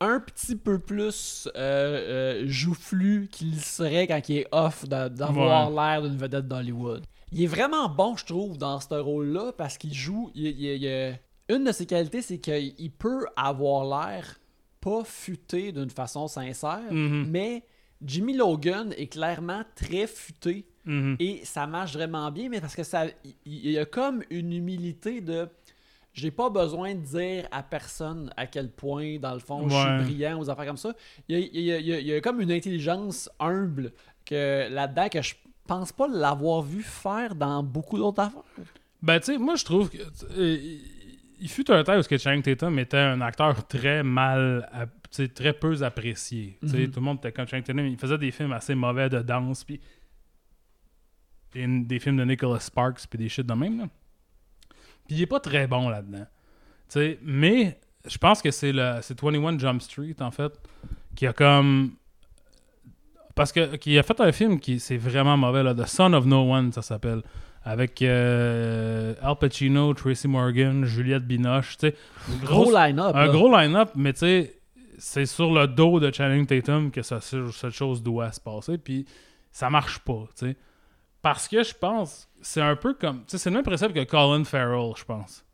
un 0.00 0.20
petit 0.20 0.56
peu 0.56 0.78
plus 0.78 1.48
euh, 1.56 2.42
euh, 2.42 2.44
joufflu 2.46 3.28
qu'il 3.32 3.58
serait 3.60 4.06
quand 4.06 4.28
il 4.28 4.38
est 4.38 4.48
off 4.52 4.84
d'a- 4.88 5.08
d'avoir 5.08 5.70
l'air 5.70 6.02
d'une 6.02 6.16
vedette 6.18 6.46
d'Hollywood. 6.48 7.02
Il 7.32 7.42
est 7.42 7.46
vraiment 7.46 7.88
bon, 7.88 8.16
je 8.16 8.24
trouve, 8.24 8.56
dans 8.58 8.78
ce 8.80 8.94
rôle-là 8.94 9.52
parce 9.56 9.78
qu'il 9.78 9.94
joue. 9.94 10.30
il- 10.34 10.46
il- 10.48 10.82
il- 10.84 11.18
une 11.48 11.64
de 11.64 11.72
ses 11.72 11.86
qualités, 11.86 12.22
c'est 12.22 12.38
qu'il 12.38 12.90
peut 12.98 13.24
avoir 13.36 13.84
l'air 13.84 14.38
pas 14.80 15.02
futé 15.04 15.72
d'une 15.72 15.90
façon 15.90 16.28
sincère, 16.28 16.80
Mhm. 16.90 17.26
mais 17.30 17.64
Jimmy 18.04 18.36
Logan 18.36 18.92
est 18.96 19.06
clairement 19.06 19.62
très 19.74 20.06
futé. 20.06 20.66
Mhm. 20.84 21.16
Et 21.18 21.40
ça 21.44 21.66
marche 21.66 21.94
vraiment 21.94 22.30
bien, 22.30 22.48
mais 22.48 22.60
parce 22.60 22.76
que 22.76 22.84
ça, 22.84 23.06
il 23.44 23.70
y 23.70 23.78
a 23.78 23.84
comme 23.86 24.22
une 24.30 24.52
humilité 24.52 25.20
de. 25.20 25.48
J'ai 26.16 26.30
pas 26.30 26.48
besoin 26.48 26.94
de 26.94 27.00
dire 27.00 27.46
à 27.50 27.62
personne 27.62 28.32
à 28.38 28.46
quel 28.46 28.70
point, 28.70 29.18
dans 29.18 29.34
le 29.34 29.38
fond, 29.38 29.68
je 29.68 29.74
suis 29.74 30.04
brillant 30.04 30.40
aux 30.40 30.48
affaires 30.48 30.64
comme 30.64 30.78
ça. 30.78 30.94
Il 31.28 31.38
y 31.38 31.42
a, 31.42 31.46
il 31.52 31.60
y 31.60 31.72
a- 31.72 31.78
il 31.78 31.86
y 31.86 31.92
a- 31.92 32.00
il 32.00 32.06
y 32.06 32.12
a 32.14 32.20
comme 32.22 32.40
une 32.40 32.50
intelligence 32.52 33.28
humble 33.38 33.92
que 34.24 34.66
là-dedans 34.70 35.08
que 35.10 35.20
je 35.20 35.34
pense 35.66 35.92
pas 35.92 36.08
l'avoir 36.08 36.62
vu 36.62 36.82
faire 36.82 37.34
dans 37.34 37.62
beaucoup 37.62 37.98
d'autres 37.98 38.22
affaires. 38.22 38.40
Ben, 39.02 39.20
tu 39.20 39.26
sais, 39.26 39.38
moi, 39.38 39.56
je 39.56 39.64
trouve 39.66 39.90
que. 39.90 39.98
euh, 40.38 40.78
il 41.38 41.48
fut 41.50 41.70
un 41.70 41.84
temps 41.84 41.98
où 41.98 42.16
Channing 42.18 42.42
Tatum 42.42 42.78
était 42.78 42.96
un 42.96 43.20
acteur 43.20 43.66
très 43.68 44.02
mal. 44.02 44.66
très 45.34 45.52
peu 45.52 45.82
apprécié. 45.82 46.58
Tu 46.62 46.68
sais, 46.68 46.76
Mhm. 46.78 46.90
Tout 46.90 47.00
le 47.00 47.04
monde 47.04 47.18
était 47.18 47.32
comme 47.32 47.46
Channing 47.46 47.62
Tatum. 47.64 47.86
Il 47.86 47.98
faisait 47.98 48.16
des 48.18 48.30
films 48.30 48.52
assez 48.52 48.74
mauvais 48.74 49.08
de 49.10 49.20
danse, 49.20 49.64
puis. 49.64 49.80
Des, 51.52 51.66
des 51.66 51.98
films 51.98 52.16
de 52.16 52.24
Nicholas 52.24 52.60
Sparks, 52.60 53.06
puis 53.08 53.18
des 53.18 53.28
shit 53.28 53.46
de 53.46 53.54
même, 53.54 53.78
là. 53.80 53.88
Puis 55.06 55.16
il 55.16 55.22
est 55.22 55.26
pas 55.26 55.40
très 55.40 55.66
bon 55.66 55.88
là-dedans. 55.88 56.26
Tu 56.88 57.00
sais, 57.00 57.18
mais 57.22 57.78
je 58.06 58.18
pense 58.18 58.40
que 58.42 58.50
c'est 58.50 58.72
le 58.72 58.98
c'est 59.02 59.20
21 59.20 59.58
Jump 59.58 59.82
Street, 59.82 60.16
en 60.20 60.30
fait, 60.30 60.52
qui 61.14 61.26
a 61.26 61.32
comme. 61.32 61.92
Parce 63.34 63.52
que 63.52 63.76
qui 63.76 63.98
a 63.98 64.02
fait 64.02 64.20
un 64.20 64.32
film 64.32 64.58
qui 64.60 64.80
c'est 64.80 64.96
vraiment 64.96 65.36
mauvais 65.36 65.62
là, 65.62 65.74
The 65.74 65.86
Son 65.86 66.12
of 66.14 66.24
No 66.24 66.50
One 66.52 66.72
ça 66.72 66.80
s'appelle 66.82 67.22
avec 67.64 68.00
euh, 68.00 69.14
Al 69.20 69.36
Pacino, 69.36 69.92
Tracy 69.92 70.28
Morgan, 70.28 70.84
Juliette 70.84 71.26
Binoche, 71.26 71.76
tu 71.76 71.88
sais, 71.88 71.96
Gros 72.44 72.70
line-up. 72.72 73.14
un 73.14 73.26
là. 73.26 73.32
gros 73.32 73.50
line-up, 73.54 73.90
mais 73.96 74.12
tu 74.12 74.20
sais, 74.20 74.54
c'est 74.98 75.26
sur 75.26 75.52
le 75.52 75.66
dos 75.66 75.98
de 76.00 76.10
Channing 76.14 76.46
Tatum 76.46 76.90
que 76.92 77.02
ça- 77.02 77.20
cette 77.20 77.70
chose 77.70 78.02
doit 78.02 78.30
se 78.30 78.40
passer. 78.40 78.78
Puis 78.78 79.04
ça 79.50 79.68
marche 79.68 79.98
pas, 79.98 80.26
tu 80.38 80.46
sais. 80.46 80.56
Parce 81.20 81.48
que 81.48 81.62
je 81.64 81.74
pense, 81.74 82.28
c'est 82.46 82.60
un 82.60 82.76
peu 82.76 82.94
comme, 82.94 83.24
c'est 83.26 83.44
le 83.46 83.54
même 83.56 83.64
principe 83.64 83.92
que 83.92 84.04
Colin 84.04 84.44
Farrell, 84.44 84.92
je 84.96 85.04
pense. 85.04 85.44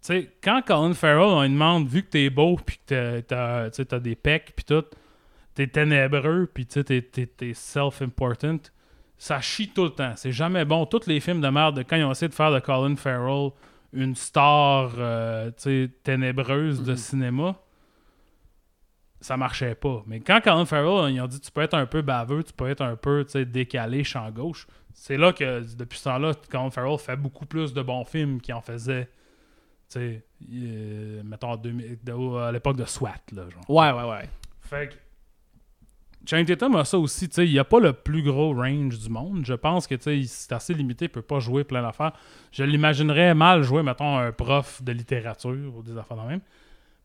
Tu 0.00 0.06
sais, 0.06 0.32
quand 0.42 0.62
Colin 0.66 0.94
Farrell, 0.94 1.28
on 1.28 1.42
lui 1.42 1.50
demande, 1.50 1.86
vu 1.86 2.02
que 2.02 2.08
t'es 2.08 2.30
beau, 2.30 2.56
puis 2.56 2.78
que 2.78 3.20
t'as, 3.20 3.68
t'as, 3.70 3.84
t'as 3.84 3.98
des 3.98 4.16
pecs, 4.16 4.54
puis 4.56 4.64
tout, 4.64 4.84
t'es 5.54 5.66
ténébreux, 5.66 6.50
puis 6.52 6.64
t'es, 6.66 7.52
self-important, 7.54 8.58
ça 9.18 9.40
chie 9.40 9.68
tout 9.68 9.84
le 9.84 9.90
temps. 9.90 10.14
C'est 10.16 10.32
jamais 10.32 10.64
bon. 10.64 10.86
Tous 10.86 11.06
les 11.06 11.20
films 11.20 11.42
de 11.42 11.48
merde, 11.48 11.84
quand 11.88 11.96
ils 11.96 12.04
ont 12.04 12.10
essayé 12.12 12.28
de 12.28 12.34
faire 12.34 12.50
de 12.50 12.60
Colin 12.60 12.96
Farrell 12.96 13.50
une 13.92 14.16
star, 14.16 14.92
euh, 14.96 15.50
ténébreuse 16.02 16.82
de 16.82 16.92
Mhm. 16.92 16.96
cinéma, 16.96 17.56
ça 19.20 19.36
marchait 19.36 19.74
pas. 19.74 20.02
Mais 20.06 20.20
quand 20.20 20.40
Colin 20.42 20.64
Farrell, 20.64 21.12
ils 21.14 21.20
ont 21.20 21.26
dit 21.26 21.40
tu 21.40 21.50
peux 21.52 21.60
être 21.60 21.74
un 21.74 21.86
peu 21.86 22.00
baveux, 22.02 22.42
tu 22.42 22.52
peux 22.54 22.68
être 22.68 22.80
un 22.80 22.96
peu 22.96 23.24
décalé, 23.46 24.02
champ 24.02 24.30
gauche, 24.30 24.66
c'est 24.94 25.16
là 25.16 25.32
que 25.32 25.60
depuis 25.76 25.98
ce 25.98 26.04
temps-là, 26.04 26.32
Colin 26.50 26.70
Farrell 26.70 26.98
fait 26.98 27.16
beaucoup 27.16 27.46
plus 27.46 27.72
de 27.72 27.82
bons 27.82 28.04
films 28.04 28.40
qu'il 28.40 28.54
en 28.54 28.60
faisait, 28.60 29.04
tu 29.04 29.10
sais, 29.98 30.24
euh, 30.52 31.22
mettons, 31.24 31.50
en 31.52 31.56
2000 31.56 31.98
de- 32.02 32.36
à 32.38 32.52
l'époque 32.52 32.76
de 32.76 32.84
SWAT, 32.84 33.14
là, 33.32 33.42
genre. 33.50 33.68
Ouais, 33.70 33.90
ouais, 33.92 34.08
ouais. 34.10 34.28
Fait 34.60 34.88
que 34.88 34.94
Channing 36.24 36.46
Tatum 36.46 36.76
a 36.76 36.84
ça 36.84 36.98
aussi, 36.98 37.28
tu 37.28 37.34
sais, 37.34 37.48
il 37.48 37.58
a 37.58 37.64
pas 37.64 37.80
le 37.80 37.92
plus 37.92 38.22
gros 38.22 38.54
range 38.54 38.96
du 38.98 39.08
monde. 39.08 39.44
Je 39.44 39.54
pense 39.54 39.88
que 39.88 39.96
tu 39.96 40.02
sais, 40.02 40.22
c'est 40.28 40.52
assez 40.52 40.72
limité, 40.72 41.06
il 41.06 41.08
peut 41.08 41.20
pas 41.20 41.40
jouer 41.40 41.64
plein 41.64 41.82
d'affaires. 41.82 42.12
Je 42.52 42.62
l'imaginerais 42.62 43.34
mal 43.34 43.62
jouer, 43.64 43.82
mettons, 43.82 44.16
un 44.18 44.30
prof 44.30 44.82
de 44.84 44.92
littérature 44.92 45.74
ou 45.76 45.82
des 45.82 45.96
affaires 45.98 46.16
de 46.18 46.28
même. 46.28 46.40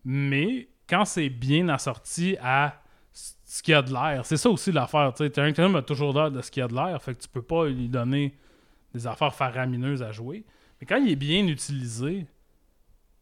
Mais 0.06 0.68
quand 0.88 1.04
c'est 1.06 1.30
bien 1.30 1.68
assorti 1.70 2.38
à 2.42 2.80
ce 3.50 3.64
qu'il 3.64 3.72
y 3.72 3.76
a 3.76 3.82
de 3.82 3.94
l'air, 3.94 4.26
c'est 4.26 4.36
ça 4.36 4.50
aussi 4.50 4.74
l'affaire. 4.74 5.14
Channing 5.18 5.54
Tatum 5.54 5.78
a 5.78 5.82
toujours 5.82 6.14
l'air 6.14 6.30
de 6.30 6.42
ce 6.42 6.52
qu'il 6.52 6.60
y 6.60 6.64
a 6.64 6.68
de 6.68 6.76
l'air, 6.76 7.02
fait 7.02 7.16
que 7.16 7.22
tu 7.22 7.30
peux 7.30 7.42
pas 7.42 7.66
lui 7.66 7.88
donner 7.88 8.36
des 8.94 9.08
affaires 9.08 9.34
faramineuses 9.34 10.04
à 10.04 10.12
jouer. 10.12 10.44
Mais 10.82 10.86
quand 10.86 10.98
il 10.98 11.10
est 11.10 11.16
bien 11.16 11.48
utilisé, 11.48 12.28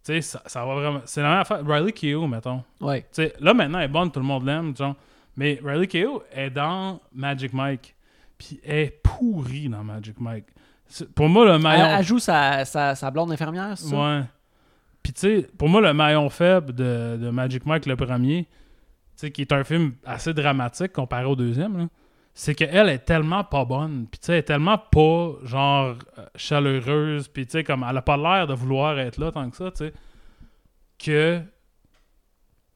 tu 0.03 0.13
sais, 0.13 0.21
ça, 0.21 0.41
ça 0.47 0.65
va 0.65 0.73
vraiment. 0.73 1.01
C'est 1.05 1.21
la 1.21 1.29
même 1.29 1.39
affaire. 1.41 1.61
Riley 1.63 1.91
Keough, 1.91 2.27
mettons. 2.27 2.63
Ouais. 2.81 3.01
Tu 3.01 3.07
sais, 3.11 3.33
là, 3.39 3.53
maintenant, 3.53 3.77
elle 3.77 3.85
est 3.85 3.87
bonne, 3.87 4.11
tout 4.11 4.19
le 4.19 4.25
monde 4.25 4.45
l'aime. 4.45 4.73
Mais 5.37 5.59
Riley 5.63 5.87
Keough 5.87 6.23
est 6.31 6.49
dans 6.49 6.99
Magic 7.13 7.53
Mike. 7.53 7.95
Puis 8.37 8.59
elle 8.63 8.79
est 8.79 9.01
pourrie 9.03 9.69
dans 9.69 9.83
Magic 9.83 10.19
Mike. 10.19 10.45
Pour 11.13 11.29
moi, 11.29 11.45
le 11.45 11.53
Elle, 11.53 11.61
maillon... 11.61 11.85
elle 11.85 12.03
joue 12.03 12.19
sa, 12.19 12.65
sa, 12.65 12.95
sa 12.95 13.11
blonde 13.11 13.31
infirmière, 13.31 13.77
c'est 13.77 13.89
ça? 13.89 13.95
Ouais. 13.95 14.23
Puis 15.03 15.13
tu 15.13 15.19
sais, 15.21 15.49
pour 15.57 15.69
moi, 15.69 15.81
le 15.81 15.93
maillon 15.93 16.29
faible 16.29 16.73
de, 16.73 17.17
de 17.21 17.29
Magic 17.29 17.65
Mike, 17.65 17.85
le 17.85 17.95
premier, 17.95 18.47
sais, 19.17 19.31
qui 19.31 19.41
est 19.41 19.51
un 19.51 19.63
film 19.63 19.93
assez 20.05 20.33
dramatique 20.33 20.91
comparé 20.93 21.25
au 21.25 21.35
deuxième, 21.35 21.77
là, 21.77 21.87
c'est 22.33 22.53
qu'elle 22.55 22.89
est 22.89 22.99
tellement 22.99 23.43
pas 23.45 23.63
bonne. 23.65 24.07
Puis 24.11 24.19
tu 24.19 24.25
sais, 24.27 24.33
elle 24.33 24.39
est 24.39 24.43
tellement 24.43 24.77
pas, 24.77 25.31
genre, 25.43 25.95
euh, 26.19 26.25
chaleureuse. 26.35 27.27
Puis 27.29 27.45
tu 27.45 27.51
sais, 27.53 27.63
comme 27.63 27.85
elle 27.89 27.95
a 27.97 28.01
pas 28.01 28.17
l'air 28.17 28.45
de 28.47 28.53
vouloir 28.53 28.99
être 28.99 29.17
là 29.19 29.31
tant 29.31 29.49
que 29.49 29.55
ça, 29.55 29.71
tu 29.71 29.77
sais, 29.85 29.93
que 30.99 31.41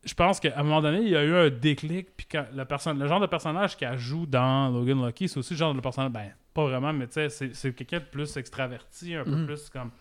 je 0.05 0.13
pense 0.13 0.39
qu'à 0.39 0.57
un 0.57 0.63
moment 0.63 0.81
donné, 0.81 0.99
il 1.01 1.09
y 1.09 1.15
a 1.17 1.23
eu 1.25 1.35
un 1.35 1.49
déclic. 1.49 2.15
Puis 2.15 2.25
quand 2.31 2.45
le, 2.53 3.07
genre 3.07 3.19
de 3.19 3.25
personnage 3.27 3.75
qu'elle 3.75 3.97
joue 3.97 4.25
dans 4.25 4.69
Logan 4.69 5.05
Lucky, 5.05 5.27
c'est 5.27 5.37
aussi 5.39 5.53
le 5.55 5.57
genre 5.59 5.73
de 5.73 5.81
personnage, 5.81 6.11
ben, 6.11 6.31
pas 6.53 6.63
vraiment, 6.63 6.93
mais 6.93 7.07
tu 7.07 7.13
sais, 7.13 7.29
c'est- 7.29 7.53
c'est 7.53 7.73
quelqu'un 7.73 7.99
de 7.99 8.05
plus 8.05 8.37
extraverti, 8.37 9.13
un 9.15 9.23
peu 9.25 9.31
Mhm. 9.35 9.45
plus 9.45 9.69
comme. 9.69 9.91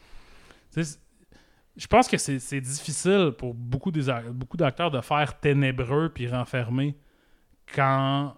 tu 0.72 0.84
sais, 0.84 0.98
je 1.78 1.86
pense 1.86 2.08
que 2.08 2.16
c'est 2.18 2.60
difficile 2.60 3.32
pour 3.38 3.54
beaucoup 3.54 3.90
ac- 3.92 4.28
beaucoup 4.30 4.56
d'acteurs 4.58 4.90
de 4.90 5.00
faire 5.00 5.38
ténébreux 5.40 6.10
puis 6.10 6.28
renfermé 6.28 6.96
quand 7.74 8.34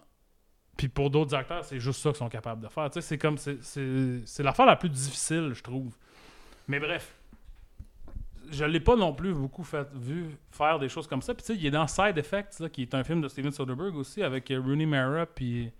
puis 0.76 0.88
pour 0.88 1.10
d'autres 1.10 1.34
acteurs 1.34 1.64
c'est 1.64 1.80
juste 1.80 2.00
ça 2.00 2.10
qu'ils 2.10 2.18
sont 2.18 2.28
capables 2.28 2.62
de 2.62 2.68
faire. 2.68 2.88
Tu 2.90 3.00
sais 3.00 3.06
c'est 3.08 3.18
comme 3.18 3.36
c'est- 3.38 4.42
l'affaire 4.42 4.66
la 4.66 4.76
plus 4.76 4.88
difficile 4.90 5.52
je 5.54 5.62
trouve. 5.62 5.96
Mais 6.68 6.78
bref 6.78 7.14
je 8.52 8.64
l'ai 8.64 8.80
pas 8.80 8.96
non 8.96 9.12
plus 9.14 9.32
beaucoup 9.32 9.62
fait, 9.62 9.86
vu 9.94 10.26
faire 10.50 10.78
des 10.80 10.88
choses 10.88 11.06
comme 11.06 11.22
ça. 11.22 11.32
Puis 11.34 11.42
tu 11.44 11.52
sais 11.54 11.58
il 11.58 11.64
est 11.66 11.70
dans 11.70 11.86
Side 11.86 12.18
Effects 12.18 12.58
là, 12.60 12.68
qui 12.68 12.82
est 12.82 12.94
un 12.94 13.04
film 13.04 13.20
de 13.20 13.28
Steven 13.28 13.52
Soderbergh 13.52 13.94
aussi 13.96 14.22
avec 14.22 14.50
euh, 14.50 14.60
Rooney 14.60 14.86
Mara 14.86 15.24
puis 15.26 15.70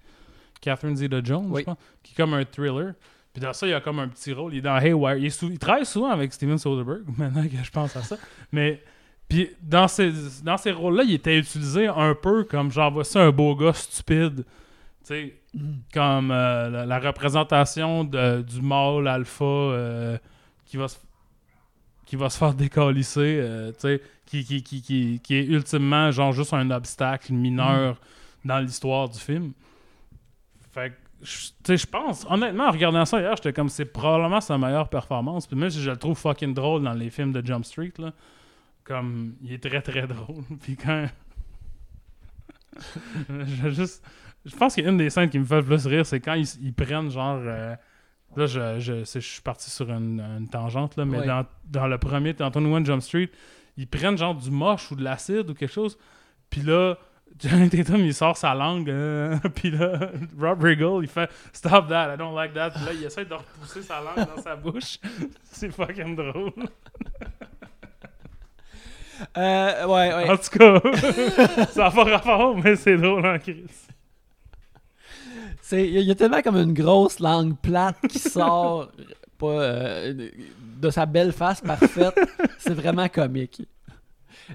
Catherine 0.61 0.94
Zeta-Jones 0.96 1.46
Oui. 1.50 1.61
je 1.62 1.64
pense 1.66 1.78
qui 2.02 2.12
est 2.12 2.16
comme 2.16 2.32
un 2.34 2.44
thriller 2.44 2.94
puis 3.33 3.41
dans 3.43 3.53
ça, 3.53 3.66
il 3.66 3.70
y 3.70 3.74
a 3.74 3.81
comme 3.81 3.99
un 4.01 4.09
petit 4.09 4.33
rôle. 4.33 4.55
Il 4.55 4.59
est 4.59 4.62
dans 4.62 4.76
Haywire. 4.76 5.16
Il, 5.16 5.26
est 5.26 5.31
sou- 5.31 5.51
il 5.51 5.59
travaille 5.59 5.87
souvent 5.87 6.11
avec 6.11 6.33
Steven 6.33 6.59
Soderbergh, 6.59 7.05
maintenant 7.16 7.45
que 7.45 7.62
je 7.62 7.70
pense 7.70 7.95
à 7.97 8.03
ça. 8.03 8.16
Mais 8.53 8.83
puis 9.28 9.51
dans 9.62 9.87
ces, 9.87 10.12
dans 10.43 10.57
ces 10.57 10.72
rôles-là, 10.72 11.05
il 11.05 11.14
était 11.14 11.39
utilisé 11.39 11.87
un 11.87 12.14
peu 12.14 12.45
comme 12.45 12.70
genre, 12.72 12.91
voici 12.93 13.18
un 13.18 13.31
beau 13.31 13.55
gars 13.55 13.72
stupide. 13.72 14.45
Tu 14.45 14.45
sais, 15.05 15.35
Mhm. 15.53 15.78
comme 15.93 16.31
euh, 16.31 16.70
la, 16.70 16.87
la 16.87 16.99
représentation 17.01 18.05
de- 18.05 18.41
du 18.43 18.62
mâle 18.62 19.09
alpha 19.09 19.45
euh, 19.45 20.16
qui 20.64 20.76
va 20.76 20.87
se 20.87 20.97
qui 22.07 22.14
va 22.16 22.28
se 22.31 22.39
faire 22.39 22.55
décalisser, 22.55 23.39
euh, 23.41 23.70
tu 23.72 23.78
sais, 23.81 24.03
qui, 24.26 24.45
qui, 24.45 24.62
qui, 24.62 24.81
qui, 24.83 25.20
qui 25.22 25.35
est 25.37 25.45
ultimement 25.45 26.11
genre 26.12 26.33
juste 26.33 26.53
un 26.55 26.70
obstacle 26.70 27.33
mineur 27.33 27.97
dans 28.45 28.59
l'histoire 28.61 29.09
du 29.09 29.18
film. 29.18 29.53
Fait 30.72 30.91
que, 30.91 30.95
je- 31.22 31.76
je 31.76 31.86
pense, 31.86 32.26
honnêtement, 32.28 32.66
en 32.68 32.70
regardant 32.70 33.04
ça 33.04 33.20
hier, 33.20 33.34
j'étais 33.36 33.52
comme, 33.52 33.68
c'est 33.68 33.84
probablement 33.84 34.40
sa 34.40 34.56
meilleure 34.58 34.88
performance. 34.88 35.46
Puis 35.46 35.56
même 35.56 35.70
si 35.70 35.80
je 35.80 35.90
le 35.90 35.96
trouve 35.96 36.16
fucking 36.18 36.54
drôle 36.54 36.82
dans 36.82 36.92
les 36.94 37.10
films 37.10 37.32
de 37.32 37.44
Jump 37.44 37.64
Street, 37.64 37.92
là, 37.98 38.12
comme, 38.84 39.34
il 39.42 39.52
est 39.52 39.62
très 39.62 39.82
très 39.82 40.06
drôle. 40.06 40.44
Puis 40.62 40.76
quand. 40.76 41.06
je 43.28 43.70
juste. 43.70 44.04
Je 44.46 44.56
pense 44.56 44.74
qu'une 44.74 44.96
des 44.96 45.10
scènes 45.10 45.28
qui 45.28 45.38
me 45.38 45.44
fait 45.44 45.56
le 45.60 45.64
plus 45.66 45.86
rire, 45.86 46.06
c'est 46.06 46.20
quand 46.20 46.34
ils, 46.34 46.46
ils 46.62 46.72
prennent 46.72 47.10
genre. 47.10 47.40
euh, 47.42 47.74
là, 48.36 48.46
je, 48.46 48.80
je, 48.80 49.04
je 49.04 49.18
suis 49.18 49.42
parti 49.42 49.70
sur 49.70 49.90
une, 49.90 50.20
une 50.20 50.48
tangente, 50.48 50.96
là, 50.96 51.04
mais 51.04 51.18
Ouais. 51.18 51.26
dans, 51.26 51.44
dans 51.66 51.86
le 51.86 51.98
premier, 51.98 52.32
dans 52.32 52.48
21 52.48 52.84
Jump 52.84 53.02
Street, 53.02 53.30
ils 53.76 53.86
prennent 53.86 54.16
genre 54.16 54.34
du 54.34 54.50
moche 54.50 54.90
ou 54.92 54.96
de 54.96 55.04
l'acide 55.04 55.50
ou 55.50 55.54
quelque 55.54 55.72
chose. 55.72 55.98
Puis 56.48 56.62
là, 56.62 56.96
Johnny 57.39 57.70
Tatum, 57.70 58.01
il 58.05 58.12
sort 58.14 58.37
sa 58.37 58.55
langue. 58.55 58.91
euh, 58.91 59.37
puis 59.55 59.70
là, 59.70 60.11
Rob 60.39 60.62
Riggle, 60.62 61.03
il 61.05 61.09
fait 61.09 61.31
Stop 61.53 61.89
that, 61.89 62.14
I 62.14 62.18
don't 62.18 62.35
like 62.35 62.53
that. 62.55 62.70
Puis 62.70 62.85
là, 62.85 62.93
il 62.93 63.05
essaie 63.05 63.24
de 63.24 63.35
repousser 63.35 63.83
sa 63.83 64.01
langue 64.01 64.26
dans 64.37 64.43
sa 64.43 64.57
bouche. 64.57 64.99
C'est 65.51 65.70
fucking 65.70 66.16
drôle. 66.16 66.53
Euh, 69.37 69.87
ouais, 69.87 70.14
ouais. 70.14 70.31
En 70.31 70.37
tout 70.37 70.59
cas, 70.59 70.81
ça 71.72 71.85
n'a 71.85 71.91
pas 71.91 72.05
rapport, 72.05 72.57
mais 72.57 72.74
c'est 72.76 72.97
drôle 72.97 73.26
en 73.26 73.39
crise. 73.39 73.87
Il 75.72 75.78
y, 75.78 75.99
a- 75.99 76.01
il 76.01 76.07
y 76.07 76.11
a 76.11 76.14
tellement 76.14 76.41
comme 76.41 76.57
une 76.57 76.72
grosse 76.72 77.20
langue 77.20 77.55
plate 77.59 77.97
qui 78.09 78.18
sort 78.18 78.91
pas, 79.39 79.47
euh, 79.47 80.31
de 80.81 80.91
sa 80.91 81.05
belle 81.07 81.33
face 81.33 81.61
parfaite. 81.61 82.18
C'est 82.59 82.72
vraiment 82.74 83.09
comique. 83.11 83.62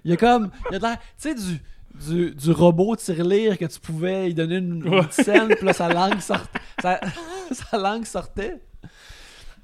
Il 0.03 0.11
y 0.11 0.13
a 0.13 0.17
comme. 0.17 0.49
Il 0.69 0.73
y 0.73 0.75
a 0.77 0.79
de 0.79 0.83
l'air. 0.83 0.97
Tu 0.97 1.03
sais, 1.17 1.35
du, 1.35 1.61
du, 2.07 2.35
du 2.35 2.51
robot 2.51 2.95
tirelire 2.95 3.57
que 3.57 3.65
tu 3.65 3.79
pouvais 3.79 4.25
lui 4.27 4.33
donner 4.33 4.57
une, 4.57 4.85
une 4.85 4.89
Ouais. 4.95 5.01
scène, 5.09 5.55
puis 5.55 5.65
là, 5.65 5.73
sa 5.73 5.89
langue 5.93 6.19
sortait. 6.19 6.59
Sa, 6.81 6.99
sa 7.51 7.77
langue 7.77 8.05
sortait. 8.05 8.59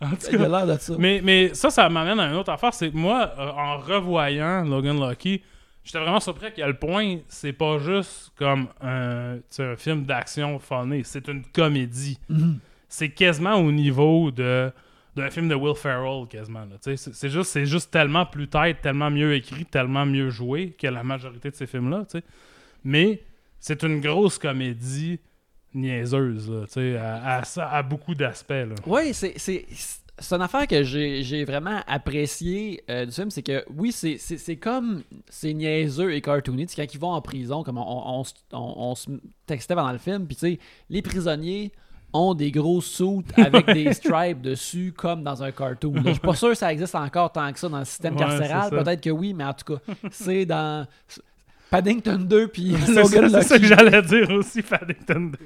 En 0.02 0.10
tout 0.12 0.18
Il 0.32 0.36
a 0.36 0.40
cas, 0.40 0.48
l'air 0.66 0.68
de 0.68 0.82
ça. 0.82 0.94
mais, 0.98 1.22
mais 1.24 1.54
ça, 1.54 1.70
ça 1.70 1.88
m'amène 1.90 2.20
à 2.20 2.28
une 2.30 2.36
autre 2.36 2.52
affaire. 2.52 2.74
C'est 2.74 2.90
que 2.92 2.98
moi, 2.98 3.32
euh, 3.38 3.50
en 3.52 3.78
revoyant 3.78 4.64
Logan 4.64 5.00
Lucky, 5.00 5.44
j'étais 5.84 6.00
vraiment 6.00 6.20
surpris 6.20 6.48
à 6.48 6.52
quel 6.52 6.80
point 6.80 7.18
c'est 7.28 7.54
pas 7.54 7.78
juste 7.78 8.32
comme 8.36 8.68
un, 8.82 9.38
un 9.60 9.76
film 9.76 10.04
d'action 10.04 10.58
funny. 10.58 11.04
C'est 11.04 11.28
une 11.28 11.44
comédie. 11.46 12.18
Mhm. 12.30 12.58
c'est 12.90 13.10
quasiment 13.10 13.56
au 13.56 13.72
niveau 13.72 14.32
de 14.32 14.72
d'un 15.16 15.30
film 15.30 15.48
de 15.50 15.56
Will 15.56 15.76
Ferrell 15.76 16.28
quasiment 16.30 16.66
c'est 16.82 17.30
juste 17.30 17.52
c'est 17.52 17.66
juste 17.66 17.92
tellement 17.92 18.26
plus 18.26 18.48
tête 18.48 18.82
tellement 18.82 19.10
mieux 19.10 19.34
écrit 19.36 19.66
tellement 19.66 20.06
mieux 20.06 20.30
joué 20.30 20.72
que 20.72 20.88
la 20.88 21.04
majorité 21.04 21.50
de 21.52 21.56
ces 21.56 21.68
films 21.68 21.90
là 21.90 22.06
tu 22.10 22.20
sais. 22.20 22.24
mais 22.84 23.22
c'est 23.60 23.84
une 23.84 24.00
grosse 24.00 24.38
comédie 24.38 25.20
niaiseuse 25.74 26.50
là, 26.50 26.66
à, 27.00 27.42
à 27.42 27.78
à 27.78 27.84
beaucoup 27.84 28.16
d'aspects. 28.16 28.54
Oui, 28.86 29.14
c'est, 29.14 29.34
c'est, 29.38 29.66
une 30.32 30.42
affaire 30.42 30.68
que 30.68 30.84
j'ai, 30.84 31.46
vraiment 31.46 31.82
apprécié 31.88 32.84
euh, 32.90 33.06
du 33.06 33.12
film. 33.12 33.32
C'est 33.32 33.44
que, 33.44 33.64
oui, 33.76 33.92
c'est, 33.92 34.56
comme. 34.58 35.04
C'est 35.30 35.54
niaiseux 35.54 36.14
et 36.14 36.22
cartoony. 36.22 36.68
Quand 36.68 36.86
ils 36.94 37.00
vont 37.00 37.12
en 37.12 37.22
prison, 37.22 37.64
comme 37.64 37.78
on, 37.78 38.20
on, 38.20 38.24
on 38.54 38.74
on- 38.78 38.96
se 38.96 39.10
textait 39.46 39.76
pendant 39.76 39.92
le 39.92 39.98
film, 39.98 40.28
puis 40.28 40.36
tu 40.36 40.60
les 40.90 41.02
prisonniers 41.02 41.72
ont 42.14 42.34
des 42.34 42.52
gros 42.52 42.82
suits 42.82 43.24
avec 43.38 43.66
des 43.68 43.94
stripes 43.94 44.42
dessus, 44.42 44.94
comme 44.96 45.24
dans 45.24 45.42
un 45.44 45.52
cartoon. 45.52 45.94
Je 46.06 46.12
suis 46.12 46.20
pas 46.20 46.36
sûr 46.36 46.50
que 46.50 46.56
ça 46.56 46.72
existe 46.72 46.96
encore 46.96 47.32
tant 47.32 47.52
que 47.52 47.60
ça 47.60 47.70
dans 47.70 47.80
le 47.80 47.86
système 47.86 48.14
Ouais, 48.16 48.20
carcéral. 48.20 48.70
Peut-être 48.70 49.02
que 49.02 49.10
oui, 49.10 49.34
mais 49.34 49.46
en 49.46 49.54
tout 49.54 49.76
cas, 49.76 49.82
c'est 50.12 50.46
dans. 50.46 50.86
Paddington 51.70 52.18
2 52.18 52.48
puis 52.50 52.76
c'est 52.86 52.94
ça, 52.96 53.02
Logan 53.02 53.30
c'est 53.30 53.42
ça 53.44 53.58
que 53.60 53.66
j'allais 53.66 54.02
dire 54.02 54.30
aussi 54.32 54.62
Paddington 54.62 55.32
2. 55.32 55.38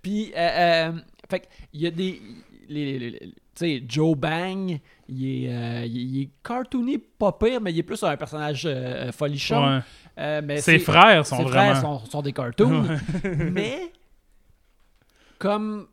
Puis, 0.00 0.32
euh, 0.34 0.88
euh, 0.88 0.92
fait 1.28 1.48
il 1.74 1.82
y 1.82 1.86
a 1.86 1.90
des. 1.90 2.20
les- 2.68 2.98
les- 2.98 3.10
les- 3.10 3.18
tu 3.18 3.66
sais, 3.66 3.82
Joe 3.86 4.16
Bang, 4.16 4.78
il 5.08 5.44
est, 5.44 5.52
euh, 5.52 5.84
il, 5.84 6.22
est 6.22 6.30
cartoony, 6.42 6.96
pas 6.96 7.32
pire, 7.32 7.60
mais 7.60 7.72
il 7.72 7.78
est 7.80 7.82
plus 7.82 8.02
un 8.04 8.16
personnage 8.16 8.62
euh, 8.64 9.12
folichon. 9.12 9.62
Ouais. 9.76 9.80
Euh, 10.18 10.40
mais 10.42 10.60
ses 10.62 10.78
frères 10.78 11.26
sont 11.26 11.36
ses 11.38 11.42
vraiment 11.42 11.74
frères 11.74 11.80
sont, 11.82 12.06
sont 12.06 12.22
des 12.22 12.32
cartoons. 12.32 12.84
Ouais. 12.84 12.96
mais 13.50 13.92
comme 15.40 15.88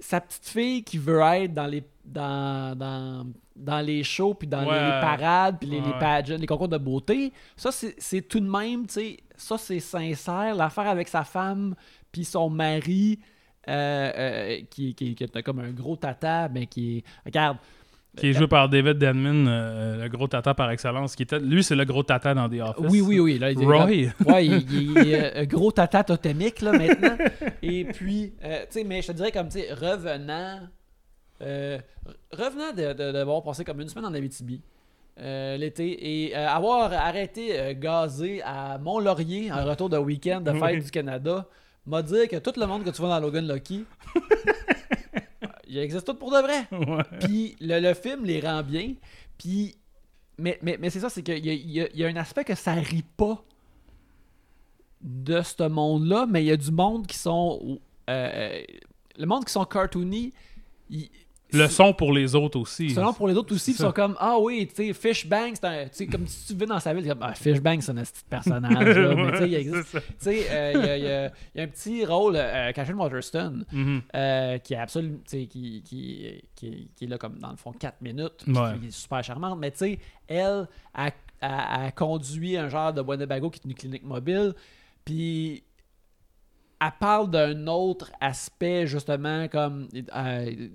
sa 0.00 0.20
petite 0.20 0.46
fille 0.46 0.82
qui 0.82 0.98
veut 0.98 1.20
être 1.20 1.54
dans 1.54 1.66
les 1.66 1.84
dans, 2.04 2.76
dans, 2.76 3.24
dans 3.54 3.80
les 3.80 4.02
shows 4.02 4.34
puis 4.34 4.48
dans 4.48 4.66
Ouais. 4.66 4.74
les, 4.80 4.84
les 4.86 5.00
parades 5.00 5.58
puis 5.60 5.68
les, 5.68 5.80
les 5.80 5.86
Ouais. 5.92 5.98
pageants, 6.00 6.36
les 6.36 6.46
concours 6.48 6.68
de 6.68 6.78
beauté 6.78 7.32
ça 7.56 7.70
c'est 7.70 7.94
c'est 7.98 8.22
tout 8.22 8.40
de 8.40 8.48
même 8.50 8.86
tu 8.88 8.94
sais 8.94 9.16
ça 9.36 9.56
c'est 9.58 9.78
sincère 9.78 10.56
l'affaire 10.56 10.88
avec 10.88 11.06
sa 11.06 11.22
femme 11.22 11.76
puis 12.10 12.24
son 12.24 12.50
mari 12.50 13.20
euh, 13.68 14.12
euh, 14.16 14.60
qui, 14.68 14.92
qui, 14.96 15.14
qui 15.14 15.22
est 15.22 15.42
comme 15.44 15.60
un 15.60 15.70
gros 15.70 15.94
tata 15.94 16.48
mais 16.48 16.66
qui 16.66 16.98
est 16.98 17.04
regarde 17.24 17.58
Qui 18.16 18.28
est 18.28 18.32
joué 18.34 18.46
par 18.46 18.68
David 18.68 18.98
Denman, 18.98 19.46
euh, 19.48 20.02
le 20.02 20.08
gros 20.10 20.28
tata 20.28 20.52
par 20.52 20.70
excellence. 20.70 21.16
Qui 21.16 21.22
était, 21.22 21.38
lui, 21.40 21.64
c'est 21.64 21.74
le 21.74 21.84
gros 21.86 22.02
tata 22.02 22.34
dans 22.34 22.46
The 22.48 22.60
Office. 22.60 22.90
oui 22.90 23.00
oui 23.00 23.18
oui 23.20 23.38
là, 23.38 23.50
il 23.50 23.62
est- 23.62 23.64
Roy. 23.64 23.86
Ouais, 24.26 24.46
il, 24.46 24.98
est 24.98 25.36
euh, 25.38 25.44
gros 25.46 25.72
tata 25.72 26.04
totémique 26.04 26.60
là 26.60 26.72
maintenant. 26.72 27.16
Et 27.62 27.84
puis, 27.86 28.34
euh, 28.44 28.60
tu 28.70 28.80
sais, 28.80 28.84
mais 28.84 29.00
je 29.00 29.06
te 29.08 29.12
dirais 29.12 29.32
comme, 29.32 29.48
tu 29.48 29.60
sais, 29.60 29.72
revenant, 29.72 30.60
euh, 31.40 31.78
re- 32.06 32.38
revenant 32.44 32.72
de- 32.76 32.92
de- 32.92 33.12
d'avoir 33.12 33.42
passé 33.42 33.64
comme 33.64 33.80
une 33.80 33.88
semaine 33.88 34.04
en 34.04 34.12
Abitibi 34.14 34.60
euh, 35.18 35.56
l'été 35.56 36.26
et 36.26 36.36
euh, 36.36 36.48
avoir 36.48 36.92
arrêté 36.92 37.58
euh, 37.58 37.72
gazé 37.74 38.42
à 38.44 38.76
Mont-Laurier 38.78 39.50
en 39.52 39.64
retour 39.64 39.88
de 39.88 39.96
week-end 39.96 40.40
de 40.42 40.52
fête 40.52 40.62
Oui. 40.62 40.82
du 40.84 40.90
Canada, 40.90 41.46
m'a 41.86 42.02
dit 42.02 42.28
que 42.30 42.36
tout 42.36 42.52
le 42.60 42.66
monde 42.66 42.84
que 42.84 42.90
tu 42.90 43.00
vois 43.00 43.08
dans 43.08 43.20
Logan 43.20 43.46
Lucky, 43.50 43.84
il 45.72 45.78
existe 45.78 46.06
tout 46.06 46.14
pour 46.14 46.30
de 46.30 46.38
vrai. 46.38 46.66
Ouais. 46.72 47.02
Puis 47.20 47.56
le, 47.60 47.80
le 47.80 47.94
film 47.94 48.24
les 48.24 48.40
rend 48.40 48.62
bien. 48.62 48.94
Puis. 49.38 49.74
Mais, 50.38 50.58
mais, 50.62 50.76
mais 50.80 50.90
c'est 50.90 51.00
ça, 51.00 51.10
c'est 51.10 51.22
qu'il 51.22 51.44
y 51.44 51.50
a, 51.50 51.52
y 51.54 51.80
a- 51.82 51.88
il 51.92 52.00
y 52.00 52.04
a 52.04 52.08
un 52.08 52.16
aspect 52.16 52.44
que 52.44 52.54
ça 52.54 52.72
rit 52.72 53.04
pas 53.16 53.44
de 55.00 55.42
ce 55.42 55.62
monde-là, 55.68 56.26
mais 56.28 56.42
il 56.42 56.46
y 56.46 56.50
a 56.52 56.56
du 56.56 56.70
monde 56.70 57.06
qui 57.06 57.16
sont. 57.18 57.78
euh, 58.08 58.62
le 59.18 59.26
monde 59.26 59.44
qui 59.44 59.52
sont 59.52 59.64
cartoony. 59.64 60.32
ils- 60.90 61.10
Le 61.52 61.68
son 61.68 61.92
pour 61.92 62.12
les 62.12 62.34
autres 62.34 62.58
aussi. 62.58 62.90
Selon 62.90 63.12
pour 63.12 63.28
les 63.28 63.34
autres 63.36 63.54
aussi, 63.54 63.72
ils 63.72 63.76
sont 63.76 63.92
comme 63.92 64.16
Ah 64.18 64.38
oui, 64.38 64.66
tu 64.68 64.74
sais, 64.86 64.92
Fishbang, 64.92 65.52
c'est 65.54 65.64
un. 65.64 65.84
Tu 65.84 65.90
sais, 65.92 66.06
comme 66.06 66.26
si 66.26 66.46
tu 66.46 66.54
vis 66.58 66.66
dans 66.66 66.80
sa 66.80 66.94
ville, 66.94 67.06
comme 67.06 67.18
Ah, 67.22 67.34
Fishbang, 67.34 67.80
c'est 67.80 67.92
un 67.92 67.96
petit 68.02 68.22
personnage. 68.28 68.96
là. 68.96 69.14
mais 69.14 69.32
tu 69.32 69.38
sais, 69.38 69.48
il 69.48 69.54
existe. 69.54 69.92
Tu 69.92 70.00
sais, 70.18 70.46
euh, 70.50 70.72
il 70.74 70.80
y, 70.80 70.88
a- 70.88 70.96
il 70.98 71.04
y 71.04 71.08
a- 71.08 71.26
il 71.54 71.58
y 71.58 71.60
a 71.60 71.64
un 71.64 71.68
petit 71.68 72.04
rôle, 72.06 72.34
euh, 72.36 72.72
Catherine 72.72 72.96
Waterston, 72.96 73.64
Mhm. 73.72 74.02
euh, 74.14 74.58
qui 74.58 74.74
est 74.74 74.78
absolument. 74.78 75.18
tu 75.28 75.40
sais, 75.40 75.46
Qui, 75.46 75.82
qui, 75.82 76.42
qui, 76.54 76.90
qui 76.96 77.04
est 77.04 77.08
là 77.08 77.18
comme 77.18 77.38
dans 77.38 77.50
le 77.50 77.56
fond 77.56 77.72
4 77.72 78.00
minutes, 78.00 78.44
Ouais. 78.46 78.78
qui 78.80 78.86
est 78.88 78.90
super 78.90 79.22
charmante. 79.22 79.58
Mais 79.58 79.70
tu 79.70 79.78
sais, 79.78 79.98
elle 80.28 80.66
a, 80.94 81.10
a- 81.40 81.84
a 81.86 81.90
conduit 81.90 82.56
un 82.56 82.68
genre 82.68 82.92
de 82.92 83.00
Winnebago 83.02 83.50
qui 83.50 83.58
est 83.60 83.64
une 83.68 83.74
clinique 83.74 84.04
mobile. 84.04 84.54
Puis 85.04 85.64
elle 86.80 86.92
parle 86.98 87.30
d'un 87.30 87.66
autre 87.66 88.10
aspect, 88.20 88.86
justement, 88.86 89.46
comme. 89.48 89.88
euh, 90.16 90.68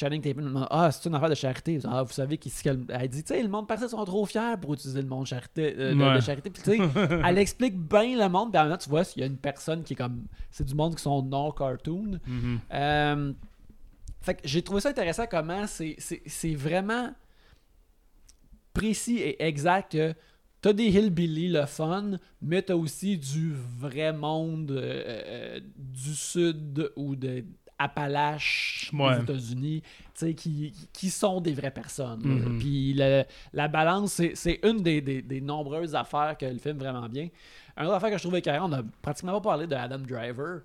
Channing 0.00 0.20
Tatum 0.22 0.44
demande 0.44 0.66
Ah, 0.70 0.90
c'est 0.90 1.08
une 1.08 1.14
affaire 1.14 1.28
de 1.28 1.34
charité. 1.34 1.78
Ah, 1.84 2.02
vous 2.02 2.12
savez 2.12 2.38
qu'ici, 2.38 2.62
qu'elle- 2.62 2.84
elle 2.88 3.08
dit 3.08 3.22
Tu 3.22 3.34
sais, 3.34 3.42
le 3.42 3.48
monde 3.48 3.66
parfois 3.68 3.88
sont 3.88 4.04
trop 4.04 4.24
fiers 4.26 4.56
pour 4.60 4.74
utiliser 4.74 5.00
le 5.02 5.08
monde 5.08 5.26
charité, 5.26 5.74
euh, 5.78 5.94
de, 5.94 5.98
Ouais. 6.02 6.14
de 6.16 6.20
charité. 6.20 6.50
Puis, 6.50 6.62
tu 6.62 6.70
sais, 6.70 6.78
elle 7.26 7.38
explique 7.38 7.76
bien 7.78 8.16
le 8.18 8.28
monde. 8.28 8.50
Puis, 8.52 8.58
en 8.60 8.64
même 8.64 8.72
temps, 8.72 8.78
tu 8.82 8.88
vois, 8.90 9.02
il 9.16 9.20
y 9.20 9.22
a 9.22 9.26
une 9.26 9.36
personne 9.36 9.82
qui 9.84 9.92
est 9.92 9.96
comme. 9.96 10.24
C'est 10.50 10.64
du 10.64 10.74
monde 10.74 10.94
qui 10.96 11.02
sont 11.02 11.22
non-cartoon. 11.22 12.18
Mhm. 12.26 12.60
Euh, 12.72 13.32
fait 14.20 14.34
que 14.34 14.40
j'ai 14.44 14.62
trouvé 14.62 14.80
ça 14.80 14.90
intéressant 14.90 15.24
comment 15.30 15.66
c'est- 15.66 15.96
c'est 15.98 16.22
c'est 16.26 16.54
vraiment 16.54 17.10
précis 18.72 19.18
et 19.18 19.42
exact 19.44 19.92
que 19.92 20.14
t'as 20.60 20.72
des 20.72 20.84
hillbilly 20.86 21.48
le 21.48 21.66
fun, 21.66 22.12
mais 22.40 22.62
t'as 22.62 22.74
aussi 22.74 23.18
du 23.18 23.52
vrai 23.78 24.12
monde 24.12 24.70
euh, 24.70 25.60
du 25.76 26.14
sud 26.14 26.90
ou 26.96 27.16
de 27.16 27.44
Appalaches 27.82 28.90
Ouais. 28.92 29.16
des 29.16 29.22
États-Unis, 29.22 29.82
qui, 30.36 30.72
qui 30.92 31.10
sont 31.10 31.40
des 31.40 31.52
vraies 31.52 31.70
personnes. 31.72 32.20
Mhm. 32.24 32.58
Puis 32.58 32.94
le- 32.94 33.24
la 33.52 33.68
balance, 33.68 34.12
c'est- 34.34 34.60
une 34.62 34.82
des, 34.82 35.00
des- 35.00 35.22
des 35.22 35.40
nombreuses 35.40 35.94
affaires 35.94 36.36
que 36.38 36.46
le 36.46 36.58
film 36.58 36.78
vraiment 36.78 37.08
bien. 37.08 37.28
Une 37.76 37.84
autre 37.86 37.94
affaire 37.94 38.10
que 38.10 38.18
je 38.18 38.22
trouvais 38.22 38.42
carré, 38.42 38.60
on 38.60 38.72
a 38.72 38.82
pratiquement 39.00 39.32
pas 39.40 39.50
parlé 39.50 39.66
de 39.66 39.74
Adam 39.74 39.98
Driver. 39.98 40.60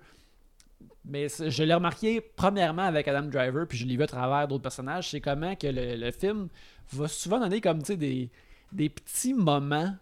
Mais 1.04 1.26
je 1.28 1.62
l'ai 1.64 1.72
remarqué 1.74 2.20
premièrement 2.20 2.82
avec 2.82 3.08
Adam 3.08 3.22
Driver, 3.28 3.66
puis 3.66 3.78
je 3.78 3.86
l'ai 3.86 3.96
vu 3.96 4.02
à 4.02 4.06
travers 4.06 4.46
d'autres 4.46 4.62
personnages, 4.62 5.08
c'est 5.10 5.20
comment 5.22 5.56
que 5.56 5.66
le, 5.66 5.96
le 5.96 6.10
film 6.12 6.48
va 6.92 7.08
souvent 7.08 7.40
donner 7.40 7.60
comme 7.62 7.80
des, 7.82 8.30
des 8.72 8.88
petits 8.90 9.32
moments 9.34 9.96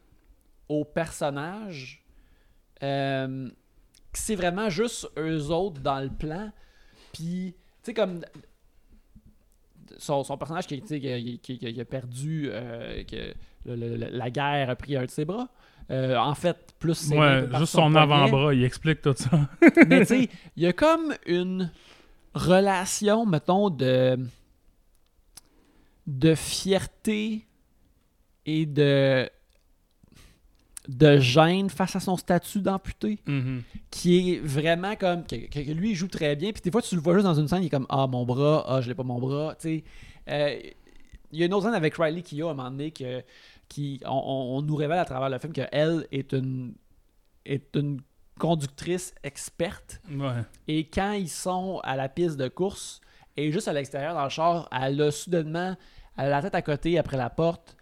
aux 0.68 0.84
personnages 0.84 2.02
euh, 2.82 3.48
c'est 4.12 4.34
vraiment 4.34 4.68
juste 4.68 5.08
eux 5.18 5.50
autres 5.50 5.80
dans 5.80 6.00
le 6.00 6.08
plan. 6.10 6.50
Puis, 7.16 7.54
tu 7.54 7.56
sais, 7.82 7.94
comme 7.94 8.22
son, 9.98 10.22
son 10.24 10.36
personnage 10.36 10.66
qui, 10.66 10.80
qui, 10.82 10.94
a- 11.08 11.20
qui- 11.42 11.58
qui 11.58 11.80
a 11.80 11.84
perdu, 11.84 12.48
euh, 12.50 13.02
que 13.04 13.32
le- 13.64 13.76
le- 13.76 13.96
le- 13.96 14.08
la 14.10 14.30
guerre 14.30 14.68
a 14.70 14.76
pris 14.76 14.96
un 14.96 15.04
de 15.06 15.10
ses 15.10 15.24
bras. 15.24 15.48
Euh, 15.90 16.16
en 16.16 16.34
fait, 16.34 16.74
plus 16.78 17.10
Ouais, 17.10 17.44
juste 17.58 17.72
son 17.72 17.94
avant-bras, 17.94 18.52
il 18.54 18.64
explique 18.64 19.00
tout 19.02 19.14
ça. 19.16 19.48
mais 19.88 20.00
tu 20.00 20.06
sais, 20.06 20.28
il 20.56 20.62
y 20.64 20.66
a 20.66 20.72
comme 20.72 21.14
une 21.26 21.70
relation, 22.34 23.24
mettons, 23.24 23.70
de 23.70 24.18
de 26.06 26.34
fierté 26.34 27.46
et 28.44 28.64
de 28.66 29.28
de 30.89 31.18
gêne 31.18 31.68
face 31.70 31.97
à 31.97 32.01
son 32.01 32.16
statut 32.16 32.61
d'amputé 32.61 33.18
Mhm. 33.26 33.62
qui 33.91 34.34
est 34.34 34.39
vraiment 34.41 34.95
comme 34.97 35.24
que, 35.26 35.37
lui 35.72 35.91
il 35.91 35.95
joue 35.95 36.09
très 36.09 36.37
bien 36.37 36.53
puis 36.53 36.62
des 36.62 36.70
fois 36.70 36.82
tu 36.82 36.95
le 36.95 37.01
vois 37.01 37.14
juste 37.14 37.24
dans 37.26 37.34
une 37.34 37.49
scène 37.49 37.62
il 37.62 37.66
est 37.66 37.70
comme 37.70 37.87
ah 37.89 38.07
mon 38.07 38.24
bras 38.24 38.64
ah 38.68 38.80
je 38.80 38.89
l'ai 38.89 38.95
pas 38.95 39.03
mon 39.03 39.18
bras 39.18 39.55
tu 39.61 39.68
sais 39.78 39.84
Euh, 40.28 40.59
il 41.32 41.39
y 41.39 41.43
a 41.43 41.47
une 41.47 41.55
autre 41.55 41.66
scène 41.66 41.74
avec 41.74 41.97
Riley 41.97 42.22
Keough 42.22 42.49
à 42.49 42.51
un 42.51 42.55
moment 42.55 42.70
donné 42.70 42.91
que 42.93 43.22
qui 43.68 44.01
on, 44.05 44.11
on- 44.11 44.59
on 44.59 44.62
nous 44.62 44.76
révèle 44.76 44.99
à 44.99 45.05
travers 45.05 45.28
le 45.28 45.39
film 45.39 45.53
qu'elle 45.53 46.07
est 46.12 46.32
une 46.32 46.74
est 47.45 47.74
une 47.76 48.01
conductrice 48.39 49.14
experte 49.24 50.01
Ouais. 50.11 50.43
et 50.68 50.89
quand 50.89 51.12
ils 51.12 51.28
sont 51.28 51.80
à 51.84 51.97
la 51.97 52.09
piste 52.09 52.37
de 52.37 52.49
course 52.49 53.01
et 53.37 53.51
juste 53.51 53.66
à 53.68 53.72
l'extérieur 53.72 54.14
dans 54.14 54.24
le 54.24 54.30
char, 54.30 54.68
elle 54.72 55.01
a 55.01 55.11
soudainement 55.11 55.76
elle 56.18 56.26
a 56.26 56.30
la 56.30 56.43
tête 56.43 56.55
à 56.55 56.62
côté 56.62 56.97
après 56.99 57.16
la 57.18 57.28
porte. 57.28 57.76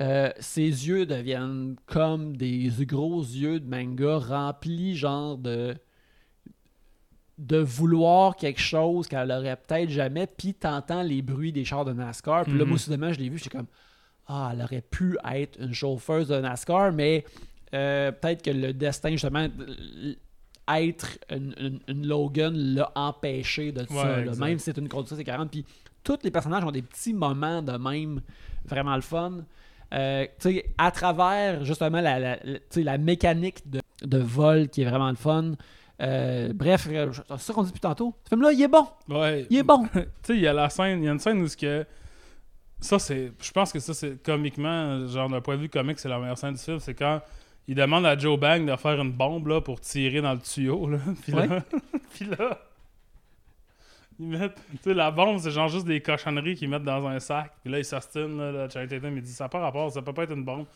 Euh, 0.00 0.30
ses 0.40 0.62
yeux 0.88 1.06
deviennent 1.06 1.76
comme 1.86 2.36
des 2.36 2.68
gros 2.80 3.20
yeux 3.22 3.60
de 3.60 3.68
manga 3.68 4.18
remplis 4.18 4.96
genre 4.96 5.38
de 5.38 5.74
de 7.38 7.56
vouloir 7.58 8.36
quelque 8.36 8.60
chose 8.60 9.08
qu'elle 9.08 9.30
aurait 9.32 9.56
peut-être 9.56 9.90
jamais 9.90 10.26
puis 10.26 10.54
t'entends 10.54 11.02
les 11.02 11.20
bruits 11.20 11.50
des 11.52 11.64
chars 11.64 11.84
de 11.84 11.92
NASCAR 11.92 12.44
puis 12.44 12.56
là 12.56 12.62
Mhm. 12.64 12.68
moi 12.70 12.78
soudainement 12.78 13.12
je 13.12 13.18
l'ai 13.18 13.28
vu 13.28 13.38
j'étais 13.38 13.50
comme 13.56 13.66
ah 14.28 14.50
elle 14.52 14.62
aurait 14.62 14.82
pu 14.88 15.16
être 15.32 15.58
une 15.60 15.74
chauffeuse 15.74 16.28
de 16.28 16.38
NASCAR 16.40 16.92
mais 16.92 17.24
euh, 17.74 18.12
peut-être 18.12 18.42
que 18.42 18.50
le 18.50 18.72
destin 18.72 19.10
justement 19.10 19.48
être 20.68 21.18
une, 21.30 21.54
une- 21.58 21.80
une 21.88 22.06
Logan 22.06 22.54
l'a 22.54 22.90
empêché 22.94 23.72
de 23.72 23.84
ça 23.84 24.20
là. 24.24 24.32
même 24.36 24.58
si 24.58 24.66
c'est 24.66 24.78
une 24.78 24.88
conduite 24.88 25.14
c'est 25.16 25.24
40 25.24 25.50
puis 25.50 25.64
tous 26.04 26.18
les 26.22 26.30
personnages 26.30 26.64
ont 26.64 26.70
des 26.70 26.82
petits 26.82 27.12
moments 27.14 27.62
de 27.62 27.72
même 27.72 28.20
vraiment 28.64 28.94
le 28.94 29.02
fun 29.02 29.44
Euh, 29.94 30.26
à 30.76 30.90
travers 30.90 31.64
justement 31.64 32.00
la, 32.00 32.36
la, 32.38 32.98
mécanique 32.98 33.68
de, 33.70 33.80
de 34.02 34.18
vol 34.18 34.68
qui 34.68 34.82
est 34.82 34.84
vraiment 34.84 35.10
le 35.10 35.16
fun 35.16 35.52
Euh, 36.02 36.52
bref 36.52 36.88
euh, 36.90 37.12
c'est 37.30 37.38
ça 37.38 37.52
qu'on 37.52 37.62
dit 37.62 37.68
depuis 37.68 37.80
tantôt 37.80 38.16
ce 38.24 38.30
film 38.30 38.42
là 38.42 38.50
il 38.50 38.60
est 38.60 38.66
bon 38.66 38.84
Ouais. 39.08 39.46
il 39.48 39.58
est 39.58 39.62
bon 39.62 39.86
tu 39.94 40.00
sais, 40.24 40.34
il 40.34 40.40
y 40.40 40.48
a 40.48 40.52
la 40.52 40.68
scène, 40.68 41.00
il 41.00 41.04
y 41.04 41.08
a 41.08 41.12
une 41.12 41.20
scène 41.20 41.40
où 41.40 41.46
ce 41.46 41.56
que 41.56 41.86
ça 42.80 42.98
c'est 42.98 43.30
je 43.40 43.52
pense 43.52 43.72
que 43.72 43.78
ça 43.78 43.94
c'est 43.94 44.20
comiquement 44.20 45.06
genre 45.06 45.28
d'un 45.28 45.40
point 45.40 45.54
de 45.56 45.60
vue 45.62 45.68
comique, 45.68 46.00
c'est 46.00 46.08
la 46.08 46.18
meilleure 46.18 46.38
scène 46.38 46.54
du 46.54 46.60
film, 46.60 46.80
c'est 46.80 46.94
quand 46.94 47.20
il 47.68 47.76
demande 47.76 48.04
à 48.06 48.18
Joe 48.18 48.36
Bang 48.36 48.68
de 48.68 48.74
faire 48.74 49.00
une 49.00 49.12
bombe 49.12 49.46
là 49.46 49.60
pour 49.60 49.80
tirer 49.80 50.20
dans 50.20 50.32
le 50.32 50.40
tuyau 50.40 50.88
là. 50.88 50.98
Puis 51.22 51.32
là, 51.32 51.62
puis 52.12 52.24
là 52.26 52.58
ils 54.18 54.26
mettent 54.26 54.54
tu 54.70 54.78
sais 54.82 54.94
la 54.94 55.10
bombe 55.10 55.38
c'est 55.38 55.50
genre 55.50 55.68
juste 55.68 55.86
des 55.86 56.00
cochonneries 56.00 56.54
qu'ils 56.54 56.68
mettent 56.68 56.84
dans 56.84 57.06
un 57.06 57.18
sac. 57.20 57.52
Puis 57.62 57.72
là 57.72 57.78
ils 57.78 57.84
s'ostinent 57.84 58.38
là, 58.38 58.52
là 58.52 58.68
Channing 58.68 58.88
Tatum 58.88 59.16
il 59.16 59.22
dit 59.22 59.32
ça 59.32 59.44
n'a 59.44 59.48
pas 59.48 59.60
rapport, 59.60 59.90
ça 59.90 60.02
peut 60.02 60.12
pas 60.12 60.24
être 60.24 60.34
une 60.34 60.44
bombe. 60.44 60.66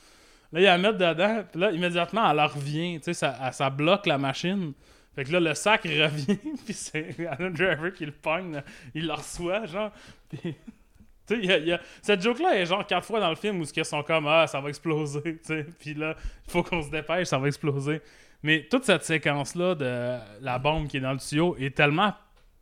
Là, 0.53 0.61
ils 0.61 0.65
la 0.65 0.79
mettent 0.79 0.97
dedans, 0.97 1.45
puis 1.51 1.61
là, 1.61 1.71
immédiatement, 1.73 2.31
elle 2.31 2.41
revient, 2.41 2.99
tu 2.99 3.05
sais, 3.05 3.13
ça, 3.13 3.53
ça 3.53 3.69
bloque 3.69 4.07
la 4.07 4.17
machine. 4.17 4.73
Fait 5.15 5.25
que 5.25 5.33
là, 5.33 5.41
le 5.41 5.55
sac 5.55 5.83
revient, 5.85 6.39
puis 6.65 6.73
c'est 6.73 7.15
Adam 7.29 7.51
Driver 7.51 7.93
qui 7.93 8.07
le 8.07 8.13
pogne, 8.13 8.63
il 8.95 9.07
le 9.07 9.13
reçoit, 9.13 9.67
genre. 9.67 9.93
Puis, 10.31 10.55
tu 11.27 11.47
sais, 11.47 11.63
y 11.63 11.73
a- 11.73 11.81
cette 12.01 12.23
joke-là 12.23 12.57
est 12.57 12.65
genre 12.65 12.87
quatre 12.87 13.07
fois 13.07 13.21
dans 13.21 13.29
le 13.29 13.37
film 13.37 13.61
où 13.61 13.65
ils 13.65 13.85
sont 13.85 14.03
comme 14.03 14.27
Ah, 14.27 14.47
ça 14.47 14.61
va 14.61 14.71
exploser, 14.71 15.21
tu 15.23 15.39
sais. 15.43 15.67
Puis 15.79 15.93
là, 15.93 16.15
il 16.47 16.51
faut 16.51 16.63
qu'on 16.63 16.81
se 16.81 16.91
dépêche, 16.91 17.29
ça 17.29 17.39
va 17.39 17.49
exploser. 17.49 18.01
Mais 18.43 18.67
toute 18.71 18.85
cette 18.85 19.05
séquence-là 19.05 19.75
de 19.75 20.17
la 20.41 20.59
bombe 20.59 20.87
qui 20.89 20.97
est 20.97 21.01
dans 21.01 21.13
le 21.13 21.19
tuyau 21.19 21.57
est 21.59 21.77
tellement 21.77 22.15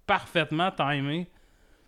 parfaitement 0.06 0.70
timée. 0.70 1.28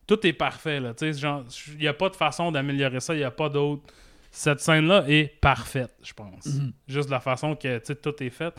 Tout 0.06 0.26
est 0.26 0.32
parfait, 0.32 0.80
là. 0.80 0.94
Tu 0.94 1.12
sais, 1.12 1.20
genre, 1.20 1.44
il 1.74 1.78
n'y 1.78 1.86
a 1.86 1.94
pas 1.94 2.08
de 2.08 2.16
façon 2.16 2.50
d'améliorer 2.50 3.00
ça, 3.00 3.14
il 3.14 3.18
n'y 3.18 3.24
a 3.24 3.30
pas 3.30 3.48
d'autre. 3.48 3.82
Cette 4.30 4.60
scène-là 4.60 5.04
est 5.08 5.40
parfaite, 5.40 5.94
je 6.02 6.12
pense. 6.12 6.46
Mhm. 6.46 6.72
Juste 6.86 7.10
la 7.10 7.20
façon 7.20 7.54
que 7.54 7.78
tu 7.78 7.86
sais, 7.86 7.96
tout 7.96 8.22
est 8.22 8.30
fait. 8.30 8.54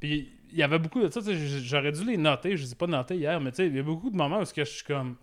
Puis 0.00 0.30
il 0.50 0.58
y 0.58 0.62
avait 0.62 0.78
beaucoup 0.78 1.00
de 1.00 1.10
ça. 1.10 1.20
J'aurais 1.62 1.92
dû 1.92 2.04
les 2.04 2.16
noter. 2.16 2.56
Je 2.56 2.62
les 2.62 2.72
ai 2.72 2.74
pas 2.74 2.86
notés 2.86 3.16
hier, 3.16 3.40
mais 3.40 3.50
tu 3.50 3.56
sais, 3.56 3.66
il 3.66 3.76
y 3.76 3.78
a 3.78 3.82
beaucoup 3.82 4.10
de 4.10 4.16
moments 4.16 4.40
où 4.40 4.44
que 4.44 4.64
je 4.64 4.70
suis 4.70 4.84
comme. 4.84 5.16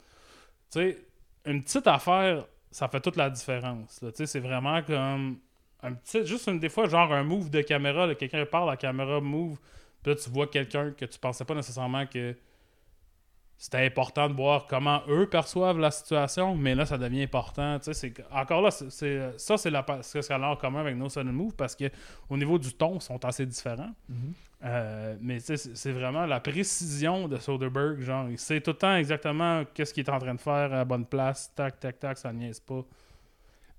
Tu 0.72 0.80
sais, 0.80 0.98
une 1.46 1.64
petite 1.64 1.88
affaire, 1.88 2.46
ça 2.72 2.88
fait 2.88 3.00
toute 3.00 3.16
la 3.16 3.30
différence. 3.30 4.02
là. 4.02 4.12
Tu 4.12 4.18
sais, 4.18 4.26
c'est 4.26 4.40
vraiment 4.40 4.82
comme. 4.84 5.38
Un 5.84 5.94
petit, 5.94 6.26
juste 6.26 6.48
une 6.48 6.60
des 6.60 6.70
fois, 6.70 6.88
genre 6.88 7.12
un 7.14 7.24
move 7.24 7.50
de 7.50 7.62
caméra, 7.62 8.14
quelqu'un 8.16 8.46
parle, 8.46 8.70
la 8.70 8.78
caméra 8.78 9.22
move, 9.22 9.60
puis 10.02 10.12
là, 10.14 10.18
tu 10.18 10.30
vois 10.32 10.48
quelqu'un 10.48 10.92
que 10.92 11.06
tu 11.06 11.20
pensais 11.20 11.46
pas 11.46 11.54
nécessairement 11.54 12.08
que 12.08 12.36
c'était 13.58 13.86
important 13.86 14.30
de 14.30 14.34
voir 14.34 14.68
comment 14.68 15.02
eux 15.08 15.28
perçoivent 15.28 15.80
la 15.80 15.90
situation, 15.92 16.56
mais 16.56 16.76
là, 16.76 16.86
ça 16.86 16.98
devient 16.98 17.24
important. 17.24 17.80
Encore 18.32 18.62
là, 18.62 18.72
c'est, 18.72 19.32
ça, 19.38 19.58
c'est 19.58 19.70
ce 19.70 20.28
qu'elle 20.28 20.44
a 20.44 20.50
en 20.50 20.56
commun 20.56 20.82
avec 20.82 20.96
No 20.98 21.08
Sudden 21.10 21.32
Move 21.32 21.56
parce 21.56 21.76
que 21.76 21.86
au 22.30 22.38
niveau 22.38 22.60
du 22.60 22.74
ton, 22.74 22.96
ils 22.96 23.02
sont 23.02 23.24
assez 23.24 23.46
différents. 23.46 23.94
Euh, 24.64 25.16
mais 25.22 25.40
c'est, 25.40 25.58
c'est 25.58 25.92
vraiment 25.92 26.26
la 26.26 26.40
précision 26.40 27.28
de 27.28 27.38
Soderbergh. 27.38 28.02
Genre, 28.02 28.30
il 28.30 28.38
sait 28.40 28.60
tout 28.62 28.72
le 28.72 28.78
temps 28.78 28.96
exactement 28.96 29.64
qu'est-ce 29.74 29.94
qu'il 29.94 30.04
est 30.04 30.10
en 30.10 30.20
train 30.20 30.34
de 30.34 30.42
faire 30.42 30.54
à 30.54 30.68
la 30.78 30.86
bonne 30.86 31.06
place. 31.06 31.52
Tac, 31.56 31.80
tac, 31.80 32.00
tac, 32.00 32.18
ça 32.18 32.34
niaise 32.34 32.60
pas. 32.60 32.84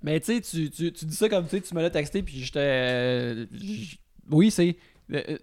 Mais 0.02 0.20
tu 0.20 0.40
sais, 0.40 0.40
tu, 0.40 0.70
tu, 0.70 1.04
dis 1.04 1.16
ça 1.16 1.28
comme 1.28 1.44
tu 1.44 1.50
sais, 1.50 1.60
tu 1.60 1.74
me 1.74 1.82
l'as 1.82 1.90
texté, 1.90 2.22
puis 2.22 2.38
j'étais. 2.38 2.60
euh, 2.60 3.46
oui, 4.30 4.50
c'est. 4.50 4.76
euh, 5.12 5.38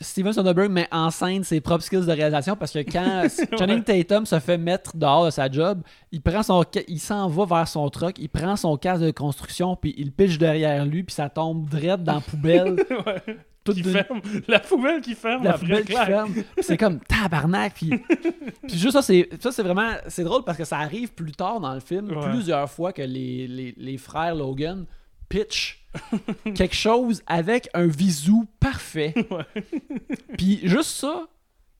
Steven 0.00 0.32
Soderbergh 0.32 0.70
met 0.70 0.88
en 0.90 1.10
scène 1.10 1.44
ses 1.44 1.60
propres 1.60 1.84
skills 1.84 2.06
de 2.06 2.12
réalisation 2.12 2.56
parce 2.56 2.72
que 2.72 2.80
quand 2.80 3.24
Channing 3.58 3.82
Tatum 3.82 4.26
se 4.26 4.38
fait 4.40 4.58
mettre 4.58 4.96
dehors 4.96 5.24
de 5.26 5.30
sa 5.30 5.50
job, 5.50 5.82
il 6.12 6.20
prend 6.20 6.42
son 6.42 6.64
il 6.88 6.98
s'en 7.00 7.28
va 7.28 7.44
vers 7.44 7.68
son 7.68 7.88
truck, 7.90 8.18
il 8.18 8.28
prend 8.28 8.56
son 8.56 8.76
casque 8.76 9.02
de 9.02 9.10
construction 9.10 9.76
puis 9.76 9.94
il 9.96 10.10
pitch 10.12 10.38
derrière 10.38 10.84
lui 10.84 11.02
puis 11.04 11.14
ça 11.14 11.28
tombe 11.28 11.68
direct 11.68 12.02
dans 12.02 12.14
la 12.14 12.20
poubelle. 12.20 12.76
Ouais. 13.06 13.22
toute 13.64 13.76
Qui 13.76 13.82
d'une- 13.82 13.92
ferme. 13.92 14.20
La 14.46 14.60
poubelle 14.60 15.00
qui 15.00 15.14
ferme 15.14 15.42
la 15.44 15.50
après 15.54 15.66
poubelle 15.66 15.84
qui 15.86 15.92
ferme. 15.92 16.34
C'est 16.60 16.76
comme 16.76 17.00
tabarnak. 17.08 17.72
Puis, 17.74 17.90
puis 18.68 18.76
juste 18.78 18.92
ça, 18.92 19.00
c'est 19.00 19.28
ça, 19.40 19.52
c'est 19.52 19.62
vraiment 19.62 19.92
c'est 20.08 20.22
drôle 20.24 20.44
parce 20.44 20.58
que 20.58 20.64
ça 20.64 20.78
arrive 20.78 21.12
plus 21.14 21.32
tard 21.32 21.60
dans 21.60 21.72
le 21.72 21.80
film, 21.80 22.10
Ouais. 22.10 22.28
plusieurs 22.30 22.68
fois 22.68 22.92
que 22.92 23.00
les, 23.00 23.46
les, 23.48 23.74
les 23.76 23.96
frères 23.96 24.34
Logan 24.34 24.84
pitch 25.30 25.83
quelque 26.54 26.74
chose 26.74 27.22
avec 27.26 27.68
un 27.74 27.86
visou 27.86 28.46
parfait. 28.60 29.14
Puis 30.38 30.60
juste 30.64 30.90
ça, 30.90 31.26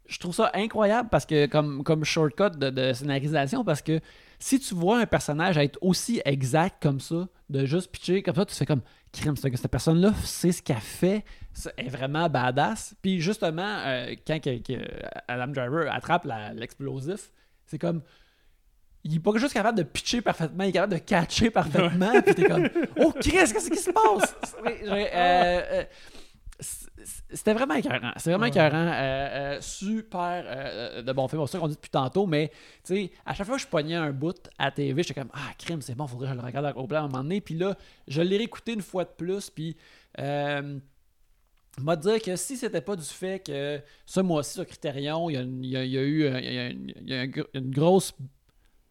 je 0.07 0.19
trouve 0.19 0.35
ça 0.35 0.51
incroyable 0.55 1.09
parce 1.11 1.27
que 1.27 1.47
comme, 1.47 1.82
comme 1.82 2.05
shortcut 2.05 2.51
de, 2.59 2.70
de 2.70 2.93
scénarisation 2.93 3.65
parce 3.65 3.82
que 3.82 4.01
si 4.39 4.59
tu 4.61 4.74
vois 4.74 4.99
un 4.99 5.07
personnage 5.07 5.57
être 5.57 5.78
aussi 5.81 6.20
exact 6.24 6.82
comme 6.82 7.01
ça, 7.01 7.27
de 7.49 7.65
juste 7.65 7.91
pitcher 7.91 8.23
comme 8.23 8.35
ça, 8.35 8.45
tu 8.45 8.55
fais 8.55 8.66
comme 8.66 8.82
crime, 9.12 9.36
c'est 9.36 9.51
que 9.51 9.57
cette 9.57 9.70
personne-là 9.70 10.12
sait 10.24 10.53
ce 10.53 10.61
qu'elle 10.62 10.77
fait, 10.77 11.24
est 11.78 11.89
vraiment 11.89 12.28
badass. 12.28 12.95
Puis 13.01 13.20
justement, 13.20 13.78
euh, 13.86 14.15
quand 14.27 14.41
que- 14.43 14.59
que 14.59 14.85
Adam 15.28 15.47
Driver 15.49 15.91
attrape 15.93 16.27
l'explosif, 16.55 17.31
c'est 17.66 17.78
comme 17.78 18.03
il 19.05 19.16
est 19.16 19.20
pas 19.20 19.31
juste 19.36 19.52
capable 19.52 19.78
de 19.78 19.82
pitcher 19.85 20.22
parfaitement, 20.22 20.64
il 20.64 20.70
est 20.70 20.72
capable 20.72 20.94
de 20.94 20.98
catcher 20.98 21.51
parfaitement. 21.51 22.20
Puis 22.22 22.35
t'es 22.35 22.44
comme, 22.48 22.68
oh 22.98 23.12
Chris, 23.20 23.31
qu'est-ce 23.32 23.70
qui 23.70 23.76
se 23.78 23.90
passe? 23.90 24.35
Euh, 24.66 25.62
euh, 25.72 25.85
C'était 27.31 27.52
vraiment 27.52 27.74
écœurant. 27.74 28.12
C'est 28.16 28.31
vraiment 28.31 28.44
Ouais. 28.44 28.48
écœurant. 28.48 28.86
Euh, 28.86 29.56
euh, 29.56 29.60
super 29.60 31.02
de 31.02 31.12
bon 31.12 31.28
film. 31.28 31.43
C'est 31.47 31.52
ça 31.52 31.59
qu'on 31.59 31.68
dit 31.68 31.74
depuis 31.74 31.90
tantôt, 31.90 32.26
mais 32.26 32.51
tu 32.82 32.94
sais, 32.94 33.10
à 33.26 33.35
chaque 33.35 33.47
fois 33.47 33.56
que 33.56 33.62
je 33.62 33.66
pognais 33.66 33.97
un 33.97 34.10
bout 34.12 34.48
à 34.59 34.70
TV, 34.70 35.02
j'étais 35.02 35.20
comme, 35.20 35.31
ah, 35.35 35.51
crime, 35.59 35.82
c'est 35.82 35.94
bon, 35.94 36.06
faudrait 36.06 36.28
que 36.28 36.35
je 36.35 36.39
le 36.40 36.44
regarde 36.47 36.72
au 36.76 36.86
plan 36.86 37.01
à 37.01 37.02
un 37.02 37.09
moment 37.09 37.22
donné. 37.24 37.40
Puis 37.43 37.56
là, 37.56 37.76
je 38.09 38.22
l'ai 38.22 38.39
réécouté 38.39 38.72
une 38.72 38.82
fois 38.82 39.05
de 39.05 39.10
plus. 39.10 39.51
Puis, 39.51 39.76
m'a 40.16 41.97
dire 41.97 42.22
que 42.22 42.36
si 42.36 42.56
c'était 42.56 42.81
pas 42.81 42.94
du 42.97 43.02
fait 43.05 43.44
que 43.44 43.81
ce 44.06 44.20
mois-ci 44.20 44.55
sur 44.55 44.66
Criterion, 44.66 45.28
il 45.28 45.35
y 45.35 45.36
a, 45.36 45.40
une- 45.43 45.64
il 45.64 45.70
y 45.70 45.76
a- 45.76 45.85
il 45.85 45.90
y 45.93 45.98
a 45.98 46.02
eu 46.02 46.26
il 47.02 47.09
y 47.09 47.14
a 47.14 47.24
une 47.55 47.70
grosse 47.70 48.12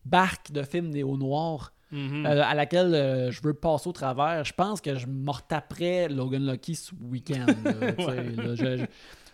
barque 0.05 0.51
de 0.51 0.63
films 0.63 0.89
néo-noirs 0.89 1.71
Mhm. 1.91 2.25
euh, 2.25 2.43
à 2.43 2.55
laquelle 2.55 2.95
euh, 2.95 3.29
je 3.31 3.39
veux 3.43 3.53
passer 3.53 3.87
au 3.87 3.91
travers, 3.91 4.43
je 4.43 4.53
pense 4.53 4.81
que 4.81 4.95
je 4.95 5.05
me 5.05 5.29
retaperais 5.29 6.09
Logan 6.09 6.43
Lucky 6.49 6.73
ce 6.75 6.91
week-end. 6.95 7.45
Ouais. 8.07 8.33
je, 8.35 8.55
je- 8.55 8.85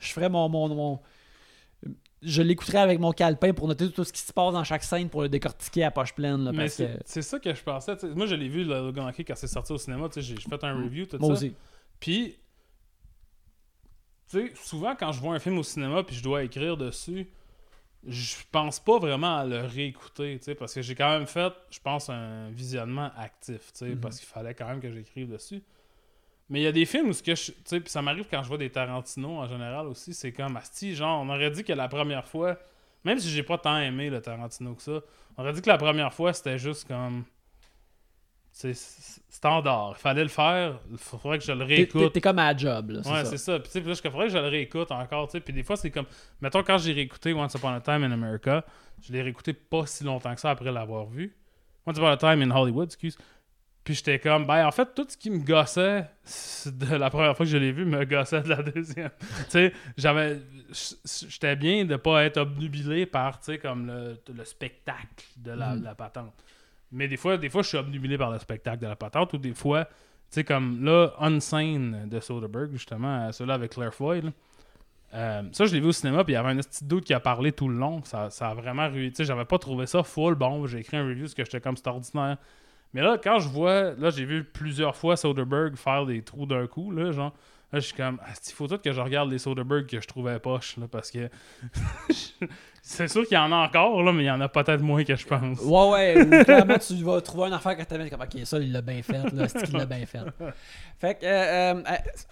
je 0.01 0.11
ferais 0.13 0.27
mon, 0.29 0.49
mon, 0.49 0.67
mon- 0.75 0.99
Je 2.21 2.41
l'écouterais 2.41 2.79
avec 2.79 2.99
mon 2.99 3.13
calepin 3.13 3.53
pour 3.53 3.65
noter 3.69 3.89
tout 3.89 4.03
ce 4.03 4.11
qui 4.11 4.19
se 4.19 4.33
passe 4.33 4.51
dans 4.51 4.65
chaque 4.65 4.83
scène 4.83 5.07
pour 5.07 5.21
le 5.21 5.29
décortiquer 5.29 5.85
à 5.85 5.91
poche 5.91 6.13
pleine. 6.13 6.43
là, 6.43 6.51
Mais 6.51 6.65
parce 6.67 6.81
c'est 7.05 7.21
ça 7.21 7.39
que 7.39 7.53
je 7.53 7.63
pensais. 7.63 7.95
Moi, 8.13 8.25
je 8.25 8.35
l'ai 8.35 8.49
vu, 8.49 8.65
le 8.65 8.73
Logan 8.73 9.07
Lucky, 9.07 9.23
quand 9.23 9.35
c'est 9.37 9.47
sorti 9.47 9.71
au 9.71 9.77
cinéma. 9.77 10.09
J'ai 10.13 10.21
j'ai 10.21 10.35
fait 10.35 10.63
un 10.65 10.75
review, 10.83 11.05
tout 11.05 11.17
moi 11.17 11.27
ça. 11.29 11.33
aussi. 11.35 11.53
Puis, 12.01 12.35
tu 14.29 14.47
sais, 14.47 14.53
souvent 14.63 14.95
quand 14.99 15.11
je 15.13 15.21
vois 15.21 15.33
un 15.35 15.39
film 15.39 15.57
au 15.57 15.63
cinéma 15.63 16.03
puis 16.03 16.15
je 16.15 16.23
dois 16.23 16.43
écrire 16.43 16.75
dessus, 16.77 17.29
je 18.07 18.35
pense 18.51 18.79
pas 18.79 18.97
vraiment 18.99 19.37
à 19.37 19.45
le 19.45 19.61
réécouter, 19.61 20.37
tu 20.39 20.45
sais, 20.45 20.55
parce 20.55 20.73
que 20.73 20.81
j'ai 20.81 20.95
quand 20.95 21.09
même 21.09 21.27
fait, 21.27 21.53
je 21.69 21.79
pense, 21.79 22.09
un 22.09 22.49
visionnement 22.51 23.11
actif, 23.17 23.71
tu 23.73 23.79
sais, 23.79 23.89
Mhm. 23.89 23.99
parce 23.99 24.17
qu'il 24.19 24.27
fallait 24.27 24.53
quand 24.53 24.67
même 24.67 24.79
que 24.79 24.91
j'écrive 24.91 25.29
dessus. 25.29 25.61
Mais 26.49 26.61
il 26.61 26.63
y 26.63 26.67
a 26.67 26.71
des 26.71 26.85
films 26.85 27.09
où 27.09 27.13
ce 27.13 27.21
que 27.21 27.35
je, 27.35 27.51
tu 27.51 27.57
sais, 27.65 27.79
puis 27.79 27.89
ça 27.91 28.01
m'arrive 28.01 28.25
quand 28.31 28.41
je 28.41 28.47
vois 28.47 28.57
des 28.57 28.69
Tarantino 28.71 29.37
en 29.37 29.47
général 29.47 29.85
aussi, 29.87 30.13
c'est 30.13 30.31
comme 30.31 30.55
Asti, 30.57 30.95
genre, 30.95 31.21
on 31.21 31.29
aurait 31.29 31.51
dit 31.51 31.63
que 31.63 31.73
la 31.73 31.87
première 31.87 32.25
fois, 32.27 32.57
même 33.03 33.19
si 33.19 33.29
j'ai 33.29 33.43
pas 33.43 33.57
tant 33.57 33.77
aimé 33.77 34.09
le 34.09 34.21
Tarantino 34.21 34.73
que 34.75 34.81
ça, 34.81 34.99
on 35.37 35.43
aurait 35.43 35.53
dit 35.53 35.61
que 35.61 35.69
la 35.69 35.77
première 35.77 36.13
fois 36.13 36.33
c'était 36.33 36.57
juste 36.57 36.87
comme. 36.87 37.23
C'est 38.61 38.73
standard. 39.29 39.93
Il 39.97 40.01
fallait 40.01 40.23
le 40.23 40.27
faire. 40.27 40.79
Il 40.91 40.97
faudrait 40.97 41.37
que 41.39 41.45
je 41.45 41.53
le 41.53 41.63
réécoute. 41.63 42.11
T'es 42.11 42.19
comme 42.19 42.39
à 42.39 42.51
la 42.51 42.57
job. 42.57 42.89
Là, 42.89 42.99
Ouais, 43.09 43.23
c'est 43.23 43.37
ça. 43.37 43.57
Puis, 43.57 43.71
tu 43.71 43.79
sais, 43.79 43.87
là, 43.87 43.93
je 43.93 44.01
faudrait 44.09 44.27
que 44.27 44.33
je 44.33 44.37
le 44.37 44.49
réécoute 44.49 44.91
encore. 44.91 45.29
Puis 45.29 45.53
des 45.53 45.63
fois, 45.63 45.77
c'est 45.77 45.89
comme. 45.91 46.07
Mettons, 46.41 46.61
quand 46.61 46.77
j'ai 46.77 46.91
réécouté 46.91 47.33
Once 47.33 47.53
Upon 47.53 47.69
a 47.69 47.79
Time 47.79 48.03
in 48.03 48.11
America, 48.11 48.65
je 49.01 49.13
l'ai 49.13 49.21
réécouté 49.21 49.53
pas 49.53 49.85
si 49.85 50.03
longtemps 50.03 50.35
que 50.35 50.41
ça 50.41 50.49
après 50.49 50.73
l'avoir 50.73 51.05
vu. 51.05 51.33
Once 51.85 51.95
Upon 51.97 52.07
a 52.07 52.17
Time 52.17 52.41
in 52.41 52.51
Hollywood, 52.51 52.87
excuse. 52.89 53.17
Puis 53.85 53.95
j'étais 53.95 54.19
comme, 54.19 54.45
ben, 54.45 54.67
en 54.67 54.71
fait, 54.71 54.93
tout 54.93 55.05
ce 55.07 55.15
qui 55.15 55.29
me 55.31 55.39
gossait 55.39 56.05
de 56.65 56.95
la 56.97 57.09
première 57.09 57.37
fois 57.37 57.45
que 57.45 57.51
je 57.51 57.57
l'ai 57.57 57.71
vu 57.71 57.85
me 57.85 58.03
gossait 58.03 58.41
de 58.41 58.49
la 58.49 58.61
deuxième. 58.61 59.09
tu 59.19 59.51
sais, 59.51 59.73
j'avais. 59.95 60.37
J'étais 61.29 61.55
bien 61.55 61.85
de 61.85 61.95
pas 61.95 62.25
être 62.25 62.37
obnubilé 62.41 63.05
par, 63.05 63.39
tu 63.39 63.53
sais, 63.53 63.57
comme 63.57 63.87
le, 63.87 64.19
le 64.35 64.43
spectacle 64.43 65.25
de 65.37 65.51
la, 65.51 65.75
Mhm. 65.75 65.79
de 65.79 65.85
la 65.85 65.95
patente. 65.95 66.33
Mais 66.91 67.07
des 67.07 67.17
fois, 67.17 67.37
des 67.37 67.49
fois, 67.49 67.61
je 67.61 67.67
suis 67.67 67.77
obnubilé 67.77 68.17
par 68.17 68.31
le 68.31 68.39
spectacle 68.39 68.79
de 68.81 68.87
la 68.87 68.95
patente, 68.95 69.33
ou 69.33 69.37
des 69.37 69.53
fois, 69.53 69.85
tu 69.85 69.91
sais, 70.31 70.43
comme 70.43 70.83
là, 70.83 71.13
Unsane 71.19 72.07
de 72.09 72.19
Soderbergh, 72.19 72.71
justement, 72.71 73.31
celui-là 73.31 73.55
avec 73.55 73.71
Claire 73.71 73.91
là. 73.99 74.31
Euh, 75.13 75.41
ça, 75.53 75.65
je 75.65 75.73
l'ai 75.73 75.79
vu 75.79 75.87
au 75.87 75.91
cinéma, 75.91 76.23
puis 76.23 76.33
il 76.33 76.35
y 76.35 76.39
avait 76.39 76.49
un 76.49 76.57
petit 76.57 76.85
doute 76.85 77.03
qui 77.03 77.13
a 77.13 77.19
parlé 77.19 77.51
tout 77.51 77.67
le 77.67 77.75
long. 77.75 78.03
Ça, 78.03 78.29
ça 78.29 78.49
a 78.49 78.53
vraiment 78.53 78.87
ruiné. 78.87 79.09
Tu 79.09 79.15
sais, 79.17 79.25
j'avais 79.25 79.45
pas 79.45 79.57
trouvé 79.57 79.87
ça 79.87 80.03
full 80.03 80.35
bon. 80.35 80.67
J'ai 80.67 80.79
écrit 80.79 80.97
un 80.97 81.03
review 81.03 81.23
parce 81.23 81.33
que 81.33 81.43
j'étais 81.43 81.61
comme 81.61 81.77
c'est 81.77 81.87
ordinaire. 81.87 82.37
Mais 82.93 83.01
là, 83.01 83.17
quand 83.21 83.39
je 83.39 83.49
vois, 83.49 83.93
là, 83.93 84.09
j'ai 84.09 84.25
vu 84.25 84.43
plusieurs 84.43 84.95
fois 84.95 85.15
Soderbergh 85.15 85.75
faire 85.75 86.05
des 86.05 86.21
trous 86.21 86.45
d'un 86.45 86.67
coup, 86.67 86.91
là, 86.91 87.11
genre. 87.11 87.33
Là, 87.71 87.79
je 87.79 87.85
suis 87.85 87.95
comme, 87.95 88.19
Ah, 88.23 88.29
il 88.47 88.51
faut 88.53 88.67
tout 88.67 88.77
que 88.79 88.91
je 88.91 88.99
regarde 88.99 89.29
les 89.31 89.37
Soderbergh 89.37 89.85
que 89.85 90.01
je 90.01 90.07
trouvais 90.07 90.39
poche, 90.39 90.77
là, 90.77 90.87
parce 90.91 91.11
que 91.11 91.29
c'est 92.81 93.07
sûr 93.07 93.27
qu'il 93.27 93.35
y 93.35 93.37
en 93.39 93.51
a 93.51 93.55
encore, 93.57 94.01
là, 94.01 94.11
mais 94.11 94.23
il 94.23 94.27
y 94.27 94.31
en 94.31 94.41
a 94.41 94.49
peut-être 94.49 94.81
moins 94.81 95.03
que 95.03 95.15
je 95.15 95.25
pense. 95.27 95.59
Ouais, 95.61 95.89
ouais. 96.15 96.25
ou 96.25 96.43
clairement, 96.43 96.77
tu 96.79 96.95
vas 97.03 97.21
trouver 97.21 97.47
une 97.49 97.53
affaire 97.53 97.77
que 97.77 97.83
t'avais 97.83 98.09
comme, 98.09 98.21
ok, 98.21 98.45
ça, 98.45 98.57
il 98.59 98.71
l'a 98.71 98.81
bien 98.81 99.01
fait. 99.03 99.31
Là, 99.33 99.47
c'est 99.47 99.63
qu'il 99.65 99.75
l'a 99.77 99.85
bien 99.85 100.05
fait? 100.05 100.19
Fait 100.99 101.15
que, 101.15 101.25
euh, 101.25 101.73
euh, 101.75 101.81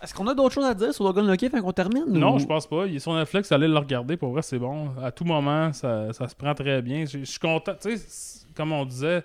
est-ce 0.02 0.14
qu'on 0.14 0.28
a 0.28 0.34
d'autres 0.34 0.56
choses 0.56 0.66
à 0.66 0.74
dire 0.74 0.94
sur 0.94 1.04
Logan 1.04 1.30
Lucky 1.30 1.50
fait 1.50 1.60
qu'on 1.62 1.72
termine? 1.72 2.06
Non, 2.08 2.36
ou- 2.36 2.40
je 2.40 2.46
pense 2.46 2.66
pas. 2.68 2.86
Il 2.88 2.96
est 2.96 3.00
sur 3.00 3.14
Netflix, 3.14 3.52
allez 3.52 3.68
le 3.68 3.78
regarder. 3.78 4.18
Pour 4.18 4.32
vrai, 4.32 4.42
c'est 4.42 4.58
bon. 4.60 4.90
À 5.02 5.12
tout 5.12 5.24
moment, 5.26 5.72
ça, 5.74 6.12
ça 6.14 6.28
se 6.28 6.36
prend 6.36 6.54
très 6.56 6.82
bien. 6.82 7.06
Je 7.06 7.24
suis 7.24 7.40
content. 7.40 7.74
Tu 7.80 7.96
sais, 7.98 8.46
comme 8.56 8.72
on 8.72 8.86
disait, 8.86 9.24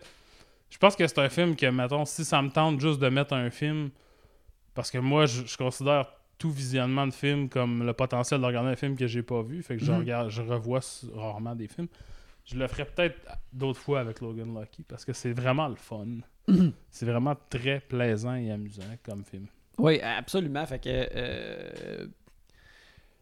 je 0.68 0.76
pense 0.78 0.94
que 0.94 1.06
c'est 1.06 1.18
un 1.18 1.28
film 1.30 1.56
que, 1.56 1.66
mettons, 1.66 2.04
si 2.04 2.24
ça 2.24 2.42
me 2.42 2.50
tente 2.50 2.80
juste 2.80 3.00
de 3.00 3.08
mettre 3.08 3.32
un 3.34 3.48
film, 3.50 3.90
parce 4.74 4.90
que 4.90 4.98
moi, 4.98 5.26
je, 5.26 5.44
je 5.46 5.56
considère 5.56 6.06
tout 6.38 6.50
visionnement 6.50 7.06
de 7.06 7.12
film 7.12 7.48
comme 7.48 7.84
le 7.84 7.92
potentiel 7.92 8.40
de 8.40 8.46
regarder 8.46 8.70
un 8.70 8.76
film 8.76 8.96
que 8.96 9.06
j'ai 9.06 9.22
pas 9.22 9.42
vu. 9.42 9.62
Fait 9.62 9.76
que 9.76 9.84
je 9.84 9.92
Mhm. 9.92 9.98
regarde, 9.98 10.30
je 10.30 10.42
revois 10.42 10.80
rarement 11.14 11.54
des 11.54 11.68
films. 11.68 11.88
Je 12.44 12.56
le 12.56 12.66
ferai 12.66 12.84
peut-être 12.86 13.16
d'autres 13.52 13.78
fois 13.78 14.00
avec 14.00 14.20
Logan 14.20 14.58
Lucky 14.58 14.82
parce 14.82 15.04
que 15.04 15.12
c'est 15.12 15.32
vraiment 15.32 15.68
le 15.68 15.76
fun. 15.76 16.06
Mhm. 16.48 16.72
C'est 16.90 17.06
vraiment 17.06 17.36
très 17.48 17.78
plaisant 17.80 18.34
et 18.34 18.50
amusant 18.50 18.82
comme 19.04 19.24
film. 19.24 19.46
Oui, 19.78 20.00
absolument. 20.00 20.66
Fait 20.66 20.80
que. 20.80 20.88
euh, 20.88 22.06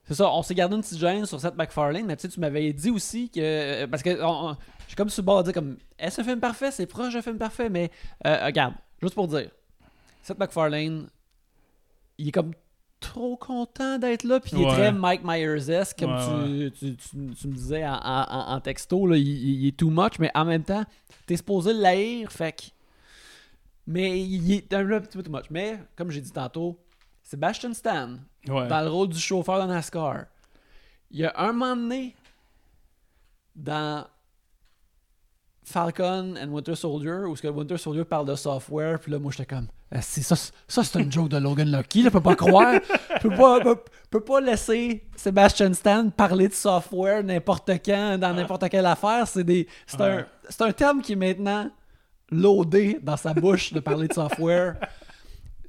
c'est 0.04 0.14
ça, 0.14 0.30
on 0.32 0.42
s'est 0.42 0.54
gardé 0.54 0.74
une 0.74 0.80
petite 0.82 0.98
gêne 0.98 1.26
sur 1.26 1.38
Seth 1.40 1.54
MacFarlane, 1.54 2.04
mais 2.06 2.16
tu 2.16 2.22
sais, 2.22 2.28
tu 2.28 2.40
m'avais 2.40 2.72
dit 2.72 2.90
aussi 2.90 3.28
que. 3.30 3.38
euh, 3.40 3.86
Parce 3.86 4.02
que 4.02 4.20
on- 4.22 4.48
on- 4.50 4.56
je 4.80 4.86
suis 4.88 4.96
comme 4.96 5.08
sur 5.10 5.22
le 5.22 5.26
bord 5.26 5.38
de 5.44 5.52
dire 5.52 5.54
comme. 5.54 5.76
Est-ce 5.98 6.20
un 6.20 6.24
film 6.24 6.40
parfait? 6.40 6.70
C'est 6.70 6.86
proche 6.86 7.12
d'un 7.12 7.22
film 7.22 7.36
parfait, 7.38 7.68
mais. 7.68 7.90
euh, 8.26 8.46
regarde, 8.46 8.74
juste 9.02 9.14
pour 9.14 9.28
dire. 9.28 9.50
Seth 10.22 10.38
MacFarlane, 10.38 11.08
il 12.20 12.28
est 12.28 12.32
comme 12.32 12.52
trop 13.00 13.36
content 13.36 13.98
d'être 13.98 14.24
là, 14.24 14.40
puis 14.40 14.52
il 14.54 14.62
est 14.62 14.66
Ouais. 14.66 14.72
très 14.72 14.92
Mike 14.92 15.22
Myers-esque, 15.24 15.98
comme 16.00 16.12
Ouais, 16.14 16.70
tu, 16.70 16.92
tu- 16.92 16.96
tu- 16.96 17.34
tu 17.34 17.48
me 17.48 17.54
disais 17.54 17.86
en, 17.86 17.94
en- 17.94 18.26
en- 18.30 18.52
en 18.56 18.60
texto, 18.60 19.06
là, 19.06 19.16
il, 19.16 19.26
il 19.26 19.66
est 19.68 19.76
too 19.76 19.88
much, 19.90 20.18
mais 20.18 20.30
en 20.34 20.44
même 20.44 20.62
temps, 20.62 20.84
t'es 21.26 21.36
supposé 21.36 21.72
le 21.72 21.84
haïr, 21.84 22.30
fait 22.30 22.52
que. 22.52 22.62
Mais 23.86 24.20
il 24.20 24.52
est 24.52 24.72
un 24.74 24.84
peu 25.00 25.22
too 25.22 25.30
much. 25.32 25.46
Mais, 25.50 25.78
comme 25.96 26.10
j'ai 26.10 26.20
dit 26.20 26.30
tantôt, 26.30 26.78
Sebastian 27.22 27.72
Stan, 27.74 28.10
dans 28.46 28.82
le 28.84 28.88
rôle 28.90 29.08
du 29.08 29.18
chauffeur 29.18 29.60
de 29.66 29.72
NASCAR, 29.72 30.26
Il 31.10 31.18
y 31.20 31.24
a 31.24 31.32
un 31.38 31.52
moment 31.52 31.74
donné 31.74 32.14
dans 33.56 34.06
Falcon 35.64 36.36
and 36.36 36.48
Winter 36.50 36.74
Soldier 36.74 37.24
où 37.28 37.34
ce 37.36 37.42
que 37.42 37.48
Winter 37.48 37.78
Soldier 37.78 38.04
parle 38.04 38.26
de 38.26 38.34
software, 38.34 38.98
puis 39.00 39.10
là, 39.12 39.18
moi, 39.18 39.30
j'étais 39.32 39.46
comme, 39.46 39.66
ça, 39.92 40.00
c'est- 40.36 40.52
ça 40.68 40.84
c'est 40.84 41.00
une 41.00 41.10
joke 41.10 41.28
de 41.30 41.36
Logan 41.38 41.70
Lucky, 41.70 42.02
là, 42.02 42.10
peut 42.10 42.20
pas 42.20 42.36
croire, 42.36 42.80
peut 43.20 43.30
pas, 43.30 43.60
peut, 43.60 43.76
peut 44.10 44.20
pas 44.20 44.40
laisser 44.40 45.04
Sebastian 45.16 45.74
Stan 45.74 46.10
parler 46.10 46.48
de 46.48 46.52
software 46.54 47.24
n'importe 47.24 47.70
quand, 47.84 48.16
dans 48.18 48.32
n'importe 48.32 48.68
quelle 48.68 48.86
affaire, 48.86 49.26
c'est 49.26 49.42
des, 49.44 49.66
c'est 49.86 50.00
un, 50.00 50.24
un 50.60 50.72
terme 50.72 51.02
qui 51.02 51.12
est 51.12 51.16
maintenant 51.16 51.70
loadé 52.30 52.98
dans 53.02 53.16
sa 53.16 53.34
bouche 53.34 53.72
de 53.72 53.80
parler 53.80 54.06
de 54.06 54.12
software. 54.14 54.76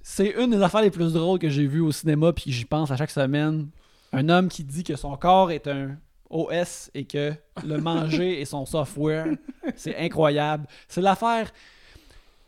C'est 0.04 0.30
une 0.40 0.52
des 0.52 0.62
affaires 0.62 0.82
les 0.82 0.92
plus 0.92 1.14
drôles 1.14 1.40
que 1.40 1.50
j'ai 1.50 1.66
vues 1.66 1.82
au 1.82 1.92
cinéma, 1.92 2.34
puis 2.34 2.52
j'y 2.52 2.66
pense 2.66 2.92
à 2.92 2.98
chaque 2.98 3.12
semaine. 3.12 3.70
Un 4.14 4.30
homme 4.30 4.48
qui 4.50 4.64
dit 4.64 4.84
que 4.84 4.96
son 4.96 5.16
corps 5.18 5.52
est 5.52 5.68
un 5.68 5.98
OS 6.30 6.92
et 6.94 7.06
que 7.06 7.34
le 7.66 7.78
manger 7.78 8.42
est 8.42 8.46
son 8.46 8.66
software. 8.66 9.28
C'est 9.76 9.96
incroyable. 9.98 10.68
C'est 10.88 11.02
l'affaire. 11.02 11.52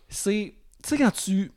C'est. 0.09 0.53
Tu 0.83 0.89
sais, 0.89 0.97
quand 0.97 1.11
tu. 1.11 1.51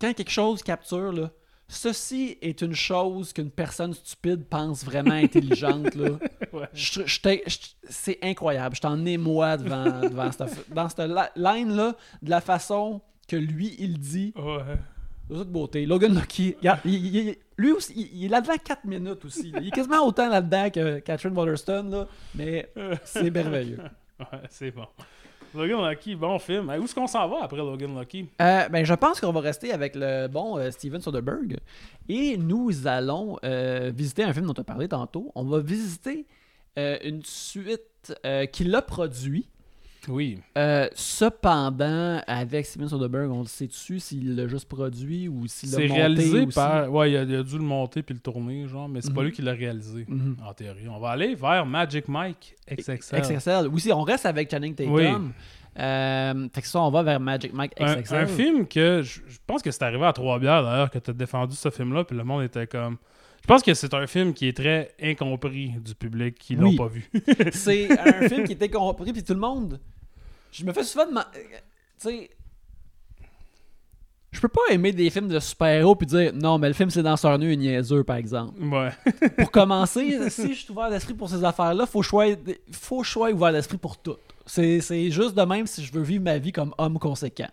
Quand 0.00 0.12
quelque 0.14 0.30
chose 0.30 0.62
capture, 0.62 1.12
là. 1.12 1.30
Ceci 1.72 2.36
est 2.42 2.62
une 2.62 2.74
chose 2.74 3.32
qu'une 3.32 3.50
personne 3.50 3.94
stupide 3.94 4.44
pense 4.44 4.84
vraiment 4.84 5.12
intelligente, 5.14 5.94
là. 5.94 6.18
Ouais. 6.52 6.66
Je- 6.74 7.06
je 7.06 7.20
t'ai- 7.20 7.44
je- 7.46 7.58
c'est 7.88 8.18
incroyable. 8.22 8.74
Je 8.74 8.80
t'en 8.80 9.04
émoi 9.06 9.56
devant, 9.56 10.00
devant 10.00 10.32
cette, 10.32 10.68
dans 10.74 10.88
cette 10.88 11.08
line-là, 11.36 11.94
de 12.22 12.30
la 12.30 12.40
façon 12.40 13.00
que 13.28 13.36
lui, 13.36 13.76
il 13.78 14.00
dit. 14.00 14.32
Ouais. 14.36 14.78
De 15.28 15.44
beauté. 15.44 15.86
Logan 15.86 16.12
Lucky, 16.12 16.56
il- 16.60 16.76
il- 16.84 17.36
lui 17.56 17.70
aussi, 17.70 17.92
il, 17.94 18.18
il 18.18 18.24
est 18.24 18.28
là-dedans 18.28 18.54
4 18.64 18.84
minutes 18.84 19.24
aussi. 19.24 19.52
Il 19.60 19.68
est 19.68 19.70
quasiment 19.70 20.04
autant 20.04 20.28
là-dedans 20.28 20.70
que 20.70 20.98
Catherine 20.98 21.36
Waterston, 21.38 21.84
là, 21.88 22.08
mais 22.34 22.72
c'est 23.04 23.30
merveilleux. 23.30 23.78
Ouais, 24.18 24.40
c'est 24.48 24.72
bon. 24.72 24.86
Logan 25.54 25.88
Lucky, 25.88 26.14
bon 26.14 26.38
film. 26.38 26.68
Où 26.68 26.84
est-ce 26.84 26.94
qu'on 26.94 27.06
s'en 27.06 27.28
va 27.28 27.38
après 27.42 27.56
Logan 27.56 27.98
Lucky? 27.98 28.28
Euh, 28.40 28.68
ben, 28.68 28.84
je 28.84 28.94
pense 28.94 29.20
qu'on 29.20 29.32
va 29.32 29.40
rester 29.40 29.72
avec 29.72 29.94
le 29.96 30.28
bon 30.28 30.56
euh, 30.58 30.70
Steven 30.70 31.00
Soderbergh 31.00 31.56
et 32.08 32.36
nous 32.36 32.86
allons 32.86 33.36
euh, 33.44 33.90
visiter 33.94 34.22
un 34.22 34.32
film 34.32 34.46
dont 34.46 34.54
tu 34.54 34.60
as 34.60 34.64
parlé 34.64 34.88
tantôt. 34.88 35.32
On 35.34 35.44
va 35.44 35.60
visiter 35.60 36.26
une 36.76 37.22
suite 37.24 38.14
euh, 38.24 38.46
qu'il 38.46 38.74
a 38.74 38.80
produit. 38.80 39.48
Oui. 40.08 40.38
Euh, 40.56 40.88
cependant, 40.94 42.20
avec 42.26 42.66
Steven 42.66 42.88
Soderbergh, 42.88 43.30
on 43.30 43.40
le 43.40 43.46
sait 43.46 43.66
dessus 43.66 44.00
s'il 44.00 44.34
l'a 44.36 44.46
juste 44.48 44.68
produit 44.68 45.28
ou 45.28 45.46
s'il 45.46 45.70
l'a 45.70 45.76
C'est 45.76 45.88
monté 45.88 46.00
réalisé 46.00 46.40
aussi. 46.40 46.54
par. 46.54 46.92
Ouais, 46.92 47.10
il 47.12 47.16
a, 47.16 47.22
il 47.22 47.34
a 47.36 47.42
dû 47.42 47.56
le 47.58 47.64
monter 47.64 48.02
puis 48.02 48.14
le 48.14 48.20
tourner, 48.20 48.66
genre, 48.66 48.88
mais 48.88 49.00
c'est 49.00 49.12
pas 49.12 49.20
Mhm. 49.20 49.26
lui 49.26 49.32
qui 49.32 49.42
l'a 49.42 49.52
réalisé, 49.52 50.04
Mhm. 50.08 50.36
en 50.46 50.52
théorie. 50.54 50.88
On 50.88 50.98
va 50.98 51.10
aller 51.10 51.34
vers 51.34 51.64
Magic 51.66 52.08
Mike 52.08 52.56
XXL. 52.70 53.20
XXL. 53.20 53.68
Oui, 53.70 53.80
si, 53.80 53.92
on 53.92 54.02
reste 54.02 54.26
avec 54.26 54.50
Channing 54.50 54.74
Tatum. 54.74 54.92
Oui. 54.94 55.06
Euh, 55.78 56.48
fait 56.52 56.62
que 56.62 56.66
ça, 56.66 56.80
on 56.80 56.90
va 56.90 57.02
vers 57.02 57.20
Magic 57.20 57.52
Mike 57.52 57.72
Un, 57.78 57.96
XXL. 57.96 58.16
un 58.18 58.26
film 58.26 58.66
que 58.66 59.02
je, 59.02 59.20
je 59.28 59.38
pense 59.46 59.62
que 59.62 59.70
c'est 59.70 59.82
arrivé 59.84 60.04
à 60.04 60.12
Trois-Bières 60.12 60.62
d'ailleurs 60.64 60.90
que 60.90 60.98
tu 60.98 61.10
as 61.10 61.14
défendu 61.14 61.54
ce 61.54 61.70
film-là, 61.70 62.04
puis 62.04 62.16
le 62.16 62.24
monde 62.24 62.42
était 62.42 62.66
comme. 62.66 62.96
Je 63.42 63.46
pense 63.46 63.62
que 63.62 63.72
c'est 63.72 63.94
un 63.94 64.06
film 64.06 64.34
qui 64.34 64.48
est 64.48 64.56
très 64.56 64.90
incompris 65.02 65.70
du 65.82 65.94
public 65.94 66.34
qui 66.38 66.56
l'ont 66.56 66.68
Oui. 66.70 66.76
pas 66.76 66.88
vu. 66.88 67.08
C'est 67.52 67.88
un 67.98 68.28
film 68.28 68.44
qui 68.44 68.52
était 68.52 68.68
compris, 68.68 69.14
puis 69.14 69.22
tout 69.22 69.32
le 69.32 69.40
monde. 69.40 69.80
Je 70.52 70.64
me 70.64 70.72
fais 70.72 70.84
souvent 70.84 71.06
demander. 71.06 71.26
Tu 72.00 72.08
sais. 72.08 72.30
Je 74.32 74.40
peux 74.40 74.48
pas 74.48 74.60
aimer 74.70 74.92
des 74.92 75.10
films 75.10 75.26
de 75.28 75.40
super-héros 75.40 75.96
puis 75.96 76.06
dire 76.06 76.32
non, 76.32 76.56
mais 76.58 76.68
le 76.68 76.74
film 76.74 76.88
c'est 76.88 77.02
danseur 77.02 77.36
nu 77.38 77.52
et 77.52 77.56
niaiseux, 77.56 78.04
par 78.04 78.16
exemple. 78.16 78.62
ouais. 78.62 78.90
Pour 79.38 79.50
commencer, 79.50 80.30
si 80.30 80.54
je 80.54 80.60
suis 80.60 80.70
ouvert 80.70 80.88
d'esprit 80.88 81.14
pour 81.14 81.28
ces 81.28 81.42
affaires-là, 81.42 81.84
faut 81.86 82.02
choisir, 82.02 82.36
faut 82.70 83.02
choisir 83.02 83.36
ouvert 83.36 83.52
d'esprit 83.52 83.76
pour 83.76 83.96
tout. 83.98 84.16
C'est 84.46 84.80
c'est 84.80 85.10
juste 85.10 85.34
de 85.34 85.42
même 85.42 85.66
si 85.66 85.84
je 85.84 85.92
veux 85.92 86.02
vivre 86.02 86.22
ma 86.24 86.38
vie 86.38 86.52
comme 86.52 86.72
homme 86.78 86.98
conséquent. 86.98 87.50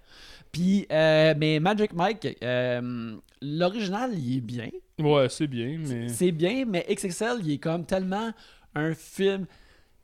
Puis, 0.51 0.87
euh, 0.91 1.33
mais 1.37 1.59
Magic 1.59 1.93
Mike, 1.93 2.37
euh, 2.41 3.15
l'original, 3.41 4.17
il 4.17 4.37
est 4.37 4.41
bien. 4.41 4.69
Ouais, 4.99 5.27
c'est 5.29 5.47
bien, 5.47 5.77
mais. 5.79 6.07
C'est 6.09 6.31
bien, 6.31 6.63
mais 6.65 6.85
XXL, 6.89 7.39
il 7.43 7.51
est 7.53 7.57
comme 7.57 7.85
tellement 7.85 8.31
un 8.75 8.93
film 8.93 9.45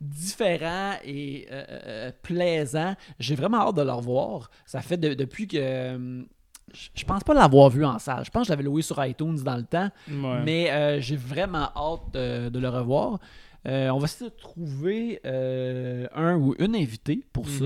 différent 0.04 0.92
et 1.04 1.46
euh, 1.50 1.64
euh, 1.70 2.12
plaisant. 2.22 2.94
J'ai 3.18 3.34
vraiment 3.34 3.68
hâte 3.68 3.76
de 3.76 3.82
le 3.82 3.92
revoir. 3.92 4.50
Ça 4.66 4.80
fait 4.80 4.96
de- 4.96 5.14
depuis 5.14 5.46
que. 5.48 5.56
euh, 5.58 6.22
je- 6.94 7.04
pense 7.04 7.22
pas 7.24 7.34
l'avoir 7.34 7.70
vu 7.70 7.84
en 7.84 7.98
salle. 7.98 8.24
Je 8.24 8.30
pense 8.30 8.42
que 8.42 8.46
je 8.48 8.52
l'avais 8.52 8.62
loué 8.64 8.82
sur 8.82 9.04
iTunes 9.04 9.36
dans 9.44 9.56
le 9.56 9.64
temps. 9.64 9.90
Ouais. 10.08 10.42
Mais 10.44 10.70
euh, 10.70 11.00
j'ai 11.00 11.16
vraiment 11.16 11.68
hâte 11.76 12.12
de, 12.14 12.48
de 12.48 12.58
le 12.58 12.68
revoir. 12.68 13.18
Euh, 13.66 13.88
on 13.90 13.98
va 13.98 14.04
essayer 14.04 14.28
de 14.30 14.34
trouver 14.36 15.20
euh, 15.24 16.06
un 16.14 16.36
ou 16.36 16.54
une 16.58 16.74
invitée 16.76 17.24
pour 17.32 17.48
ça. 17.48 17.64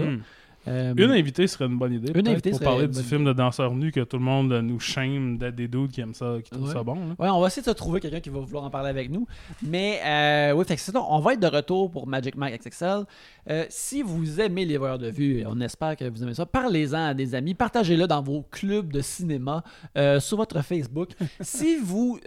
Euh, 0.69 0.95
Une 0.97 1.11
invitée 1.12 1.47
serait 1.47 1.65
une 1.66 1.78
bonne 1.78 1.93
idée. 1.95 2.12
peut-être, 2.12 2.28
invitée 2.28 2.51
pour 2.51 2.61
parler 2.61 2.85
une 2.85 2.90
du 2.90 3.03
film 3.03 3.24
de 3.24 3.32
danseur 3.32 3.74
nu 3.74 3.90
que 3.90 4.01
tout 4.01 4.19
le 4.19 4.23
monde 4.23 4.53
euh, 4.53 4.61
nous 4.62 4.78
shame 4.78 5.39
d'être 5.39 5.55
des 5.55 5.66
dudes 5.69 5.90
qui 5.90 6.01
aiment 6.01 6.15
ça, 6.15 6.36
qui 6.45 6.51
trouvent 6.51 6.69
Ouais. 6.69 6.73
ça 6.74 6.82
bon. 6.82 6.95
là. 6.95 7.15
Ouais, 7.19 7.28
on 7.31 7.40
va 7.40 7.47
essayer 7.47 7.62
de 7.66 7.73
trouver 7.73 8.01
quelqu'un 8.01 8.20
qui 8.20 8.28
va 8.28 8.40
vouloir 8.40 8.65
en 8.65 8.70
parler 8.70 8.90
avec 8.90 9.11
nous. 9.11 9.27
Mais 9.62 10.01
euh, 10.05 10.53
oui, 10.53 10.65
fait 10.66 10.74
que 10.77 10.81
c'est 10.81 10.93
ça. 10.93 11.03
On 11.03 11.20
va 11.20 11.32
être 11.32 11.40
de 11.40 11.47
retour 11.47 11.90
pour 11.90 12.07
Magic 12.07 12.36
Mike 12.36 12.61
XXL. 12.62 13.05
Euh, 13.51 13.65
si 13.70 14.03
vous 14.03 14.40
aimez 14.40 14.65
les 14.66 14.77
voyeurs 14.77 14.99
de 14.99 15.09
vue, 15.09 15.43
on 15.47 15.61
espère 15.61 15.97
que 15.97 16.05
vous 16.09 16.23
aimez 16.23 16.35
ça, 16.35 16.45
parlez-en 16.47 17.07
à 17.07 17.15
des 17.15 17.35
amis, 17.35 17.55
partagez-le 17.55 18.07
dans 18.07 18.20
vos 18.23 18.43
clubs 18.51 18.93
de 18.93 19.01
cinéma, 19.01 19.62
sur 20.20 20.36
votre 20.36 20.62
Facebook. 20.62 21.11
si 21.40 21.77
vous 21.78 22.19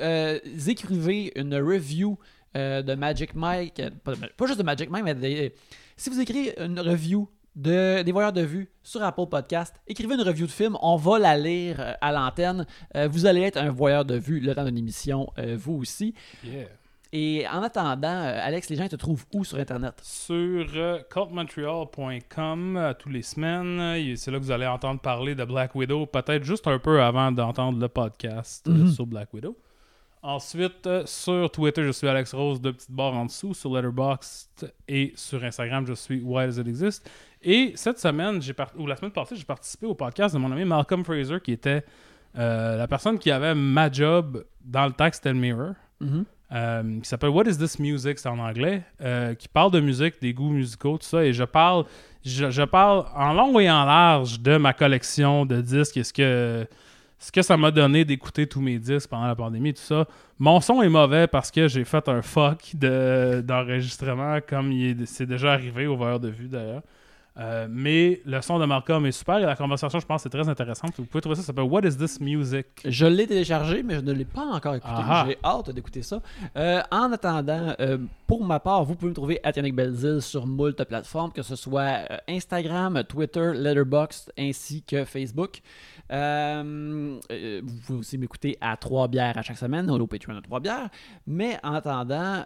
écrivez 0.67 1.31
une 1.39 1.55
review 1.55 2.17
de 2.55 2.95
Magic 2.95 3.33
Mike, 3.35 3.81
pas, 4.03 4.13
pas 4.35 4.45
juste 4.47 4.57
de 4.59 4.63
Magic 4.63 4.89
Mike, 4.89 5.03
mais 5.05 5.15
des- 5.15 5.53
si 5.95 6.09
vous 6.09 6.19
écrivez 6.19 6.53
une 6.59 6.79
review 6.79 7.27
de, 7.55 8.01
des 8.03 8.11
voyeurs 8.11 8.33
de 8.33 8.41
vue 8.41 8.69
sur 8.83 9.03
Apple 9.03 9.25
Podcast, 9.29 9.75
écrivez 9.87 10.15
une 10.15 10.21
review 10.21 10.45
de 10.47 10.51
film, 10.51 10.77
on 10.81 10.95
va 10.95 11.19
la 11.19 11.37
lire 11.37 11.77
euh, 11.79 11.93
à 12.01 12.11
l'antenne. 12.11 12.65
Euh, 12.95 13.07
vous 13.11 13.25
allez 13.25 13.41
être 13.41 13.57
un 13.57 13.69
voyeur 13.69 14.05
de 14.05 14.15
vue 14.15 14.39
le 14.39 14.55
temps 14.55 14.63
d'une 14.65 14.77
émission, 14.77 15.27
euh, 15.37 15.57
vous 15.59 15.73
aussi. 15.73 16.13
Yeah. 16.43 16.67
Et 17.13 17.45
en 17.51 17.61
attendant, 17.61 18.07
euh, 18.07 18.39
Alex, 18.41 18.69
les 18.69 18.77
gens 18.77 18.85
ils 18.85 18.89
te 18.89 18.95
trouvent 18.95 19.25
où 19.33 19.43
sur 19.43 19.57
Internet? 19.57 19.95
Sur 20.01 20.65
cultmontreal.com 21.09 22.77
euh, 22.77 22.93
tous 22.97 23.09
les 23.09 23.21
semaines. 23.21 24.15
C'est 24.15 24.31
là 24.31 24.39
que 24.39 24.43
vous 24.43 24.51
allez 24.51 24.65
entendre 24.67 24.99
parler 25.01 25.35
de 25.35 25.43
Black 25.43 25.75
Widow, 25.75 26.05
peut-être 26.05 26.43
juste 26.43 26.67
un 26.67 26.79
peu 26.79 27.01
avant 27.01 27.31
d'entendre 27.31 27.79
le 27.79 27.87
podcast 27.89 28.65
Mhm. 28.67 28.87
sur 28.91 29.05
Black 29.05 29.33
Widow. 29.33 29.57
Ensuite, 30.23 30.85
euh, 30.85 31.03
sur 31.07 31.49
Twitter, 31.51 31.83
je 31.83 31.91
suis 31.91 32.07
Alex 32.07 32.33
Rose, 32.35 32.61
deux 32.61 32.73
petites 32.73 32.91
barres 32.91 33.15
en 33.15 33.25
dessous. 33.25 33.53
Sur 33.55 33.73
Letterboxd 33.75 34.71
et 34.87 35.13
sur 35.15 35.43
Instagram, 35.43 35.85
je 35.87 35.93
suis 35.93 36.21
Why 36.21 36.45
Does 36.45 36.59
It 36.61 36.67
Exist? 36.67 37.09
Et 37.43 37.73
cette 37.75 37.99
semaine, 37.99 38.41
j'ai 38.41 38.53
part- 38.53 38.71
ou 38.77 38.85
la 38.87 38.95
semaine 38.95 39.11
passée, 39.11 39.35
j'ai 39.35 39.43
participé 39.43 39.85
au 39.87 39.95
podcast 39.95 40.33
de 40.35 40.39
mon 40.39 40.51
ami 40.51 40.63
Malcolm 40.65 41.03
Fraser, 41.03 41.39
qui 41.43 41.51
était 41.53 41.83
euh, 42.37 42.77
la 42.77 42.87
personne 42.87 43.17
qui 43.19 43.31
avait 43.31 43.55
ma 43.55 43.91
job 43.91 44.43
dans 44.63 44.85
le 44.85 44.91
texte 44.93 45.23
Tell 45.23 45.35
Mirror 45.35 45.73
euh, 46.53 46.99
qui 47.01 47.07
s'appelle 47.09 47.29
What 47.29 47.43
is 47.45 47.57
this 47.57 47.77
music? 47.79 48.19
C'est 48.19 48.29
en 48.29 48.39
anglais 48.39 48.83
euh, 49.01 49.33
qui 49.35 49.47
parle 49.47 49.71
de 49.71 49.79
musique 49.79 50.15
des 50.21 50.33
goûts 50.33 50.49
musicaux 50.49 50.97
tout 50.97 51.05
ça. 51.07 51.23
Et 51.25 51.33
je 51.33 51.43
parle 51.43 51.85
je, 52.23 52.49
je 52.51 52.61
parle 52.63 53.05
en 53.15 53.33
long 53.33 53.59
et 53.59 53.69
en 53.69 53.85
large 53.85 54.39
de 54.39 54.57
ma 54.57 54.73
collection 54.73 55.45
de 55.45 55.61
disques 55.61 55.97
et 55.97 56.03
ce 56.03 56.13
que 56.13 56.67
ce 57.19 57.31
que 57.31 57.41
ça 57.43 57.55
m'a 57.55 57.69
donné 57.69 58.03
d'écouter 58.03 58.47
tous 58.47 58.61
mes 58.61 58.79
disques 58.79 59.09
pendant 59.09 59.27
la 59.27 59.35
pandémie 59.35 59.69
et 59.69 59.73
tout 59.73 59.81
ça. 59.81 60.07
Mon 60.39 60.59
son 60.59 60.81
est 60.81 60.89
mauvais 60.89 61.27
parce 61.27 61.51
que 61.51 61.67
j'ai 61.67 61.83
fait 61.85 62.07
un 62.09 62.21
fuck 62.23 62.71
de- 62.75 63.41
d'enregistrement 63.45 64.39
comme 64.47 64.71
c'est 65.05 65.27
déjà 65.27 65.53
arrivé 65.53 65.85
au 65.87 65.95
voyeur 65.95 66.19
de 66.19 66.29
vue 66.29 66.47
d'ailleurs 66.47 66.81
Euh, 67.37 67.67
mais 67.69 68.21
le 68.25 68.41
son 68.41 68.59
de 68.59 68.65
Malcolm 68.65 69.05
est 69.05 69.13
super 69.13 69.37
et 69.37 69.45
la 69.45 69.55
conversation 69.55 69.99
je 70.01 70.05
pense 70.05 70.25
est 70.25 70.29
très 70.29 70.49
intéressante 70.49 70.91
vous 70.97 71.05
pouvez 71.05 71.21
trouver 71.21 71.37
ça 71.37 71.43
ça 71.43 71.47
s'appelle 71.47 71.63
What 71.63 71.81
is 71.87 71.95
this 71.95 72.19
music? 72.19 72.67
Je 72.83 73.05
l'ai 73.05 73.25
téléchargé, 73.25 73.83
mais 73.83 73.95
je 73.95 74.01
ne 74.01 74.11
l'ai 74.11 74.25
pas 74.25 74.43
encore 74.43 74.75
écouté. 74.75 74.93
Ah 74.93 75.21
ah. 75.21 75.25
J'ai 75.27 75.37
hâte 75.43 75.69
d'écouter 75.71 76.01
ça. 76.01 76.21
Euh, 76.57 76.81
en 76.91 77.11
attendant, 77.11 77.73
euh, 77.79 77.97
pour 78.27 78.43
ma 78.43 78.59
part, 78.59 78.83
vous 78.83 78.95
pouvez 78.95 79.09
me 79.09 79.15
trouver 79.15 79.39
à 79.43 79.51
Yannick 79.55 79.75
Belzil 79.75 80.21
sur 80.21 80.45
moult 80.45 80.83
plateformes, 80.83 81.31
que 81.31 81.41
ce 81.41 81.55
soit 81.55 82.01
Instagram, 82.27 83.03
Twitter, 83.07 83.53
Letterboxd, 83.55 84.33
ainsi 84.37 84.83
que 84.83 85.05
Facebook. 85.05 85.61
Vous 86.09 87.79
pouvez 87.85 87.99
aussi 87.99 88.17
m'écouter 88.17 88.57
à 88.61 88.75
Trois 88.77 89.07
Bières 89.07 89.37
à 89.37 89.41
chaque 89.41 89.57
semaine, 89.57 89.89
au 89.89 90.07
Patreon 90.07 90.37
à 90.37 90.41
Trois 90.41 90.59
Bières. 90.59 90.89
Mais 91.25 91.57
en 91.63 91.73
attendant, 91.73 92.43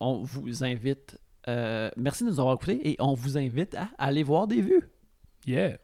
on 0.00 0.22
vous 0.22 0.64
invite... 0.64 1.18
euh, 1.46 1.90
merci 1.96 2.24
de 2.24 2.30
nous 2.30 2.40
avoir 2.40 2.54
écoutés 2.56 2.88
et 2.90 2.96
on 2.98 3.14
vous 3.14 3.38
invite 3.38 3.74
à 3.74 3.88
aller 3.98 4.22
voir 4.22 4.46
des 4.46 4.60
vues. 4.60 4.82
yeah 5.46 5.78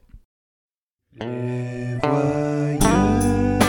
Les 1.18 1.96
voyeurs 2.02 3.63